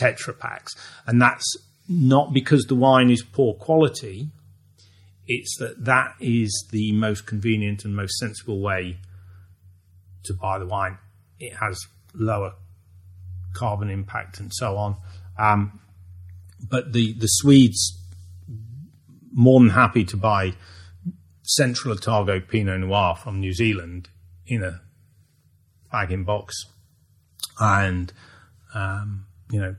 Tetra 0.00 0.38
Paks, 0.38 0.72
and 1.06 1.20
that's 1.20 1.44
not 1.88 2.32
because 2.32 2.64
the 2.64 2.74
wine 2.74 3.10
is 3.10 3.22
poor 3.22 3.52
quality. 3.54 4.28
It's 5.26 5.56
that 5.58 5.84
that 5.84 6.14
is 6.20 6.66
the 6.72 6.92
most 6.92 7.26
convenient 7.26 7.84
and 7.84 7.94
most 7.94 8.16
sensible 8.18 8.60
way 8.60 8.96
to 10.24 10.34
buy 10.34 10.58
the 10.58 10.66
wine. 10.66 10.98
It 11.38 11.54
has 11.54 11.78
lower 12.14 12.54
carbon 13.54 13.90
impact 13.90 14.40
and 14.40 14.52
so 14.52 14.76
on. 14.76 14.96
Um, 15.38 15.80
but 16.68 16.92
the, 16.92 17.12
the 17.14 17.26
Swedes 17.26 17.98
more 19.32 19.60
than 19.60 19.70
happy 19.70 20.04
to 20.04 20.16
buy 20.16 20.54
Central 21.42 21.94
Otago 21.94 22.40
Pinot 22.40 22.80
Noir 22.80 23.16
from 23.16 23.40
New 23.40 23.52
Zealand 23.52 24.08
in 24.46 24.62
a 24.62 24.80
bag 25.90 26.12
in 26.12 26.24
box, 26.24 26.54
and 27.58 28.12
um, 28.74 29.26
you 29.50 29.60
know, 29.60 29.76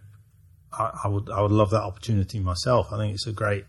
I, 0.72 1.02
I 1.06 1.07
would 1.07 1.30
I 1.30 1.41
would 1.41 1.52
love 1.52 1.70
that 1.72 1.82
opportunity 1.82 2.40
myself. 2.40 2.91
I 2.91 2.98
think 2.98 3.14
it's 3.14 3.28
a 3.28 3.32
great 3.32 3.65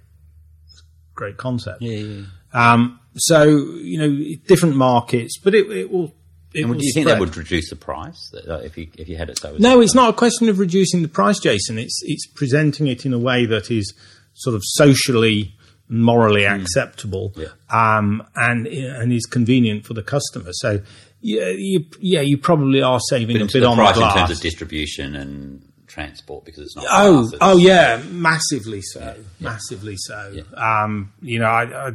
great 1.15 1.37
concept. 1.37 1.83
Yeah, 1.83 1.99
yeah. 1.99 2.23
Um, 2.53 3.01
so 3.17 3.45
you 3.45 3.99
know, 3.99 4.37
different 4.47 4.77
markets, 4.77 5.39
but 5.39 5.55
it, 5.55 5.71
it 5.71 5.91
will. 5.91 6.15
And 6.55 6.79
do 6.79 6.87
you 6.87 6.93
think 6.93 7.07
spread. 7.07 7.17
that 7.17 7.21
would 7.21 7.37
reduce 7.37 7.71
the 7.71 7.77
price 7.77 8.33
uh, 8.49 8.59
if 8.59 8.77
you 8.79 8.89
if 8.97 9.09
you 9.09 9.17
had 9.17 9.31
it 9.31 9.39
so? 9.39 9.57
No, 9.59 9.81
it's 9.81 9.95
not 9.95 10.11
a 10.11 10.13
question 10.13 10.49
of 10.49 10.59
reducing 10.59 11.03
the 11.03 11.09
price, 11.09 11.39
Jason. 11.39 11.79
It's 11.79 12.01
it's 12.05 12.27
presenting 12.27 12.87
it 12.87 13.05
in 13.05 13.13
a 13.13 13.19
way 13.19 13.47
that 13.47 13.71
is 13.71 13.93
sort 14.35 14.55
of 14.57 14.63
socially, 14.65 15.55
morally 15.89 16.45
acceptable, 16.45 17.33
Yeah. 17.37 17.49
um, 17.71 18.23
and 18.37 18.67
and 18.67 19.13
is 19.13 19.27
convenient 19.27 19.85
for 19.87 19.95
the 19.95 20.03
customer. 20.03 20.51
So, 20.53 20.81
yeah, 21.21 21.49
you, 21.57 21.87
yeah, 22.01 22.21
you 22.21 22.37
probably 22.39 22.83
are 22.83 23.01
saving 23.01 23.37
But 23.39 23.43
a 23.43 23.53
bit 23.53 23.61
the 23.61 23.67
on 23.67 23.77
price 23.77 23.97
the 23.97 24.05
in 24.07 24.15
terms 24.15 24.31
of 24.31 24.41
distribution 24.41 25.15
and 25.17 25.63
transport 25.87 26.45
because 26.45 26.65
it's 26.65 26.77
not. 26.77 26.87
Oh, 26.91 27.29
glass, 27.29 27.39
oh 27.41 27.57
yeah, 27.57 28.03
massively 28.11 28.83
so, 28.83 29.17
massively 29.41 29.97
so. 29.97 30.43
Um, 30.57 31.13
you 31.23 31.39
know, 31.39 31.47
I, 31.47 31.89
I, 31.89 31.93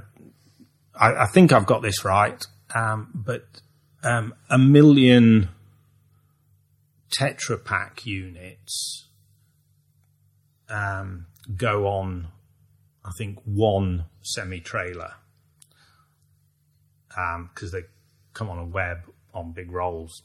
I 0.95 1.23
I 1.23 1.27
think 1.33 1.51
I've 1.51 1.65
got 1.65 1.81
this 1.81 2.05
right, 2.05 2.41
um, 2.73 3.09
but 3.13 3.43
um, 4.03 4.33
a 4.49 4.57
million 4.57 5.49
Tetra 7.17 7.63
Pak 7.63 8.05
units 8.05 9.07
um, 10.69 11.25
go 11.55 11.87
on, 11.87 12.27
I 13.03 13.11
think, 13.17 13.39
one 13.43 14.05
semi 14.21 14.59
trailer 14.59 15.13
because 17.53 17.71
they 17.71 17.81
come 18.33 18.49
on 18.49 18.59
a 18.59 18.65
web 18.65 18.99
on 19.33 19.51
big 19.51 19.71
rolls. 19.71 20.21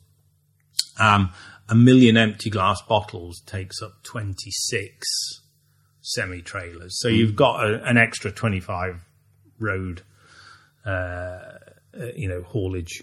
Um, 0.99 1.31
a 1.69 1.75
million 1.75 2.17
empty 2.17 2.51
glass 2.51 2.81
bottles 2.83 3.43
takes 3.47 3.83
up 3.83 4.03
26 4.05 5.43
semi 6.01 6.43
trailers. 6.43 7.01
So 7.01 7.09
you've 7.09 7.35
got 7.35 7.65
a, 7.65 7.83
an 7.85 7.97
extra 7.97 8.31
25 8.31 9.01
road, 9.59 10.03
uh, 10.87 10.91
uh, 10.91 11.51
you 12.15 12.29
know, 12.29 12.43
haulage 12.43 13.03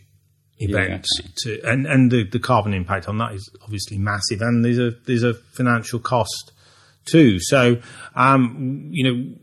events 0.62 1.10
okay. 1.20 1.30
to, 1.38 1.62
and, 1.70 1.86
and 1.86 2.12
the, 2.12 2.24
the 2.24 2.40
carbon 2.40 2.74
impact 2.74 3.08
on 3.08 3.18
that 3.18 3.34
is 3.34 3.50
obviously 3.64 3.98
massive. 3.98 4.42
And 4.42 4.64
there's 4.64 4.80
a, 4.80 4.92
there's 5.06 5.24
a 5.24 5.34
financial 5.34 6.00
cost 6.00 6.52
too. 7.06 7.40
So, 7.40 7.82
um, 8.16 8.90
you 8.92 9.04
know, 9.04 9.36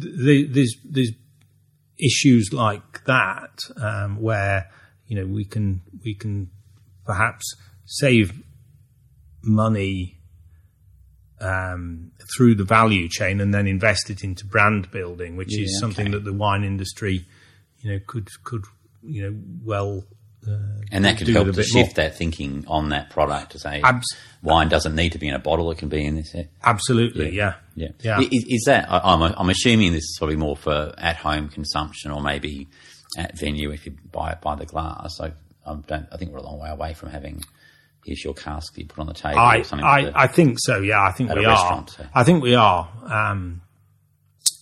th- 0.00 0.48
there's, 0.50 0.76
there's 0.84 1.12
issues 1.98 2.52
like 2.52 3.04
that 3.04 3.58
um, 3.80 4.20
where 4.20 4.70
you 5.06 5.16
know 5.16 5.26
we 5.26 5.44
can 5.44 5.82
we 6.04 6.14
can 6.14 6.50
perhaps 7.04 7.54
save 7.84 8.42
money 9.42 10.18
um, 11.40 12.10
through 12.36 12.54
the 12.54 12.64
value 12.64 13.08
chain 13.08 13.40
and 13.40 13.54
then 13.54 13.66
invest 13.66 14.10
it 14.10 14.24
into 14.24 14.44
brand 14.44 14.90
building, 14.90 15.36
which 15.36 15.56
is 15.56 15.78
something 15.78 16.06
okay. 16.06 16.12
that 16.14 16.24
the 16.24 16.32
wine 16.32 16.64
industry 16.64 17.24
you 17.80 17.92
know 17.92 18.00
could 18.06 18.28
could 18.44 18.64
you 19.02 19.22
know 19.22 19.38
well 19.64 20.04
and 20.92 21.04
that 21.04 21.18
could 21.18 21.28
help 21.28 21.46
to 21.46 21.52
bit 21.52 21.66
more. 21.72 21.84
shift 21.84 21.96
that 21.96 22.16
thinking 22.16 22.64
on 22.68 22.90
that 22.90 23.10
product 23.10 23.52
to 23.52 23.58
say 23.58 23.80
Abs- 23.82 24.14
wine 24.42 24.68
doesn't 24.68 24.94
need 24.94 25.12
to 25.12 25.18
be 25.18 25.26
in 25.28 25.34
a 25.34 25.38
bottle; 25.40 25.70
it 25.72 25.78
can 25.78 25.88
be 25.88 26.04
in 26.04 26.14
this. 26.16 26.32
Yeah. 26.34 26.44
absolutely 26.62 27.30
yeah 27.34 27.54
Yeah. 27.74 27.88
yeah. 28.00 28.20
Is, 28.20 28.44
is 28.48 28.62
that, 28.66 28.90
I- 28.90 29.00
I'm, 29.12 29.22
I'm 29.22 29.50
assuming 29.50 29.92
this 29.92 30.04
is 30.04 30.16
probably 30.18 30.36
more 30.36 30.56
for 30.56 30.94
at 30.98 31.16
home 31.16 31.48
consumption 31.48 32.10
or 32.12 32.20
maybe 32.22 32.68
at 33.18 33.36
venue 33.38 33.70
if 33.70 33.86
you 33.86 33.96
buy 34.12 34.30
it 34.32 34.40
by 34.40 34.54
the 34.54 34.66
glass. 34.66 35.18
I, 35.20 35.32
I, 35.66 35.74
don't, 35.86 36.06
I 36.12 36.16
think 36.16 36.30
we're 36.32 36.38
a 36.38 36.42
long 36.44 36.60
way 36.60 36.70
away 36.70 36.94
from 36.94 37.10
having, 37.10 37.42
here's 38.04 38.22
your 38.22 38.34
cask 38.34 38.74
that 38.74 38.80
you 38.82 38.86
put 38.86 39.00
on 39.00 39.06
the 39.06 39.14
table 39.14 39.38
I, 39.40 39.58
or 39.58 39.64
something. 39.64 39.84
I, 39.86 40.02
to- 40.02 40.12
I 40.18 40.26
think 40.28 40.58
so. 40.60 40.80
Yeah, 40.80 41.02
I 41.02 41.10
think 41.12 41.34
we 41.34 41.44
are. 41.44 41.84
so. 41.88 42.06
I 42.14 42.22
think 42.22 42.42
we 42.42 42.54
are. 42.54 42.88
Um, 43.04 43.62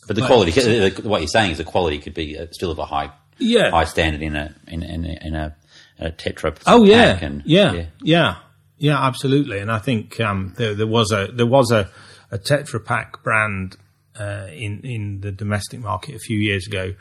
but 0.06 0.16
the 0.16 0.24
quality, 0.26 0.50
the- 0.52 1.02
what 1.08 1.20
you're 1.20 1.28
saying 1.28 1.50
is 1.52 1.58
the 1.58 1.64
quality 1.64 1.98
could 1.98 2.14
be 2.14 2.38
uh, 2.38 2.46
still 2.52 2.70
of 2.70 2.78
a 2.78 2.84
high, 2.86 3.10
Yeah. 3.38 3.70
high 3.70 3.84
standard 3.84 4.22
in 4.22 4.34
a, 4.36 4.54
in, 4.66 4.82
in, 4.82 5.04
a- 5.04 5.26
in 5.26 5.34
a, 5.34 5.56
a 5.98 6.10
tetra. 6.10 6.56
Oh 6.66 6.84
yeah, 6.84 7.18
and, 7.20 7.42
yeah, 7.44 7.86
yeah, 8.02 8.36
yeah, 8.78 9.02
absolutely. 9.06 9.58
And 9.58 9.70
I 9.70 9.78
think 9.78 10.20
um, 10.20 10.54
there, 10.56 10.74
there 10.74 10.86
was 10.86 11.12
a 11.12 11.28
there 11.32 11.46
was 11.46 11.70
a, 11.70 11.90
a 12.30 12.38
Tetra 12.38 12.84
Pak 12.84 13.22
brand 13.22 13.76
uh, 14.18 14.48
in 14.52 14.80
in 14.82 15.20
the 15.20 15.32
domestic 15.32 15.80
market 15.80 16.14
a 16.14 16.18
few 16.18 16.38
years 16.38 16.66
ago 16.66 16.94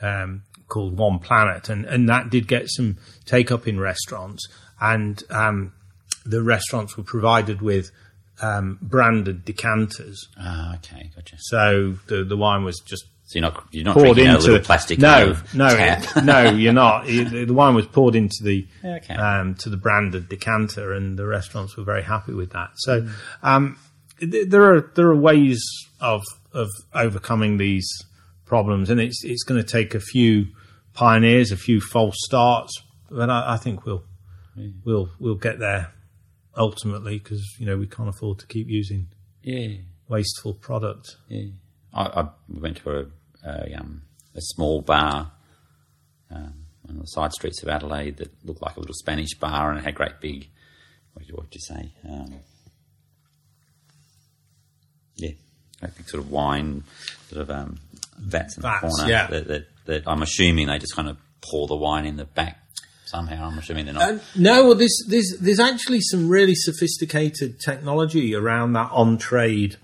um, 0.00 0.42
called 0.68 0.96
One 0.96 1.18
Planet, 1.18 1.68
and 1.68 1.84
and 1.84 2.08
that 2.08 2.30
did 2.30 2.48
get 2.48 2.68
some 2.68 2.98
take 3.24 3.50
up 3.52 3.68
in 3.68 3.78
restaurants, 3.78 4.48
and 4.80 5.22
um, 5.30 5.72
the 6.24 6.42
restaurants 6.42 6.96
were 6.96 7.04
provided 7.04 7.60
with 7.60 7.90
um, 8.40 8.78
branded 8.82 9.44
decanters, 9.44 10.28
Ah, 10.38 10.74
okay, 10.76 11.10
gotcha. 11.14 11.36
so 11.38 11.96
the 12.08 12.24
the 12.24 12.36
wine 12.36 12.64
was 12.64 12.80
just 12.80 13.04
So 13.32 13.38
you're 13.38 13.50
not, 13.50 13.64
you're 13.70 13.84
not 13.84 13.94
poured 13.94 14.14
drinking 14.14 14.26
a 14.28 14.34
into 14.34 14.44
little 14.44 14.64
plastic 14.64 14.98
no 14.98 15.36
no 15.54 15.68
no 16.24 16.50
you're 16.50 16.72
not. 16.72 17.06
The 17.06 17.46
wine 17.46 17.74
was 17.74 17.86
poured 17.86 18.14
into 18.14 18.42
the 18.42 18.66
Okay. 18.84 19.14
um, 19.14 19.54
to 19.56 19.70
the 19.70 19.76
branded 19.76 20.28
decanter 20.28 20.92
and 20.92 21.18
the 21.18 21.26
restaurants 21.26 21.76
were 21.76 21.84
very 21.84 22.02
happy 22.02 22.32
with 22.32 22.52
that. 22.52 22.70
So 22.76 23.08
um, 23.42 23.78
th- 24.20 24.48
there 24.48 24.74
are 24.74 24.92
there 24.94 25.08
are 25.08 25.16
ways 25.16 25.62
of 26.00 26.22
of 26.52 26.68
overcoming 26.94 27.56
these 27.56 27.88
problems 28.44 28.90
and 28.90 29.00
it's 29.00 29.24
it's 29.24 29.44
going 29.44 29.62
to 29.62 29.66
take 29.66 29.94
a 29.94 30.00
few 30.00 30.46
pioneers 30.92 31.52
a 31.52 31.56
few 31.56 31.80
false 31.80 32.16
starts 32.18 32.82
but 33.10 33.30
I, 33.30 33.54
I 33.54 33.56
think 33.56 33.86
we'll 33.86 34.04
we'll 34.84 35.08
we'll 35.18 35.36
get 35.36 35.58
there 35.58 35.92
ultimately 36.56 37.18
because 37.18 37.56
you 37.58 37.66
know 37.66 37.76
we 37.76 37.86
can't 37.86 38.08
afford 38.08 38.38
to 38.40 38.46
keep 38.46 38.68
using 38.68 39.08
yeah. 39.42 39.76
wasteful 40.08 40.54
product. 40.54 41.16
Yeah, 41.28 41.46
I, 41.92 42.22
I 42.22 42.28
went 42.48 42.78
to 42.78 42.90
a 42.90 43.06
a, 43.44 43.74
um, 43.74 44.02
a 44.34 44.40
small 44.40 44.82
bar 44.82 45.32
um, 46.30 46.54
on 46.88 46.98
the 46.98 47.04
side 47.04 47.32
streets 47.32 47.62
of 47.62 47.68
Adelaide 47.68 48.16
that 48.18 48.30
looked 48.44 48.62
like 48.62 48.76
a 48.76 48.80
little 48.80 48.94
Spanish 48.94 49.34
bar 49.34 49.70
and 49.70 49.78
it 49.78 49.84
had 49.84 49.94
great 49.94 50.20
big. 50.20 50.48
What 51.14 51.44
would 51.44 51.54
you 51.54 51.60
say? 51.60 51.92
Um, 52.08 52.40
yeah, 55.16 55.30
great 55.80 55.96
big 55.96 56.08
sort 56.08 56.22
of 56.22 56.30
wine 56.30 56.84
sort 57.28 57.42
of 57.42 57.50
um, 57.50 57.78
vats 58.18 58.56
in 58.56 58.62
Vats, 58.62 58.82
the 58.82 58.88
corner. 58.88 59.10
yeah. 59.10 59.26
That, 59.26 59.48
that, 59.48 59.66
that 59.86 60.02
I'm 60.06 60.22
assuming 60.22 60.68
they 60.68 60.78
just 60.78 60.96
kind 60.96 61.08
of 61.08 61.18
pour 61.42 61.66
the 61.66 61.76
wine 61.76 62.06
in 62.06 62.16
the 62.16 62.24
back 62.24 62.58
somehow. 63.04 63.48
I'm 63.48 63.58
assuming 63.58 63.84
they're 63.84 63.94
not. 63.94 64.14
Uh, 64.14 64.18
no, 64.36 64.64
well, 64.64 64.74
there's, 64.74 65.04
there's, 65.08 65.36
there's 65.40 65.60
actually 65.60 66.00
some 66.00 66.28
really 66.28 66.54
sophisticated 66.54 67.60
technology 67.60 68.34
around 68.34 68.72
that 68.72 68.90
on 68.90 69.18
trade. 69.18 69.76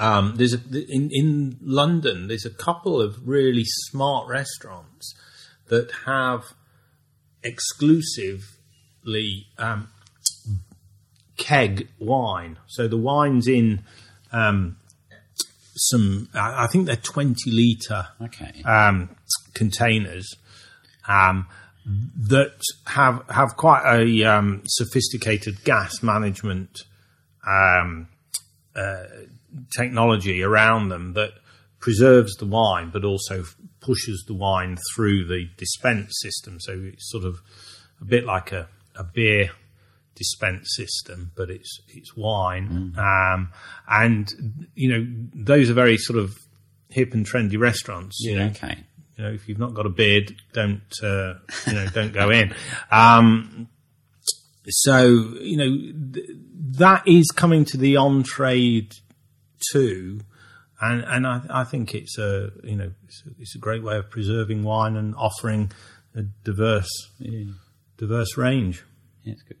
Um, 0.00 0.36
there's 0.36 0.54
a, 0.54 0.60
in, 0.88 1.10
in 1.12 1.58
London, 1.60 2.26
there's 2.26 2.46
a 2.46 2.50
couple 2.50 3.02
of 3.02 3.28
really 3.28 3.64
smart 3.66 4.26
restaurants 4.28 5.14
that 5.68 5.90
have 6.06 6.54
exclusively 7.42 9.46
um, 9.58 9.88
keg 11.36 11.88
wine. 11.98 12.56
So 12.66 12.88
the 12.88 12.96
wine's 12.96 13.46
in 13.46 13.82
um, 14.32 14.78
some, 15.76 16.30
I 16.34 16.66
think 16.66 16.86
they're 16.86 16.96
20 16.96 17.50
litre 17.50 18.08
okay. 18.22 18.62
um, 18.64 19.14
containers 19.52 20.34
um, 21.06 21.46
that 22.16 22.58
have 22.86 23.22
have 23.28 23.56
quite 23.56 23.82
a 23.84 24.24
um, 24.24 24.62
sophisticated 24.66 25.62
gas 25.64 26.02
management 26.02 26.84
um, 27.46 28.08
uh, 28.74 29.04
technology 29.76 30.42
around 30.42 30.88
them 30.88 31.14
that 31.14 31.32
preserves 31.80 32.34
the 32.36 32.46
wine, 32.46 32.90
but 32.90 33.04
also 33.04 33.44
pushes 33.80 34.24
the 34.26 34.34
wine 34.34 34.76
through 34.94 35.24
the 35.24 35.48
dispense 35.56 36.12
system. 36.20 36.60
So 36.60 36.72
it's 36.84 37.10
sort 37.10 37.24
of 37.24 37.40
a 38.00 38.04
bit 38.04 38.24
like 38.24 38.52
a, 38.52 38.68
a 38.94 39.04
beer 39.04 39.50
dispense 40.14 40.68
system, 40.76 41.32
but 41.34 41.50
it's 41.50 41.80
it's 41.88 42.14
wine. 42.16 42.94
Um, 42.98 43.50
and 43.88 44.68
you 44.74 44.90
know 44.92 45.06
those 45.34 45.70
are 45.70 45.74
very 45.74 45.96
sort 45.96 46.18
of 46.18 46.36
hip 46.90 47.14
and 47.14 47.26
trendy 47.26 47.58
restaurants. 47.58 48.18
You 48.20 48.38
know, 48.38 48.46
okay. 48.46 48.78
you 49.16 49.24
know, 49.24 49.30
if 49.30 49.48
you've 49.48 49.58
not 49.58 49.74
got 49.74 49.86
a 49.86 49.90
beard, 49.90 50.34
don't 50.52 50.92
uh, 51.02 51.34
you 51.66 51.72
know, 51.72 51.86
don't 51.92 52.12
go 52.12 52.30
in. 52.30 52.54
Um, 52.92 53.68
so 54.68 55.04
you 55.40 55.56
know 55.56 56.12
th- 56.12 56.30
that 56.78 57.08
is 57.08 57.30
coming 57.30 57.64
to 57.64 57.76
the 57.76 57.96
on 57.96 58.22
trade 58.22 58.94
too, 59.72 60.20
and 60.80 61.04
and 61.04 61.26
I, 61.26 61.42
I 61.50 61.64
think 61.64 61.94
it's 61.94 62.18
a 62.18 62.50
you 62.62 62.76
know 62.76 62.92
it's 63.04 63.22
a, 63.26 63.30
it's 63.38 63.54
a 63.54 63.58
great 63.58 63.82
way 63.82 63.96
of 63.96 64.10
preserving 64.10 64.62
wine 64.62 64.96
and 64.96 65.14
offering 65.14 65.72
a 66.14 66.22
diverse 66.22 66.90
diverse 67.96 68.36
range. 68.36 68.84
Yeah, 69.22 69.32
it's 69.34 69.42
good. 69.42 69.58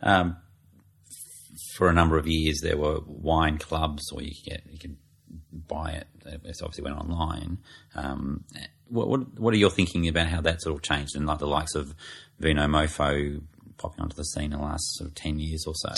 Um, 0.00 0.36
for 1.76 1.88
a 1.88 1.92
number 1.92 2.16
of 2.16 2.26
years, 2.26 2.60
there 2.62 2.76
were 2.76 3.00
wine 3.06 3.58
clubs, 3.58 4.10
or 4.12 4.22
you 4.22 4.30
could 4.30 4.50
get 4.50 4.62
you 4.70 4.78
could 4.78 4.96
buy 5.52 5.92
it. 5.92 6.06
It 6.26 6.56
obviously 6.62 6.84
went 6.84 6.96
online. 6.96 7.58
Um, 7.94 8.44
what, 8.88 9.08
what 9.08 9.38
what 9.38 9.54
are 9.54 9.58
your 9.58 9.70
thinking 9.70 10.08
about 10.08 10.26
how 10.26 10.40
that 10.40 10.62
sort 10.62 10.76
of 10.76 10.82
changed, 10.82 11.14
and 11.14 11.26
like 11.26 11.38
the 11.38 11.46
likes 11.46 11.74
of 11.74 11.94
Vinomofo 12.40 13.42
popping 13.76 14.00
onto 14.00 14.16
the 14.16 14.24
scene 14.24 14.52
in 14.52 14.58
the 14.58 14.58
last 14.58 14.84
sort 14.94 15.10
of 15.10 15.14
ten 15.14 15.38
years 15.38 15.64
or 15.66 15.74
so? 15.74 15.94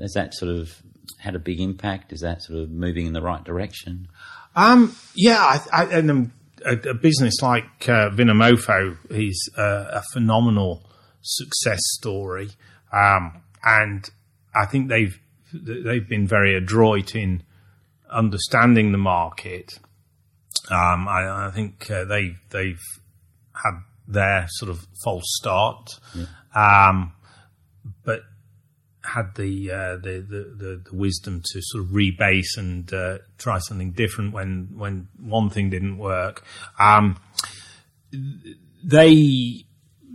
Has 0.00 0.12
that 0.12 0.34
sort 0.34 0.52
of 0.52 0.82
had 1.18 1.34
a 1.34 1.38
big 1.38 1.60
impact? 1.60 2.12
Is 2.12 2.20
that 2.20 2.42
sort 2.42 2.58
of 2.60 2.70
moving 2.70 3.06
in 3.06 3.12
the 3.12 3.22
right 3.22 3.42
direction? 3.44 4.08
Um, 4.56 4.94
yeah, 5.14 5.38
I, 5.38 5.60
I, 5.72 5.84
and 5.86 6.10
um, 6.10 6.32
a, 6.64 6.72
a 6.90 6.94
business 6.94 7.34
like 7.42 7.88
uh, 7.88 8.10
Vinomofo 8.10 8.96
is 9.10 9.50
uh, 9.56 9.86
a 9.92 10.02
phenomenal 10.12 10.82
success 11.22 11.80
story, 11.98 12.50
um, 12.92 13.42
and 13.64 14.08
I 14.54 14.66
think 14.66 14.88
they've 14.88 15.18
they've 15.52 16.08
been 16.08 16.26
very 16.26 16.54
adroit 16.54 17.14
in 17.14 17.42
understanding 18.10 18.92
the 18.92 18.98
market. 18.98 19.78
Um, 20.70 21.08
I, 21.08 21.48
I 21.48 21.50
think 21.54 21.90
uh, 21.90 22.04
they 22.04 22.36
they've 22.50 22.82
had 23.52 23.80
their 24.06 24.46
sort 24.48 24.70
of 24.70 24.86
false 25.04 25.24
start, 25.26 25.88
um, 26.54 27.12
but 27.19 27.19
had 29.04 29.34
the, 29.34 29.70
uh, 29.70 29.96
the, 29.96 30.24
the 30.28 30.82
the 30.90 30.96
wisdom 30.96 31.42
to 31.52 31.60
sort 31.62 31.84
of 31.84 31.90
rebase 31.90 32.56
and 32.58 32.92
uh, 32.92 33.18
try 33.38 33.58
something 33.58 33.92
different 33.92 34.32
when 34.32 34.68
when 34.76 35.08
one 35.18 35.48
thing 35.50 35.70
didn't 35.70 35.98
work. 35.98 36.44
Um, 36.78 37.18
they 38.84 39.64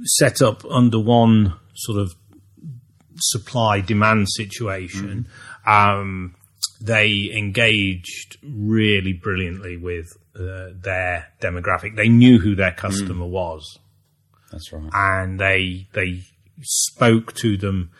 set 0.03 0.41
up 0.41 0.63
under 0.65 0.99
one 0.99 1.55
sort 1.73 1.99
of 1.99 2.13
supply 3.17 3.81
demand 3.81 4.27
situation. 4.29 5.27
Um, 5.65 6.35
they 6.81 7.31
engaged 7.35 8.37
really 8.43 9.13
brilliantly 9.13 9.77
with 9.77 10.07
uh, 10.35 10.69
their 10.75 11.31
demographic. 11.41 11.95
They 11.95 12.09
knew 12.09 12.39
who 12.39 12.55
their 12.55 12.73
customer 12.73 13.25
was 13.25 13.79
That's 14.51 14.71
right. 14.73 14.89
and 14.93 15.39
they 15.39 15.87
they 15.93 16.21
spoke 16.61 17.33
to 17.35 17.57
them 17.57 17.91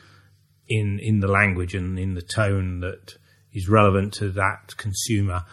in 0.67 0.99
in 0.99 1.19
the 1.19 1.27
language 1.27 1.75
and 1.75 1.99
in 1.99 2.13
the 2.13 2.21
tone 2.21 2.79
that 2.79 3.15
is 3.53 3.69
relevant 3.69 4.13
to 4.13 4.29
that 4.31 4.75
consumer. 4.77 5.43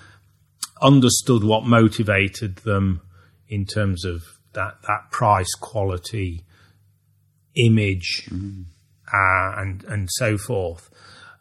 Understood 0.81 1.45
what 1.45 1.65
motivated 1.65 2.57
them 2.57 3.03
in 3.49 3.67
terms 3.67 4.05
of 4.05 4.23
that 4.55 4.79
that 4.87 5.11
price, 5.11 5.53
quality, 5.61 6.45
image, 7.55 8.29
uh, 8.31 9.53
and 9.57 9.85
and 9.85 10.09
so 10.11 10.37
forth. 10.37 10.91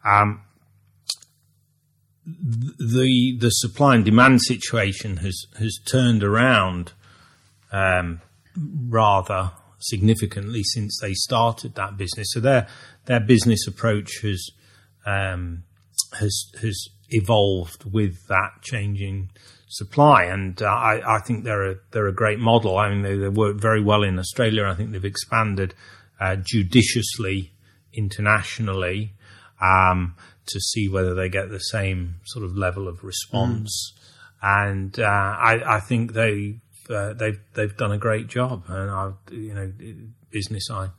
Um, 0.05 0.41
the 2.25 3.37
the 3.39 3.49
supply 3.49 3.95
and 3.95 4.05
demand 4.05 4.41
situation 4.41 5.17
has 5.17 5.45
has 5.57 5.79
turned 5.85 6.23
around 6.23 6.93
um, 7.71 8.21
rather 8.55 9.51
significantly 9.79 10.61
since 10.63 10.99
they 11.01 11.13
started 11.13 11.75
that 11.75 11.97
business. 11.97 12.27
So 12.31 12.39
their 12.39 12.67
their 13.05 13.19
business 13.19 13.67
approach 13.67 14.19
has 14.21 14.49
um, 15.05 15.63
has 16.13 16.51
has 16.61 16.89
evolved 17.09 17.85
with 17.91 18.27
that 18.27 18.61
changing 18.61 19.29
supply, 19.67 20.25
and 20.25 20.61
uh, 20.61 20.67
I, 20.67 21.17
I 21.17 21.19
think 21.19 21.43
they're 21.43 21.71
a 21.71 21.75
they're 21.91 22.07
a 22.07 22.13
great 22.13 22.39
model. 22.39 22.77
I 22.77 22.89
mean, 22.89 23.01
they, 23.01 23.15
they 23.15 23.29
work 23.29 23.57
very 23.57 23.81
well 23.81 24.03
in 24.03 24.19
Australia. 24.19 24.65
I 24.65 24.75
think 24.75 24.91
they've 24.91 25.03
expanded 25.05 25.73
uh, 26.19 26.35
judiciously 26.35 27.51
internationally 27.93 29.13
um, 29.61 30.15
to 30.47 30.59
see 30.59 30.87
whether 30.87 31.13
they 31.13 31.29
get 31.29 31.49
the 31.49 31.59
same 31.59 32.15
sort 32.25 32.45
of 32.45 32.55
level 32.55 32.87
of 32.87 33.03
response. 33.03 33.93
And 34.41 34.99
uh, 34.99 35.03
I, 35.03 35.77
I 35.77 35.79
think 35.79 36.13
they 36.13 36.59
uh, 36.89 37.13
they've 37.13 37.39
they've 37.53 37.75
done 37.77 37.91
a 37.91 37.97
great 37.97 38.27
job, 38.27 38.65
and 38.67 38.89
I 38.89 39.11
you 39.31 39.53
know 39.53 39.71
business 40.31 40.69
I 40.71 40.89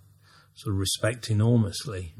sort 0.62 0.74
of 0.74 0.78
respect 0.80 1.30
enormously. 1.30 2.14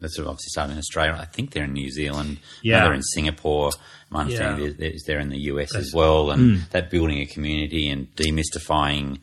That's 0.00 0.16
sort 0.16 0.26
of 0.26 0.30
obviously 0.30 0.48
started 0.50 0.72
in 0.72 0.78
Australia. 0.78 1.16
I 1.20 1.26
think 1.26 1.50
they're 1.52 1.64
in 1.64 1.74
New 1.74 1.90
Zealand. 1.90 2.38
Yeah. 2.62 2.84
They're 2.84 2.94
in 2.94 3.02
Singapore. 3.02 3.70
My 4.08 4.22
understanding 4.22 4.74
Yeah. 4.78 4.88
is 4.88 5.04
they're- 5.06 5.18
in 5.20 5.28
the 5.28 5.40
US 5.52 5.74
as 5.74 5.92
well. 5.92 6.30
And 6.30 6.62
that 6.70 6.90
building 6.90 7.18
a 7.18 7.26
community 7.26 7.88
and 7.90 8.08
demystifying 8.16 9.18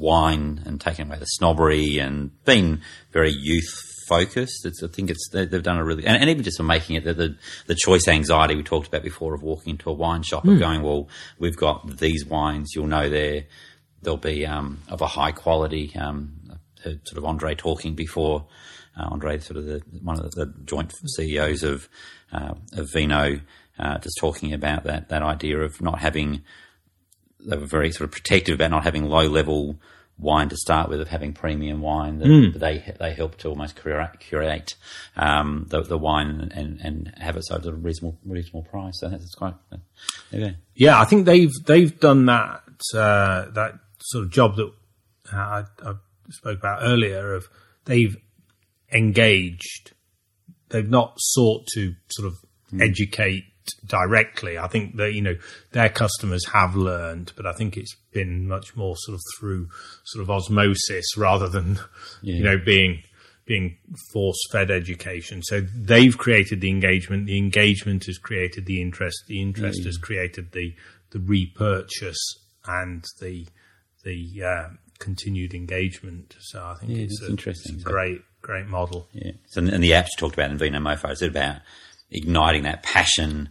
wine 0.00 0.62
and 0.66 0.80
taking 0.80 1.06
away 1.06 1.18
the 1.18 1.26
snobbery 1.26 1.98
and 1.98 2.30
being 2.44 2.80
very 3.12 3.32
youth 3.32 3.68
focused. 4.08 4.66
It's, 4.66 4.82
I 4.82 4.88
think 4.88 5.10
it's 5.10 5.28
they, 5.32 5.46
they've 5.46 5.62
done 5.62 5.78
a 5.78 5.84
really 5.84 6.06
and, 6.06 6.16
and 6.20 6.28
even 6.30 6.42
just 6.44 6.56
for 6.56 6.62
making 6.64 6.96
it 6.96 7.04
the, 7.04 7.14
the 7.14 7.36
the 7.66 7.74
choice 7.76 8.06
anxiety 8.08 8.54
we 8.56 8.62
talked 8.62 8.86
about 8.88 9.02
before 9.02 9.34
of 9.34 9.42
walking 9.42 9.70
into 9.72 9.90
a 9.90 9.92
wine 9.92 10.22
shop 10.22 10.44
and 10.44 10.58
going 10.60 10.82
well 10.82 11.08
we've 11.40 11.56
got 11.56 11.98
these 11.98 12.24
wines 12.24 12.70
you'll 12.74 12.86
know 12.86 13.08
they're 13.08 13.44
they'll 14.02 14.16
be 14.16 14.46
um, 14.46 14.78
of 14.88 15.00
a 15.02 15.06
high 15.06 15.32
quality. 15.32 15.92
Um, 15.96 16.35
heard 16.86 17.06
sort 17.06 17.18
of 17.18 17.24
Andre 17.24 17.54
talking 17.54 17.94
before. 17.94 18.46
Uh, 18.98 19.08
Andre, 19.10 19.38
sort 19.38 19.58
of 19.58 19.66
the, 19.66 19.82
one 20.02 20.18
of 20.18 20.30
the, 20.30 20.46
the 20.46 20.54
joint 20.64 20.92
CEOs 21.16 21.62
of 21.62 21.88
uh, 22.32 22.54
of 22.72 22.90
Vino, 22.92 23.40
uh, 23.78 23.98
just 23.98 24.16
talking 24.18 24.52
about 24.52 24.84
that 24.84 25.08
that 25.08 25.22
idea 25.22 25.58
of 25.60 25.80
not 25.80 25.98
having. 25.98 26.42
They 27.40 27.56
were 27.56 27.66
very 27.66 27.92
sort 27.92 28.08
of 28.08 28.12
protective 28.12 28.54
about 28.56 28.70
not 28.70 28.84
having 28.84 29.04
low 29.04 29.28
level 29.28 29.78
wine 30.18 30.48
to 30.48 30.56
start 30.56 30.88
with, 30.88 31.00
of 31.00 31.08
having 31.08 31.32
premium 31.32 31.80
wine 31.80 32.18
that, 32.18 32.50
that 32.52 32.58
they 32.58 32.94
they 32.98 33.12
help 33.12 33.36
to 33.38 33.48
almost 33.48 33.76
curate, 33.76 34.74
um, 35.16 35.66
the, 35.68 35.82
the 35.82 35.98
wine 35.98 36.50
and, 36.54 36.80
and 36.80 37.12
have 37.18 37.36
it 37.36 37.44
so 37.44 37.56
at 37.56 37.66
a 37.66 37.72
reasonable 37.72 38.18
reasonable 38.24 38.62
price. 38.62 38.98
So 39.00 39.08
that's 39.08 39.34
quite. 39.34 39.54
Uh, 39.72 39.78
there. 40.30 40.56
Yeah, 40.74 41.00
I 41.00 41.04
think 41.04 41.26
they've 41.26 41.52
they've 41.64 41.98
done 41.98 42.26
that 42.26 42.62
uh, 42.94 43.50
that 43.50 43.78
sort 44.00 44.24
of 44.24 44.30
job 44.30 44.56
that 44.56 44.72
uh, 45.32 45.36
I, 45.36 45.64
I 45.82 45.94
spoke 46.30 46.58
about 46.58 46.82
earlier. 46.82 47.34
Of 47.34 47.48
they've 47.84 48.16
engaged, 48.92 49.92
they've 50.68 50.88
not 50.88 51.14
sought 51.18 51.66
to 51.74 51.94
sort 52.10 52.28
of 52.28 52.80
educate 52.80 53.44
directly. 53.84 54.58
I 54.58 54.68
think 54.68 54.96
that 54.96 55.12
you 55.12 55.22
know 55.22 55.36
their 55.72 55.88
customers 55.88 56.46
have 56.52 56.76
learned, 56.76 57.32
but 57.36 57.46
I 57.46 57.52
think 57.52 57.76
it's 57.76 57.96
been 58.12 58.46
much 58.46 58.76
more 58.76 58.96
sort 58.96 59.14
of 59.14 59.20
through 59.38 59.68
sort 60.04 60.22
of 60.22 60.30
osmosis 60.30 61.16
rather 61.16 61.48
than 61.48 61.78
you 62.22 62.42
know 62.42 62.58
being 62.58 63.02
being 63.44 63.78
force 64.12 64.38
fed 64.50 64.70
education. 64.70 65.42
So 65.42 65.60
they've 65.60 66.16
created 66.16 66.60
the 66.60 66.70
engagement. 66.70 67.26
The 67.26 67.38
engagement 67.38 68.06
has 68.06 68.18
created 68.18 68.66
the 68.66 68.80
interest. 68.80 69.24
The 69.28 69.40
interest 69.40 69.84
has 69.84 69.96
created 69.96 70.52
the 70.52 70.74
the 71.10 71.20
repurchase 71.20 72.38
and 72.66 73.04
the 73.20 73.46
the 74.04 74.42
uh, 74.44 74.68
continued 74.96 75.54
engagement. 75.54 76.36
So 76.40 76.62
I 76.64 76.74
think 76.78 76.92
Yeah, 76.92 77.04
it's, 77.04 77.22
a, 77.22 77.28
interesting. 77.28 77.76
it's 77.76 77.84
a 77.84 77.88
great, 77.88 78.22
great 78.42 78.66
model. 78.66 79.08
Yeah. 79.12 79.32
So, 79.46 79.60
and 79.60 79.82
the 79.82 79.92
apps 79.92 80.08
you 80.16 80.18
talked 80.18 80.34
about 80.34 80.50
in 80.50 80.58
Vinomofo 80.58 81.10
is 81.12 81.22
it 81.22 81.30
about 81.30 81.60
igniting 82.10 82.62
that 82.64 82.82
passion 82.82 83.50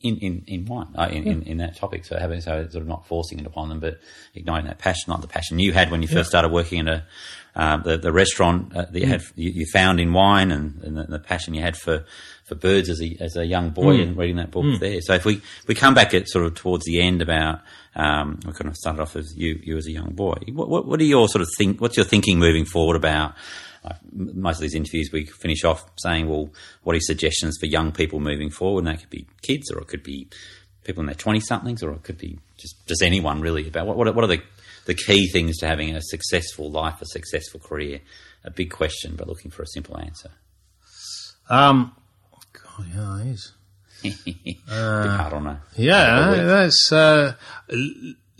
in, 0.00 0.16
in, 0.18 0.44
in 0.48 0.64
wine, 0.66 0.88
uh, 0.96 1.08
in, 1.10 1.26
in, 1.26 1.42
in 1.42 1.56
that 1.58 1.76
topic. 1.76 2.04
So 2.04 2.18
having, 2.18 2.40
so 2.40 2.66
sort 2.68 2.82
of 2.82 2.88
not 2.88 3.06
forcing 3.06 3.38
it 3.38 3.46
upon 3.46 3.68
them, 3.68 3.78
but 3.78 4.00
igniting 4.34 4.66
that 4.66 4.78
passion, 4.78 5.12
like 5.12 5.20
the 5.20 5.28
passion 5.28 5.58
you 5.60 5.72
had 5.72 5.90
when 5.90 6.02
you 6.02 6.08
first 6.08 6.28
started 6.28 6.50
working 6.50 6.80
in 6.80 6.88
a, 6.88 7.06
um, 7.54 7.82
the, 7.84 7.98
the 7.98 8.12
restaurant 8.12 8.74
uh, 8.76 8.86
that 8.90 8.98
you 8.98 9.06
had, 9.06 9.22
you, 9.36 9.50
you 9.50 9.66
found 9.72 10.00
in 10.00 10.12
wine 10.12 10.50
and, 10.50 10.82
and 10.82 10.96
the, 10.96 11.04
the 11.04 11.18
passion 11.20 11.54
you 11.54 11.62
had 11.62 11.76
for, 11.76 12.04
for 12.52 12.58
birds 12.58 12.90
as 12.90 13.00
a, 13.00 13.16
as 13.20 13.36
a 13.36 13.46
young 13.46 13.70
boy 13.70 14.00
and 14.00 14.16
reading 14.16 14.36
that 14.36 14.50
book 14.50 14.78
there. 14.78 15.00
So 15.00 15.14
if 15.14 15.24
we, 15.24 15.40
we 15.66 15.74
come 15.74 15.94
back 15.94 16.12
at 16.12 16.28
sort 16.28 16.44
of 16.44 16.54
towards 16.54 16.84
the 16.84 17.00
end 17.00 17.22
about, 17.22 17.60
um, 17.94 18.40
we 18.44 18.52
kind 18.52 18.68
of 18.68 18.76
started 18.76 19.00
off 19.00 19.16
as 19.16 19.34
you, 19.36 19.58
you 19.62 19.76
as 19.76 19.86
a 19.86 19.92
young 19.92 20.12
boy. 20.12 20.36
What, 20.52 20.68
what, 20.68 20.86
what 20.86 21.00
are 21.00 21.04
your 21.04 21.28
sort 21.28 21.42
of 21.42 21.48
think, 21.56 21.80
what's 21.80 21.96
your 21.96 22.04
thinking 22.04 22.38
moving 22.38 22.64
forward 22.64 22.96
about, 22.96 23.34
like, 23.84 23.96
most 24.12 24.56
of 24.56 24.62
these 24.62 24.74
interviews 24.74 25.10
we 25.12 25.24
finish 25.24 25.64
off 25.64 25.84
saying, 25.98 26.28
well, 26.28 26.50
what 26.82 26.92
are 26.92 26.96
your 26.96 27.02
suggestions 27.02 27.56
for 27.58 27.66
young 27.66 27.90
people 27.90 28.20
moving 28.20 28.50
forward? 28.50 28.80
And 28.80 28.88
that 28.88 29.00
could 29.00 29.10
be 29.10 29.26
kids 29.40 29.70
or 29.70 29.80
it 29.80 29.88
could 29.88 30.02
be 30.02 30.28
people 30.84 31.00
in 31.00 31.06
their 31.06 31.14
20 31.14 31.40
somethings 31.40 31.82
or 31.82 31.92
it 31.92 32.02
could 32.02 32.18
be 32.18 32.38
just, 32.58 32.86
just 32.86 33.02
anyone 33.02 33.40
really 33.40 33.66
about 33.66 33.86
what, 33.86 33.96
what 33.96 34.08
are, 34.08 34.12
what 34.12 34.24
are 34.24 34.28
the, 34.28 34.42
the 34.84 34.94
key 34.94 35.28
things 35.28 35.58
to 35.58 35.66
having 35.66 35.94
a 35.94 36.02
successful 36.02 36.70
life, 36.70 37.00
a 37.00 37.06
successful 37.06 37.60
career? 37.60 38.00
A 38.44 38.50
big 38.50 38.70
question, 38.70 39.14
but 39.16 39.28
looking 39.28 39.50
for 39.50 39.62
a 39.62 39.66
simple 39.68 39.96
answer. 39.96 40.30
Um, 41.48 41.94
God, 42.76 42.86
yeah, 42.94 43.18
it 43.20 43.26
is. 43.28 43.52
Hard 44.68 45.32
on 45.32 45.60
Yeah, 45.76 46.30
that's 46.44 46.92
uh, 46.92 47.34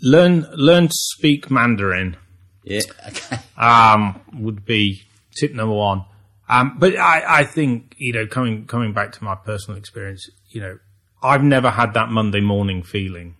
learn 0.01 0.45
learn 0.53 0.87
to 0.87 0.93
speak 0.93 1.49
Mandarin. 1.49 2.17
yeah, 2.63 2.81
okay. 3.07 3.37
um, 3.57 4.19
would 4.33 4.65
be 4.65 5.03
tip 5.35 5.53
number 5.53 5.75
one. 5.75 6.05
Um, 6.49 6.75
but 6.77 6.97
I, 6.97 7.39
I 7.39 7.43
think 7.45 7.95
you 7.97 8.13
know, 8.13 8.27
coming 8.27 8.65
coming 8.65 8.93
back 8.93 9.13
to 9.13 9.23
my 9.23 9.35
personal 9.35 9.77
experience, 9.77 10.29
you 10.49 10.61
know, 10.61 10.79
I've 11.21 11.43
never 11.43 11.69
had 11.69 11.93
that 11.93 12.09
Monday 12.09 12.41
morning 12.41 12.83
feeling. 12.83 13.35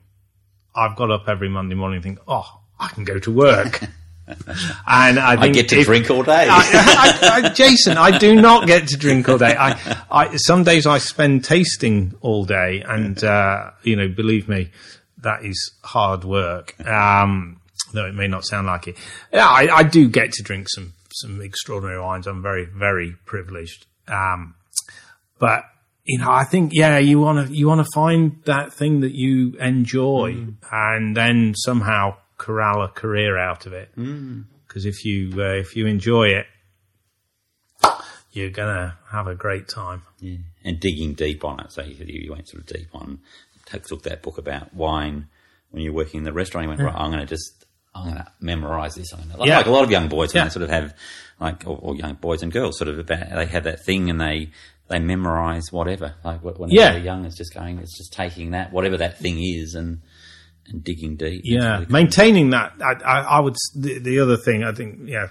I've 0.76 0.96
got 0.96 1.12
up 1.12 1.28
every 1.28 1.50
Monday 1.50 1.76
morning 1.76 1.98
and 1.98 2.04
think, 2.04 2.20
oh, 2.28 2.62
I 2.80 2.88
can 2.88 3.04
go 3.04 3.20
to 3.20 3.32
work, 3.32 3.82
and 4.28 5.20
I 5.20 5.42
I 5.42 5.50
get 5.50 5.70
to 5.70 5.80
if- 5.80 5.86
drink 5.86 6.10
all 6.10 6.24
day. 6.24 6.48
I, 6.50 7.20
I, 7.42 7.48
I, 7.48 7.50
Jason, 7.50 7.98
I 7.98 8.18
do 8.18 8.36
not 8.40 8.68
get 8.68 8.88
to 8.90 8.98
drink 8.98 9.28
all 9.28 9.38
day. 9.38 9.56
I, 9.58 10.04
I, 10.10 10.36
some 10.38 10.64
days 10.64 10.86
I 10.86 10.98
spend 10.98 11.44
tasting 11.44 12.14
all 12.22 12.46
day, 12.46 12.84
and 12.88 13.22
uh, 13.24 13.72
you 13.84 13.96
know, 13.96 14.08
believe 14.08 14.48
me, 14.48 14.72
that 15.20 15.44
is 15.44 15.72
hard 15.84 16.24
work. 16.24 16.80
Um, 16.88 17.60
though 17.94 18.06
it 18.06 18.16
may 18.16 18.28
not 18.28 18.46
sound 18.46 18.68
like 18.68 18.88
it. 18.88 18.98
Yeah, 19.32 19.48
I, 19.48 19.78
I 19.78 19.84
do 19.84 20.10
get 20.10 20.32
to 20.34 20.44
drink 20.44 20.68
some 20.70 20.94
some 21.12 21.42
extraordinary 21.42 22.02
wines. 22.02 22.28
I'm 22.28 22.42
very 22.42 22.66
very 22.66 23.16
privileged. 23.26 23.86
Um, 24.08 24.56
but 25.40 25.66
you 26.06 26.20
know, 26.20 26.30
I 26.32 26.44
think 26.44 26.72
yeah, 26.74 26.98
you 26.98 27.20
want 27.20 27.48
to 27.48 27.54
you 27.54 27.68
want 27.68 27.86
to 27.86 27.92
find 27.94 28.42
that 28.46 28.74
thing 28.74 29.02
that 29.02 29.14
you 29.14 29.56
enjoy, 29.60 30.48
and 30.72 31.16
then 31.16 31.54
somehow 31.56 32.18
corral 32.44 32.82
a 32.84 32.90
career 32.90 33.38
out 33.38 33.66
of 33.66 33.72
it. 33.74 33.90
Because 34.68 34.86
if 34.86 35.06
you 35.06 35.32
uh, 35.38 35.54
if 35.64 35.76
you 35.78 35.86
enjoy 35.88 36.28
it, 36.40 36.46
you're 38.32 38.50
gonna 38.50 38.98
have 39.12 39.28
a 39.28 39.36
great 39.36 39.68
time. 39.68 40.02
Yeah. 40.20 40.38
And 40.66 40.80
digging 40.80 41.14
deep 41.14 41.44
on 41.46 41.60
it. 41.60 41.72
So 41.72 41.84
you, 41.84 41.96
you 42.06 42.32
went 42.32 42.48
sort 42.50 42.62
of 42.64 42.68
deep 42.68 42.88
on, 42.94 43.20
took, 43.66 44.04
that 44.04 44.22
book 44.24 44.38
about 44.38 44.74
wine 44.74 45.28
when 45.72 45.84
you're 45.84 45.94
working 45.94 46.20
in 46.20 46.24
the 46.24 46.34
restaurant. 46.34 46.64
You 46.66 46.70
went, 46.70 46.82
right, 46.82 46.96
I'm 46.96 47.12
going 47.12 47.20
to 47.20 47.28
just, 47.28 47.66
I'm 47.94 48.06
going 48.06 48.16
to 48.16 48.32
memorize 48.40 48.96
this. 48.96 49.12
I'm 49.14 49.20
gonna, 49.28 49.38
like, 49.38 49.48
Yeah. 49.50 49.58
like 49.58 49.66
a 49.66 49.72
lot 49.72 49.84
of 49.84 49.92
young 49.92 50.08
boys, 50.08 50.34
when 50.34 50.40
Yeah. 50.42 50.46
they 50.46 50.50
sort 50.52 50.64
of 50.64 50.70
have, 50.70 50.96
like, 51.40 51.64
or, 51.68 51.78
or 51.78 51.96
young 51.96 52.14
boys 52.16 52.42
and 52.42 52.52
girls, 52.52 52.78
sort 52.78 52.88
of 52.88 52.98
about, 52.98 53.30
they 53.30 53.46
have 53.46 53.66
that 53.66 53.84
thing 53.86 54.10
and 54.10 54.20
they, 54.22 54.52
they 54.88 55.00
memorize 55.00 55.72
whatever. 55.72 56.16
Like 56.24 56.42
when 56.44 56.70
Yeah. 56.70 56.94
they're 56.94 57.02
young, 57.04 57.26
it's 57.26 57.38
just 57.38 57.54
going, 57.54 57.78
it's 57.80 57.98
just 57.98 58.14
taking 58.14 58.52
that, 58.52 58.72
whatever 58.72 58.98
that 58.98 59.20
thing 59.20 59.38
is 59.44 59.76
and, 59.76 60.02
and 60.68 60.84
digging 60.84 61.16
deep. 61.16 61.42
Yeah, 61.44 61.86
maintaining 61.90 62.52
that. 62.52 62.74
I, 62.82 62.94
I, 62.94 63.20
I 63.22 63.40
would. 63.40 63.56
The, 63.76 64.00
the 64.00 64.20
other 64.20 64.38
thing, 64.38 64.64
I 64.64 64.72
think, 64.72 65.00
yeah, 65.06 65.28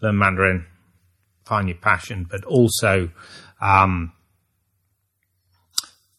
learn 0.00 0.18
Mandarin, 0.18 0.66
find 1.44 1.68
your 1.68 1.78
passion, 1.78 2.26
but 2.30 2.44
also, 2.44 3.10
um, 3.60 4.12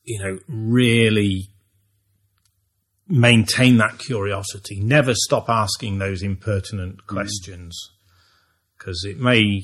you 0.04 0.20
know, 0.20 0.40
really 0.48 1.50
maintain 3.08 3.78
that 3.78 4.00
curiosity. 4.00 4.80
Never 4.80 5.14
stop 5.14 5.50
asking 5.50 6.00
those 6.00 6.24
impertinent 6.24 7.06
questions 7.08 7.92
because 8.78 9.06
it 9.06 9.20
may, 9.20 9.64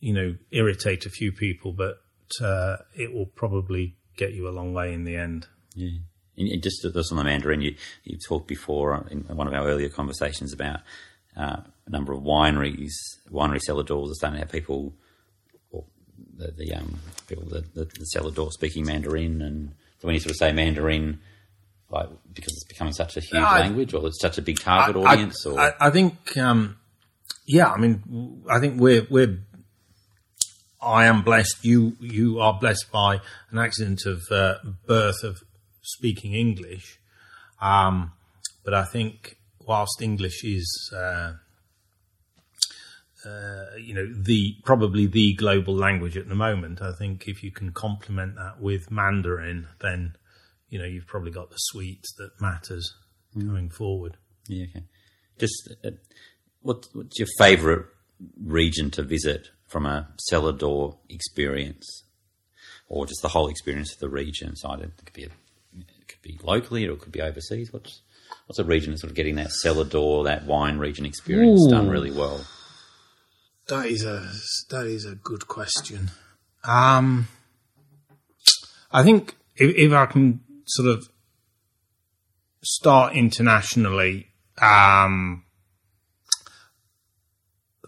you 0.00 0.12
know, 0.14 0.36
irritate 0.50 1.06
a 1.06 1.10
few 1.10 1.32
people, 1.32 1.72
but 1.72 1.98
uh, 2.42 2.76
it 2.94 3.12
will 3.12 3.26
probably 3.26 3.96
get 4.16 4.32
you 4.32 4.48
a 4.48 4.50
long 4.50 4.72
way 4.72 4.92
in 4.92 5.04
the 5.04 5.16
end. 5.16 5.46
Yeah. 5.74 5.98
And 6.36 6.48
and 6.48 6.62
just 6.62 6.82
just 6.82 7.12
on 7.12 7.18
the 7.18 7.24
Mandarin, 7.24 7.60
you, 7.60 7.74
you 8.04 8.18
talked 8.18 8.46
before 8.46 9.06
in 9.10 9.20
one 9.22 9.46
of 9.46 9.54
our 9.54 9.66
earlier 9.66 9.88
conversations 9.88 10.52
about 10.52 10.80
uh, 11.36 11.58
a 11.86 11.90
number 11.90 12.12
of 12.12 12.22
wineries, 12.22 12.92
winery 13.30 13.60
cellar 13.60 13.82
doors 13.84 14.10
are 14.10 14.14
starting 14.14 14.38
to 14.38 14.44
have 14.44 14.52
people, 14.52 14.94
or 15.70 15.84
the, 16.36 16.52
the 16.52 16.74
um, 16.74 16.98
people, 17.28 17.44
the, 17.44 17.64
the, 17.74 17.84
the 17.84 18.04
cellar 18.06 18.30
door 18.30 18.50
speaking 18.52 18.84
Mandarin. 18.86 19.42
And 19.42 19.72
so 19.98 20.06
when 20.08 20.14
you 20.14 20.20
sort 20.20 20.30
of 20.32 20.36
say 20.36 20.52
Mandarin, 20.52 21.20
like 21.90 22.08
because 22.34 22.52
it's 22.52 22.64
becoming 22.64 22.92
such 22.92 23.16
a 23.16 23.20
huge 23.20 23.42
I- 23.42 23.60
language 23.60 23.94
or 23.94 24.06
it's 24.06 24.20
such 24.20 24.38
a 24.38 24.42
big 24.42 24.58
target 24.58 24.96
I- 24.96 25.12
audience, 25.12 25.46
or 25.46 25.58
I, 25.58 25.72
I 25.80 25.90
think, 25.90 26.36
um, 26.36 26.76
yeah, 27.46 27.70
I 27.70 27.78
mean, 27.78 28.42
I 28.50 28.60
think 28.60 28.80
we're 28.80 29.06
we're. 29.08 29.38
I 30.82 31.06
am 31.06 31.22
blessed. 31.22 31.64
You 31.64 31.96
you 32.00 32.40
are 32.40 32.58
blessed 32.58 32.92
by 32.92 33.20
an 33.50 33.58
accident 33.58 34.04
of 34.06 34.22
uh, 34.30 34.56
birth 34.86 35.24
of 35.24 35.42
speaking 35.86 36.34
English, 36.34 36.98
um, 37.60 38.12
but 38.64 38.74
I 38.74 38.84
think 38.84 39.36
whilst 39.60 40.02
English 40.02 40.44
is. 40.44 40.92
Uh, 40.94 41.34
uh, 43.24 43.76
you 43.76 43.92
know 43.92 44.06
the 44.12 44.54
probably 44.64 45.06
the 45.06 45.34
global 45.34 45.74
language 45.74 46.16
at 46.16 46.28
the 46.28 46.34
moment. 46.34 46.80
I 46.80 46.92
think 46.92 47.26
if 47.26 47.42
you 47.42 47.50
can 47.50 47.72
complement 47.72 48.36
that 48.36 48.60
with 48.60 48.90
Mandarin, 48.90 49.66
then 49.80 50.16
you 50.68 50.78
know 50.78 50.84
you've 50.84 51.08
probably 51.08 51.32
got 51.32 51.50
the 51.50 51.56
suite 51.56 52.04
that 52.18 52.30
matters 52.40 52.94
going 53.36 53.70
forward. 53.70 54.16
Yeah, 54.48 54.66
okay. 54.70 54.84
Just 55.38 55.74
uh, 55.84 55.90
what, 56.62 56.86
what's 56.92 57.18
your 57.18 57.28
favourite 57.38 57.86
region 58.42 58.90
to 58.92 59.02
visit 59.02 59.48
from 59.66 59.86
a 59.86 60.08
cellar 60.18 60.52
door 60.52 60.98
experience, 61.08 62.04
or 62.88 63.06
just 63.06 63.22
the 63.22 63.28
whole 63.28 63.48
experience 63.48 63.92
of 63.92 63.98
the 63.98 64.08
region? 64.08 64.54
So 64.56 64.72
it 64.72 64.92
could 65.04 65.12
be 65.12 65.24
a, 65.24 65.30
be 66.26 66.38
locally 66.42 66.86
or 66.86 66.92
it 66.92 67.00
could 67.00 67.12
be 67.12 67.22
overseas. 67.22 67.72
What's 67.72 68.02
what's 68.46 68.58
a 68.58 68.64
region 68.64 68.90
that's 68.90 69.02
sort 69.02 69.10
of 69.10 69.16
getting 69.16 69.36
that 69.36 69.52
cellar 69.52 69.84
door, 69.84 70.24
that 70.24 70.44
wine 70.44 70.78
region 70.78 71.04
experience 71.04 71.66
done 71.68 71.88
really 71.88 72.10
well? 72.10 72.44
That 73.68 73.86
is 73.86 74.04
a 74.04 74.28
that 74.70 74.86
is 74.86 75.04
a 75.04 75.14
good 75.14 75.48
question. 75.48 76.10
Um, 76.64 77.28
I 78.92 79.02
think 79.02 79.36
if, 79.56 79.74
if 79.76 79.92
I 79.92 80.06
can 80.06 80.40
sort 80.66 80.88
of 80.88 81.08
start 82.62 83.14
internationally, 83.14 84.28
um, 84.60 85.44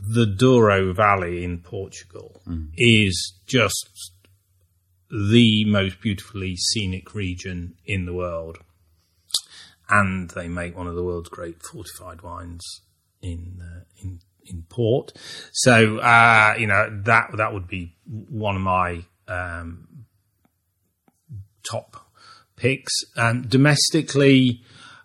the 0.00 0.26
Douro 0.26 0.92
Valley 0.92 1.44
in 1.44 1.58
Portugal 1.58 2.40
is 2.76 3.34
just 3.46 4.12
the 5.10 5.64
most 5.64 6.00
beautifully 6.00 6.56
scenic 6.56 7.14
region 7.14 7.74
in 7.86 8.04
the 8.04 8.12
world, 8.12 8.58
and 9.88 10.30
they 10.30 10.48
make 10.48 10.76
one 10.76 10.86
of 10.86 10.94
the 10.94 11.02
world's 11.02 11.28
great 11.28 11.62
fortified 11.62 12.22
wines 12.22 12.62
in 13.22 13.62
uh, 13.62 13.84
in 14.02 14.20
in 14.46 14.64
port. 14.68 15.12
So 15.52 15.98
uh, 15.98 16.54
you 16.58 16.66
know 16.66 17.00
that 17.04 17.30
that 17.36 17.52
would 17.52 17.68
be 17.68 17.94
one 18.06 18.56
of 18.56 18.62
my 18.62 19.04
um, 19.26 20.04
top 21.68 21.96
picks. 22.56 22.92
Um, 23.16 23.42
domestically, 23.42 24.62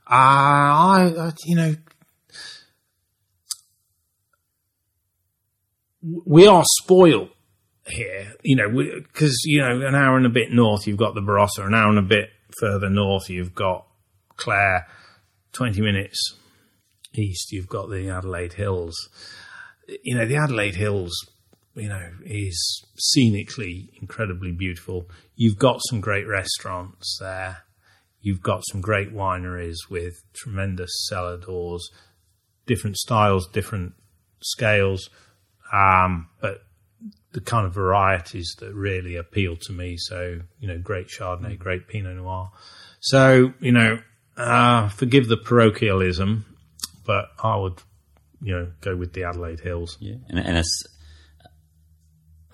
uh, 0.09 0.13
I 0.13 1.13
uh, 1.17 1.31
you 1.45 1.55
know 1.55 1.75
we 6.25 6.47
are 6.47 6.63
spoiled 6.81 7.29
here, 7.85 8.33
you 8.43 8.55
know, 8.55 8.69
because 8.69 9.41
you 9.45 9.59
know 9.61 9.85
an 9.85 9.95
hour 9.95 10.17
and 10.17 10.25
a 10.25 10.29
bit 10.29 10.51
north 10.51 10.87
you've 10.87 10.97
got 10.97 11.15
the 11.15 11.21
Barossa, 11.21 11.65
an 11.65 11.73
hour 11.73 11.89
and 11.89 11.99
a 11.99 12.01
bit 12.01 12.29
further 12.59 12.89
north 12.89 13.29
you've 13.29 13.53
got 13.55 13.85
Clare, 14.37 14.87
twenty 15.51 15.81
minutes 15.81 16.35
east 17.15 17.51
you've 17.51 17.67
got 17.67 17.89
the 17.89 18.09
Adelaide 18.09 18.53
Hills. 18.53 18.95
You 20.03 20.15
know, 20.15 20.25
the 20.25 20.37
Adelaide 20.37 20.75
Hills, 20.75 21.13
you 21.75 21.89
know, 21.89 22.09
is 22.25 22.85
scenically 22.97 23.89
incredibly 24.01 24.51
beautiful. 24.51 25.09
You've 25.35 25.59
got 25.59 25.81
some 25.89 25.99
great 26.01 26.27
restaurants 26.27 27.17
there. 27.19 27.63
you've 28.23 28.41
got 28.41 28.63
some 28.71 28.81
great 28.81 29.13
wineries 29.13 29.89
with 29.89 30.23
tremendous 30.33 30.91
cellar 31.07 31.37
doors, 31.37 31.91
different 32.65 32.97
styles, 32.97 33.47
different 33.49 33.93
scales, 34.41 35.09
um, 35.71 36.29
but 36.41 36.63
the 37.33 37.41
kind 37.41 37.65
of 37.65 37.73
varieties 37.73 38.55
that 38.59 38.73
really 38.73 39.15
appeal 39.15 39.57
to 39.57 39.73
me. 39.73 39.97
So, 39.97 40.39
you 40.59 40.67
know, 40.67 40.77
great 40.77 41.07
Chardonnay, 41.07 41.57
great 41.57 41.87
Pinot 41.87 42.15
Noir. 42.15 42.51
So, 42.99 43.53
you 43.59 43.71
know, 43.71 43.99
uh, 44.37 44.89
forgive 44.89 45.27
the 45.27 45.37
parochialism, 45.37 46.45
but 47.05 47.25
I 47.43 47.55
would, 47.57 47.81
you 48.41 48.53
know, 48.53 48.71
go 48.81 48.95
with 48.95 49.13
the 49.13 49.23
Adelaide 49.23 49.59
Hills. 49.59 49.97
Yeah, 49.99 50.15
and, 50.29 50.39
and 50.39 50.57
a, 50.57 50.63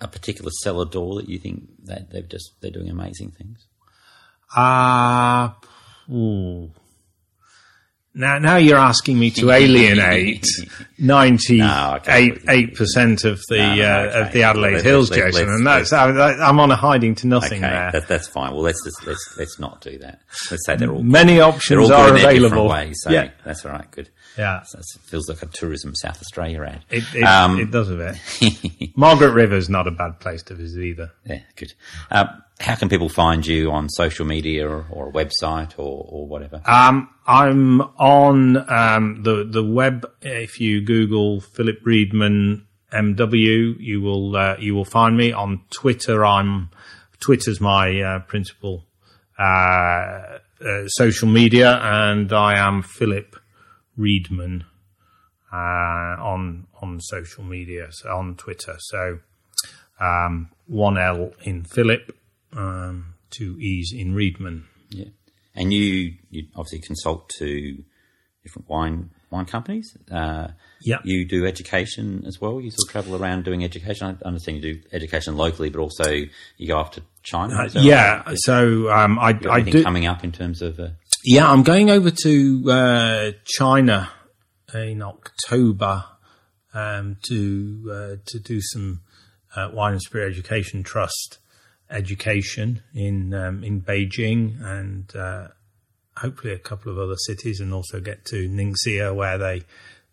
a 0.00 0.08
particular 0.08 0.50
cellar 0.62 0.86
door 0.86 1.16
that 1.16 1.28
you 1.28 1.38
think 1.38 1.68
that 1.84 2.10
they've 2.10 2.28
just 2.28 2.60
they're 2.60 2.70
doing 2.70 2.88
amazing 2.88 3.32
things. 3.32 3.66
Ah, 4.56 5.58
uh, 6.08 6.66
now, 8.14 8.38
now 8.38 8.56
you're 8.56 8.78
asking 8.78 9.18
me 9.18 9.30
to 9.32 9.50
alienate 9.52 10.46
ninety 10.98 11.60
eight 11.62 12.74
percent 12.74 13.24
of 13.24 13.40
the 13.48 13.58
no, 13.58 13.74
no, 13.74 13.82
uh, 13.82 14.26
of 14.26 14.32
the 14.32 14.42
Adelaide 14.42 14.74
let, 14.74 14.84
Hills, 14.84 15.10
let, 15.10 15.32
Jason, 15.32 15.48
and 15.48 15.66
that's 15.66 15.92
I, 15.92 16.48
am 16.48 16.58
on 16.60 16.70
a 16.70 16.76
hiding 16.76 17.14
to 17.16 17.26
nothing 17.26 17.64
okay, 17.64 17.72
there. 17.72 17.92
That, 17.92 18.08
that's 18.08 18.26
fine. 18.26 18.52
Well, 18.52 18.62
let's 18.62 18.82
just 18.84 19.06
let's 19.06 19.34
let's 19.38 19.58
not 19.58 19.80
do 19.80 19.98
that. 19.98 20.20
Let's 20.50 20.66
say 20.66 20.76
they're 20.76 20.92
all 20.92 21.02
many 21.02 21.40
options 21.40 21.90
all 21.90 21.96
are 21.96 22.14
available. 22.14 22.68
Ways, 22.68 23.00
so 23.02 23.10
yeah, 23.10 23.30
that's 23.44 23.64
all 23.64 23.72
right. 23.72 23.90
Good. 23.90 24.10
Yeah, 24.38 24.62
so 24.62 24.78
it 24.78 24.84
feels 25.02 25.28
like 25.28 25.42
a 25.42 25.46
tourism 25.46 25.94
South 25.94 26.20
Australia 26.20 26.62
ad. 26.62 26.84
It, 26.88 27.04
it, 27.14 27.22
um, 27.22 27.58
it 27.58 27.70
does 27.70 27.90
a 27.90 27.96
bit. 27.96 28.96
Margaret 28.96 29.32
River's 29.32 29.68
not 29.68 29.86
a 29.86 29.90
bad 29.90 30.20
place 30.20 30.42
to 30.44 30.54
visit 30.54 30.82
either. 30.82 31.12
Yeah, 31.24 31.40
good. 31.56 31.72
Uh, 32.10 32.26
how 32.60 32.76
can 32.76 32.88
people 32.88 33.08
find 33.08 33.46
you 33.46 33.70
on 33.70 33.88
social 33.88 34.24
media 34.24 34.68
or, 34.68 34.86
or 34.90 35.08
a 35.08 35.12
website 35.12 35.72
or, 35.78 36.06
or 36.08 36.26
whatever? 36.26 36.62
Um, 36.64 37.08
I'm 37.26 37.80
on 37.80 38.56
um, 38.70 39.22
the 39.22 39.44
the 39.44 39.64
web. 39.64 40.08
If 40.22 40.60
you 40.60 40.80
Google 40.80 41.40
Philip 41.40 41.82
Reedman 41.82 42.64
MW, 42.92 43.76
you 43.78 44.00
will 44.00 44.36
uh, 44.36 44.56
you 44.58 44.74
will 44.74 44.84
find 44.84 45.16
me 45.16 45.32
on 45.32 45.62
Twitter. 45.70 46.24
I'm 46.24 46.70
Twitter's 47.20 47.60
my 47.60 48.00
uh, 48.00 48.18
principal 48.20 48.84
uh, 49.38 49.42
uh 49.42 50.86
social 50.86 51.28
media, 51.28 51.78
and 51.82 52.32
I 52.32 52.58
am 52.58 52.82
Philip 52.82 53.39
Reedman 54.00 54.64
uh, 55.52 55.56
on 56.22 56.66
on 56.80 57.00
social 57.00 57.44
media, 57.44 57.88
so 57.90 58.08
on 58.10 58.36
Twitter. 58.36 58.76
So 58.78 59.20
um, 60.00 60.50
one 60.66 60.96
L 60.98 61.32
in 61.42 61.64
Philip 61.64 62.16
um, 62.52 63.14
to 63.30 63.58
ease 63.60 63.92
in 63.92 64.14
Reedman. 64.14 64.64
Yeah, 64.90 65.10
and 65.54 65.72
you 65.72 66.14
you 66.30 66.46
obviously 66.56 66.80
consult 66.80 67.28
to 67.38 67.82
different 68.42 68.68
wine 68.68 69.10
wine 69.30 69.44
companies. 69.44 69.96
Uh, 70.10 70.48
yeah, 70.80 70.98
you 71.04 71.24
do 71.24 71.46
education 71.46 72.24
as 72.26 72.40
well. 72.40 72.60
You 72.60 72.70
sort 72.70 72.88
of 72.88 72.92
travel 72.92 73.22
around 73.22 73.44
doing 73.44 73.64
education. 73.64 74.18
I 74.22 74.26
understand 74.26 74.62
you 74.62 74.74
do 74.74 74.82
education 74.92 75.36
locally, 75.36 75.68
but 75.68 75.80
also 75.80 76.10
you 76.56 76.66
go 76.66 76.78
off 76.78 76.92
to 76.92 77.02
China. 77.22 77.54
Uh, 77.54 77.68
yeah, 77.74 78.22
right? 78.22 78.36
so 78.38 78.90
um, 78.90 79.18
I, 79.18 79.38
I 79.48 79.60
do 79.60 79.82
coming 79.82 80.06
up 80.06 80.24
in 80.24 80.32
terms 80.32 80.62
of. 80.62 80.80
Uh, 80.80 80.88
yeah, 81.24 81.50
I'm 81.50 81.62
going 81.62 81.90
over 81.90 82.10
to 82.10 82.70
uh, 82.70 83.32
China 83.44 84.10
in 84.72 85.02
October 85.02 86.04
um, 86.72 87.16
to 87.28 87.90
uh, 87.92 88.16
to 88.26 88.38
do 88.38 88.60
some 88.60 89.02
uh, 89.54 89.70
wine 89.72 89.92
and 89.92 90.02
spirit 90.02 90.30
education 90.30 90.82
trust 90.82 91.38
education 91.90 92.82
in 92.94 93.34
um, 93.34 93.64
in 93.64 93.82
Beijing 93.82 94.62
and 94.64 95.14
uh, 95.14 95.48
hopefully 96.16 96.54
a 96.54 96.58
couple 96.58 96.90
of 96.90 96.98
other 96.98 97.16
cities, 97.16 97.60
and 97.60 97.74
also 97.74 98.00
get 98.00 98.24
to 98.26 98.48
Ningxia 98.48 99.14
where 99.14 99.36
they 99.36 99.62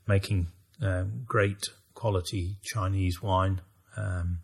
making 0.08 0.48
um, 0.82 1.24
great 1.26 1.64
quality 1.94 2.58
Chinese 2.64 3.22
wine. 3.22 3.62
Um, 3.96 4.40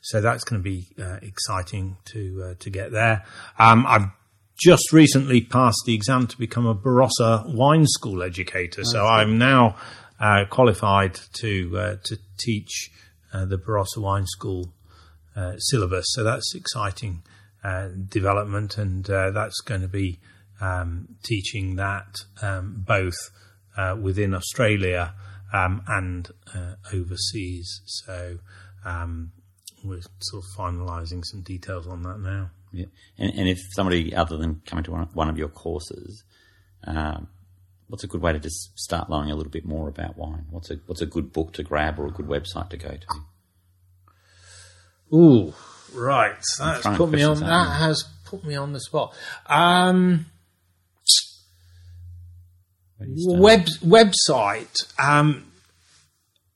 so 0.00 0.20
that's 0.20 0.44
going 0.44 0.62
to 0.62 0.64
be 0.64 0.88
uh, 1.00 1.18
exciting 1.22 1.96
to 2.06 2.50
uh, 2.50 2.54
to 2.58 2.70
get 2.70 2.90
there. 2.90 3.24
Um, 3.58 3.86
I've 3.86 4.08
just 4.56 4.92
recently 4.92 5.40
passed 5.40 5.82
the 5.86 5.94
exam 5.94 6.26
to 6.28 6.38
become 6.38 6.66
a 6.66 6.74
Barossa 6.74 7.52
wine 7.52 7.86
school 7.86 8.22
educator, 8.22 8.84
so 8.84 9.06
I'm 9.06 9.38
now 9.38 9.76
uh, 10.20 10.44
qualified 10.48 11.18
to 11.40 11.78
uh, 11.78 11.96
to 12.04 12.18
teach 12.38 12.90
uh, 13.32 13.44
the 13.44 13.58
Barossa 13.58 13.98
wine 13.98 14.26
school 14.26 14.72
uh, 15.34 15.56
syllabus. 15.58 16.06
So 16.10 16.22
that's 16.22 16.54
exciting 16.54 17.22
uh, 17.64 17.88
development, 18.08 18.78
and 18.78 19.08
uh, 19.08 19.30
that's 19.30 19.60
going 19.60 19.80
to 19.82 19.88
be 19.88 20.20
um, 20.60 21.16
teaching 21.22 21.76
that 21.76 22.24
um, 22.40 22.84
both 22.86 23.16
uh, 23.76 23.96
within 24.00 24.34
Australia 24.34 25.14
um, 25.52 25.82
and 25.88 26.30
uh, 26.54 26.74
overseas. 26.92 27.82
So 27.86 28.38
um, 28.84 29.32
we're 29.84 30.02
sort 30.20 30.44
of 30.44 30.50
finalising 30.56 31.24
some 31.24 31.42
details 31.42 31.86
on 31.86 32.02
that 32.02 32.20
now. 32.20 32.50
Yeah, 32.72 32.86
and, 33.18 33.32
and, 33.34 33.48
if 33.48 33.58
somebody 33.72 34.14
other 34.14 34.36
than 34.38 34.62
coming 34.64 34.84
to 34.84 34.92
one, 34.92 35.08
one 35.12 35.28
of 35.28 35.38
your 35.38 35.48
courses. 35.48 36.24
Um, 36.84 37.28
what's 37.88 38.04
a 38.04 38.06
good 38.06 38.22
way 38.22 38.32
to 38.32 38.38
just 38.38 38.78
start 38.78 39.10
learning 39.10 39.30
a 39.30 39.36
little 39.36 39.50
bit 39.50 39.66
more 39.66 39.88
about 39.88 40.16
wine? 40.16 40.46
What's 40.48 40.70
a 40.70 40.76
what's 40.86 41.02
a 41.02 41.06
good 41.06 41.32
book 41.32 41.52
to 41.54 41.62
grab 41.62 41.98
or 42.00 42.06
a 42.06 42.10
good 42.10 42.26
website 42.26 42.70
to 42.70 42.78
go 42.78 42.88
to? 42.88 43.06
Ooh, 45.14 45.54
right. 45.94 46.42
That's 46.58 46.86
put 46.96 47.10
me 47.10 47.22
on. 47.22 47.40
That 47.40 47.80
has 47.80 48.04
put 48.24 48.44
me 48.44 48.54
on 48.56 48.72
the 48.72 48.80
spot. 48.80 49.14
Um, 49.46 50.26
web 52.98 53.66
website. 53.84 54.98
Um, 54.98 55.51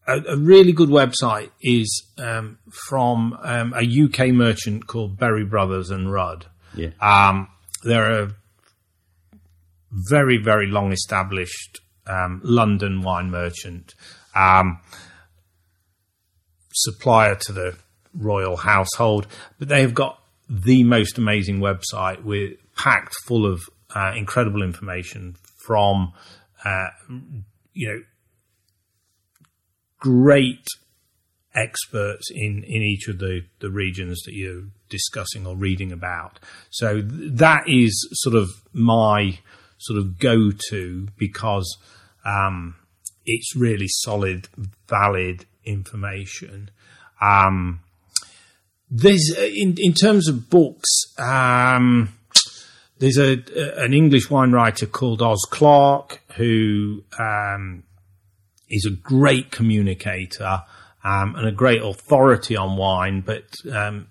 a, 0.06 0.20
a, 0.28 0.36
really 0.36 0.72
good 0.72 0.88
website 0.88 1.50
is 1.60 2.04
um, 2.18 2.58
from 2.88 3.38
um, 3.42 3.74
a 3.74 4.04
UK 4.04 4.28
merchant 4.32 4.86
called 4.86 5.18
Berry 5.18 5.44
Brothers 5.44 5.90
and 5.90 6.12
Rudd. 6.12 6.46
Yeah. 6.74 6.90
Um, 7.00 7.48
they're 7.82 8.22
a 8.22 8.34
very, 9.90 10.38
very 10.38 10.66
long 10.66 10.92
established 10.92 11.80
um, 12.06 12.40
London 12.44 13.02
wine 13.02 13.30
merchant, 13.30 13.94
um, 14.34 14.80
supplier 16.72 17.34
to 17.34 17.52
the 17.52 17.76
royal 18.14 18.56
household, 18.56 19.26
but 19.58 19.68
they 19.68 19.80
have 19.80 19.94
got 19.94 20.20
the 20.48 20.84
most 20.84 21.18
amazing 21.18 21.58
website 21.58 22.22
with 22.22 22.52
packed 22.76 23.14
full 23.26 23.46
of 23.46 23.62
uh, 23.94 24.12
incredible 24.16 24.62
information 24.62 25.36
from 25.56 26.12
uh, 26.64 26.88
you 27.72 27.88
know 27.88 28.02
great 30.06 30.66
experts 31.54 32.30
in 32.30 32.62
in 32.64 32.82
each 32.82 33.08
of 33.08 33.18
the 33.18 33.42
the 33.60 33.70
regions 33.70 34.22
that 34.26 34.34
you're 34.34 34.64
discussing 34.88 35.46
or 35.46 35.56
reading 35.56 35.90
about. 35.92 36.38
So 36.70 37.00
th- 37.00 37.32
that 37.34 37.64
is 37.66 38.08
sort 38.12 38.36
of 38.36 38.50
my 38.72 39.38
sort 39.78 39.98
of 39.98 40.18
go 40.18 40.50
to 40.70 41.08
because 41.16 41.78
um, 42.24 42.76
it's 43.24 43.56
really 43.56 43.88
solid, 43.88 44.48
valid 44.88 45.46
information. 45.64 46.70
Um, 47.20 47.80
there's 48.90 49.34
uh, 49.36 49.42
in 49.42 49.76
in 49.78 49.94
terms 49.94 50.28
of 50.28 50.48
books. 50.50 50.88
Um, 51.18 52.12
there's 52.98 53.18
a, 53.18 53.36
an 53.78 53.92
English 53.92 54.30
wine 54.30 54.52
writer 54.52 54.86
called 54.86 55.20
Oz 55.20 55.46
Clarke 55.50 56.22
who 56.36 57.04
um, 57.18 57.82
is 58.68 58.84
a 58.86 58.90
great 58.90 59.50
communicator 59.50 60.62
um, 61.04 61.36
and 61.36 61.46
a 61.46 61.52
great 61.52 61.82
authority 61.82 62.56
on 62.56 62.76
wine, 62.76 63.20
but 63.20 63.44
um, 63.72 64.08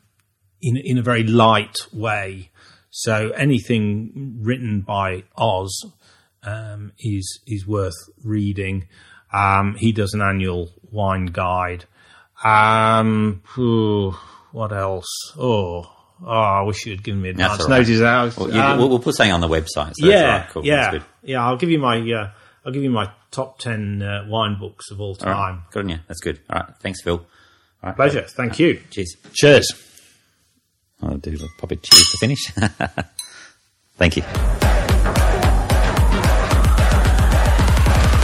in 0.62 0.78
in 0.78 0.98
a 0.98 1.02
very 1.02 1.24
light 1.24 1.76
way. 1.92 2.52
So 2.90 3.32
anything 3.32 4.38
written 4.42 4.82
by 4.82 5.24
Oz 5.38 5.86
um, 6.44 6.94
is 7.00 7.40
is 7.46 7.68
worth 7.68 7.98
reading. 8.24 8.88
Um, 9.34 9.76
he 9.78 9.92
does 9.92 10.14
an 10.14 10.22
annual 10.22 10.72
wine 10.92 11.26
guide. 11.26 11.86
Um, 12.44 13.42
what 14.52 14.72
else? 14.72 15.34
Oh, 15.38 15.92
oh, 16.26 16.30
I 16.30 16.62
wish 16.62 16.86
you'd 16.86 17.04
given 17.04 17.22
me 17.22 17.30
advance 17.30 17.60
right. 17.62 17.70
notice. 17.70 18.02
Out. 18.02 18.38
Well, 18.38 18.58
um, 18.58 18.78
we'll, 18.78 18.90
we'll, 18.90 19.00
put 19.00 19.16
something 19.16 19.34
on 19.34 19.42
the 19.42 19.50
website. 19.50 19.94
So 19.96 20.08
yeah, 20.08 20.40
right. 20.40 20.50
cool. 20.50 20.66
yeah, 20.66 21.00
yeah. 21.24 21.46
I'll 21.46 21.58
give 21.58 21.70
you 21.70 21.80
my 21.80 22.00
uh, 22.00 22.32
I'll 22.66 22.72
give 22.72 22.84
you 22.84 22.90
my 22.90 23.12
top 23.36 23.60
ten 23.60 24.02
uh, 24.02 24.26
wine 24.28 24.58
books 24.60 24.90
of 24.92 25.02
all 25.02 25.16
time. 25.16 25.36
All 25.36 25.42
right. 25.42 25.60
Good 25.72 25.84
on 25.84 25.90
you. 25.90 26.00
That's 26.08 26.22
good. 26.22 26.40
All 26.50 26.62
right. 26.62 26.74
Thanks, 26.82 27.02
Phil. 27.02 27.18
All 27.18 27.26
right. 27.84 27.96
Pleasure. 27.96 28.22
Thank 28.22 28.60
you. 28.60 28.82
Cheers. 28.92 29.16
Cheers. 29.34 29.68
I'll 31.02 31.18
do 31.18 31.38
probably 31.58 31.78
cheers 31.78 32.10
to 32.10 32.18
finish. 32.18 32.52
Thank 33.98 34.18
you. 34.18 34.24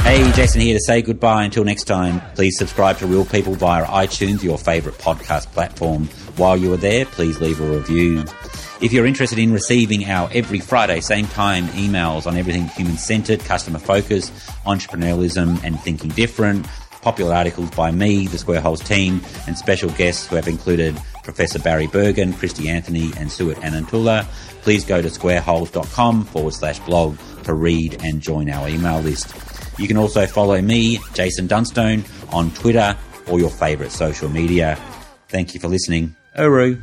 Hey, 0.03 0.29
Jason 0.33 0.61
here 0.61 0.73
to 0.73 0.83
say 0.83 1.01
goodbye 1.01 1.43
until 1.45 1.63
next 1.63 1.85
time. 1.85 2.19
Please 2.33 2.57
subscribe 2.57 2.97
to 2.97 3.07
Real 3.07 3.23
People 3.23 3.53
via 3.53 3.85
iTunes, 3.85 4.43
your 4.43 4.57
favourite 4.57 4.97
podcast 4.97 5.45
platform. 5.53 6.07
While 6.38 6.57
you 6.57 6.73
are 6.73 6.77
there, 6.77 7.05
please 7.05 7.39
leave 7.39 7.61
a 7.61 7.65
review. 7.65 8.25
If 8.81 8.91
you're 8.91 9.05
interested 9.05 9.37
in 9.37 9.53
receiving 9.53 10.05
our 10.05 10.27
every 10.33 10.59
Friday, 10.59 11.01
same 11.01 11.27
time 11.27 11.65
emails 11.67 12.25
on 12.25 12.35
everything 12.35 12.67
human 12.69 12.97
centered, 12.97 13.39
customer 13.41 13.77
focused, 13.77 14.33
entrepreneurialism, 14.65 15.63
and 15.63 15.79
thinking 15.79 16.09
different, 16.09 16.65
popular 17.03 17.35
articles 17.35 17.69
by 17.71 17.91
me, 17.91 18.25
the 18.25 18.39
Square 18.39 18.61
Holes 18.61 18.81
team, 18.81 19.21
and 19.45 19.55
special 19.55 19.91
guests 19.91 20.25
who 20.25 20.35
have 20.35 20.47
included 20.47 20.99
Professor 21.23 21.59
Barry 21.59 21.85
Bergen, 21.85 22.33
Christy 22.33 22.69
Anthony, 22.69 23.11
and 23.17 23.31
Suet 23.31 23.57
Anantula, 23.57 24.25
please 24.63 24.83
go 24.83 24.99
to 24.99 25.09
squareholes.com 25.09 26.25
forward 26.25 26.53
slash 26.55 26.79
blog 26.79 27.19
to 27.43 27.53
read 27.53 28.03
and 28.03 28.19
join 28.19 28.49
our 28.49 28.67
email 28.67 28.99
list. 29.01 29.35
You 29.77 29.87
can 29.87 29.97
also 29.97 30.25
follow 30.25 30.59
me, 30.59 30.99
Jason 31.13 31.45
Dunstone, 31.45 32.03
on 32.29 32.49
Twitter 32.51 32.97
or 33.27 33.39
your 33.39 33.51
favourite 33.51 33.91
social 33.91 34.27
media. 34.29 34.75
Thank 35.27 35.53
you 35.53 35.59
for 35.59 35.67
listening. 35.67 36.15
Uru. 36.35 36.81